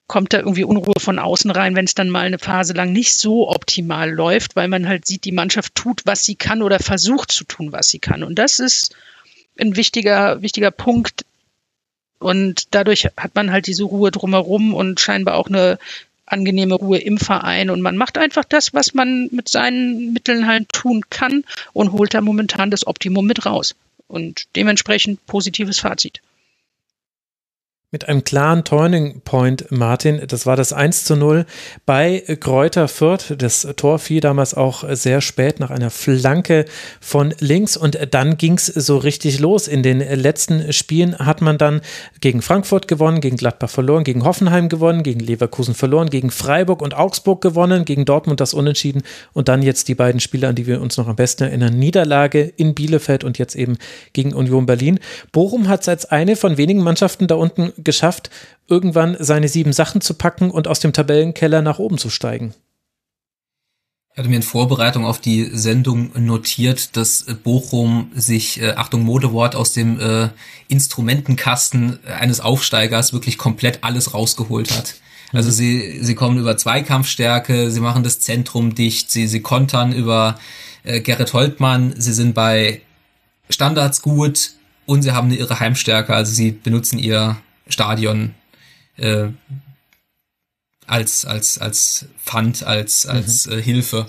[0.08, 3.16] kommt da irgendwie Unruhe von außen rein, wenn es dann mal eine Phase lang nicht
[3.16, 7.32] so optimal läuft, weil man halt sieht, die Mannschaft tut, was sie kann oder versucht
[7.32, 8.24] zu tun, was sie kann.
[8.24, 8.96] Und das ist
[9.60, 11.26] ein wichtiger, wichtiger Punkt,
[12.20, 15.78] und dadurch hat man halt diese Ruhe drumherum und scheinbar auch eine
[16.26, 17.70] angenehme Ruhe im Verein.
[17.70, 21.44] Und man macht einfach das, was man mit seinen Mitteln halt tun kann
[21.74, 23.76] und holt da momentan das Optimum mit raus.
[24.08, 26.22] Und dementsprechend positives Fazit
[27.96, 30.22] mit einem klaren Turning Point, Martin.
[30.28, 31.46] Das war das 1 zu 0
[31.86, 33.34] bei Kräuter Fürth.
[33.38, 36.66] Das Tor fiel damals auch sehr spät nach einer Flanke
[37.00, 39.70] von links und dann ging es so richtig los.
[39.70, 41.80] In den letzten Spielen hat man dann
[42.20, 46.98] gegen Frankfurt gewonnen, gegen Gladbach verloren, gegen Hoffenheim gewonnen, gegen Leverkusen verloren, gegen Freiburg und
[46.98, 50.82] Augsburg gewonnen, gegen Dortmund das Unentschieden und dann jetzt die beiden Spiele, an die wir
[50.82, 51.80] uns noch am besten erinnern.
[51.80, 53.78] Niederlage in Bielefeld und jetzt eben
[54.12, 55.00] gegen Union Berlin.
[55.32, 58.30] Bochum hat es als eine von wenigen Mannschaften da unten geschafft,
[58.68, 62.54] irgendwann seine sieben Sachen zu packen und aus dem Tabellenkeller nach oben zu steigen.
[64.16, 69.56] Ich hatte mir in Vorbereitung auf die Sendung notiert, dass Bochum sich, äh, Achtung Modewort,
[69.56, 70.30] aus dem äh,
[70.70, 74.96] Instrumentenkasten eines Aufsteigers wirklich komplett alles rausgeholt hat.
[75.34, 80.40] Also sie, sie kommen über Zweikampfstärke, sie machen das Zentrum dicht, sie, sie kontern über
[80.84, 82.82] äh, Gerrit Holtmann, sie sind bei
[83.50, 84.52] Standards gut
[84.86, 87.36] und sie haben eine irre Heimstärke, also sie benutzen ihr
[87.68, 88.36] Stadion
[88.98, 89.28] äh,
[90.88, 93.54] als als als Pfand, als als mhm.
[93.54, 94.06] äh, Hilfe.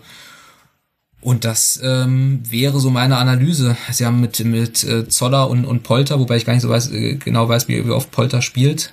[1.20, 3.76] Und das ähm, wäre so meine Analyse.
[3.90, 6.90] Sie haben mit mit äh, Zoller und und Polter, wobei ich gar nicht so weiß
[6.92, 8.92] äh, genau weiß, wie, wie oft Polter spielt.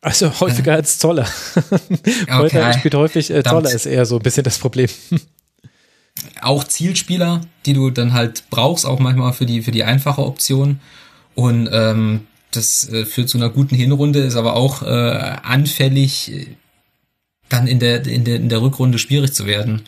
[0.00, 0.76] Also häufiger äh.
[0.76, 1.26] als Zoller.
[2.28, 2.78] Polter okay.
[2.78, 4.88] spielt häufig, äh, Zoller ist eher so ein bisschen das Problem.
[6.40, 10.80] auch Zielspieler, die du dann halt brauchst, auch manchmal für die für die einfache Option.
[11.34, 14.86] Und ähm, das äh, führt zu einer guten Hinrunde, ist aber auch äh,
[15.42, 16.46] anfällig, äh,
[17.48, 19.82] dann in der, in, der, in der Rückrunde schwierig zu werden.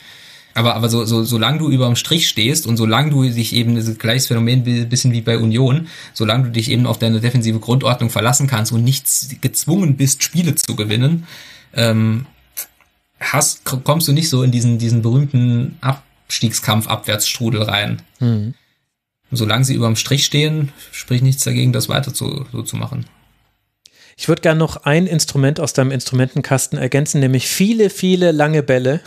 [0.55, 3.77] Aber, aber so, so, solange du über dem Strich stehst und solange du dich eben,
[3.77, 8.11] das gleiches Phänomen bisschen wie bei Union, solange du dich eben auf deine defensive Grundordnung
[8.11, 11.27] verlassen kannst und nichts gezwungen bist, Spiele zu gewinnen,
[11.75, 12.27] ähm,
[13.21, 18.03] hast, kommst du nicht so in diesen, diesen berühmten Abstiegskampf Abwärtsstrudel rein.
[18.19, 18.55] Mhm
[19.31, 23.07] solange sie überm Strich stehen, spricht nichts dagegen, das weiter zu, so zu machen.
[24.21, 29.01] Ich würde gerne noch ein Instrument aus deinem Instrumentenkasten ergänzen, nämlich viele, viele lange Bälle.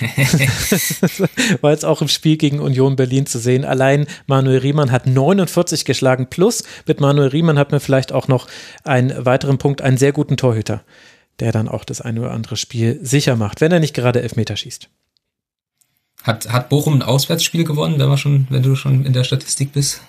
[1.60, 3.66] War jetzt auch im Spiel gegen Union Berlin zu sehen.
[3.66, 6.28] Allein Manuel Riemann hat 49 geschlagen.
[6.30, 8.46] Plus mit Manuel Riemann hat man vielleicht auch noch
[8.82, 10.84] einen weiteren Punkt, einen sehr guten Torhüter,
[11.38, 14.56] der dann auch das eine oder andere Spiel sicher macht, wenn er nicht gerade Elfmeter
[14.56, 14.88] schießt.
[16.22, 19.72] Hat, hat Bochum ein Auswärtsspiel gewonnen, wenn, wir schon, wenn du schon in der Statistik
[19.72, 20.00] bist?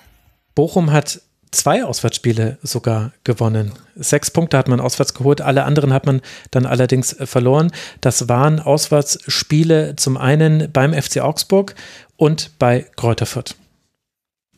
[0.54, 1.20] Bochum hat
[1.50, 3.72] zwei Auswärtsspiele sogar gewonnen.
[3.94, 6.20] Sechs Punkte hat man auswärts geholt, alle anderen hat man
[6.50, 7.70] dann allerdings verloren.
[8.00, 11.74] Das waren Auswärtsspiele zum einen beim FC Augsburg
[12.16, 13.54] und bei Kräuter Fürth.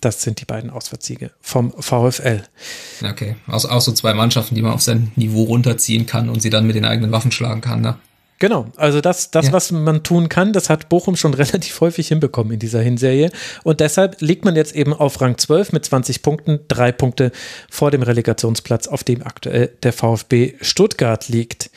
[0.00, 2.42] Das sind die beiden Auswärtssiege vom VfL.
[3.04, 6.48] Okay, auch, auch so zwei Mannschaften, die man auf sein Niveau runterziehen kann und sie
[6.48, 7.96] dann mit den eigenen Waffen schlagen kann, ne?
[8.40, 9.52] Genau, also das, das Ja.
[9.52, 13.30] was man tun kann, das hat Bochum schon relativ häufig hinbekommen in dieser Hinserie.
[13.64, 17.32] Und deshalb liegt man jetzt eben auf Rang 12 mit 20 Punkten, drei Punkte
[17.70, 21.70] vor dem Relegationsplatz, auf dem aktuell der VfB Stuttgart liegt.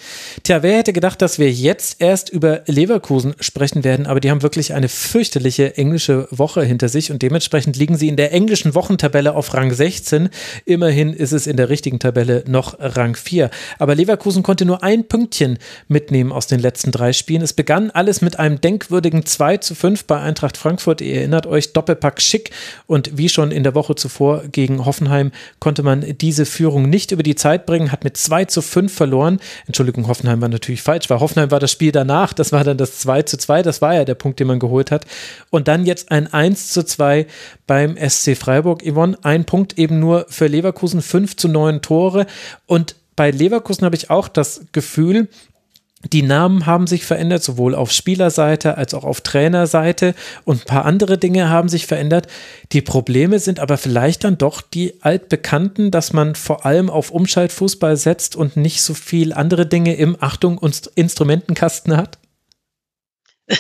[0.44, 4.42] Tja, wer hätte gedacht, dass wir jetzt erst über Leverkusen sprechen werden, aber die haben
[4.42, 9.36] wirklich eine fürchterliche englische Woche hinter sich und dementsprechend liegen sie in der englischen Wochentabelle
[9.36, 10.30] auf Rang 16.
[10.64, 13.50] Immerhin ist es in der richtigen Tabelle noch Rang 4.
[13.80, 15.60] Aber Leverkusen konnte nur ein Pünktchen
[15.90, 17.42] mitnehmen aus den letzten drei Spielen.
[17.42, 21.02] Es begann alles mit einem denkwürdigen 2 zu 5 bei Eintracht Frankfurt.
[21.02, 22.52] Ihr erinnert euch, Doppelpack schick.
[22.88, 27.24] Und wie schon in der Woche zuvor gegen Hoffenheim konnte man diese Führung nicht über
[27.24, 29.40] die Zeit bringen, hat mit 2 zu 5 verloren.
[29.66, 32.34] Entschuldigung, Hoffenheim war natürlich falsch, weil Hoffenheim war das Spiel danach.
[32.34, 33.64] Das war dann das 2 zu 2.
[33.64, 35.06] Das war ja der Punkt, den man geholt hat.
[35.50, 37.26] Und dann jetzt ein 1 zu 2
[37.68, 38.84] beim SC Freiburg.
[38.84, 42.28] Yvonne, ein Punkt eben nur für Leverkusen, 5 zu 9 Tore.
[42.68, 45.28] Und bei Leverkusen habe ich auch das Gefühl,
[46.12, 50.86] die Namen haben sich verändert, sowohl auf Spielerseite als auch auf Trainerseite und ein paar
[50.86, 52.28] andere Dinge haben sich verändert.
[52.74, 57.96] Die Probleme sind aber vielleicht dann doch die altbekannten, dass man vor allem auf Umschaltfußball
[57.96, 62.18] setzt und nicht so viel andere Dinge im Achtung und Instrumentenkasten hat.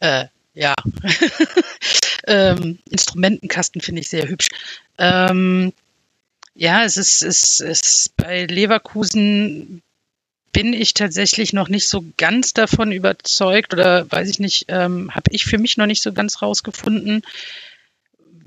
[0.00, 0.76] Äh, ja.
[2.28, 4.46] ähm, Instrumentenkasten finde ich sehr hübsch.
[4.96, 5.72] Ähm,
[6.54, 9.82] ja, es ist, es ist bei Leverkusen
[10.52, 15.30] bin ich tatsächlich noch nicht so ganz davon überzeugt oder weiß ich nicht, ähm, habe
[15.30, 17.22] ich für mich noch nicht so ganz rausgefunden,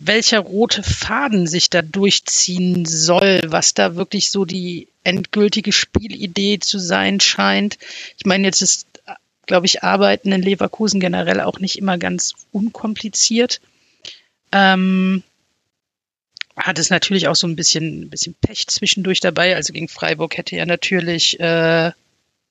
[0.04, 6.80] welcher rote Faden sich da durchziehen soll, was da wirklich so die endgültige Spielidee zu
[6.80, 7.78] sein scheint.
[8.18, 8.88] Ich meine, jetzt ist,
[9.46, 13.62] glaube ich, Arbeiten in Leverkusen generell auch nicht immer ganz unkompliziert.
[14.52, 15.24] Ähm,
[16.56, 19.56] hat es natürlich auch so ein bisschen, ein bisschen Pech zwischendurch dabei.
[19.56, 21.92] Also gegen Freiburg hätte ja natürlich, äh,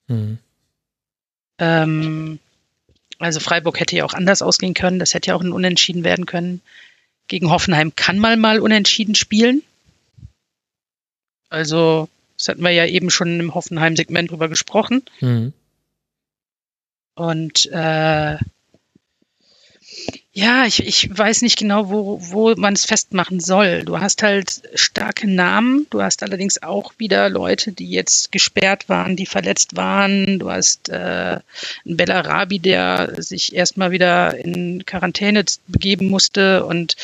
[0.08, 0.38] Hm.
[1.58, 2.38] ähm,
[3.18, 4.98] also Freiburg hätte ja auch anders ausgehen können.
[4.98, 6.62] Das hätte ja auch ein Unentschieden werden können.
[7.28, 9.62] Gegen Hoffenheim kann man mal unentschieden spielen.
[11.48, 15.02] Also, das hatten wir ja eben schon im Hoffenheim-Segment drüber gesprochen.
[15.18, 15.52] Hm.
[17.14, 18.38] Und äh,
[20.32, 23.84] ja, ich, ich weiß nicht genau, wo, wo man es festmachen soll.
[23.84, 29.16] Du hast halt starke Namen, du hast allerdings auch wieder Leute, die jetzt gesperrt waren,
[29.16, 30.38] die verletzt waren.
[30.38, 31.40] Du hast äh,
[31.84, 36.94] einen Bellarabi, der sich erstmal wieder in Quarantäne begeben musste und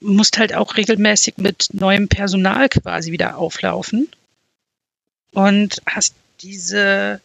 [0.00, 4.08] musst halt auch regelmäßig mit neuem Personal quasi wieder auflaufen.
[5.32, 7.20] Und hast diese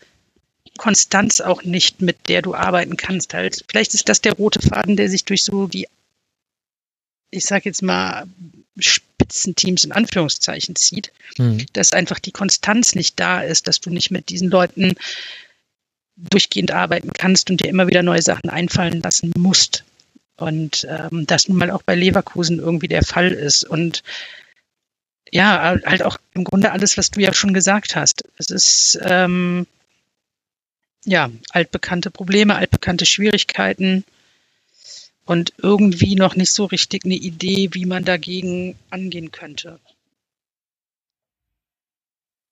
[0.77, 3.33] Konstanz auch nicht, mit der du arbeiten kannst.
[3.33, 5.87] Halt, vielleicht ist das der rote Faden, der sich durch so die,
[7.31, 8.25] ich sag jetzt mal,
[8.77, 11.65] Spitzenteams in Anführungszeichen zieht, Hm.
[11.73, 14.95] dass einfach die Konstanz nicht da ist, dass du nicht mit diesen Leuten
[16.17, 19.83] durchgehend arbeiten kannst und dir immer wieder neue Sachen einfallen lassen musst.
[20.37, 23.63] Und ähm, das nun mal auch bei Leverkusen irgendwie der Fall ist.
[23.63, 24.03] Und
[25.31, 28.23] ja, halt auch im Grunde alles, was du ja schon gesagt hast.
[28.37, 29.67] Es ist ähm,
[31.05, 34.03] ja altbekannte Probleme, altbekannte Schwierigkeiten
[35.25, 39.79] und irgendwie noch nicht so richtig eine Idee, wie man dagegen angehen könnte.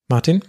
[0.09, 0.43] Martin?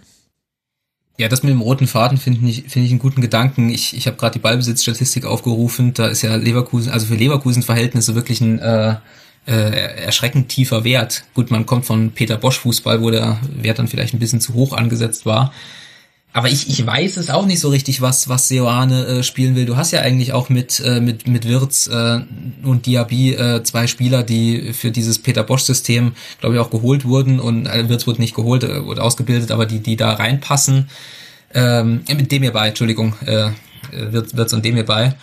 [1.17, 3.69] Ja, das mit dem roten Faden finde ich, finde ich einen guten Gedanken.
[3.69, 5.93] Ich, ich habe gerade die Ballbesitzstatistik aufgerufen.
[5.93, 8.97] Da ist ja Leverkusen, also für Leverkusen-Verhältnisse wirklich ein äh,
[9.47, 11.23] äh, erschreckend tiefer Wert.
[11.33, 14.53] Gut, man kommt von Peter Bosch Fußball, wo der Wert dann vielleicht ein bisschen zu
[14.55, 15.53] hoch angesetzt war.
[16.35, 19.65] Aber ich, ich weiß es auch nicht so richtig, was, was Seoane äh, spielen will.
[19.65, 22.19] Du hast ja eigentlich auch mit, äh, mit, mit Wirtz äh,
[22.61, 27.39] und Diaby äh, zwei Spieler, die für dieses Peter Bosch-System, glaube ich, auch geholt wurden.
[27.39, 30.89] Und äh, Wirtz wurde nicht geholt, äh, wurde ausgebildet, aber die, die da reinpassen.
[31.53, 33.51] Ähm, äh, mit dem hierbei, Entschuldigung, äh,
[33.93, 35.15] Wirtz, Wirtz und dem hierbei.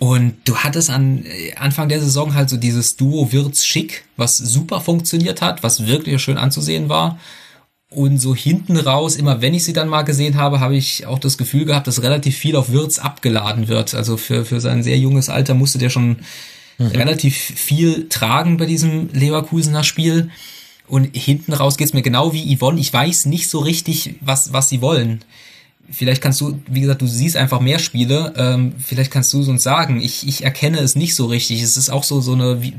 [0.00, 4.80] Und du hattest an äh, Anfang der Saison halt so dieses Duo Wirtz-Schick, was super
[4.80, 7.20] funktioniert hat, was wirklich schön anzusehen war.
[7.94, 11.18] Und so hinten raus, immer wenn ich sie dann mal gesehen habe, habe ich auch
[11.18, 13.94] das Gefühl gehabt, dass relativ viel auf Wirtz abgeladen wird.
[13.94, 16.16] Also für, für sein sehr junges Alter musste der schon
[16.78, 20.30] relativ viel tragen bei diesem Leverkusener Spiel.
[20.88, 22.80] Und hinten raus geht's mir genau wie Yvonne.
[22.80, 25.24] Ich weiß nicht so richtig, was, was sie wollen.
[25.90, 28.32] Vielleicht kannst du, wie gesagt, du siehst einfach mehr Spiele.
[28.36, 30.00] Ähm, vielleicht kannst du es uns sagen.
[30.00, 31.62] Ich, ich erkenne es nicht so richtig.
[31.62, 32.74] Es ist auch so, so eine, wie,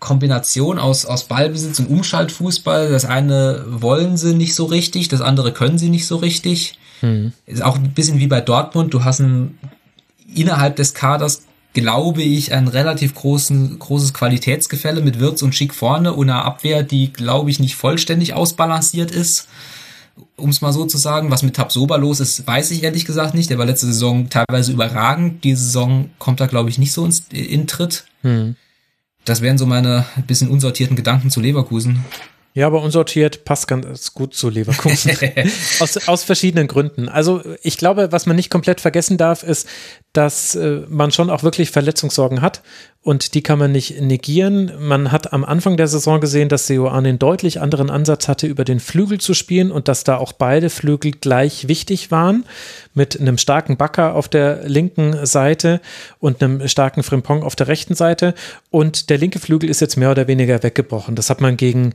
[0.00, 2.90] Kombination aus, aus Ballbesitz und Umschaltfußball.
[2.90, 6.78] Das eine wollen sie nicht so richtig, das andere können sie nicht so richtig.
[7.00, 7.32] Hm.
[7.46, 8.92] Ist auch ein bisschen wie bei Dortmund.
[8.92, 9.58] Du hast ein,
[10.34, 11.42] innerhalb des Kaders,
[11.74, 16.82] glaube ich, ein relativ großen, großes Qualitätsgefälle mit Wirtz und Schick vorne und einer Abwehr,
[16.82, 19.48] die, glaube ich, nicht vollständig ausbalanciert ist.
[20.36, 21.30] um es mal so zu sagen.
[21.30, 23.50] Was mit Tabsoba los ist, weiß ich ehrlich gesagt nicht.
[23.50, 25.44] Der war letzte Saison teilweise überragend.
[25.44, 28.04] Diese Saison kommt da, glaube ich, nicht so ins, in Tritt.
[28.22, 28.56] Hm.
[29.24, 32.04] Das wären so meine bisschen unsortierten Gedanken zu Leverkusen.
[32.52, 35.12] Ja, aber unsortiert passt ganz gut zu Leverkusen.
[35.80, 37.08] aus, aus verschiedenen Gründen.
[37.08, 39.68] Also ich glaube, was man nicht komplett vergessen darf, ist,
[40.12, 42.62] dass äh, man schon auch wirklich Verletzungssorgen hat
[43.02, 44.72] und die kann man nicht negieren.
[44.80, 48.64] Man hat am Anfang der Saison gesehen, dass Seoane einen deutlich anderen Ansatz hatte, über
[48.64, 52.44] den Flügel zu spielen und dass da auch beide Flügel gleich wichtig waren,
[52.92, 55.80] mit einem starken Backer auf der linken Seite
[56.18, 58.34] und einem starken Frimpong auf der rechten Seite.
[58.70, 61.14] Und der linke Flügel ist jetzt mehr oder weniger weggebrochen.
[61.14, 61.94] Das hat man gegen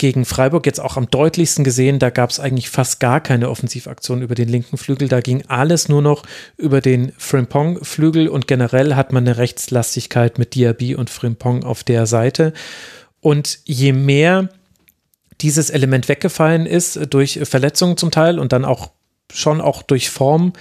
[0.00, 1.98] gegen Freiburg jetzt auch am deutlichsten gesehen.
[1.98, 5.08] Da gab es eigentlich fast gar keine Offensivaktion über den linken Flügel.
[5.08, 6.24] Da ging alles nur noch
[6.56, 12.06] über den Frimpong-Flügel und generell hat man eine Rechtslastigkeit mit Diaby und Frimpong auf der
[12.06, 12.54] Seite.
[13.20, 14.48] Und je mehr
[15.42, 18.90] dieses Element weggefallen ist durch Verletzungen zum Teil und dann auch
[19.32, 20.54] schon auch durch Form,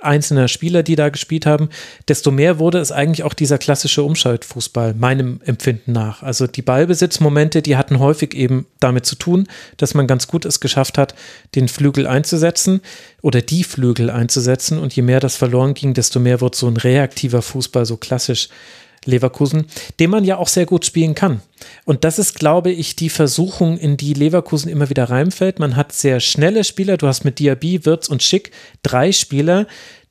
[0.00, 1.68] einzelner Spieler, die da gespielt haben,
[2.06, 6.22] desto mehr wurde es eigentlich auch dieser klassische Umschaltfußball, meinem Empfinden nach.
[6.22, 10.60] Also die Ballbesitzmomente, die hatten häufig eben damit zu tun, dass man ganz gut es
[10.60, 11.14] geschafft hat,
[11.56, 12.80] den Flügel einzusetzen
[13.22, 14.78] oder die Flügel einzusetzen.
[14.78, 18.48] Und je mehr das verloren ging, desto mehr wurde so ein reaktiver Fußball, so klassisch
[19.04, 19.66] Leverkusen,
[20.00, 21.40] den man ja auch sehr gut spielen kann.
[21.84, 25.58] Und das ist, glaube ich, die Versuchung, in die Leverkusen immer wieder reinfällt.
[25.58, 26.96] Man hat sehr schnelle Spieler.
[26.96, 28.50] Du hast mit Diaby, Wirtz und Schick
[28.82, 29.66] drei Spieler,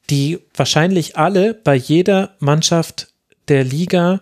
[0.09, 3.07] die wahrscheinlich alle bei jeder Mannschaft
[3.47, 4.21] der Liga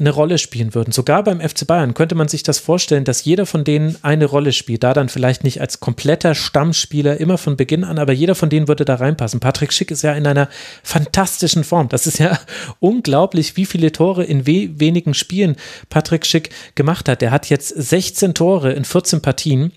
[0.00, 0.92] eine Rolle spielen würden.
[0.92, 4.52] Sogar beim FC Bayern könnte man sich das vorstellen, dass jeder von denen eine Rolle
[4.52, 4.84] spielt.
[4.84, 8.68] Da dann vielleicht nicht als kompletter Stammspieler immer von Beginn an, aber jeder von denen
[8.68, 9.40] würde da reinpassen.
[9.40, 10.48] Patrick Schick ist ja in einer
[10.84, 11.88] fantastischen Form.
[11.88, 12.38] Das ist ja
[12.80, 15.56] unglaublich, wie viele Tore in we wenigen Spielen
[15.88, 17.22] Patrick Schick gemacht hat.
[17.22, 19.72] Er hat jetzt 16 Tore in 14 Partien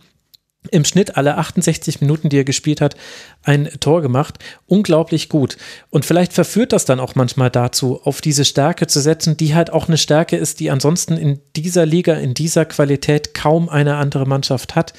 [0.70, 2.96] im Schnitt alle 68 Minuten, die er gespielt hat,
[3.42, 4.38] ein Tor gemacht.
[4.68, 5.58] Unglaublich gut.
[5.90, 9.72] Und vielleicht verführt das dann auch manchmal dazu, auf diese Stärke zu setzen, die halt
[9.72, 14.28] auch eine Stärke ist, die ansonsten in dieser Liga, in dieser Qualität kaum eine andere
[14.28, 14.94] Mannschaft hat.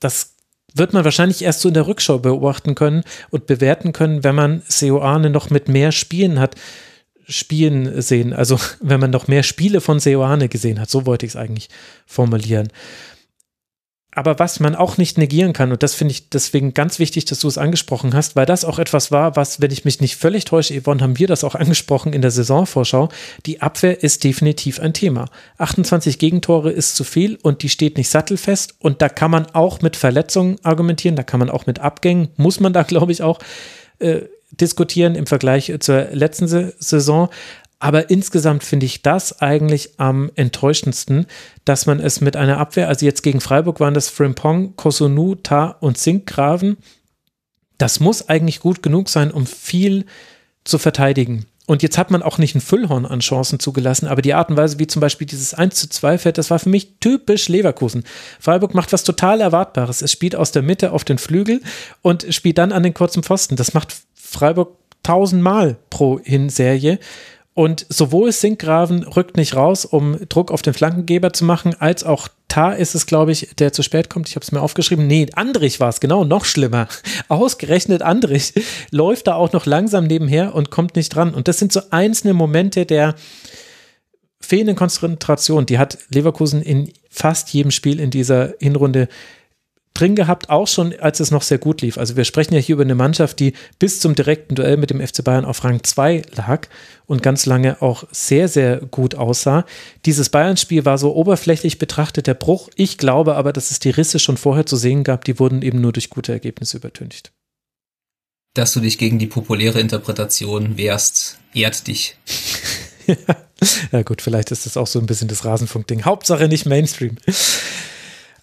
[0.00, 0.34] Das
[0.74, 4.62] wird man wahrscheinlich erst so in der Rückschau beobachten können und bewerten können, wenn man
[4.68, 6.56] Seoane noch mit mehr Spielen hat
[7.26, 8.32] spielen sehen.
[8.32, 10.90] Also wenn man noch mehr Spiele von Seoane gesehen hat.
[10.90, 11.68] So wollte ich es eigentlich
[12.06, 12.68] formulieren.
[14.14, 17.40] Aber was man auch nicht negieren kann, und das finde ich deswegen ganz wichtig, dass
[17.40, 20.44] du es angesprochen hast, weil das auch etwas war, was, wenn ich mich nicht völlig
[20.44, 23.08] täusche, Yvonne, haben wir das auch angesprochen in der Saisonvorschau,
[23.46, 25.26] die Abwehr ist definitiv ein Thema.
[25.58, 29.82] 28 Gegentore ist zu viel und die steht nicht sattelfest und da kann man auch
[29.82, 33.38] mit Verletzungen argumentieren, da kann man auch mit Abgängen, muss man da glaube ich auch
[33.98, 34.22] äh,
[34.60, 37.28] diskutieren im Vergleich zur letzten Saison.
[37.84, 41.26] Aber insgesamt finde ich das eigentlich am enttäuschendsten,
[41.66, 45.76] dass man es mit einer Abwehr, also jetzt gegen Freiburg waren das Frimpong, Kosunu, Ta
[45.80, 46.78] und Zinkgraven.
[47.76, 50.06] Das muss eigentlich gut genug sein, um viel
[50.64, 51.44] zu verteidigen.
[51.66, 54.56] Und jetzt hat man auch nicht ein Füllhorn an Chancen zugelassen, aber die Art und
[54.56, 58.04] Weise, wie zum Beispiel dieses 1 zu 2 fällt, das war für mich typisch Leverkusen.
[58.40, 60.00] Freiburg macht was total Erwartbares.
[60.00, 61.60] Es spielt aus der Mitte auf den Flügel
[62.00, 63.56] und spielt dann an den kurzen Pfosten.
[63.56, 66.98] Das macht Freiburg tausendmal pro Hinserie.
[67.54, 72.28] Und sowohl Sinkgraven rückt nicht raus, um Druck auf den Flankengeber zu machen, als auch
[72.48, 74.28] Tar ist es, glaube ich, der zu spät kommt.
[74.28, 75.06] Ich habe es mir aufgeschrieben.
[75.06, 76.88] Nee, Andrich war es, genau, noch schlimmer.
[77.28, 78.54] Ausgerechnet Andrich
[78.90, 81.32] läuft da auch noch langsam nebenher und kommt nicht dran.
[81.32, 83.14] Und das sind so einzelne Momente der
[84.40, 85.64] fehlenden Konzentration.
[85.66, 89.08] Die hat Leverkusen in fast jedem Spiel in dieser Hinrunde
[89.94, 91.98] drin gehabt, auch schon als es noch sehr gut lief.
[91.98, 95.04] Also wir sprechen ja hier über eine Mannschaft, die bis zum direkten Duell mit dem
[95.04, 96.66] FC Bayern auf Rang 2 lag
[97.06, 99.64] und ganz lange auch sehr, sehr gut aussah.
[100.04, 102.68] Dieses Bayern-Spiel war so oberflächlich betrachtet der Bruch.
[102.74, 105.80] Ich glaube aber, dass es die Risse schon vorher zu sehen gab, die wurden eben
[105.80, 107.32] nur durch gute Ergebnisse übertüncht.
[108.54, 112.16] Dass du dich gegen die populäre Interpretation wehrst, ehrt dich.
[113.92, 116.04] ja gut, vielleicht ist das auch so ein bisschen das Rasenfunk-Ding.
[116.04, 117.16] Hauptsache nicht Mainstream.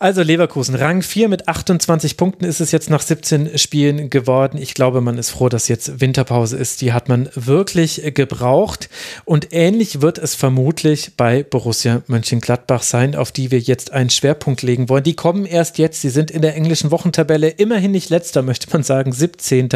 [0.02, 4.58] Also Leverkusen, Rang 4 mit 28 Punkten ist es jetzt nach 17 Spielen geworden.
[4.60, 6.82] Ich glaube, man ist froh, dass jetzt Winterpause ist.
[6.82, 8.90] Die hat man wirklich gebraucht.
[9.26, 14.64] Und ähnlich wird es vermutlich bei Borussia Mönchengladbach sein, auf die wir jetzt einen Schwerpunkt
[14.64, 15.04] legen wollen.
[15.04, 16.02] Die kommen erst jetzt.
[16.02, 19.14] Sie sind in der englischen Wochentabelle immerhin nicht letzter, möchte man sagen.
[19.14, 19.70] 17.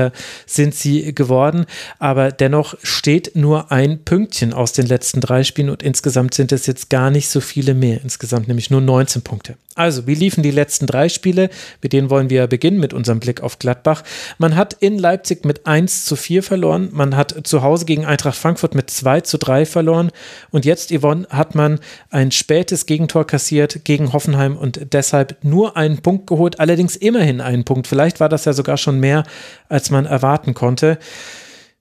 [0.48, 1.68] sind sie geworden.
[2.00, 6.66] Aber dennoch steht nur ein Pünktchen aus den letzten drei Spielen und insgesamt sind es
[6.66, 8.02] jetzt gar nicht so viele mehr.
[8.02, 9.56] Insgesamt nämlich nur 19 Punkte.
[9.78, 11.50] Also, wie liefen die letzten drei Spiele?
[11.82, 14.04] Mit denen wollen wir beginnen mit unserem Blick auf Gladbach.
[14.38, 16.88] Man hat in Leipzig mit 1 zu 4 verloren.
[16.94, 20.12] Man hat zu Hause gegen Eintracht Frankfurt mit 2 zu 3 verloren.
[20.50, 26.02] Und jetzt, Yvonne, hat man ein spätes Gegentor kassiert gegen Hoffenheim und deshalb nur einen
[26.02, 26.62] Punkt geholt.
[26.62, 27.88] Allerdings immerhin einen Punkt.
[27.88, 29.26] Vielleicht war das ja sogar schon mehr,
[29.68, 31.00] als man erwarten konnte.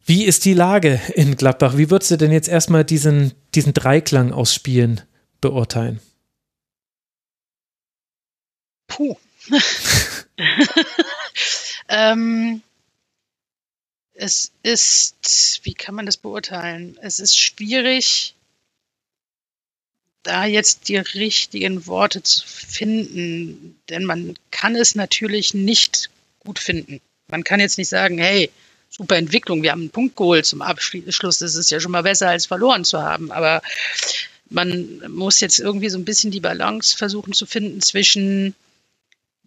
[0.04, 1.76] Wie ist die Lage in Gladbach?
[1.76, 5.00] Wie würdest du denn jetzt erstmal diesen, diesen Dreiklang aus Spielen
[5.40, 6.00] beurteilen?
[8.94, 9.16] Puh.
[11.88, 12.62] ähm,
[14.14, 16.96] es ist, wie kann man das beurteilen?
[17.02, 18.34] Es ist schwierig,
[20.22, 27.00] da jetzt die richtigen Worte zu finden, denn man kann es natürlich nicht gut finden.
[27.26, 28.50] Man kann jetzt nicht sagen, hey,
[28.90, 32.28] super Entwicklung, wir haben einen Punkt geholt zum Abschluss, das ist ja schon mal besser
[32.28, 33.60] als verloren zu haben, aber
[34.50, 38.54] man muss jetzt irgendwie so ein bisschen die Balance versuchen zu finden zwischen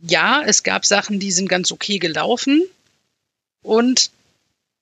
[0.01, 2.63] ja, es gab Sachen, die sind ganz okay gelaufen
[3.61, 4.11] und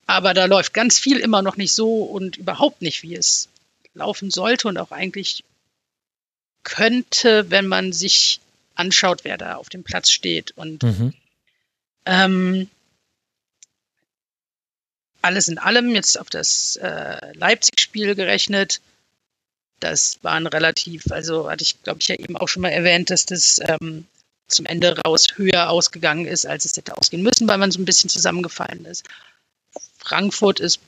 [0.08, 3.50] aber da läuft ganz viel immer noch nicht so und überhaupt nicht, wie es
[3.94, 5.44] laufen sollte und auch eigentlich
[6.64, 8.40] könnte, wenn man sich
[8.76, 10.52] anschaut, wer da auf dem Platz steht.
[10.58, 11.14] Und mhm.
[12.06, 12.70] ähm,
[15.22, 18.82] alles in allem, jetzt auf das äh, Leipzig-Spiel gerechnet,
[19.80, 23.26] das waren relativ, also hatte ich, glaube ich, ja eben auch schon mal erwähnt, dass
[23.26, 24.06] das ähm,
[24.48, 27.86] zum Ende raus höher ausgegangen ist, als es hätte ausgehen müssen, weil man so ein
[27.86, 29.06] bisschen zusammengefallen ist.
[29.98, 30.80] Frankfurt ist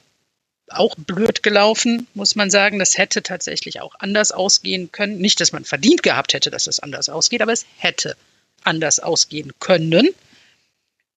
[0.69, 2.79] auch blöd gelaufen, muss man sagen.
[2.79, 5.17] Das hätte tatsächlich auch anders ausgehen können.
[5.17, 8.15] Nicht, dass man verdient gehabt hätte, dass es anders ausgeht, aber es hätte
[8.63, 10.09] anders ausgehen können.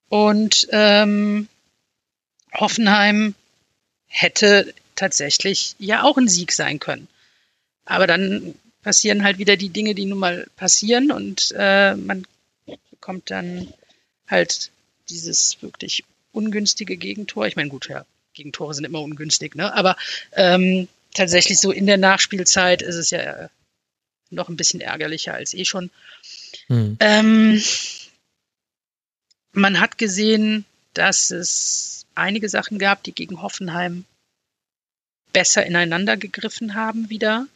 [0.09, 1.49] Und ähm,
[2.55, 3.35] Hoffenheim
[4.07, 7.09] hätte tatsächlich ja auch ein Sieg sein können.
[7.85, 12.27] Aber dann passieren halt wieder die Dinge, die nun mal passieren und äh, man
[13.01, 13.73] bekommt dann
[14.29, 14.71] halt
[15.09, 17.47] dieses wirklich ungünstige Gegentor.
[17.47, 18.05] Ich meine, gut, ja,
[18.35, 19.73] Gegentore sind immer ungünstig, ne?
[19.75, 19.97] Aber
[20.33, 23.49] ähm, tatsächlich so in der Nachspielzeit ist es ja
[24.29, 25.91] noch ein bisschen ärgerlicher als eh schon.
[26.69, 26.97] Hm.
[27.01, 27.63] Ähm,
[29.53, 30.65] man hat gesehen,
[30.95, 34.05] dass es einige Sachen gab, die gegen Hoffenheim
[35.33, 37.47] besser ineinander gegriffen haben wieder.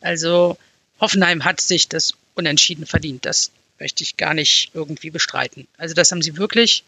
[0.00, 0.58] Also
[1.00, 3.24] Hoffenheim hat sich das Unentschieden verdient.
[3.24, 3.52] Das
[3.82, 5.66] möchte ich gar nicht irgendwie bestreiten.
[5.76, 6.84] Also das haben sie wirklich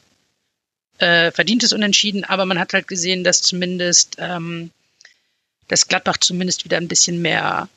[0.99, 4.71] äh, verdientes Unentschieden, aber man hat halt gesehen, dass zumindest ähm,
[5.67, 7.69] das Gladbach zumindest wieder ein bisschen mehr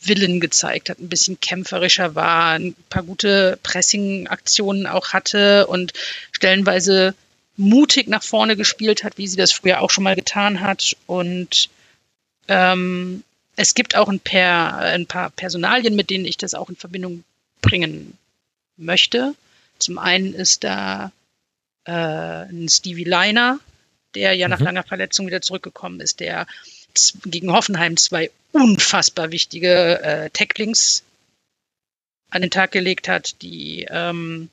[0.00, 5.92] Willen gezeigt hat, ein bisschen kämpferischer war, ein paar gute Pressing-Aktionen auch hatte und
[6.32, 7.14] stellenweise
[7.58, 10.96] mutig nach vorne gespielt hat, wie sie das früher auch schon mal getan hat.
[11.06, 11.68] Und
[12.48, 13.24] ähm,
[13.56, 17.24] es gibt auch ein paar, ein paar Personalien, mit denen ich das auch in Verbindung
[17.62, 18.16] bringen
[18.76, 19.34] möchte.
[19.78, 21.10] Zum einen ist da
[21.84, 23.58] äh, ein Stevie Liner,
[24.14, 24.66] der ja nach mhm.
[24.66, 26.46] langer Verletzung wieder zurückgekommen ist, der
[27.24, 31.02] gegen Hoffenheim zwei unfassbar wichtige äh, Tacklings
[32.30, 34.50] an den Tag gelegt hat, die ähm,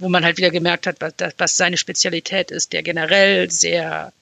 [0.00, 4.12] wo man halt wieder gemerkt hat, was, was seine Spezialität ist, der generell sehr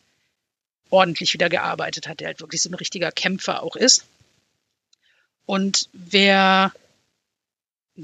[0.91, 4.05] ordentlich wieder gearbeitet hat, der halt wirklich so ein richtiger Kämpfer auch ist.
[5.47, 6.73] Und wer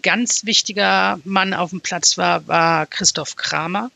[0.02, 3.90] ganz wichtiger Mann auf dem Platz war, war Christoph Kramer.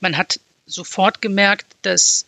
[0.00, 2.26] Man hat sofort gemerkt, dass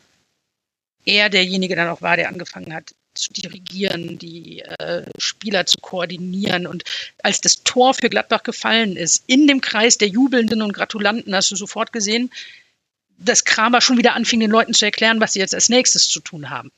[1.05, 6.67] er derjenige dann auch war, der angefangen hat zu dirigieren, die äh, Spieler zu koordinieren.
[6.67, 6.85] Und
[7.23, 11.51] als das Tor für Gladbach gefallen ist, in dem Kreis der Jubelnden und Gratulanten, hast
[11.51, 12.31] du sofort gesehen,
[13.19, 16.20] dass Kramer schon wieder anfing, den Leuten zu erklären, was sie jetzt als nächstes zu
[16.20, 16.70] tun haben.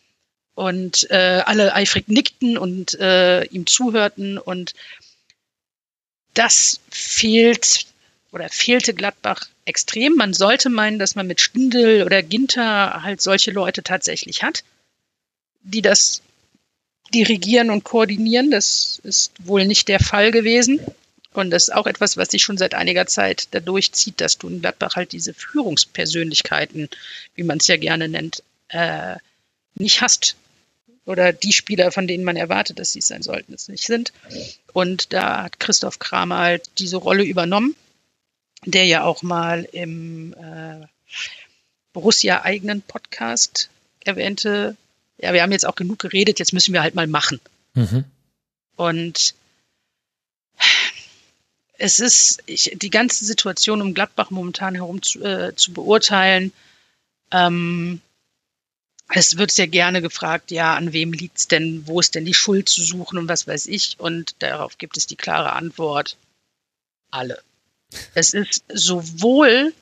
[0.54, 4.38] Und äh, alle eifrig nickten und äh, ihm zuhörten.
[4.38, 4.74] Und
[6.34, 7.86] das fehlt
[8.32, 10.14] oder fehlte Gladbach extrem.
[10.14, 14.64] Man sollte meinen, dass man mit Stindl oder Ginter halt solche Leute tatsächlich hat,
[15.62, 16.22] die das
[17.14, 18.50] dirigieren und koordinieren.
[18.50, 20.80] Das ist wohl nicht der Fall gewesen.
[21.34, 24.48] Und das ist auch etwas, was sich schon seit einiger Zeit dadurch zieht, dass du
[24.48, 26.88] in Gladbach halt diese Führungspersönlichkeiten,
[27.34, 29.16] wie man es ja gerne nennt, äh,
[29.74, 30.36] nicht hast.
[31.04, 34.12] Oder die Spieler, von denen man erwartet, dass sie es sein sollten, es nicht sind.
[34.72, 37.74] Und da hat Christoph Kramer halt diese Rolle übernommen,
[38.64, 40.86] der ja auch mal im äh,
[41.94, 43.70] Borussia-eigenen Podcast
[44.04, 44.76] erwähnte,
[45.18, 47.40] ja, wir haben jetzt auch genug geredet, jetzt müssen wir halt mal machen.
[47.74, 48.04] Mhm.
[48.76, 49.34] Und
[51.78, 56.52] es ist ich, die ganze Situation um Gladbach momentan herum zu, äh, zu beurteilen,
[57.30, 58.00] ähm,
[59.10, 62.34] es wird sehr gerne gefragt, ja, an wem liegt es denn, wo ist denn die
[62.34, 63.96] Schuld zu suchen und was weiß ich.
[63.98, 66.18] Und darauf gibt es die klare Antwort,
[67.10, 67.42] alle.
[68.14, 69.72] Es ist sowohl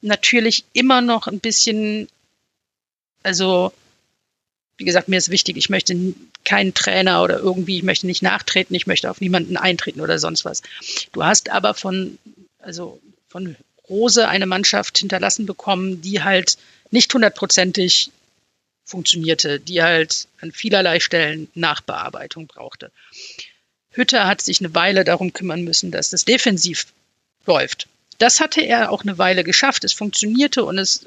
[0.00, 2.08] natürlich immer noch ein bisschen,
[3.22, 3.72] also
[4.78, 6.14] wie gesagt, mir ist wichtig, ich möchte
[6.44, 10.44] keinen Trainer oder irgendwie, ich möchte nicht nachtreten, ich möchte auf niemanden eintreten oder sonst
[10.44, 10.62] was.
[11.12, 12.18] Du hast aber von,
[12.58, 13.56] also von
[13.88, 16.58] Rose eine Mannschaft hinterlassen bekommen, die halt
[16.90, 18.10] nicht hundertprozentig
[18.84, 22.92] funktionierte, die halt an vielerlei Stellen Nachbearbeitung brauchte.
[23.90, 26.86] Hütter hat sich eine Weile darum kümmern müssen, dass das defensiv
[27.46, 27.88] läuft.
[28.18, 29.84] Das hatte er auch eine Weile geschafft.
[29.84, 31.06] Es funktionierte und es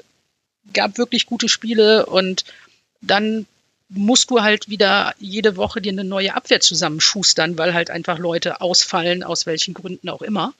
[0.72, 2.44] gab wirklich gute Spiele und
[3.00, 3.46] dann
[3.90, 8.60] musst du halt wieder jede Woche dir eine neue Abwehr zusammenschustern, weil halt einfach Leute
[8.60, 10.54] ausfallen, aus welchen Gründen auch immer.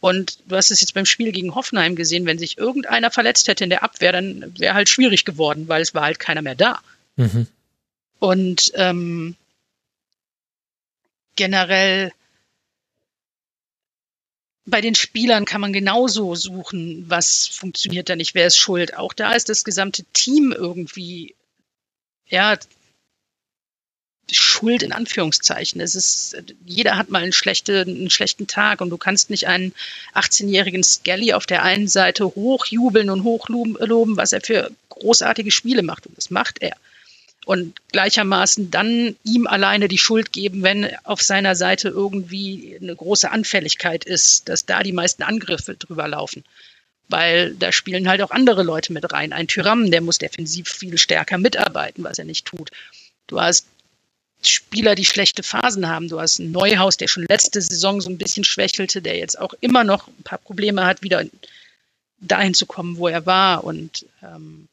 [0.00, 3.64] Und du hast es jetzt beim Spiel gegen Hoffenheim gesehen, wenn sich irgendeiner verletzt hätte
[3.64, 6.80] in der Abwehr, dann wäre halt schwierig geworden, weil es war halt keiner mehr da.
[7.16, 7.46] Mhm.
[8.18, 9.36] Und ähm,
[11.36, 12.12] generell
[14.64, 18.96] bei den Spielern kann man genauso suchen, was funktioniert da nicht, wer ist schuld.
[18.96, 21.34] Auch da ist das gesamte Team irgendwie,
[22.32, 22.56] ja,
[24.30, 25.80] Schuld in Anführungszeichen.
[25.80, 29.74] Es ist, jeder hat mal einen, schlechte, einen schlechten Tag und du kannst nicht einen
[30.14, 36.06] 18-jährigen Skelly auf der einen Seite hochjubeln und hochloben, was er für großartige Spiele macht.
[36.06, 36.76] Und das macht er.
[37.44, 43.30] Und gleichermaßen dann ihm alleine die Schuld geben, wenn auf seiner Seite irgendwie eine große
[43.30, 46.44] Anfälligkeit ist, dass da die meisten Angriffe drüber laufen.
[47.12, 49.34] Weil da spielen halt auch andere Leute mit rein.
[49.34, 52.70] Ein Tyram, der muss defensiv viel stärker mitarbeiten, was er nicht tut.
[53.26, 53.66] Du hast
[54.42, 56.08] Spieler, die schlechte Phasen haben.
[56.08, 59.52] Du hast einen Neuhaus, der schon letzte Saison so ein bisschen schwächelte, der jetzt auch
[59.60, 61.22] immer noch ein paar Probleme hat, wieder
[62.18, 63.62] dahin zu kommen, wo er war.
[63.62, 64.68] Und ähm,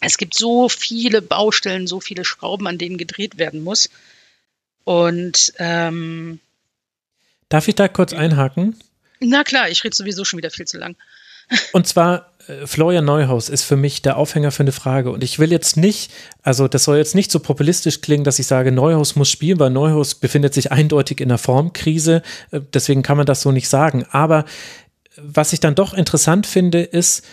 [0.00, 3.90] es gibt so viele Baustellen, so viele Schrauben, an denen gedreht werden muss.
[4.84, 6.38] Und ähm,
[7.48, 8.78] darf ich da kurz einhaken?
[9.18, 10.94] Na klar, ich rede sowieso schon wieder viel zu lang.
[11.72, 15.10] Und zwar, äh, Florian Neuhaus ist für mich der Aufhänger für eine Frage.
[15.10, 18.46] Und ich will jetzt nicht, also das soll jetzt nicht so populistisch klingen, dass ich
[18.46, 22.22] sage, Neuhaus muss spielen, weil Neuhaus befindet sich eindeutig in einer Formkrise.
[22.50, 24.04] Äh, deswegen kann man das so nicht sagen.
[24.10, 24.44] Aber
[25.16, 27.24] was ich dann doch interessant finde, ist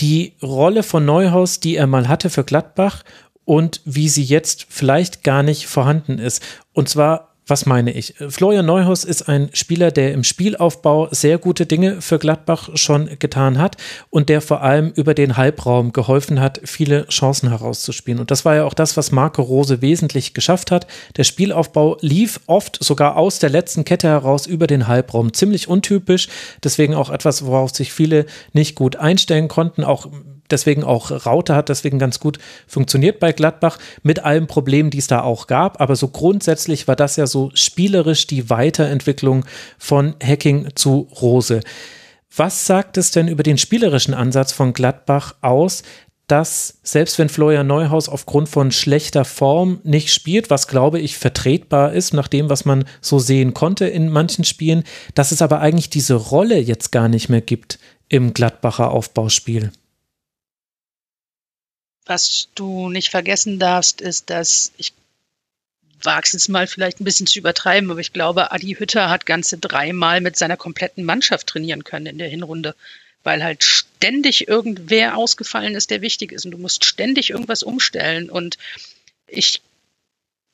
[0.00, 3.02] die Rolle von Neuhaus, die er mal hatte für Gladbach
[3.44, 6.42] und wie sie jetzt vielleicht gar nicht vorhanden ist.
[6.72, 8.14] Und zwar was meine ich?
[8.28, 13.58] Florian Neuhaus ist ein Spieler, der im Spielaufbau sehr gute Dinge für Gladbach schon getan
[13.58, 13.76] hat
[14.08, 18.20] und der vor allem über den Halbraum geholfen hat, viele Chancen herauszuspielen.
[18.20, 20.86] Und das war ja auch das, was Marco Rose wesentlich geschafft hat.
[21.16, 25.32] Der Spielaufbau lief oft sogar aus der letzten Kette heraus über den Halbraum.
[25.32, 26.28] Ziemlich untypisch,
[26.62, 29.84] deswegen auch etwas, worauf sich viele nicht gut einstellen konnten.
[29.84, 30.08] Auch
[30.52, 35.06] deswegen auch Raute hat deswegen ganz gut funktioniert bei Gladbach mit allen Problemen, die es
[35.06, 35.80] da auch gab.
[35.80, 39.44] Aber so grundsätzlich war das ja so spielerisch die Weiterentwicklung
[39.78, 41.60] von Hacking zu Rose.
[42.34, 45.82] Was sagt es denn über den spielerischen Ansatz von Gladbach aus,
[46.30, 51.92] dass selbst wenn Florian Neuhaus aufgrund von schlechter Form nicht spielt, was glaube ich vertretbar
[51.92, 54.84] ist, nach dem, was man so sehen konnte in manchen Spielen,
[55.16, 59.72] dass es aber eigentlich diese Rolle jetzt gar nicht mehr gibt im Gladbacher Aufbauspiel?
[62.06, 64.92] Was du nicht vergessen darfst, ist, dass ich
[66.02, 69.26] wage es jetzt mal vielleicht ein bisschen zu übertreiben, aber ich glaube, Adi Hütter hat
[69.26, 72.74] ganze dreimal mit seiner kompletten Mannschaft trainieren können in der Hinrunde,
[73.22, 78.30] weil halt ständig irgendwer ausgefallen ist, der wichtig ist und du musst ständig irgendwas umstellen.
[78.30, 78.56] Und
[79.26, 79.60] ich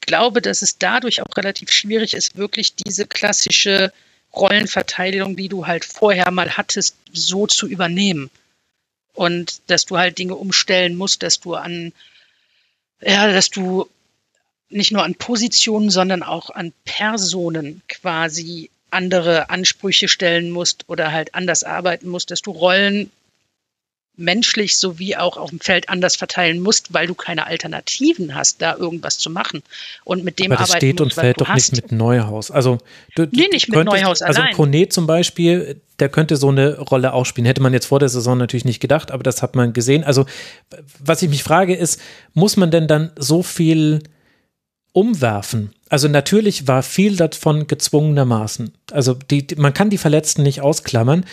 [0.00, 3.92] glaube, dass es dadurch auch relativ schwierig ist, wirklich diese klassische
[4.34, 8.30] Rollenverteilung, die du halt vorher mal hattest, so zu übernehmen
[9.16, 11.92] und dass du halt Dinge umstellen musst, dass du an,
[13.00, 13.88] ja, dass du
[14.68, 21.34] nicht nur an Positionen, sondern auch an Personen quasi andere Ansprüche stellen musst oder halt
[21.34, 23.10] anders arbeiten musst, dass du Rollen
[24.16, 28.76] menschlich sowie auch auf dem Feld anders verteilen musst, weil du keine Alternativen hast, da
[28.76, 29.62] irgendwas zu machen.
[30.04, 31.72] Und mit dem Aber das steht und fällt doch hast.
[31.72, 32.50] nicht mit Neuhaus.
[32.50, 32.78] Also
[33.14, 34.52] du, nee, nicht mit könntest, Neuhaus also allein.
[34.52, 37.46] Also Kone zum Beispiel, der könnte so eine Rolle auch spielen.
[37.46, 40.04] Hätte man jetzt vor der Saison natürlich nicht gedacht, aber das hat man gesehen.
[40.04, 40.24] Also
[40.98, 42.00] was ich mich frage ist,
[42.32, 44.02] muss man denn dann so viel
[44.92, 45.74] umwerfen?
[45.88, 48.72] Also natürlich war viel davon gezwungenermaßen.
[48.90, 51.24] Also die, man kann die Verletzten nicht ausklammern,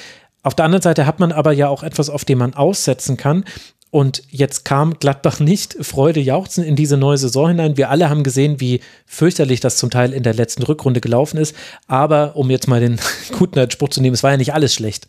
[0.44, 3.46] auf der anderen Seite hat man aber ja auch etwas, auf dem man aussetzen kann.
[3.90, 7.78] Und jetzt kam Gladbach nicht Freude jauchzen in diese neue Saison hinein.
[7.78, 11.56] Wir alle haben gesehen, wie fürchterlich das zum Teil in der letzten Rückrunde gelaufen ist.
[11.88, 13.00] Aber um jetzt mal den
[13.38, 15.08] guten Spruch zu nehmen, es war ja nicht alles schlecht.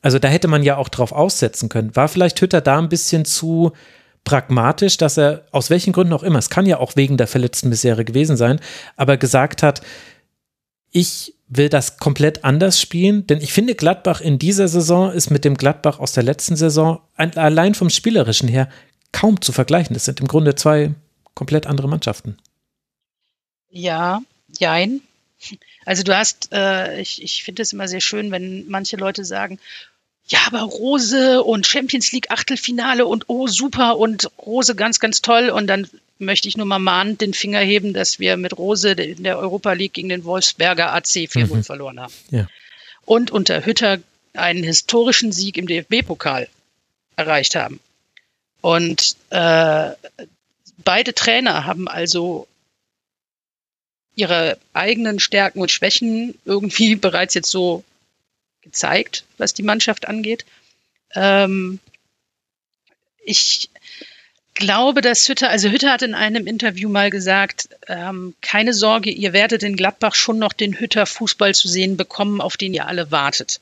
[0.00, 1.94] Also da hätte man ja auch drauf aussetzen können.
[1.96, 3.72] War vielleicht Hütter da ein bisschen zu
[4.24, 7.68] pragmatisch, dass er aus welchen Gründen auch immer, es kann ja auch wegen der verletzten
[7.68, 8.60] Misere gewesen sein,
[8.96, 9.80] aber gesagt hat,
[10.92, 15.44] ich will das komplett anders spielen, denn ich finde, Gladbach in dieser Saison ist mit
[15.44, 18.68] dem Gladbach aus der letzten Saison allein vom Spielerischen her
[19.12, 19.92] kaum zu vergleichen.
[19.94, 20.94] Das sind im Grunde zwei
[21.34, 22.38] komplett andere Mannschaften.
[23.68, 24.22] Ja,
[24.58, 25.00] jein.
[25.84, 29.58] Also du hast, äh, ich, ich finde es immer sehr schön, wenn manche Leute sagen,
[30.30, 35.50] ja, aber Rose und Champions League Achtelfinale und oh super und Rose ganz, ganz toll.
[35.50, 39.24] Und dann möchte ich nur mal mahnend den Finger heben, dass wir mit Rose in
[39.24, 41.64] der Europa League gegen den Wolfsberger AC 4-0 mhm.
[41.64, 42.14] verloren haben.
[42.30, 42.46] Ja.
[43.04, 43.98] Und unter Hütter
[44.32, 46.48] einen historischen Sieg im DFB-Pokal
[47.16, 47.80] erreicht haben.
[48.60, 49.90] Und äh,
[50.84, 52.46] beide Trainer haben also
[54.14, 57.82] ihre eigenen Stärken und Schwächen irgendwie bereits jetzt so
[58.62, 60.44] gezeigt, was die Mannschaft angeht.
[61.14, 61.80] Ähm,
[63.24, 63.70] ich
[64.54, 69.32] glaube, dass Hütter, also Hütter hat in einem Interview mal gesagt, ähm, keine Sorge, ihr
[69.32, 73.10] werdet in Gladbach schon noch den Hütter Fußball zu sehen bekommen, auf den ihr alle
[73.10, 73.60] wartet.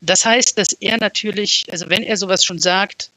[0.00, 3.10] Das heißt, dass er natürlich, also wenn er sowas schon sagt,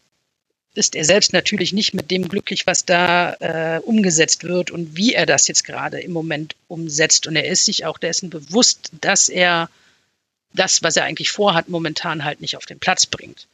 [0.75, 5.13] ist er selbst natürlich nicht mit dem glücklich, was da äh, umgesetzt wird und wie
[5.13, 7.27] er das jetzt gerade im Moment umsetzt.
[7.27, 9.69] Und er ist sich auch dessen bewusst, dass er
[10.55, 13.47] das, was er eigentlich vorhat, momentan halt nicht auf den Platz bringt.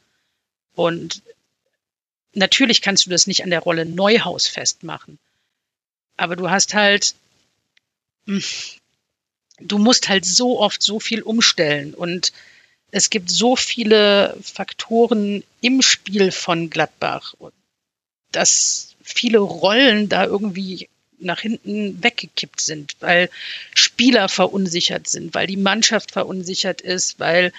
[0.74, 1.22] Und
[2.34, 5.18] natürlich kannst du das nicht an der Rolle Neuhaus festmachen.
[6.16, 7.14] Aber du hast halt,
[8.26, 8.42] hm,
[9.60, 12.32] du musst halt so oft so viel umstellen und
[12.90, 17.34] es gibt so viele Faktoren im Spiel von Gladbach,
[18.30, 20.88] dass viele Rollen da irgendwie
[21.24, 23.30] nach hinten weggekippt sind, weil
[23.74, 27.52] Spieler verunsichert sind, weil die Mannschaft verunsichert ist, weil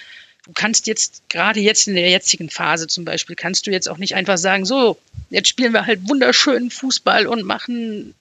[0.45, 3.97] du kannst jetzt, gerade jetzt in der jetzigen Phase zum Beispiel, kannst du jetzt auch
[3.97, 4.97] nicht einfach sagen, so,
[5.29, 8.13] jetzt spielen wir halt wunderschönen Fußball und machen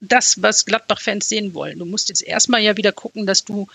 [0.00, 1.78] das, was Gladbach-Fans sehen wollen.
[1.78, 3.68] Du musst jetzt erstmal ja wieder gucken, dass du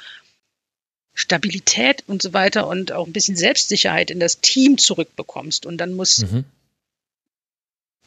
[1.14, 5.66] Stabilität und so weiter und auch ein bisschen Selbstsicherheit in das Team zurückbekommst.
[5.66, 6.44] Und dann muss mhm.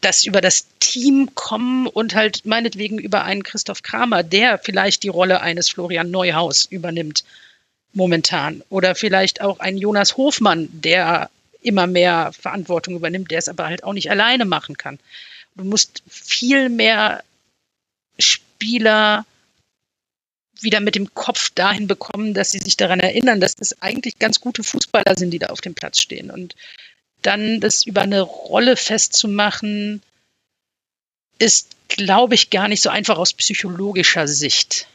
[0.00, 5.08] Das über das Team kommen und halt meinetwegen über einen Christoph Kramer, der vielleicht die
[5.08, 7.24] Rolle eines Florian Neuhaus übernimmt
[7.92, 8.62] momentan.
[8.70, 11.30] Oder vielleicht auch ein Jonas Hofmann, der
[11.62, 14.98] immer mehr Verantwortung übernimmt, der es aber halt auch nicht alleine machen kann.
[15.56, 17.24] Du musst viel mehr
[18.18, 19.26] Spieler
[20.60, 24.40] wieder mit dem Kopf dahin bekommen, dass sie sich daran erinnern, dass es eigentlich ganz
[24.40, 26.30] gute Fußballer sind, die da auf dem Platz stehen.
[26.30, 26.54] Und
[27.22, 30.02] dann das über eine Rolle festzumachen,
[31.38, 34.86] ist, glaube ich, gar nicht so einfach aus psychologischer Sicht.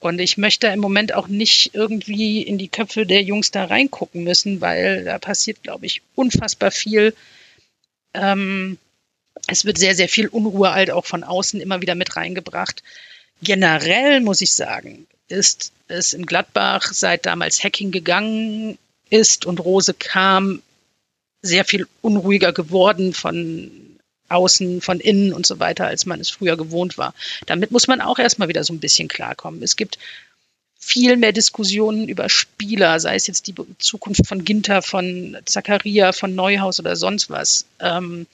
[0.00, 4.24] Und ich möchte im Moment auch nicht irgendwie in die Köpfe der Jungs da reingucken
[4.24, 7.14] müssen, weil da passiert, glaube ich, unfassbar viel.
[8.14, 8.78] Ähm,
[9.46, 12.82] es wird sehr, sehr viel Unruhe halt auch von außen immer wieder mit reingebracht.
[13.42, 18.78] Generell muss ich sagen, ist es in Gladbach, seit damals Hacking gegangen
[19.10, 20.62] ist und Rose kam,
[21.42, 23.70] sehr viel unruhiger geworden von
[24.28, 27.14] außen, von innen und so weiter, als man es früher gewohnt war.
[27.46, 29.62] Damit muss man auch erstmal wieder so ein bisschen klarkommen.
[29.62, 29.98] Es gibt
[30.78, 36.34] viel mehr Diskussionen über Spieler, sei es jetzt die Zukunft von Ginter, von Zakaria, von
[36.34, 37.66] Neuhaus oder sonst was.
[37.80, 38.26] Ähm,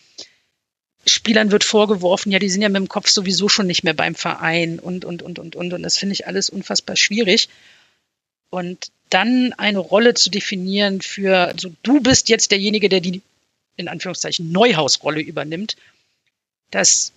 [1.06, 4.14] Spielern wird vorgeworfen, ja, die sind ja mit dem Kopf sowieso schon nicht mehr beim
[4.14, 5.72] Verein und, und, und, und, und.
[5.72, 7.48] Und das finde ich alles unfassbar schwierig.
[8.50, 13.22] Und dann eine Rolle zu definieren für, also du bist jetzt derjenige, der die,
[13.76, 15.76] in Anführungszeichen, Neuhausrolle übernimmt,
[16.70, 17.12] das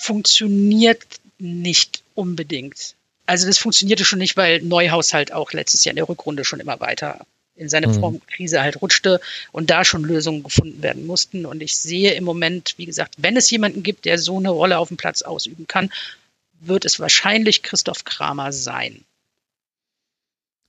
[0.00, 1.04] funktioniert
[1.38, 2.94] nicht unbedingt.
[3.26, 6.60] Also das funktionierte schon nicht, weil Neuhaus halt auch letztes Jahr in der Rückrunde schon
[6.60, 8.00] immer weiter in seine mhm.
[8.00, 9.20] Formkrise halt rutschte
[9.52, 11.46] und da schon Lösungen gefunden werden mussten.
[11.46, 14.78] Und ich sehe im Moment, wie gesagt, wenn es jemanden gibt, der so eine Rolle
[14.78, 15.92] auf dem Platz ausüben kann,
[16.60, 19.04] wird es wahrscheinlich Christoph Kramer sein.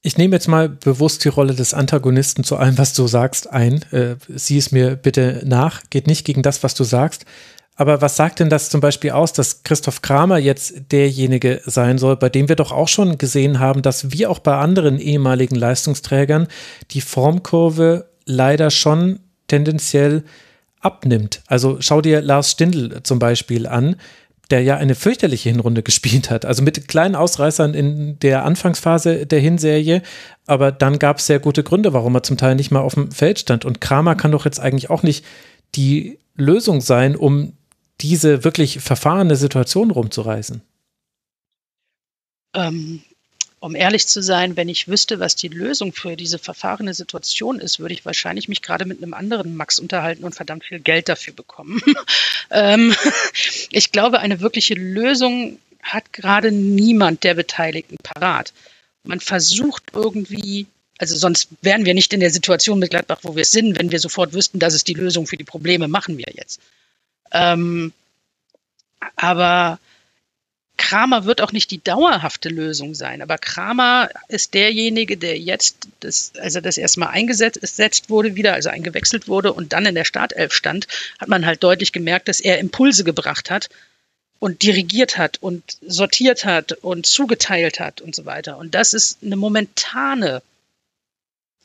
[0.05, 3.83] Ich nehme jetzt mal bewusst die Rolle des Antagonisten zu allem, was du sagst, ein.
[3.93, 5.81] Äh, sieh es mir bitte nach.
[5.89, 7.25] Geht nicht gegen das, was du sagst.
[7.75, 12.17] Aber was sagt denn das zum Beispiel aus, dass Christoph Kramer jetzt derjenige sein soll,
[12.17, 16.49] bei dem wir doch auch schon gesehen haben, dass wie auch bei anderen ehemaligen Leistungsträgern
[16.91, 20.25] die Formkurve leider schon tendenziell
[20.81, 21.41] abnimmt.
[21.47, 23.95] Also schau dir Lars Stindl zum Beispiel an,
[24.53, 26.45] der ja eine fürchterliche Hinrunde gespielt hat.
[26.45, 30.03] Also mit kleinen Ausreißern in der Anfangsphase der Hinserie,
[30.45, 33.11] aber dann gab es sehr gute Gründe, warum er zum Teil nicht mal auf dem
[33.11, 33.65] Feld stand.
[33.65, 35.25] Und Kramer kann doch jetzt eigentlich auch nicht
[35.73, 37.53] die Lösung sein, um
[37.99, 40.61] diese wirklich verfahrene Situation rumzureißen?
[42.55, 43.01] Ähm,
[43.63, 47.79] um ehrlich zu sein, wenn ich wüsste, was die Lösung für diese verfahrene Situation ist,
[47.79, 51.33] würde ich wahrscheinlich mich gerade mit einem anderen Max unterhalten und verdammt viel Geld dafür
[51.33, 51.81] bekommen.
[52.51, 52.93] ähm,
[53.71, 58.51] ich glaube, eine wirkliche Lösung hat gerade niemand der Beteiligten parat.
[59.05, 60.67] Man versucht irgendwie,
[60.97, 63.99] also sonst wären wir nicht in der Situation mit Gladbach, wo wir sind, wenn wir
[64.01, 66.59] sofort wüssten, das ist die Lösung für die Probleme, machen wir jetzt.
[67.31, 67.93] Ähm,
[69.15, 69.79] aber
[70.77, 76.33] Kramer wird auch nicht die dauerhafte Lösung sein, aber Kramer ist derjenige, der jetzt, das,
[76.39, 80.87] also das erstmal eingesetzt wurde wieder, also eingewechselt wurde und dann in der Startelf stand,
[81.19, 83.69] hat man halt deutlich gemerkt, dass er Impulse gebracht hat
[84.39, 88.57] und dirigiert hat und sortiert hat und zugeteilt hat und so weiter.
[88.57, 90.41] Und das ist eine momentane,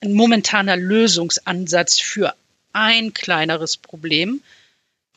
[0.00, 2.34] ein momentaner Lösungsansatz für
[2.72, 4.42] ein kleineres Problem.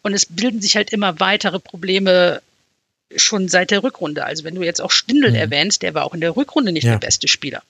[0.02, 2.42] Und es bilden sich halt immer weitere Probleme
[3.16, 4.26] schon seit der Rückrunde.
[4.26, 5.36] Also wenn du jetzt auch Stindl mhm.
[5.36, 6.92] erwähnst, der war auch in der Rückrunde nicht ja.
[6.92, 7.64] der beste Spieler.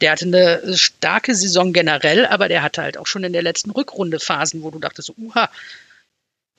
[0.00, 3.70] Der hatte eine starke Saison generell, aber der hatte halt auch schon in der letzten
[3.70, 5.50] Rückrunde Phasen, wo du dachtest, uha,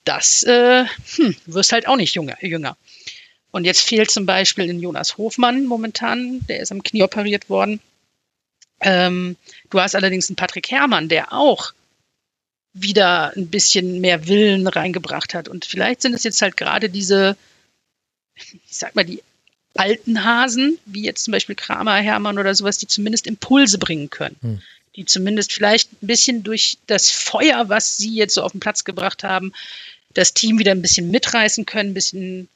[0.04, 0.84] das äh,
[1.16, 2.76] hm, wirst halt auch nicht jünger, jünger.
[3.50, 7.80] Und jetzt fehlt zum Beispiel in Jonas Hofmann momentan, der ist am Knie operiert worden.
[8.80, 9.36] Ähm,
[9.70, 11.72] du hast allerdings einen Patrick Herrmann, der auch
[12.72, 15.48] wieder ein bisschen mehr Willen reingebracht hat.
[15.48, 17.36] Und vielleicht sind es jetzt halt gerade diese
[18.36, 19.22] ich sag mal, die
[19.74, 24.36] alten Hasen, wie jetzt zum Beispiel Kramer, Hermann oder sowas, die zumindest Impulse bringen können.
[24.40, 24.62] Hm.
[24.96, 28.84] Die zumindest vielleicht ein bisschen durch das Feuer, was sie jetzt so auf den Platz
[28.84, 29.52] gebracht haben,
[30.12, 32.48] das Team wieder ein bisschen mitreißen können, ein bisschen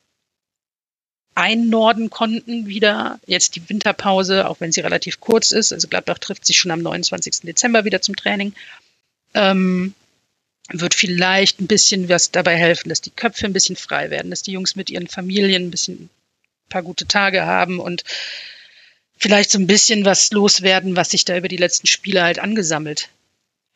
[1.34, 3.20] einnorden konnten wieder.
[3.26, 5.72] Jetzt die Winterpause, auch wenn sie relativ kurz ist.
[5.72, 7.40] Also Gladbach trifft sich schon am 29.
[7.42, 8.54] Dezember wieder zum Training.
[9.34, 9.94] Ähm,
[10.72, 14.42] wird vielleicht ein bisschen was dabei helfen, dass die Köpfe ein bisschen frei werden, dass
[14.42, 16.10] die Jungs mit ihren Familien ein bisschen ein
[16.68, 18.02] paar gute Tage haben und
[19.16, 23.10] vielleicht so ein bisschen was loswerden, was sich da über die letzten Spiele halt angesammelt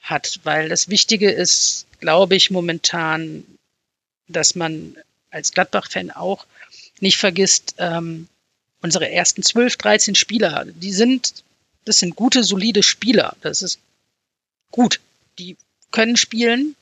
[0.01, 0.41] hat.
[0.43, 3.44] Weil das Wichtige ist, glaube ich, momentan,
[4.28, 4.97] dass man
[5.31, 6.47] als Gladbach-Fan auch
[7.01, 8.28] nicht vergisst, ähm,
[8.83, 11.44] unsere ersten 12, 13 Spieler, die sind,
[11.85, 13.36] das sind gute, solide Spieler.
[13.43, 13.78] Das ist
[14.70, 15.01] gut.
[15.39, 15.57] Die
[15.91, 16.77] können spielen,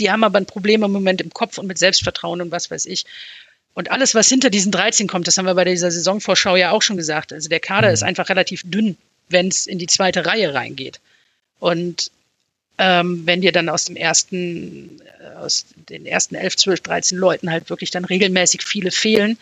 [0.00, 2.86] die haben aber ein Problem im Moment im Kopf und mit Selbstvertrauen und was weiß
[2.86, 3.04] ich.
[3.74, 6.82] Und alles, was hinter diesen 13 kommt, das haben wir bei dieser Saisonvorschau ja auch
[6.82, 7.32] schon gesagt.
[7.32, 7.94] Also der Kader mhm.
[7.94, 8.96] ist einfach relativ dünn,
[9.28, 11.00] wenn es in die zweite Reihe reingeht.
[11.60, 12.10] Und
[12.78, 17.50] ähm, wenn dir dann aus dem ersten, äh, aus den ersten 11, 12, 13 Leuten
[17.50, 19.38] halt wirklich dann regelmäßig viele fehlen,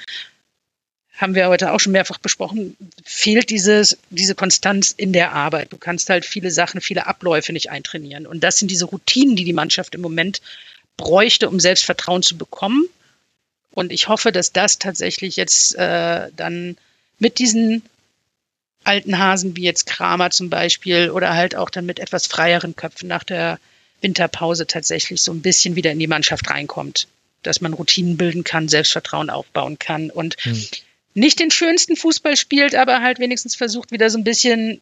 [1.18, 5.72] haben wir heute auch schon mehrfach besprochen, fehlt dieses, diese Konstanz in der Arbeit.
[5.72, 8.24] Du kannst halt viele Sachen, viele Abläufe nicht eintrainieren.
[8.24, 10.40] Und das sind diese Routinen, die die Mannschaft im Moment
[10.96, 12.84] bräuchte, um Selbstvertrauen zu bekommen.
[13.72, 16.76] Und ich hoffe, dass das tatsächlich jetzt äh, dann
[17.18, 17.82] mit diesen
[18.84, 23.08] alten Hasen wie jetzt Kramer zum Beispiel oder halt auch dann mit etwas freieren Köpfen
[23.08, 23.58] nach der
[24.00, 27.08] Winterpause tatsächlich so ein bisschen wieder in die Mannschaft reinkommt.
[27.42, 30.64] Dass man Routinen bilden kann, Selbstvertrauen aufbauen kann und hm
[31.18, 34.80] nicht den schönsten Fußball spielt, aber halt wenigstens versucht, wieder so ein bisschen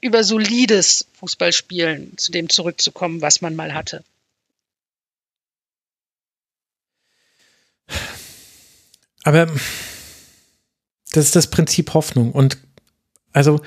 [0.00, 4.04] über solides Fußballspielen zu dem zurückzukommen, was man mal hatte.
[9.24, 9.46] Aber
[11.12, 12.32] das ist das Prinzip Hoffnung.
[12.32, 12.58] Und
[13.32, 13.60] also,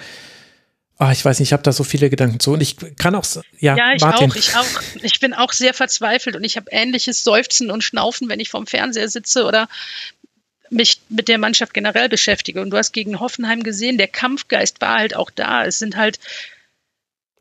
[1.00, 2.53] oh, ich weiß nicht, ich habe da so viele Gedanken zu.
[2.53, 3.25] Und ich kann auch,
[3.59, 4.32] ja, ja ich Martin.
[4.32, 4.82] auch, ich auch.
[5.03, 8.67] Ich bin auch sehr verzweifelt und ich habe ähnliches Seufzen und Schnaufen, wenn ich vorm
[8.67, 9.67] Fernseher sitze oder
[10.72, 12.61] mich mit der Mannschaft generell beschäftige.
[12.61, 15.66] Und du hast gegen Hoffenheim gesehen, der Kampfgeist war halt auch da.
[15.66, 16.19] Es sind halt.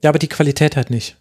[0.02, 1.17] Ja, aber die Qualität halt nicht.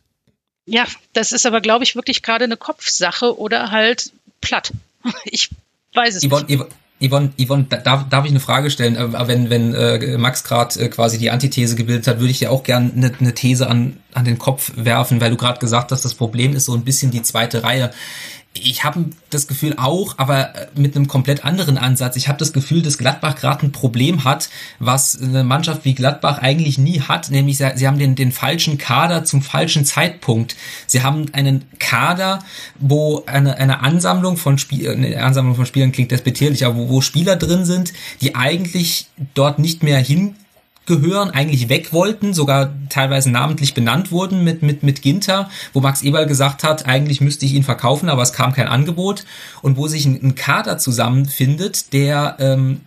[0.65, 4.71] Ja, das ist aber, glaube ich, wirklich gerade eine Kopfsache oder halt platt.
[5.25, 5.49] Ich
[5.93, 6.65] weiß es Yvonne, nicht.
[7.01, 8.95] Yvonne, Yvonne, darf, darf ich eine Frage stellen?
[8.95, 12.51] Äh, wenn, wenn äh, Max gerade äh, quasi die Antithese gebildet hat, würde ich dir
[12.51, 16.03] auch gerne eine, eine These an, an den Kopf werfen, weil du gerade gesagt hast,
[16.03, 17.91] das Problem ist so ein bisschen die zweite Reihe
[18.53, 22.15] ich habe das Gefühl auch, aber äh, mit einem komplett anderen Ansatz.
[22.15, 26.39] Ich habe das Gefühl, dass Gladbach gerade ein Problem hat, was eine Mannschaft wie Gladbach
[26.39, 30.55] eigentlich nie hat, nämlich sie, haben den, den falschen Kader zum falschen Zeitpunkt.
[30.87, 32.39] Sie haben einen Kader,
[32.79, 37.01] wo eine, eine Ansammlung von Spiel, eine Ansammlung von Spielern klingt despektierlich, aber wo, wo
[37.01, 40.35] Spieler drin sind, die eigentlich dort nicht mehr hin
[40.89, 46.01] gehören, eigentlich weg wollten, sogar teilweise namentlich benannt wurden mit, mit, mit Ginter, wo Max
[46.01, 49.23] Eberl gesagt hat, eigentlich müsste ich ihn verkaufen, aber es kam kein Angebot.
[49.61, 52.81] Und wo sich ein, ein Kader zusammenfindet, der ähm,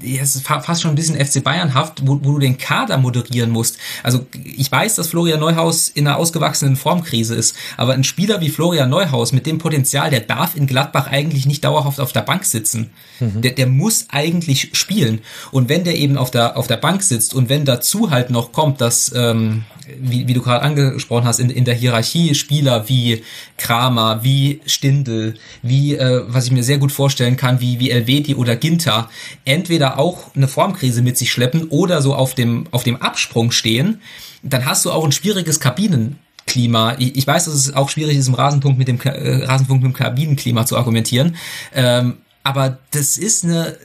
[0.00, 3.76] es ist fast schon ein bisschen FC Bayernhaft, wo, wo du den Kader moderieren musst.
[4.02, 8.48] Also ich weiß, dass Florian Neuhaus in einer ausgewachsenen Formkrise ist, aber ein Spieler wie
[8.48, 12.44] Florian Neuhaus mit dem Potenzial, der darf in Gladbach eigentlich nicht dauerhaft auf der Bank
[12.44, 12.90] sitzen.
[13.20, 13.42] Mhm.
[13.42, 15.20] Der, der muss eigentlich spielen.
[15.50, 18.52] Und wenn der eben auf der, auf der Bank sitzt und wenn dazu halt noch
[18.52, 19.64] kommt, dass, ähm,
[20.00, 23.22] wie, wie du gerade angesprochen hast, in, in der Hierarchie Spieler wie
[23.58, 28.34] Kramer, wie Stindl, wie, äh, was ich mir sehr gut vorstellen kann, wie, wie Elvedi
[28.34, 29.10] oder Ginter,
[29.44, 33.50] entweder entweder auch eine Formkrise mit sich schleppen oder so auf dem, auf dem Absprung
[33.50, 34.00] stehen,
[34.42, 36.96] dann hast du auch ein schwieriges Kabinenklima.
[36.98, 39.96] Ich, weiß, dass es auch schwierig ist, im Rasenpunkt mit dem äh, Rasenpunkt mit dem
[39.96, 41.36] Kabinenklima zu argumentieren.
[41.74, 43.76] Ähm, aber das ist eine,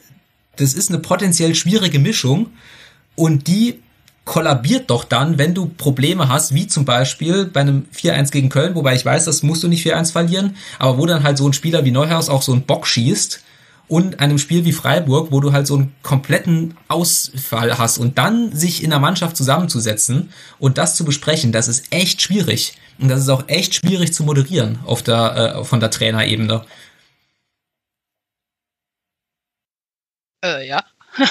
[0.55, 2.47] das ist eine potenziell schwierige Mischung
[3.15, 3.79] und die
[4.25, 8.75] kollabiert doch dann, wenn du Probleme hast, wie zum Beispiel bei einem 4-1 gegen Köln,
[8.75, 11.53] wobei ich weiß, das musst du nicht 4-1 verlieren, aber wo dann halt so ein
[11.53, 13.41] Spieler wie Neuhaus auch so einen Bock schießt
[13.87, 18.53] und einem Spiel wie Freiburg, wo du halt so einen kompletten Ausfall hast und dann
[18.53, 22.73] sich in der Mannschaft zusammenzusetzen und das zu besprechen, das ist echt schwierig.
[22.99, 26.65] Und das ist auch echt schwierig zu moderieren auf der, äh, von der Trainerebene.
[30.43, 30.83] Äh, ja.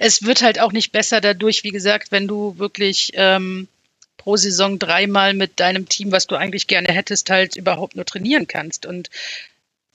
[0.00, 3.68] es wird halt auch nicht besser dadurch, wie gesagt, wenn du wirklich ähm,
[4.16, 8.46] pro Saison dreimal mit deinem Team, was du eigentlich gerne hättest, halt überhaupt nur trainieren
[8.46, 8.86] kannst.
[8.86, 9.10] Und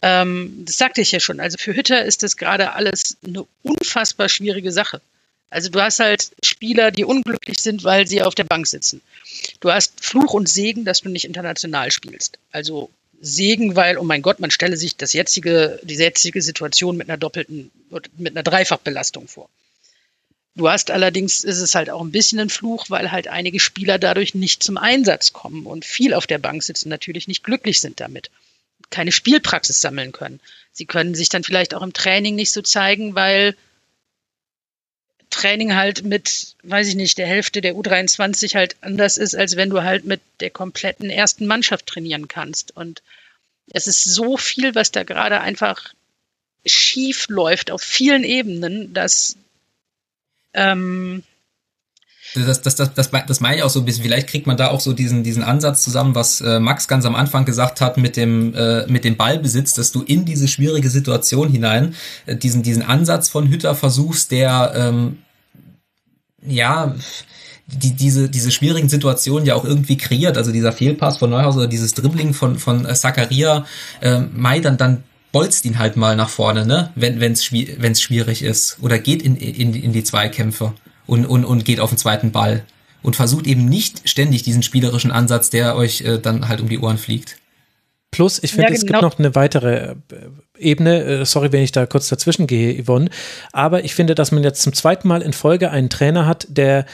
[0.01, 1.39] ähm, das sagte ich ja schon.
[1.39, 5.01] Also für Hütter ist das gerade alles eine unfassbar schwierige Sache.
[5.49, 9.01] Also du hast halt Spieler, die unglücklich sind, weil sie auf der Bank sitzen.
[9.59, 12.37] Du hast Fluch und Segen, dass du nicht international spielst.
[12.51, 17.09] Also Segen, weil, oh mein Gott, man stelle sich das jetzige, die jetzige Situation mit
[17.09, 17.71] einer doppelten,
[18.17, 19.49] mit einer Dreifachbelastung vor.
[20.55, 23.97] Du hast allerdings, ist es halt auch ein bisschen ein Fluch, weil halt einige Spieler
[23.97, 27.99] dadurch nicht zum Einsatz kommen und viel auf der Bank sitzen, natürlich nicht glücklich sind
[27.99, 28.29] damit
[28.89, 30.39] keine Spielpraxis sammeln können.
[30.71, 33.55] Sie können sich dann vielleicht auch im Training nicht so zeigen, weil
[35.29, 39.69] Training halt mit, weiß ich nicht, der Hälfte der U23 halt anders ist, als wenn
[39.69, 42.75] du halt mit der kompletten ersten Mannschaft trainieren kannst.
[42.75, 43.03] Und
[43.71, 45.93] es ist so viel, was da gerade einfach
[46.65, 49.37] schief läuft auf vielen Ebenen, dass
[50.53, 51.23] ähm,
[52.35, 54.03] das, das, das, das, das meine ich auch so ein bisschen.
[54.03, 57.15] Vielleicht kriegt man da auch so diesen, diesen Ansatz zusammen, was äh, Max ganz am
[57.15, 61.49] Anfang gesagt hat mit dem, äh, mit dem Ballbesitz, dass du in diese schwierige Situation
[61.49, 65.19] hinein äh, diesen, diesen Ansatz von Hütter versuchst, der ähm,
[66.45, 66.95] ja
[67.67, 70.37] die, diese, diese schwierigen Situationen ja auch irgendwie kreiert.
[70.37, 73.65] Also dieser Fehlpass von Neuhaus oder dieses Dribbling von, von äh, Zakaria,
[74.01, 76.91] äh, Mai dann, dann bolzt ihn halt mal nach vorne, ne?
[76.95, 78.77] wenn es wenn's schwierig ist.
[78.81, 80.73] Oder geht in, in, in die Zweikämpfe
[81.09, 82.63] und, und, und geht auf den zweiten Ball
[83.01, 86.79] und versucht eben nicht ständig diesen spielerischen Ansatz, der euch äh, dann halt um die
[86.79, 87.37] Ohren fliegt.
[88.11, 88.77] Plus, ich finde, ja, genau.
[88.77, 89.95] es gibt noch eine weitere äh,
[90.57, 91.03] Ebene.
[91.03, 93.09] Äh, sorry, wenn ich da kurz dazwischen gehe, Yvonne.
[93.51, 96.85] Aber ich finde, dass man jetzt zum zweiten Mal in Folge einen Trainer hat, der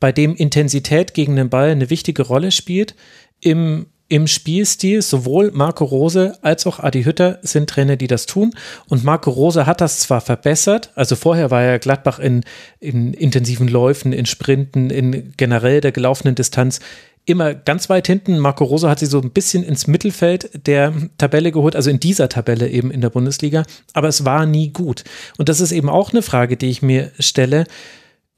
[0.00, 2.94] bei dem Intensität gegen den Ball eine wichtige Rolle spielt.
[3.40, 5.02] Im im Spielstil.
[5.02, 8.54] Sowohl Marco Rose als auch Adi Hütter sind Trainer, die das tun.
[8.88, 12.44] Und Marco Rose hat das zwar verbessert, also vorher war ja Gladbach in,
[12.78, 16.78] in intensiven Läufen, in Sprinten, in generell der gelaufenen Distanz
[17.26, 18.38] immer ganz weit hinten.
[18.38, 22.28] Marco Rose hat sie so ein bisschen ins Mittelfeld der Tabelle geholt, also in dieser
[22.28, 23.64] Tabelle eben in der Bundesliga.
[23.94, 25.02] Aber es war nie gut.
[25.38, 27.64] Und das ist eben auch eine Frage, die ich mir stelle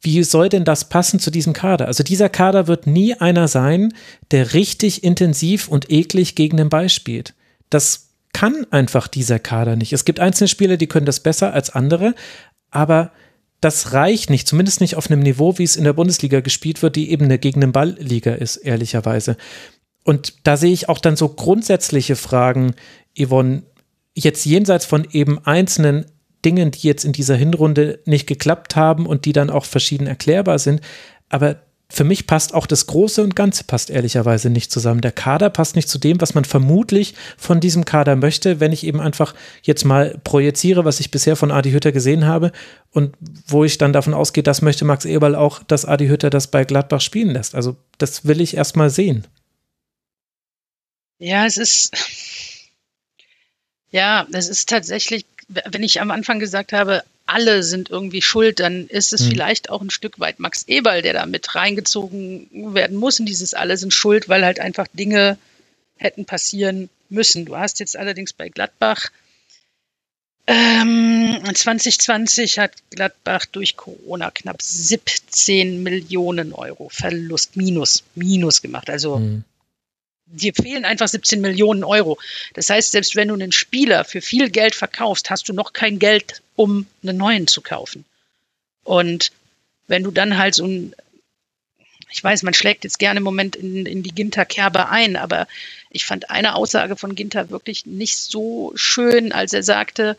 [0.00, 1.86] wie soll denn das passen zu diesem Kader?
[1.86, 3.92] Also dieser Kader wird nie einer sein,
[4.31, 7.34] der richtig intensiv und eklig gegen den Ball spielt.
[7.70, 9.92] Das kann einfach dieser Kader nicht.
[9.92, 12.15] Es gibt einzelne Spieler, die können das besser als andere,
[12.70, 13.12] aber
[13.60, 16.97] das reicht nicht, zumindest nicht auf einem Niveau, wie es in der Bundesliga gespielt wird,
[16.97, 19.36] die eben eine gegen den Ball-Liga ist, ehrlicherweise.
[20.05, 22.75] Und da sehe ich auch dann so grundsätzliche Fragen,
[23.18, 23.62] Yvonne,
[24.15, 26.07] jetzt jenseits von eben einzelnen
[26.45, 30.59] Dingen, die jetzt in dieser Hinrunde nicht geklappt haben und die dann auch verschieden erklärbar
[30.59, 30.81] sind.
[31.29, 35.01] Aber für mich passt auch das Große und Ganze passt ehrlicherweise nicht zusammen.
[35.01, 38.85] Der Kader passt nicht zu dem, was man vermutlich von diesem Kader möchte, wenn ich
[38.85, 42.51] eben einfach jetzt mal projiziere, was ich bisher von Adi Hütter gesehen habe
[42.91, 43.15] und
[43.47, 46.65] wo ich dann davon ausgehe, das möchte Max Eberl auch, dass Adi Hütter das bei
[46.65, 47.55] Gladbach spielen lässt.
[47.55, 49.25] Also das will ich erst mal sehen.
[51.19, 51.97] Ja, es ist,
[53.91, 58.86] ja, es ist tatsächlich wenn ich am Anfang gesagt habe, alle sind irgendwie schuld, dann
[58.86, 59.31] ist es mhm.
[59.31, 63.55] vielleicht auch ein Stück weit Max Eberl, der da mit reingezogen werden muss in dieses
[63.55, 65.39] alle sind schuld, weil halt einfach Dinge
[65.97, 67.44] hätten passieren müssen.
[67.44, 69.10] Du hast jetzt allerdings bei Gladbach
[70.47, 78.89] ähm, 2020 hat Gladbach durch Corona knapp 17 Millionen Euro Verlust, Minus, Minus gemacht.
[78.89, 79.44] Also mhm.
[80.27, 82.19] Dir fehlen einfach 17 Millionen Euro.
[82.55, 85.99] Das heißt, selbst wenn du einen Spieler für viel Geld verkaufst, hast du noch kein
[85.99, 88.05] Geld, um einen neuen zu kaufen.
[88.85, 89.31] Und
[89.87, 90.95] wenn du dann halt so ein,
[92.11, 95.47] ich weiß, man schlägt jetzt gerne im Moment in, in die Ginter-Kerbe ein, aber
[95.91, 100.17] ich fand eine Aussage von Ginter wirklich nicht so schön, als er sagte,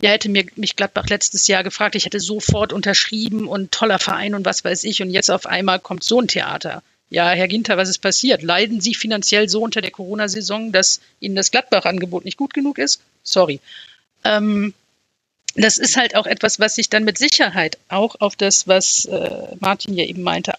[0.00, 4.34] ja, hätte mir mich Gladbach letztes Jahr gefragt, ich hätte sofort unterschrieben und toller Verein
[4.34, 6.82] und was weiß ich, und jetzt auf einmal kommt so ein Theater.
[7.12, 8.42] Ja, Herr Ginter, was ist passiert?
[8.42, 13.02] Leiden Sie finanziell so unter der Corona-Saison, dass Ihnen das Gladbach-Angebot nicht gut genug ist?
[13.22, 13.60] Sorry.
[14.24, 14.72] Ähm,
[15.54, 19.56] das ist halt auch etwas, was sich dann mit Sicherheit auch auf das, was äh,
[19.60, 20.54] Martin ja eben meinte,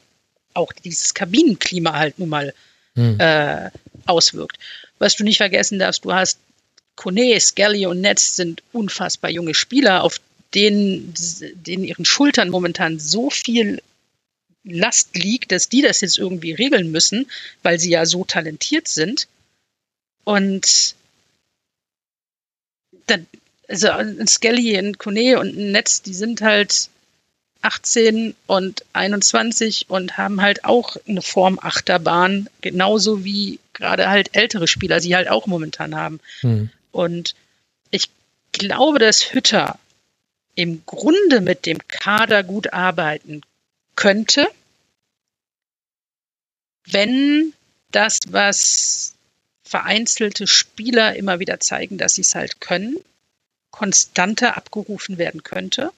[0.53, 2.53] auch dieses Kabinenklima halt nun mal
[2.93, 3.19] hm.
[3.19, 3.71] äh,
[4.05, 4.59] auswirkt.
[4.99, 6.37] Was du nicht vergessen darfst, du hast
[6.95, 10.19] Kone, Skelly und Netz sind unfassbar junge Spieler, auf
[10.53, 11.15] denen,
[11.65, 13.81] denen ihren Schultern momentan so viel
[14.63, 17.29] Last liegt, dass die das jetzt irgendwie regeln müssen,
[17.63, 19.27] weil sie ja so talentiert sind.
[20.23, 20.95] Und
[23.07, 23.27] dann,
[23.67, 26.89] also ein Skelly, ein Kone und ein Netz, die sind halt
[27.61, 34.67] 18 und 21 und haben halt auch eine Form Achterbahn, genauso wie gerade halt ältere
[34.67, 36.19] Spieler sie halt auch momentan haben.
[36.41, 36.69] Hm.
[36.91, 37.35] Und
[37.89, 38.09] ich
[38.51, 39.79] glaube, dass Hütter
[40.55, 43.41] im Grunde mit dem Kader gut arbeiten
[43.95, 44.47] könnte,
[46.85, 47.53] wenn
[47.91, 49.15] das, was
[49.63, 52.97] vereinzelte Spieler immer wieder zeigen, dass sie es halt können,
[53.71, 55.91] konstanter abgerufen werden könnte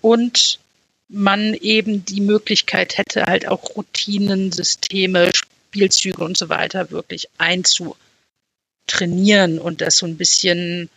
[0.00, 0.60] und
[1.08, 9.58] man eben die Möglichkeit hätte, halt auch Routinen, Systeme, Spielzüge und so weiter wirklich einzutrainieren
[9.58, 10.90] und das so ein bisschen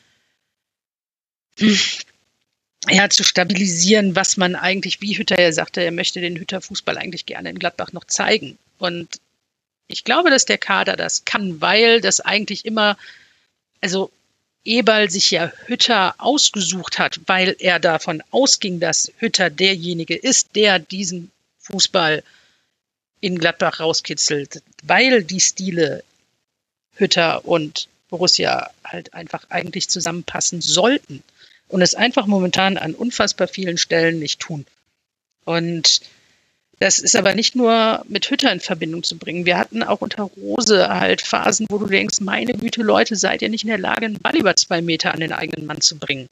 [2.89, 7.25] ja, zu stabilisieren, was man eigentlich, wie Hütter ja sagte, er möchte den Hütter-Fußball eigentlich
[7.25, 8.57] gerne in Gladbach noch zeigen.
[8.79, 9.19] Und
[9.87, 12.97] ich glaube, dass der Kader das kann, weil das eigentlich immer,
[13.81, 14.11] also
[14.63, 20.79] Eberl sich ja Hütter ausgesucht hat, weil er davon ausging, dass Hütter derjenige ist, der
[20.79, 22.23] diesen Fußball
[23.21, 26.03] in Gladbach rauskitzelt, weil die Stile
[26.95, 31.23] Hütter und Borussia halt einfach eigentlich zusammenpassen sollten
[31.71, 34.65] und es einfach momentan an unfassbar vielen Stellen nicht tun.
[35.45, 36.01] Und
[36.79, 39.45] das ist aber nicht nur mit Hütter in Verbindung zu bringen.
[39.45, 43.49] Wir hatten auch unter Rose halt Phasen, wo du denkst, meine Güte, Leute, seid ihr
[43.49, 46.27] nicht in der Lage, einen Ball über zwei Meter an den eigenen Mann zu bringen.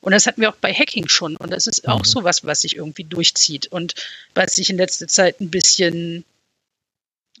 [0.00, 1.36] Und das hatten wir auch bei Hacking schon.
[1.36, 2.04] Und das ist auch mhm.
[2.04, 3.94] so was, was sich irgendwie durchzieht und
[4.34, 6.24] was sich in letzter Zeit ein bisschen,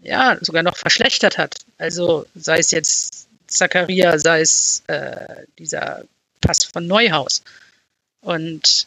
[0.02, 1.56] ja, sogar noch verschlechtert hat.
[1.76, 6.04] Also sei es jetzt Zakaria, sei es äh, dieser
[6.44, 7.42] Pass von Neuhaus.
[8.20, 8.86] Und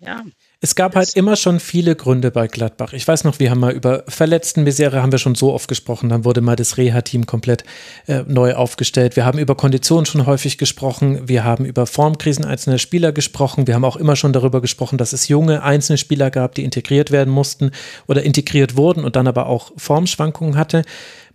[0.00, 0.24] ja.
[0.64, 2.92] Es gab halt immer schon viele Gründe bei Gladbach.
[2.92, 6.08] Ich weiß noch, wir haben mal über Verletztenmisere haben wir schon so oft gesprochen.
[6.08, 7.64] Dann wurde mal das Reha-Team komplett
[8.06, 9.16] äh, neu aufgestellt.
[9.16, 11.28] Wir haben über Konditionen schon häufig gesprochen.
[11.28, 13.66] Wir haben über Formkrisen einzelner Spieler gesprochen.
[13.66, 17.10] Wir haben auch immer schon darüber gesprochen, dass es junge einzelne Spieler gab, die integriert
[17.10, 17.72] werden mussten
[18.06, 20.82] oder integriert wurden und dann aber auch Formschwankungen hatte.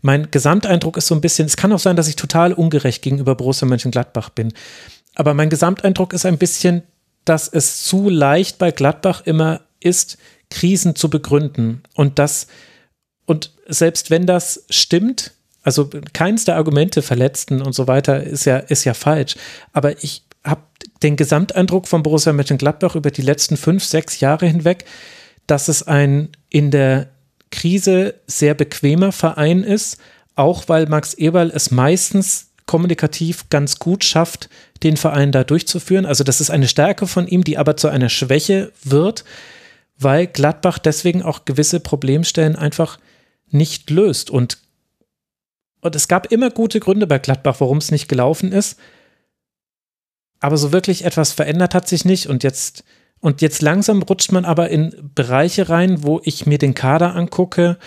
[0.01, 3.35] Mein Gesamteindruck ist so ein bisschen, es kann auch sein, dass ich total ungerecht gegenüber
[3.35, 4.53] Borussia Mönchengladbach bin.
[5.17, 6.83] Aber mein Gesamteindruck ist ein bisschen,
[7.25, 10.19] dass es zu leicht bei Gladbach immer ist,
[10.51, 11.81] Krisen zu begründen.
[11.95, 12.45] Und das,
[13.25, 15.31] und selbst wenn das stimmt,
[15.63, 19.37] also keins der Argumente verletzten und so weiter ist ja, ist ja falsch.
[19.73, 20.61] Aber ich habe
[21.01, 24.85] den Gesamteindruck von Borussia Mönchengladbach über die letzten fünf, sechs Jahre hinweg,
[25.47, 27.07] dass es ein in der
[27.49, 29.97] Krise sehr bequemer Verein ist,
[30.35, 34.49] auch weil Max Eberl es meistens kommunikativ ganz gut schafft,
[34.83, 36.05] den Verein da durchzuführen.
[36.05, 39.23] Also das ist eine Stärke von ihm, die aber zu einer Schwäche wird,
[39.97, 42.99] weil Gladbach deswegen auch gewisse Problemstellen einfach
[43.49, 44.29] nicht löst.
[44.29, 44.59] Und,
[45.81, 48.77] und es gab immer gute Gründe bei Gladbach, warum es nicht gelaufen ist.
[50.39, 52.27] Aber so wirklich etwas verändert hat sich nicht.
[52.27, 52.83] Und jetzt,
[53.19, 57.77] und jetzt langsam rutscht man aber in Bereiche rein, wo ich mir den Kader angucke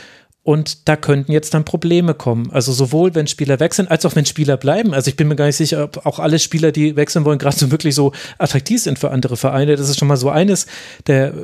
[0.42, 2.50] und da könnten jetzt dann Probleme kommen.
[2.50, 4.94] Also sowohl, wenn Spieler wechseln, als auch wenn Spieler bleiben.
[4.94, 7.56] Also ich bin mir gar nicht sicher, ob auch alle Spieler, die wechseln wollen, gerade
[7.56, 9.76] so wirklich so attraktiv sind für andere Vereine.
[9.76, 10.66] Das ist schon mal so eines
[11.06, 11.34] der,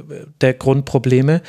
[0.40, 1.42] der Grundprobleme.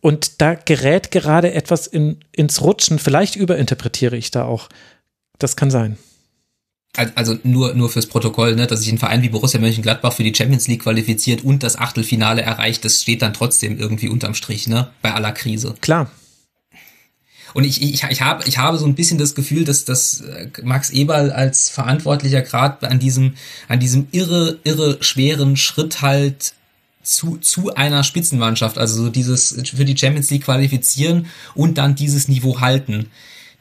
[0.00, 2.98] Und da gerät gerade etwas in, ins Rutschen.
[2.98, 4.68] Vielleicht überinterpretiere ich da auch.
[5.38, 5.98] Das kann sein.
[7.14, 10.34] Also nur, nur fürs Protokoll, ne, dass sich ein Verein wie Borussia Mönchengladbach für die
[10.34, 14.88] Champions League qualifiziert und das Achtelfinale erreicht, das steht dann trotzdem irgendwie unterm Strich, ne,
[15.02, 15.74] bei aller Krise.
[15.82, 16.10] Klar,
[17.56, 20.50] und ich, ich, ich, habe, ich habe so ein bisschen das Gefühl, dass, dass äh,
[20.62, 23.32] Max Eberl als Verantwortlicher gerade an diesem,
[23.66, 26.52] an diesem irre, irre schweren Schritt halt
[27.02, 32.28] zu, zu einer Spitzenmannschaft, also so dieses für die Champions League qualifizieren und dann dieses
[32.28, 33.06] Niveau halten,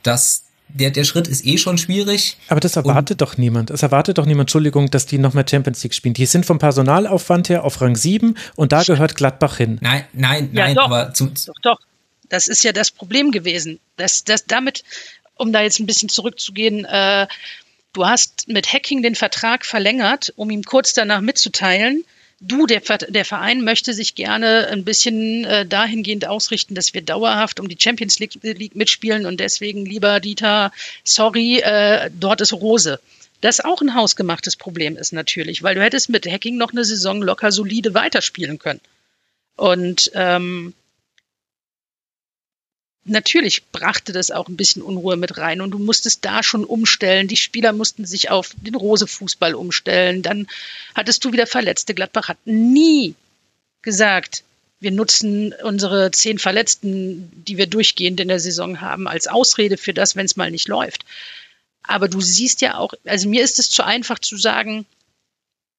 [0.04, 2.36] dass der, der Schritt ist eh schon schwierig.
[2.50, 3.72] Aber das erwartet doch niemand.
[3.72, 6.16] Es erwartet doch niemand, Entschuldigung, dass die nochmal Champions League spielen.
[6.16, 9.78] Die sind vom Personalaufwand her auf Rang 7 und da gehört Gladbach hin.
[9.80, 11.80] Nein, nein, ja, nein, doch, aber zum, doch, doch.
[12.36, 13.80] Das ist ja das Problem gewesen.
[13.96, 14.84] Das, das damit,
[15.38, 17.28] um da jetzt ein bisschen zurückzugehen, äh,
[17.94, 22.04] du hast mit Hacking den Vertrag verlängert, um ihm kurz danach mitzuteilen,
[22.42, 27.62] du, der, der Verein möchte sich gerne ein bisschen äh, dahingehend ausrichten, dass wir dauerhaft
[27.62, 30.74] um die Champions League, League mitspielen und deswegen, lieber Dieter,
[31.06, 33.00] sorry, äh, dort ist Rose.
[33.40, 37.22] Das auch ein hausgemachtes Problem ist natürlich, weil du hättest mit Hacking noch eine Saison
[37.22, 38.82] locker solide weiterspielen können.
[39.56, 40.74] Und ähm,
[43.06, 47.28] natürlich brachte das auch ein bisschen Unruhe mit rein und du musstest da schon umstellen.
[47.28, 50.22] Die Spieler mussten sich auf den Rose-Fußball umstellen.
[50.22, 50.48] Dann
[50.94, 51.94] hattest du wieder Verletzte.
[51.94, 53.16] Gladbach hat nie
[53.82, 54.44] gesagt,
[54.80, 59.94] wir nutzen unsere zehn Verletzten, die wir durchgehend in der Saison haben, als Ausrede für
[59.94, 61.06] das, wenn es mal nicht läuft.
[61.84, 64.86] Aber du siehst ja auch, also mir ist es zu einfach zu sagen,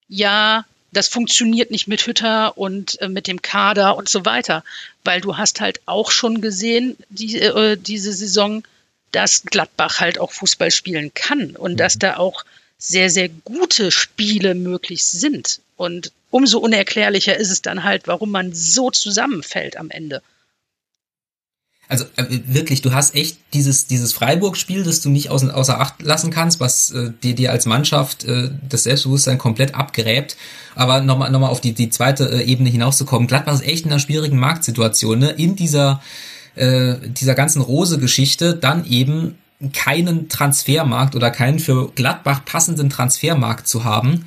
[0.09, 4.65] ja, das funktioniert nicht mit Hütter und äh, mit dem Kader und so weiter,
[5.07, 8.63] weil du hast halt auch schon gesehen, die, äh, diese Saison,
[9.13, 11.77] dass Gladbach halt auch Fußball spielen kann und mhm.
[11.77, 12.45] dass da auch
[12.79, 15.61] sehr, sehr gute Spiele möglich sind.
[15.77, 20.23] Und umso unerklärlicher ist es dann halt, warum man so zusammenfällt am Ende.
[21.89, 26.03] Also äh, wirklich, du hast echt dieses, dieses Freiburg-Spiel, das du nicht außer, außer Acht
[26.03, 30.37] lassen kannst, was äh, dir, dir als Mannschaft äh, das Selbstbewusstsein komplett abgräbt.
[30.75, 33.93] Aber nochmal noch mal auf die, die zweite äh, Ebene hinauszukommen, Gladbach ist echt in
[33.93, 35.21] einer schwierigen Marktsituation.
[35.21, 35.31] Ne?
[35.31, 36.03] In dieser,
[36.57, 39.39] äh, dieser ganzen Rose-Geschichte dann eben
[39.73, 44.27] keinen Transfermarkt oder keinen für Gladbach passenden Transfermarkt zu haben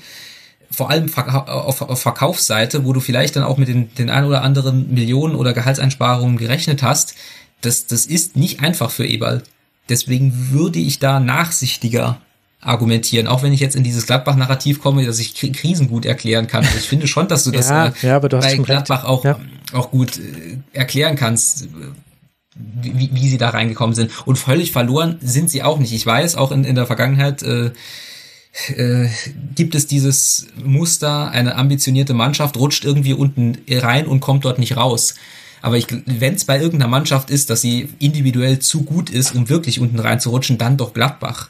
[0.72, 4.44] vor allem auf, auf Verkaufsseite, wo du vielleicht dann auch mit den, den ein oder
[4.44, 7.16] anderen Millionen oder Gehaltseinsparungen gerechnet hast,
[7.62, 9.44] das, das ist nicht einfach für Eberl.
[9.90, 12.22] Deswegen würde ich da nachsichtiger
[12.62, 16.66] argumentieren, auch wenn ich jetzt in dieses Gladbach-Narrativ komme, dass ich Krisen gut erklären kann.
[16.66, 19.24] Also ich finde schon, dass du das ja, äh, ja, aber du bei Gladbach auch,
[19.24, 19.40] ja.
[19.72, 21.70] auch gut äh, erklären kannst,
[22.56, 24.12] wie, wie sie da reingekommen sind.
[24.28, 25.94] Und völlig verloren sind sie auch nicht.
[25.94, 27.72] Ich weiß, auch in, in der Vergangenheit äh,
[28.76, 29.08] äh,
[29.56, 34.76] gibt es dieses Muster, eine ambitionierte Mannschaft rutscht irgendwie unten rein und kommt dort nicht
[34.76, 35.16] raus.
[35.62, 39.80] Aber wenn es bei irgendeiner Mannschaft ist, dass sie individuell zu gut ist, um wirklich
[39.80, 41.50] unten reinzurutschen, dann doch Gladbach.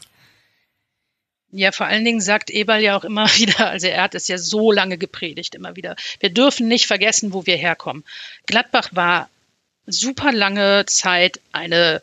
[1.52, 4.38] Ja, vor allen Dingen sagt Eberl ja auch immer wieder, also er hat es ja
[4.38, 5.96] so lange gepredigt, immer wieder.
[6.20, 8.04] Wir dürfen nicht vergessen, wo wir herkommen.
[8.46, 9.28] Gladbach war
[9.86, 12.02] super lange Zeit eine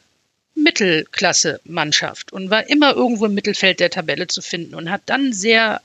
[0.56, 5.82] Mittelklasse-Mannschaft und war immer irgendwo im Mittelfeld der Tabelle zu finden und hat dann sehr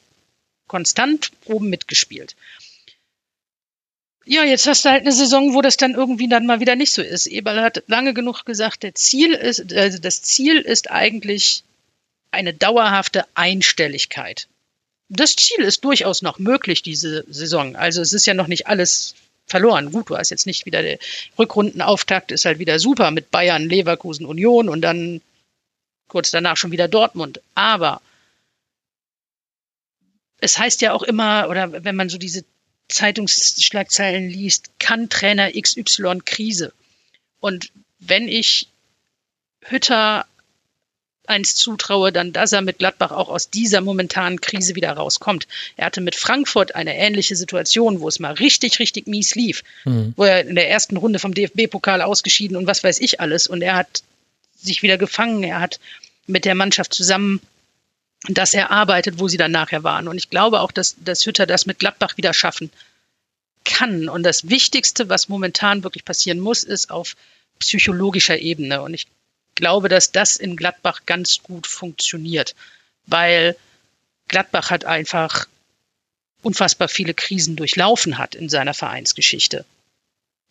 [0.66, 2.34] konstant oben mitgespielt.
[4.24, 6.92] Ja, jetzt hast du halt eine Saison, wo das dann irgendwie dann mal wieder nicht
[6.92, 7.26] so ist.
[7.26, 11.64] Eberl hat lange genug gesagt, der Ziel ist, also das Ziel ist eigentlich
[12.30, 14.48] eine dauerhafte Einstelligkeit.
[15.08, 17.76] Das Ziel ist durchaus noch möglich diese Saison.
[17.76, 19.14] Also es ist ja noch nicht alles
[19.46, 19.90] verloren.
[19.90, 20.98] Gut, du hast jetzt nicht wieder der
[21.38, 25.20] Rückrundenauftakt, ist halt wieder super mit Bayern, Leverkusen, Union und dann
[26.08, 27.40] kurz danach schon wieder Dortmund.
[27.54, 28.00] Aber
[30.38, 32.44] es heißt ja auch immer, oder wenn man so diese
[32.88, 36.72] Zeitungsschlagzeilen liest, kann Trainer XY Krise.
[37.40, 38.68] Und wenn ich
[39.62, 40.26] Hütter
[41.26, 45.46] eins zutraue, dann, dass er mit Gladbach auch aus dieser momentanen Krise wieder rauskommt.
[45.76, 50.14] Er hatte mit Frankfurt eine ähnliche Situation, wo es mal richtig, richtig mies lief, mhm.
[50.16, 53.46] wo er in der ersten Runde vom DFB-Pokal ausgeschieden und was weiß ich alles.
[53.46, 54.02] Und er hat
[54.56, 55.42] sich wieder gefangen.
[55.44, 55.78] Er hat
[56.26, 57.40] mit der Mannschaft zusammen
[58.28, 60.08] das erarbeitet, wo sie dann nachher waren.
[60.08, 62.70] Und ich glaube auch, dass, dass Hütter das mit Gladbach wieder schaffen
[63.64, 64.08] kann.
[64.08, 67.16] Und das Wichtigste, was momentan wirklich passieren muss, ist auf
[67.58, 68.82] psychologischer Ebene.
[68.82, 69.06] Und ich
[69.54, 72.54] glaube, dass das in Gladbach ganz gut funktioniert,
[73.06, 73.56] weil
[74.28, 75.46] Gladbach hat einfach
[76.42, 79.64] unfassbar viele Krisen durchlaufen hat in seiner Vereinsgeschichte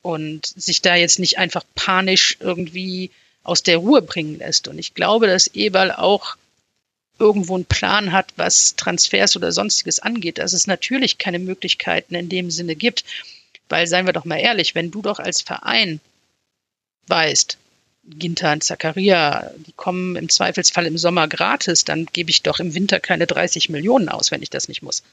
[0.02, 3.12] und sich da jetzt nicht einfach panisch irgendwie
[3.44, 4.68] aus der Ruhe bringen lässt.
[4.68, 6.38] Und ich glaube, dass Eberl auch
[7.22, 12.28] irgendwo einen Plan hat, was Transfers oder sonstiges angeht, dass es natürlich keine Möglichkeiten in
[12.28, 13.06] dem Sinne gibt.
[13.70, 16.02] Weil, seien wir doch mal ehrlich, wenn du doch als Verein
[17.08, 17.58] weißt,
[18.04, 22.74] Ginter und Zakaria, die kommen im Zweifelsfall im Sommer gratis, dann gebe ich doch im
[22.74, 25.04] Winter keine 30 Millionen aus, wenn ich das nicht muss.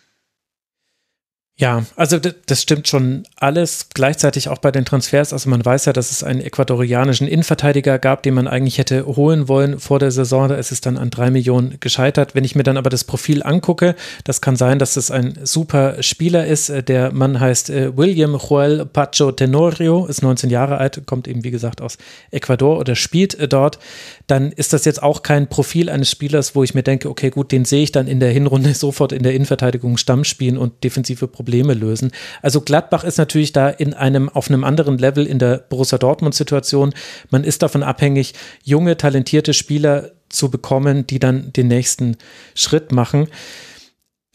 [1.60, 3.88] Ja, also das stimmt schon alles.
[3.92, 5.32] Gleichzeitig auch bei den Transfers.
[5.32, 9.48] Also man weiß ja, dass es einen ecuadorianischen Innenverteidiger gab, den man eigentlich hätte holen
[9.48, 10.48] wollen vor der Saison.
[10.48, 12.36] Da ist es dann an drei Millionen gescheitert.
[12.36, 16.00] Wenn ich mir dann aber das Profil angucke, das kann sein, dass es ein super
[16.00, 16.72] Spieler ist.
[16.86, 21.50] Der Mann heißt äh, William Joel Pacho Tenorio, ist 19 Jahre alt, kommt eben wie
[21.50, 21.98] gesagt aus
[22.30, 23.80] Ecuador oder spielt äh, dort.
[24.28, 27.50] Dann ist das jetzt auch kein Profil eines Spielers, wo ich mir denke, okay, gut,
[27.50, 31.26] den sehe ich dann in der Hinrunde sofort in der Innenverteidigung Stamm spielen und defensive
[31.26, 32.10] Probleme Probleme lösen.
[32.42, 36.92] Also Gladbach ist natürlich da in einem, auf einem anderen Level in der Borussia Dortmund-Situation.
[37.30, 42.18] Man ist davon abhängig, junge, talentierte Spieler zu bekommen, die dann den nächsten
[42.54, 43.28] Schritt machen.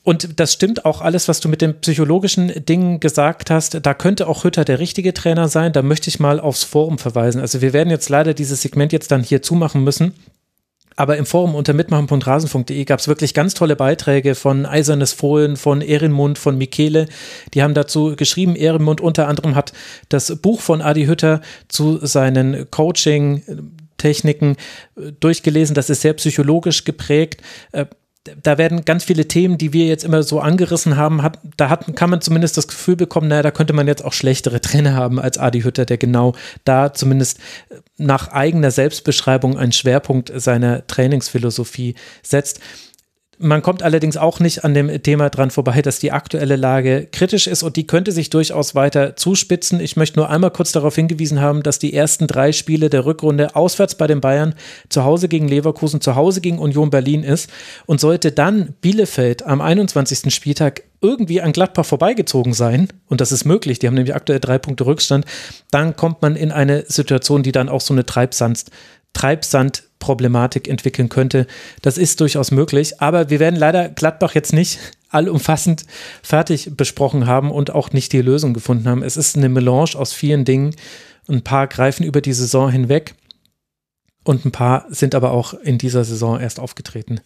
[0.01, 3.85] Und das stimmt auch alles, was du mit den psychologischen Dingen gesagt hast.
[3.85, 5.72] Da könnte auch Hütter der richtige Trainer sein.
[5.72, 7.42] Da möchte ich mal aufs Forum verweisen.
[7.42, 10.16] Also wir werden jetzt leider dieses Segment jetzt dann hier zumachen müssen.
[10.96, 15.82] Aber im Forum unter mitmachen.rasen.de gab es wirklich ganz tolle Beiträge von Eisernes Fohlen, von
[15.82, 17.08] Ehrenmund, von Michele.
[17.54, 18.56] Die haben dazu geschrieben.
[18.56, 19.74] Ehrenmund unter anderem hat
[20.10, 24.56] das Buch von Adi Hütter zu seinen Coaching-Techniken
[24.96, 25.76] äh, durchgelesen.
[25.76, 27.42] Das ist sehr psychologisch geprägt.
[28.27, 31.69] Äh, da werden ganz viele Themen, die wir jetzt immer so angerissen haben, hat, da
[31.69, 34.93] hat, kann man zumindest das Gefühl bekommen, naja, da könnte man jetzt auch schlechtere Trainer
[34.93, 36.34] haben als Adi Hütter, der genau
[36.66, 37.40] da zumindest
[37.98, 42.60] nach eigener Selbstbeschreibung einen Schwerpunkt seiner Trainingsphilosophie setzt.
[43.40, 47.48] Man kommt allerdings auch nicht an dem Thema dran vorbei, dass die aktuelle Lage kritisch
[47.48, 49.80] ist und die könnte sich durchaus weiter zuspitzen.
[49.80, 53.56] Ich möchte nur einmal kurz darauf hingewiesen haben, dass die ersten drei Spiele der Rückrunde
[53.56, 54.53] auswärts bei den Bayern
[54.90, 57.50] zu Hause gegen Leverkusen, zu Hause gegen Union Berlin ist.
[57.88, 60.34] Und sollte dann Bielefeld am 21.
[60.34, 64.58] Spieltag irgendwie an Gladbach vorbeigezogen sein, und das ist möglich, die haben nämlich aktuell drei
[64.58, 65.26] Punkte Rückstand,
[65.70, 68.66] dann kommt man in eine Situation, die dann auch so eine Treibsand,
[69.14, 71.48] Treibsand Problematik entwickeln könnte.
[71.82, 75.85] Das ist durchaus möglich, aber wir werden leider Gladbach jetzt nicht allumfassend
[76.22, 79.01] fertig besprochen haben und auch nicht die Lösung gefunden haben.
[79.01, 80.75] Es ist eine Melange aus vielen Dingen.
[81.30, 83.16] Ein paar greifen über die Saison hinweg
[84.25, 87.22] und ein paar sind aber auch in dieser Saison erst aufgetreten.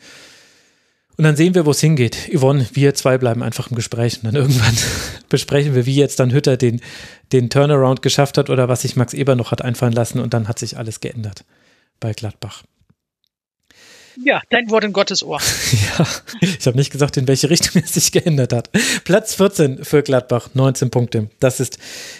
[1.18, 2.30] Und dann sehen wir, wo es hingeht.
[2.32, 4.78] Yvonne, wir zwei bleiben einfach im Gespräch und dann irgendwann
[5.30, 6.80] besprechen wir, wie jetzt dann Hütter den,
[7.32, 10.48] den Turnaround geschafft hat oder was sich Max Eber noch hat einfallen lassen und dann
[10.48, 11.44] hat sich alles geändert
[12.00, 12.64] bei Gladbach.
[14.24, 15.40] Ja, dein Wort in Gottes Ohr.
[16.00, 16.08] ja,
[16.42, 18.70] ich habe nicht gesagt, in welche Richtung es sich geändert hat.
[19.04, 21.30] Platz 14 für Gladbach, 19 Punkte.
[21.40, 21.78] Das ist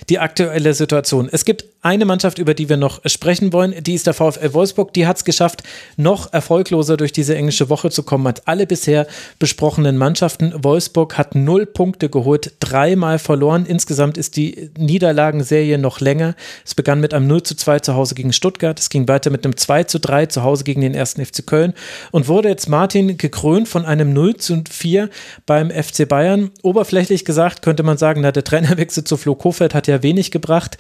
[0.10, 1.28] die aktuelle Situation.
[1.32, 3.74] Es gibt eine Mannschaft, über die wir noch sprechen wollen.
[3.84, 4.94] Die ist der VfL Wolfsburg.
[4.94, 5.64] Die hat es geschafft,
[5.96, 9.08] noch erfolgloser durch diese englische Woche zu kommen als alle bisher
[9.40, 10.54] besprochenen Mannschaften.
[10.56, 13.66] Wolfsburg hat null Punkte geholt, dreimal verloren.
[13.66, 16.36] Insgesamt ist die Niederlagenserie noch länger.
[16.66, 18.80] Es begann mit einem 0 zu 2 zu Hause gegen Stuttgart.
[18.80, 21.74] Es ging weiter mit einem 2 zu 3 zu Hause gegen den ersten FC Köln
[22.12, 25.10] und wurde jetzt Martin gekrönt von einem 0 zu 4
[25.46, 26.52] beim FC Bayern.
[26.64, 30.78] Oberflächlich gesagt könnte man sagen, na, der Trainerwechsel zu Flo Kofeld hat ja wenig gebracht.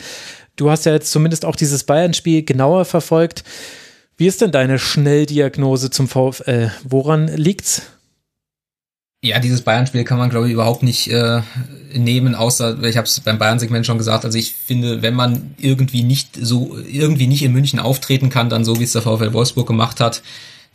[0.55, 3.43] Du hast ja jetzt zumindest auch dieses Bayern-Spiel genauer verfolgt.
[4.17, 6.71] Wie ist denn deine Schnelldiagnose zum VfL?
[6.83, 7.83] Woran liegt's?
[9.23, 11.41] Ja, dieses Bayern-Spiel kann man, glaube ich, überhaupt nicht äh,
[11.93, 16.03] nehmen, außer, ich habe es beim Bayern-Segment schon gesagt, also ich finde, wenn man irgendwie
[16.03, 19.67] nicht so, irgendwie nicht in München auftreten kann, dann so, wie es der VfL Wolfsburg
[19.67, 20.21] gemacht hat,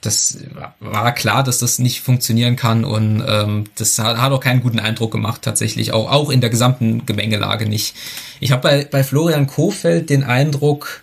[0.02, 0.39] das
[0.81, 4.81] war klar, dass das nicht funktionieren kann und ähm, das hat, hat auch keinen guten
[4.81, 7.94] Eindruck gemacht tatsächlich, auch, auch in der gesamten Gemengelage nicht.
[8.40, 11.02] Ich habe bei, bei Florian Kofeld den Eindruck,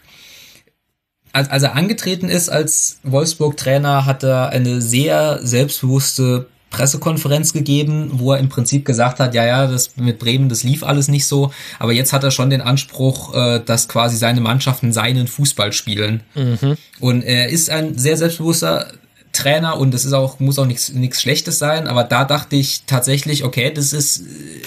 [1.31, 8.33] als, als er angetreten ist als Wolfsburg-Trainer, hat er eine sehr selbstbewusste Pressekonferenz gegeben, wo
[8.33, 11.51] er im Prinzip gesagt hat, ja, ja, das mit Bremen, das lief alles nicht so,
[11.79, 16.21] aber jetzt hat er schon den Anspruch, äh, dass quasi seine Mannschaften seinen Fußball spielen.
[16.35, 16.77] Mhm.
[16.99, 18.91] Und er ist ein sehr selbstbewusster
[19.31, 22.83] Trainer und das ist auch, muss auch nichts, nichts Schlechtes sein, aber da dachte ich
[22.85, 24.23] tatsächlich, okay, das ist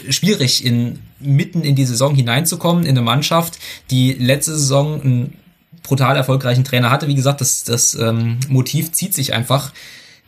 [0.09, 3.59] äh, schwierig, in, mitten in die Saison hineinzukommen, in eine Mannschaft,
[3.91, 5.37] die letzte Saison einen
[5.83, 7.09] brutal erfolgreichen Trainer hatte.
[7.09, 9.73] Wie gesagt, das, das ähm, Motiv zieht sich einfach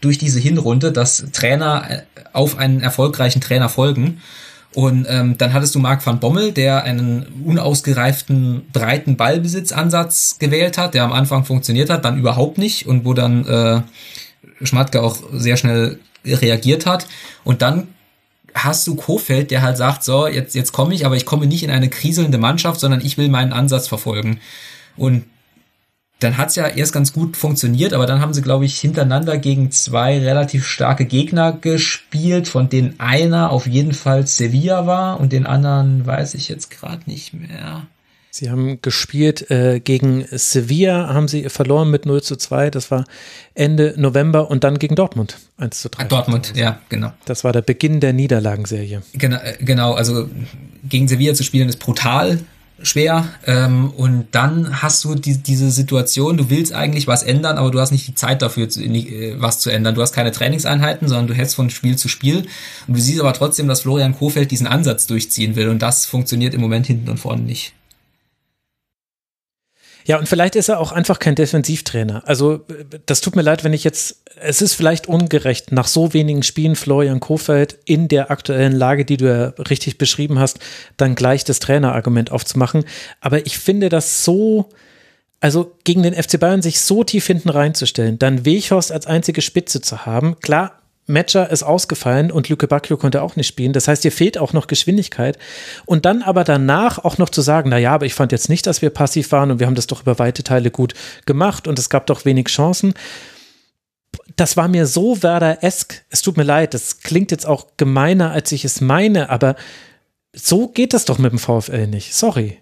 [0.05, 2.03] durch diese Hinrunde, dass Trainer äh,
[2.33, 4.21] auf einen erfolgreichen Trainer folgen.
[4.75, 10.95] Und ähm, dann hattest du Marc van Bommel, der einen unausgereiften, breiten Ballbesitzansatz gewählt hat,
[10.95, 13.83] der am Anfang funktioniert hat, dann überhaupt nicht und wo dann äh,
[14.67, 17.07] Schmatke auch sehr schnell reagiert hat.
[17.45, 17.89] Und dann
[18.55, 21.63] hast du Kofeld, der halt sagt, so, jetzt, jetzt komme ich, aber ich komme nicht
[21.63, 24.41] in eine kriselnde Mannschaft, sondern ich will meinen Ansatz verfolgen.
[24.97, 25.25] Und
[26.21, 29.71] dann hat's ja erst ganz gut funktioniert, aber dann haben sie, glaube ich, hintereinander gegen
[29.71, 35.47] zwei relativ starke Gegner gespielt, von denen einer auf jeden Fall Sevilla war und den
[35.47, 37.87] anderen weiß ich jetzt gerade nicht mehr.
[38.31, 42.71] Sie haben gespielt äh, gegen Sevilla, haben sie verloren mit 0 zu 2.
[42.71, 43.05] Das war
[43.55, 46.05] Ende November und dann gegen Dortmund 1 zu 3.
[46.05, 47.13] Dortmund, ja, genau.
[47.27, 49.03] Das war der Beginn der Niederlagenserie.
[49.13, 50.29] Genau, genau also
[50.89, 52.41] gegen Sevilla zu spielen ist brutal
[52.83, 53.29] schwer.
[53.47, 57.81] Ähm, und dann hast du die, diese Situation, du willst eigentlich was ändern, aber du
[57.81, 59.95] hast nicht die Zeit dafür, zu, äh, was zu ändern.
[59.95, 62.47] Du hast keine Trainingseinheiten, sondern du hältst von Spiel zu Spiel.
[62.87, 65.69] Und du siehst aber trotzdem, dass Florian Kofeld diesen Ansatz durchziehen will.
[65.69, 67.75] Und das funktioniert im Moment hinten und vorne nicht.
[70.07, 72.23] Ja, und vielleicht ist er auch einfach kein Defensivtrainer.
[72.27, 72.65] Also,
[73.07, 76.77] das tut mir leid, wenn ich jetzt, es ist vielleicht ungerecht, nach so wenigen Spielen
[76.77, 80.59] Florian Kofeld in der aktuellen Lage, die du ja richtig beschrieben hast,
[80.99, 82.85] dann gleich das Trainerargument aufzumachen.
[83.21, 84.69] Aber ich finde das so,
[85.41, 89.81] also gegen den FC Bayern sich so tief hinten reinzustellen, dann Weghorst als einzige Spitze
[89.81, 93.73] zu haben, klar, Matcher ist ausgefallen und Luke Bacchio konnte auch nicht spielen.
[93.73, 95.39] Das heißt, dir fehlt auch noch Geschwindigkeit.
[95.85, 98.67] Und dann aber danach auch noch zu sagen, na ja, aber ich fand jetzt nicht,
[98.67, 100.95] dass wir passiv waren und wir haben das doch über weite Teile gut
[101.27, 102.95] gemacht und es gab doch wenig Chancen.
[104.37, 106.03] Das war mir so Werder-esk.
[106.09, 109.57] Es tut mir leid, das klingt jetzt auch gemeiner, als ich es meine, aber
[110.33, 112.15] so geht das doch mit dem VfL nicht.
[112.15, 112.59] Sorry.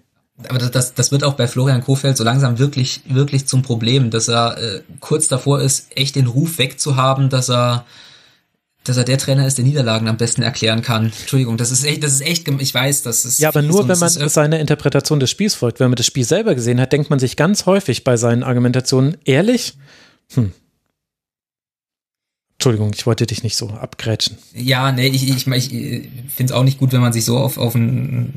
[0.49, 4.11] Aber das, das, das wird auch bei Florian Kofeld so langsam wirklich, wirklich zum Problem,
[4.11, 7.85] dass er äh, kurz davor ist, echt den Ruf wegzuhaben, dass er
[8.85, 11.07] dass er der Trainer ist, der Niederlagen am besten erklären kann.
[11.07, 13.39] Entschuldigung, das ist echt, das ist echt, ich weiß, das ist.
[13.39, 15.81] Ja, aber nur wenn man seiner Interpretation des Spiels folgt.
[15.81, 19.17] Wenn man das Spiel selber gesehen hat, denkt man sich ganz häufig bei seinen Argumentationen,
[19.25, 19.75] ehrlich?
[20.35, 20.53] Hm.
[22.55, 24.39] Entschuldigung, ich wollte dich nicht so abgrätschen.
[24.55, 25.71] Ja, nee, ich, ich, ich
[26.29, 28.35] finde es auch nicht gut, wenn man sich so auf, auf ein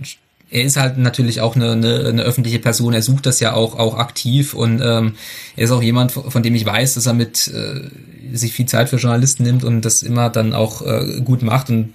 [0.49, 3.77] er ist halt natürlich auch eine, eine, eine öffentliche Person, er sucht das ja auch,
[3.77, 5.15] auch aktiv und ähm,
[5.55, 7.89] er ist auch jemand, von dem ich weiß, dass er mit äh,
[8.35, 11.93] sich viel Zeit für Journalisten nimmt und das immer dann auch äh, gut macht und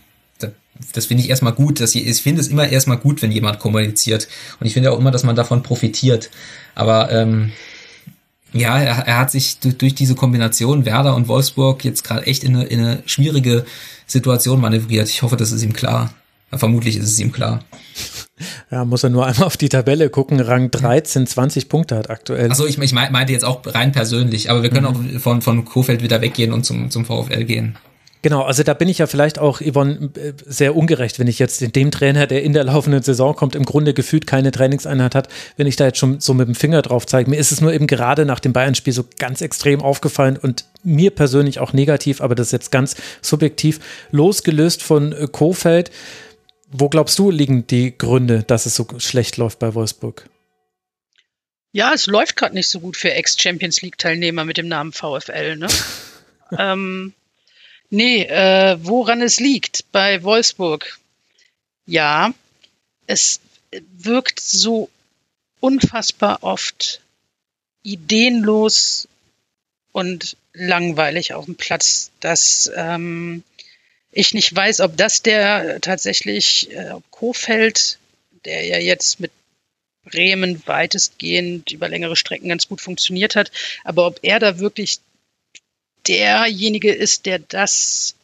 [0.94, 1.80] das finde ich erstmal gut.
[1.80, 4.28] Dass ich, ich finde es immer erstmal gut, wenn jemand kommuniziert.
[4.58, 6.30] Und ich finde auch immer, dass man davon profitiert.
[6.74, 7.52] Aber ähm,
[8.52, 12.56] ja, er, er hat sich durch, diese Kombination Werder und Wolfsburg jetzt gerade echt in
[12.56, 13.64] eine, in eine schwierige
[14.06, 15.08] Situation manövriert.
[15.08, 16.12] Ich hoffe, das ist ihm klar.
[16.52, 17.64] Vermutlich ist es ihm klar.
[18.70, 20.40] Ja, muss er nur einmal auf die Tabelle gucken.
[20.40, 22.50] Rang 13, 20 Punkte hat aktuell.
[22.50, 25.16] Achso, ich, ich meinte jetzt auch rein persönlich, aber wir können mhm.
[25.16, 27.76] auch von, von Kofeld wieder weggehen und zum, zum VfL gehen.
[28.22, 31.74] Genau, also da bin ich ja vielleicht auch, Yvonne, äh, sehr ungerecht, wenn ich jetzt
[31.74, 35.66] dem Trainer, der in der laufenden Saison kommt, im Grunde gefühlt keine Trainingseinheit hat, wenn
[35.66, 37.30] ich da jetzt schon so mit dem Finger drauf zeige.
[37.30, 41.12] Mir ist es nur eben gerade nach dem Bayern-Spiel so ganz extrem aufgefallen und mir
[41.12, 43.80] persönlich auch negativ, aber das ist jetzt ganz subjektiv,
[44.10, 45.90] losgelöst von äh, Kofeld.
[46.70, 50.28] Wo glaubst du, liegen die Gründe, dass es so schlecht läuft bei Wolfsburg?
[51.72, 55.56] Ja, es läuft gerade nicht so gut für Ex-Champions League-Teilnehmer mit dem Namen VfL.
[55.56, 55.68] Ne?
[56.58, 57.12] ähm,
[57.90, 60.98] nee, äh, woran es liegt bei Wolfsburg?
[61.86, 62.32] Ja,
[63.06, 63.40] es
[63.98, 64.90] wirkt so
[65.58, 67.00] unfassbar oft
[67.82, 69.08] ideenlos
[69.92, 73.42] und langweilig auf dem Platz, dass ähm,
[74.12, 77.98] ich nicht weiß, ob das der tatsächlich, äh, ob Kofeld,
[78.44, 79.30] der ja jetzt mit
[80.04, 83.50] Bremen weitestgehend über längere Strecken ganz gut funktioniert hat,
[83.84, 84.98] aber ob er da wirklich
[86.06, 88.14] derjenige ist, der das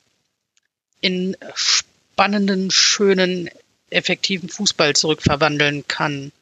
[1.00, 3.50] in spannenden, schönen,
[3.90, 6.32] effektiven Fußball zurückverwandeln kann.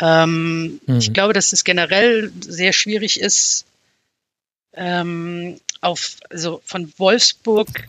[0.00, 0.98] Ähm, mhm.
[0.98, 3.64] Ich glaube, dass es generell sehr schwierig ist,
[4.72, 7.86] ähm, auf, also von Wolfsburg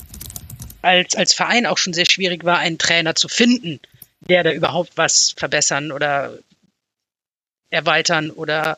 [0.82, 3.80] als, als Verein auch schon sehr schwierig war, einen Trainer zu finden,
[4.22, 6.38] der da überhaupt was verbessern oder
[7.70, 8.78] erweitern oder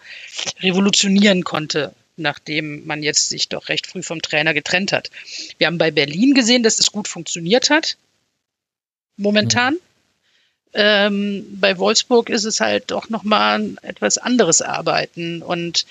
[0.62, 5.12] revolutionieren konnte, nachdem man jetzt sich doch recht früh vom Trainer getrennt hat.
[5.58, 7.98] Wir haben bei Berlin gesehen, dass es gut funktioniert hat.
[9.18, 9.74] Momentan.
[9.74, 9.80] Mhm.
[10.74, 15.86] Ähm, bei Wolfsburg ist es halt doch nochmal ein etwas anderes Arbeiten und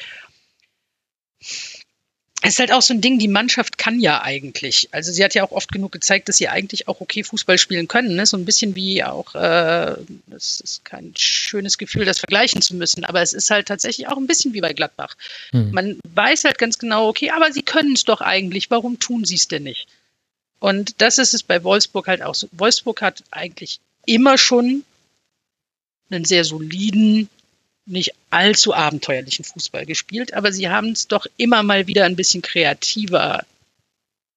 [2.47, 4.89] ist halt auch so ein Ding, die Mannschaft kann ja eigentlich.
[4.93, 7.89] Also sie hat ja auch oft genug gezeigt, dass sie eigentlich auch okay Fußball spielen
[7.89, 8.15] können.
[8.15, 8.27] Ne?
[8.27, 9.97] So ein bisschen wie auch, äh,
[10.35, 14.17] es ist kein schönes Gefühl, das vergleichen zu müssen, aber es ist halt tatsächlich auch
[14.17, 15.17] ein bisschen wie bei Gladbach.
[15.51, 15.71] Hm.
[15.73, 19.37] Man weiß halt ganz genau, okay, aber sie können es doch eigentlich, warum tun sie
[19.37, 19.87] es denn nicht?
[20.59, 22.49] Und das ist es bei Wolfsburg halt auch so.
[22.53, 24.85] Wolfsburg hat eigentlich immer schon
[26.11, 27.29] einen sehr soliden,
[27.87, 32.43] nicht allzu abenteuerlichen Fußball gespielt, aber sie haben es doch immer mal wieder ein bisschen
[32.43, 33.45] kreativer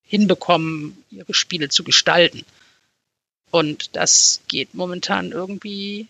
[0.03, 2.45] hinbekommen, ihre Spiele zu gestalten.
[3.51, 6.07] Und das geht momentan irgendwie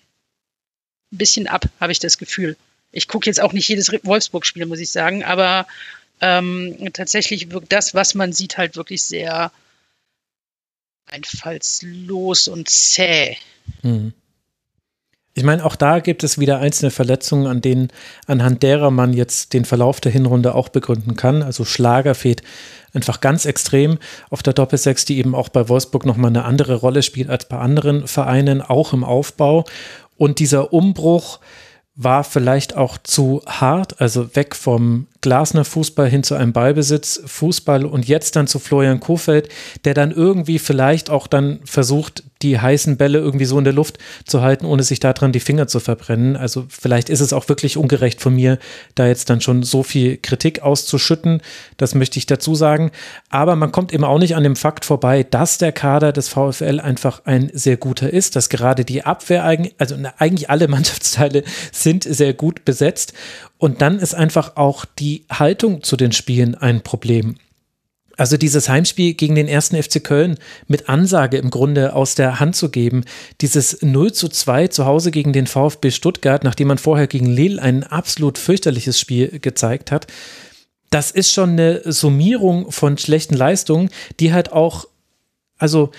[1.11, 2.57] ein bisschen ab, habe ich das Gefühl.
[2.91, 5.67] Ich gucke jetzt auch nicht jedes Wolfsburg-Spiel, muss ich sagen, aber
[6.21, 9.51] ähm, tatsächlich wirkt das, was man sieht, halt wirklich sehr
[11.05, 13.37] einfallslos und zäh.
[13.83, 14.13] Mhm.
[15.39, 17.93] Ich meine, auch da gibt es wieder einzelne Verletzungen, an denen,
[18.27, 21.43] anhand derer man jetzt den Verlauf der Hinrunde auch begründen kann.
[21.43, 22.43] Also Schlager fehlt
[22.93, 27.03] einfach ganz extrem auf der Doppelsechs, die eben auch bei Wolfsburg nochmal eine andere Rolle
[27.03, 29.63] spielt als bei anderen Vereinen, auch im Aufbau.
[30.17, 31.39] Und dieser Umbruch
[31.95, 37.85] war vielleicht auch zu hart, also weg vom Glasner Fußball hin zu einem Ballbesitz Fußball
[37.85, 39.49] und jetzt dann zu Florian Kofeld,
[39.83, 43.97] der dann irgendwie vielleicht auch dann versucht, die heißen Bälle irgendwie so in der Luft
[44.25, 46.37] zu halten, ohne sich daran die Finger zu verbrennen.
[46.37, 48.59] Also vielleicht ist es auch wirklich ungerecht von mir,
[48.95, 51.41] da jetzt dann schon so viel Kritik auszuschütten.
[51.75, 52.91] Das möchte ich dazu sagen.
[53.29, 56.79] Aber man kommt eben auch nicht an dem Fakt vorbei, dass der Kader des VfL
[56.79, 59.43] einfach ein sehr guter ist, dass gerade die Abwehr,
[59.77, 63.13] also eigentlich alle Mannschaftsteile sind sehr gut besetzt.
[63.59, 67.35] Und dann ist einfach auch die Haltung zu den Spielen ein Problem.
[68.15, 72.55] Also dieses Heimspiel gegen den ersten FC Köln mit Ansage im Grunde aus der Hand
[72.55, 73.03] zu geben,
[73.41, 77.61] dieses 0 zu 2 zu Hause gegen den VfB Stuttgart, nachdem man vorher gegen Lille
[77.61, 80.07] ein absolut fürchterliches Spiel gezeigt hat,
[80.89, 83.89] das ist schon eine Summierung von schlechten Leistungen,
[84.19, 84.87] die halt auch,
[85.57, 85.91] also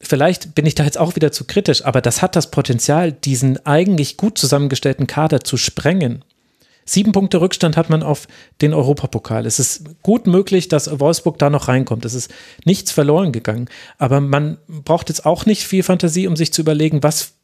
[0.00, 3.64] vielleicht bin ich da jetzt auch wieder zu kritisch, aber das hat das Potenzial, diesen
[3.64, 6.24] eigentlich gut zusammengestellten Kader zu sprengen.
[6.84, 8.26] Sieben Punkte Rückstand hat man auf
[8.60, 9.46] den Europapokal.
[9.46, 12.04] Es ist gut möglich, dass Wolfsburg da noch reinkommt.
[12.04, 12.30] Es ist
[12.64, 13.68] nichts verloren gegangen.
[13.98, 17.34] Aber man braucht jetzt auch nicht viel Fantasie, um sich zu überlegen, was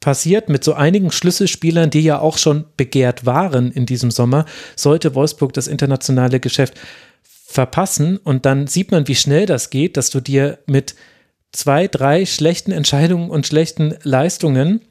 [0.00, 4.44] passiert mit so einigen Schlüsselspielern, die ja auch schon begehrt waren in diesem Sommer,
[4.76, 6.74] sollte Wolfsburg das internationale Geschäft
[7.22, 8.18] verpassen.
[8.18, 10.94] Und dann sieht man, wie schnell das geht, dass du dir mit
[11.52, 14.82] zwei, drei schlechten Entscheidungen und schlechten Leistungen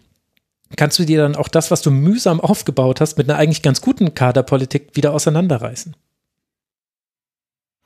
[0.75, 3.81] kannst du dir dann auch das, was du mühsam aufgebaut hast, mit einer eigentlich ganz
[3.81, 5.95] guten Kaderpolitik wieder auseinanderreißen.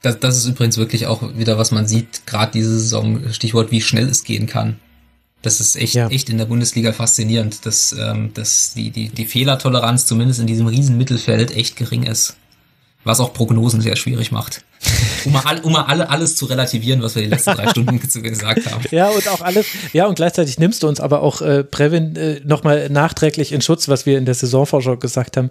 [0.02, 3.82] Das, das ist übrigens wirklich auch wieder, was man sieht, gerade diese Saison, Stichwort, wie
[3.82, 4.80] schnell es gehen kann.
[5.42, 6.08] Das ist echt, ja.
[6.10, 10.68] echt in der Bundesliga faszinierend, dass, ähm, dass die, die, die Fehlertoleranz zumindest in diesem
[10.68, 12.36] riesen Mittelfeld echt gering ist
[13.08, 14.64] was auch Prognosen sehr schwierig macht.
[15.26, 18.72] Um mal, um mal alle, alles zu relativieren, was wir die letzten drei Stunden gesagt
[18.72, 18.84] haben.
[18.92, 22.40] Ja, und auch alles, ja, und gleichzeitig nimmst du uns aber auch äh, Previn äh,
[22.44, 25.50] nochmal nachträglich in Schutz, was wir in der Saisonvorschau gesagt haben,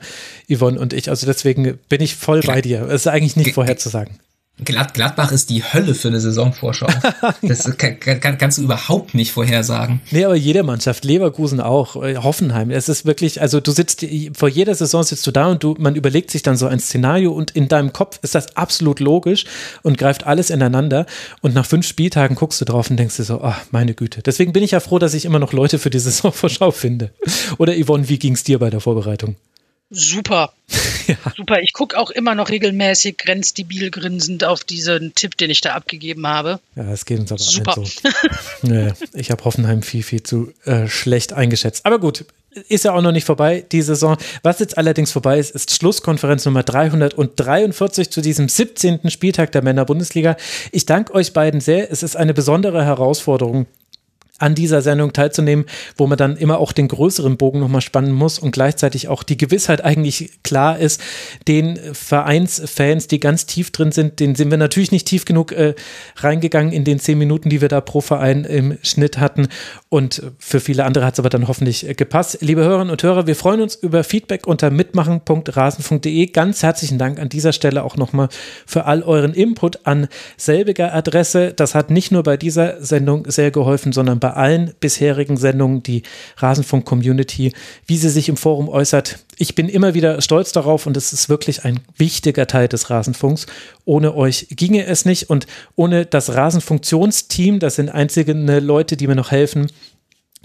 [0.48, 1.10] Yvonne und ich.
[1.10, 2.82] Also deswegen bin ich voll bei dir.
[2.82, 4.18] Es ist eigentlich nicht vorherzusagen.
[4.64, 6.86] Glad Gladbach ist die Hölle für eine Saisonvorschau.
[7.42, 10.00] Das kann, kann, kannst du überhaupt nicht vorhersagen.
[10.10, 14.48] Nee, aber jede Mannschaft, Leverkusen auch, äh, Hoffenheim, es ist wirklich, also du sitzt, vor
[14.48, 17.50] jeder Saison sitzt du da und du, man überlegt sich dann so ein Szenario und
[17.50, 19.44] in deinem Kopf ist das absolut logisch
[19.82, 21.06] und greift alles ineinander
[21.42, 24.22] und nach fünf Spieltagen guckst du drauf und denkst dir so, ach, meine Güte.
[24.22, 27.10] Deswegen bin ich ja froh, dass ich immer noch Leute für die Saisonvorschau finde.
[27.58, 29.36] Oder Yvonne, wie ging es dir bei der Vorbereitung?
[29.90, 30.52] Super.
[31.06, 31.16] ja.
[31.36, 31.60] Super.
[31.60, 36.26] Ich gucke auch immer noch regelmäßig grenzdebil grinsend auf diesen Tipp, den ich da abgegeben
[36.26, 36.60] habe.
[36.74, 37.74] Ja, es geht uns aber Super.
[37.74, 38.08] so.
[38.62, 41.86] nee, ich habe Hoffenheim viel, viel zu äh, schlecht eingeschätzt.
[41.86, 42.24] Aber gut,
[42.68, 44.16] ist ja auch noch nicht vorbei, die Saison.
[44.42, 49.10] Was jetzt allerdings vorbei ist, ist Schlusskonferenz Nummer 343 zu diesem 17.
[49.10, 50.36] Spieltag der Männer-Bundesliga.
[50.72, 51.90] Ich danke euch beiden sehr.
[51.90, 53.66] Es ist eine besondere Herausforderung,
[54.38, 55.64] an dieser Sendung teilzunehmen,
[55.96, 59.36] wo man dann immer auch den größeren Bogen nochmal spannen muss und gleichzeitig auch die
[59.36, 61.00] Gewissheit eigentlich klar ist,
[61.48, 65.74] den Vereinsfans, die ganz tief drin sind, den sind wir natürlich nicht tief genug äh,
[66.16, 69.48] reingegangen in den zehn Minuten, die wir da pro Verein im Schnitt hatten.
[69.88, 72.38] Und für viele andere hat es aber dann hoffentlich äh, gepasst.
[72.40, 76.26] Liebe Hörerinnen und Hörer, wir freuen uns über Feedback unter mitmachen.rasen.de.
[76.26, 78.28] Ganz herzlichen Dank an dieser Stelle auch nochmal
[78.66, 81.54] für all euren Input an selbiger Adresse.
[81.54, 85.84] Das hat nicht nur bei dieser Sendung sehr geholfen, sondern bei bei allen bisherigen Sendungen
[85.84, 86.02] die
[86.38, 87.52] Rasenfunk-Community,
[87.86, 89.20] wie sie sich im Forum äußert.
[89.38, 93.46] Ich bin immer wieder stolz darauf und es ist wirklich ein wichtiger Teil des Rasenfunks.
[93.84, 95.46] Ohne euch ginge es nicht und
[95.76, 99.68] ohne das Rasenfunktionsteam, das sind einzige Leute, die mir noch helfen,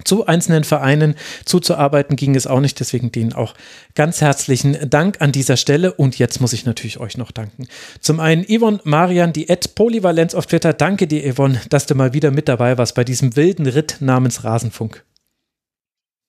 [0.04, 1.16] zu einzelnen Vereinen
[1.46, 2.80] zuzuarbeiten ging es auch nicht.
[2.80, 3.54] Deswegen denen auch
[3.96, 5.94] ganz herzlichen Dank an dieser Stelle.
[5.94, 7.68] Und jetzt muss ich natürlich euch noch danken.
[8.00, 10.74] Zum einen Yvonne Marian, die Ad Polyvalenz auf Twitter.
[10.74, 14.44] Danke dir, Yvonne, dass du mal wieder mit dabei warst bei diesem wilden Ritt namens
[14.44, 15.04] Rasenfunk.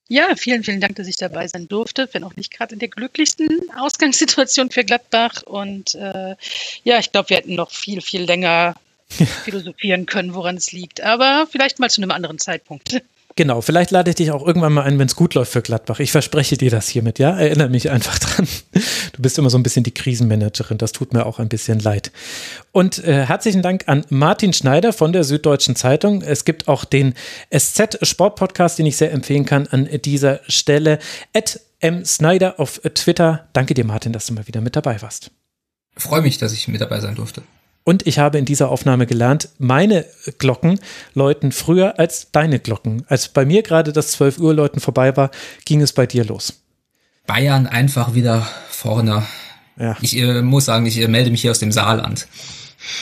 [0.08, 2.88] Ja, vielen, vielen Dank, dass ich dabei sein durfte, wenn auch nicht gerade in der
[2.88, 5.42] glücklichsten Ausgangssituation für Gladbach.
[5.42, 6.36] Und äh,
[6.84, 8.74] ja, ich glaube, wir hätten noch viel, viel länger
[9.44, 11.00] philosophieren können, woran es liegt.
[11.00, 13.00] Aber vielleicht mal zu einem anderen Zeitpunkt.
[13.34, 16.00] Genau, vielleicht lade ich dich auch irgendwann mal ein, wenn es gut läuft für Gladbach.
[16.00, 17.38] Ich verspreche dir das hiermit, ja?
[17.38, 18.46] Erinnere mich einfach dran.
[19.14, 22.12] Du bist immer so ein bisschen die Krisenmanagerin, das tut mir auch ein bisschen leid.
[22.72, 26.22] Und äh, herzlichen Dank an Martin Schneider von der Süddeutschen Zeitung.
[26.22, 27.14] Es gibt auch den
[27.54, 30.98] SZ Sport Podcast, den ich sehr empfehlen kann an dieser Stelle.
[31.34, 32.04] At M.
[32.04, 33.48] Snyder auf Twitter.
[33.52, 35.30] Danke dir, Martin, dass du mal wieder mit dabei warst.
[35.96, 37.42] Freue mich, dass ich mit dabei sein durfte.
[37.84, 40.04] Und ich habe in dieser Aufnahme gelernt, meine
[40.38, 40.78] Glocken
[41.14, 43.04] läuten früher als deine Glocken.
[43.08, 45.30] Als bei mir gerade das 12 Uhr Läuten vorbei war,
[45.64, 46.62] ging es bei dir los.
[47.26, 49.24] Bayern einfach wieder vorne.
[49.78, 49.96] Ja.
[50.00, 52.28] Ich äh, muss sagen, ich äh, melde mich hier aus dem Saarland.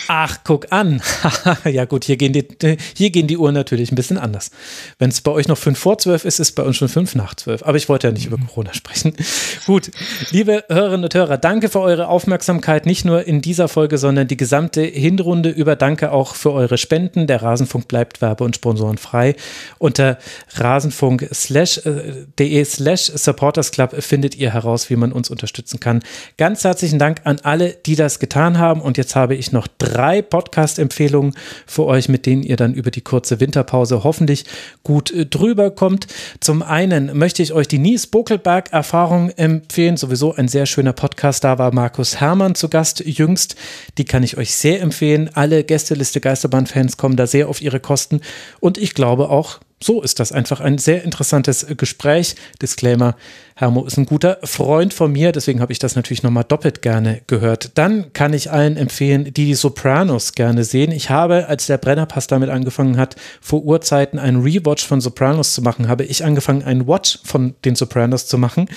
[0.09, 1.03] Ach, guck an.
[1.65, 2.47] ja gut, hier gehen, die,
[2.95, 4.51] hier gehen die Uhren natürlich ein bisschen anders.
[4.99, 7.15] Wenn es bei euch noch fünf vor zwölf ist, ist es bei uns schon fünf
[7.15, 7.63] nach zwölf.
[7.63, 9.15] Aber ich wollte ja nicht über Corona sprechen.
[9.67, 9.91] gut,
[10.31, 14.37] liebe Hörerinnen und Hörer, danke für eure Aufmerksamkeit, nicht nur in dieser Folge, sondern die
[14.37, 15.77] gesamte Hinrunde über.
[15.77, 17.27] Danke auch für eure Spenden.
[17.27, 19.35] Der Rasenfunk bleibt werbe- und sponsorenfrei.
[19.79, 20.19] Unter
[20.55, 26.01] rasenfunk.de slash supportersclub findet ihr heraus, wie man uns unterstützen kann.
[26.37, 28.81] Ganz herzlichen Dank an alle, die das getan haben.
[28.81, 31.35] Und jetzt habe ich noch drei Podcast-Empfehlungen
[31.67, 34.45] für euch, mit denen ihr dann über die kurze Winterpause hoffentlich
[34.83, 36.07] gut äh, drüber kommt.
[36.41, 39.97] Zum einen möchte ich euch die Nies Bokelberg-Erfahrung empfehlen.
[39.97, 41.45] Sowieso ein sehr schöner Podcast.
[41.45, 43.57] Da war Markus Hermann zu Gast jüngst.
[43.99, 45.31] Die kann ich euch sehr empfehlen.
[45.35, 48.21] Alle Gästeliste Geisterbahn-Fans kommen da sehr auf ihre Kosten.
[48.61, 52.35] Und ich glaube auch, so ist das einfach ein sehr interessantes Gespräch.
[52.61, 53.17] Disclaimer,
[53.55, 57.23] Hermo ist ein guter Freund von mir, deswegen habe ich das natürlich nochmal doppelt gerne
[57.27, 57.79] gehört.
[57.79, 60.93] Dann kann ich allen empfehlen, die die Sopranos gerne sehen.
[60.93, 65.63] Ich habe, als der Brennerpass damit angefangen hat, vor Urzeiten einen Rewatch von Sopranos zu
[65.63, 68.69] machen, habe ich angefangen, einen Watch von den Sopranos zu machen.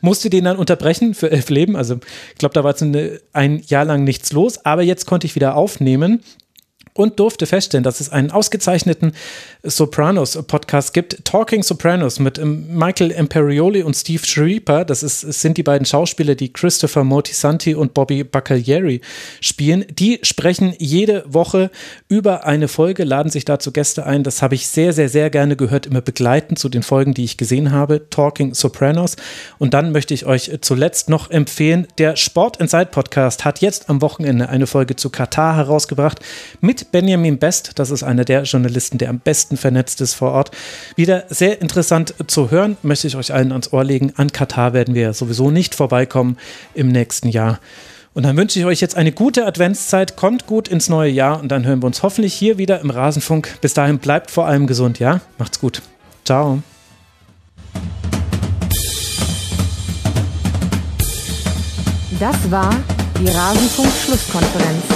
[0.00, 1.76] Musste den dann unterbrechen für elf Leben.
[1.76, 1.98] Also
[2.32, 2.82] ich glaube, da war jetzt
[3.32, 6.22] ein Jahr lang nichts los, aber jetzt konnte ich wieder aufnehmen
[6.96, 9.12] und durfte feststellen, dass es einen ausgezeichneten
[9.62, 14.84] Sopranos-Podcast gibt, Talking Sopranos mit ähm, Michael Imperioli und Steve Schreiber.
[14.84, 19.00] Das ist, sind die beiden Schauspieler, die Christopher Moltisanti und Bobby Bacalieri
[19.40, 19.84] spielen.
[19.90, 21.70] Die sprechen jede Woche
[22.08, 24.22] über eine Folge, laden sich dazu Gäste ein.
[24.22, 27.36] Das habe ich sehr, sehr, sehr gerne gehört, immer begleitend zu den Folgen, die ich
[27.36, 28.08] gesehen habe.
[28.10, 29.16] Talking Sopranos.
[29.58, 34.02] Und dann möchte ich euch zuletzt noch empfehlen, der Sport Inside Podcast hat jetzt am
[34.02, 36.20] Wochenende eine Folge zu Katar herausgebracht
[36.60, 37.78] mit Benjamin Best.
[37.78, 40.50] Das ist einer der Journalisten, der am besten vernetzt ist vor Ort.
[40.96, 44.12] Wieder sehr interessant zu hören, möchte ich euch allen ans Ohr legen.
[44.16, 46.36] An Katar werden wir sowieso nicht vorbeikommen
[46.74, 47.60] im nächsten Jahr.
[48.14, 51.48] Und dann wünsche ich euch jetzt eine gute Adventszeit, kommt gut ins neue Jahr und
[51.48, 53.58] dann hören wir uns hoffentlich hier wieder im Rasenfunk.
[53.60, 55.20] Bis dahin bleibt vor allem gesund, ja?
[55.36, 55.82] Macht's gut.
[56.24, 56.62] Ciao.
[62.18, 62.74] Das war
[63.20, 64.95] die Rasenfunk-Schlusskonferenz.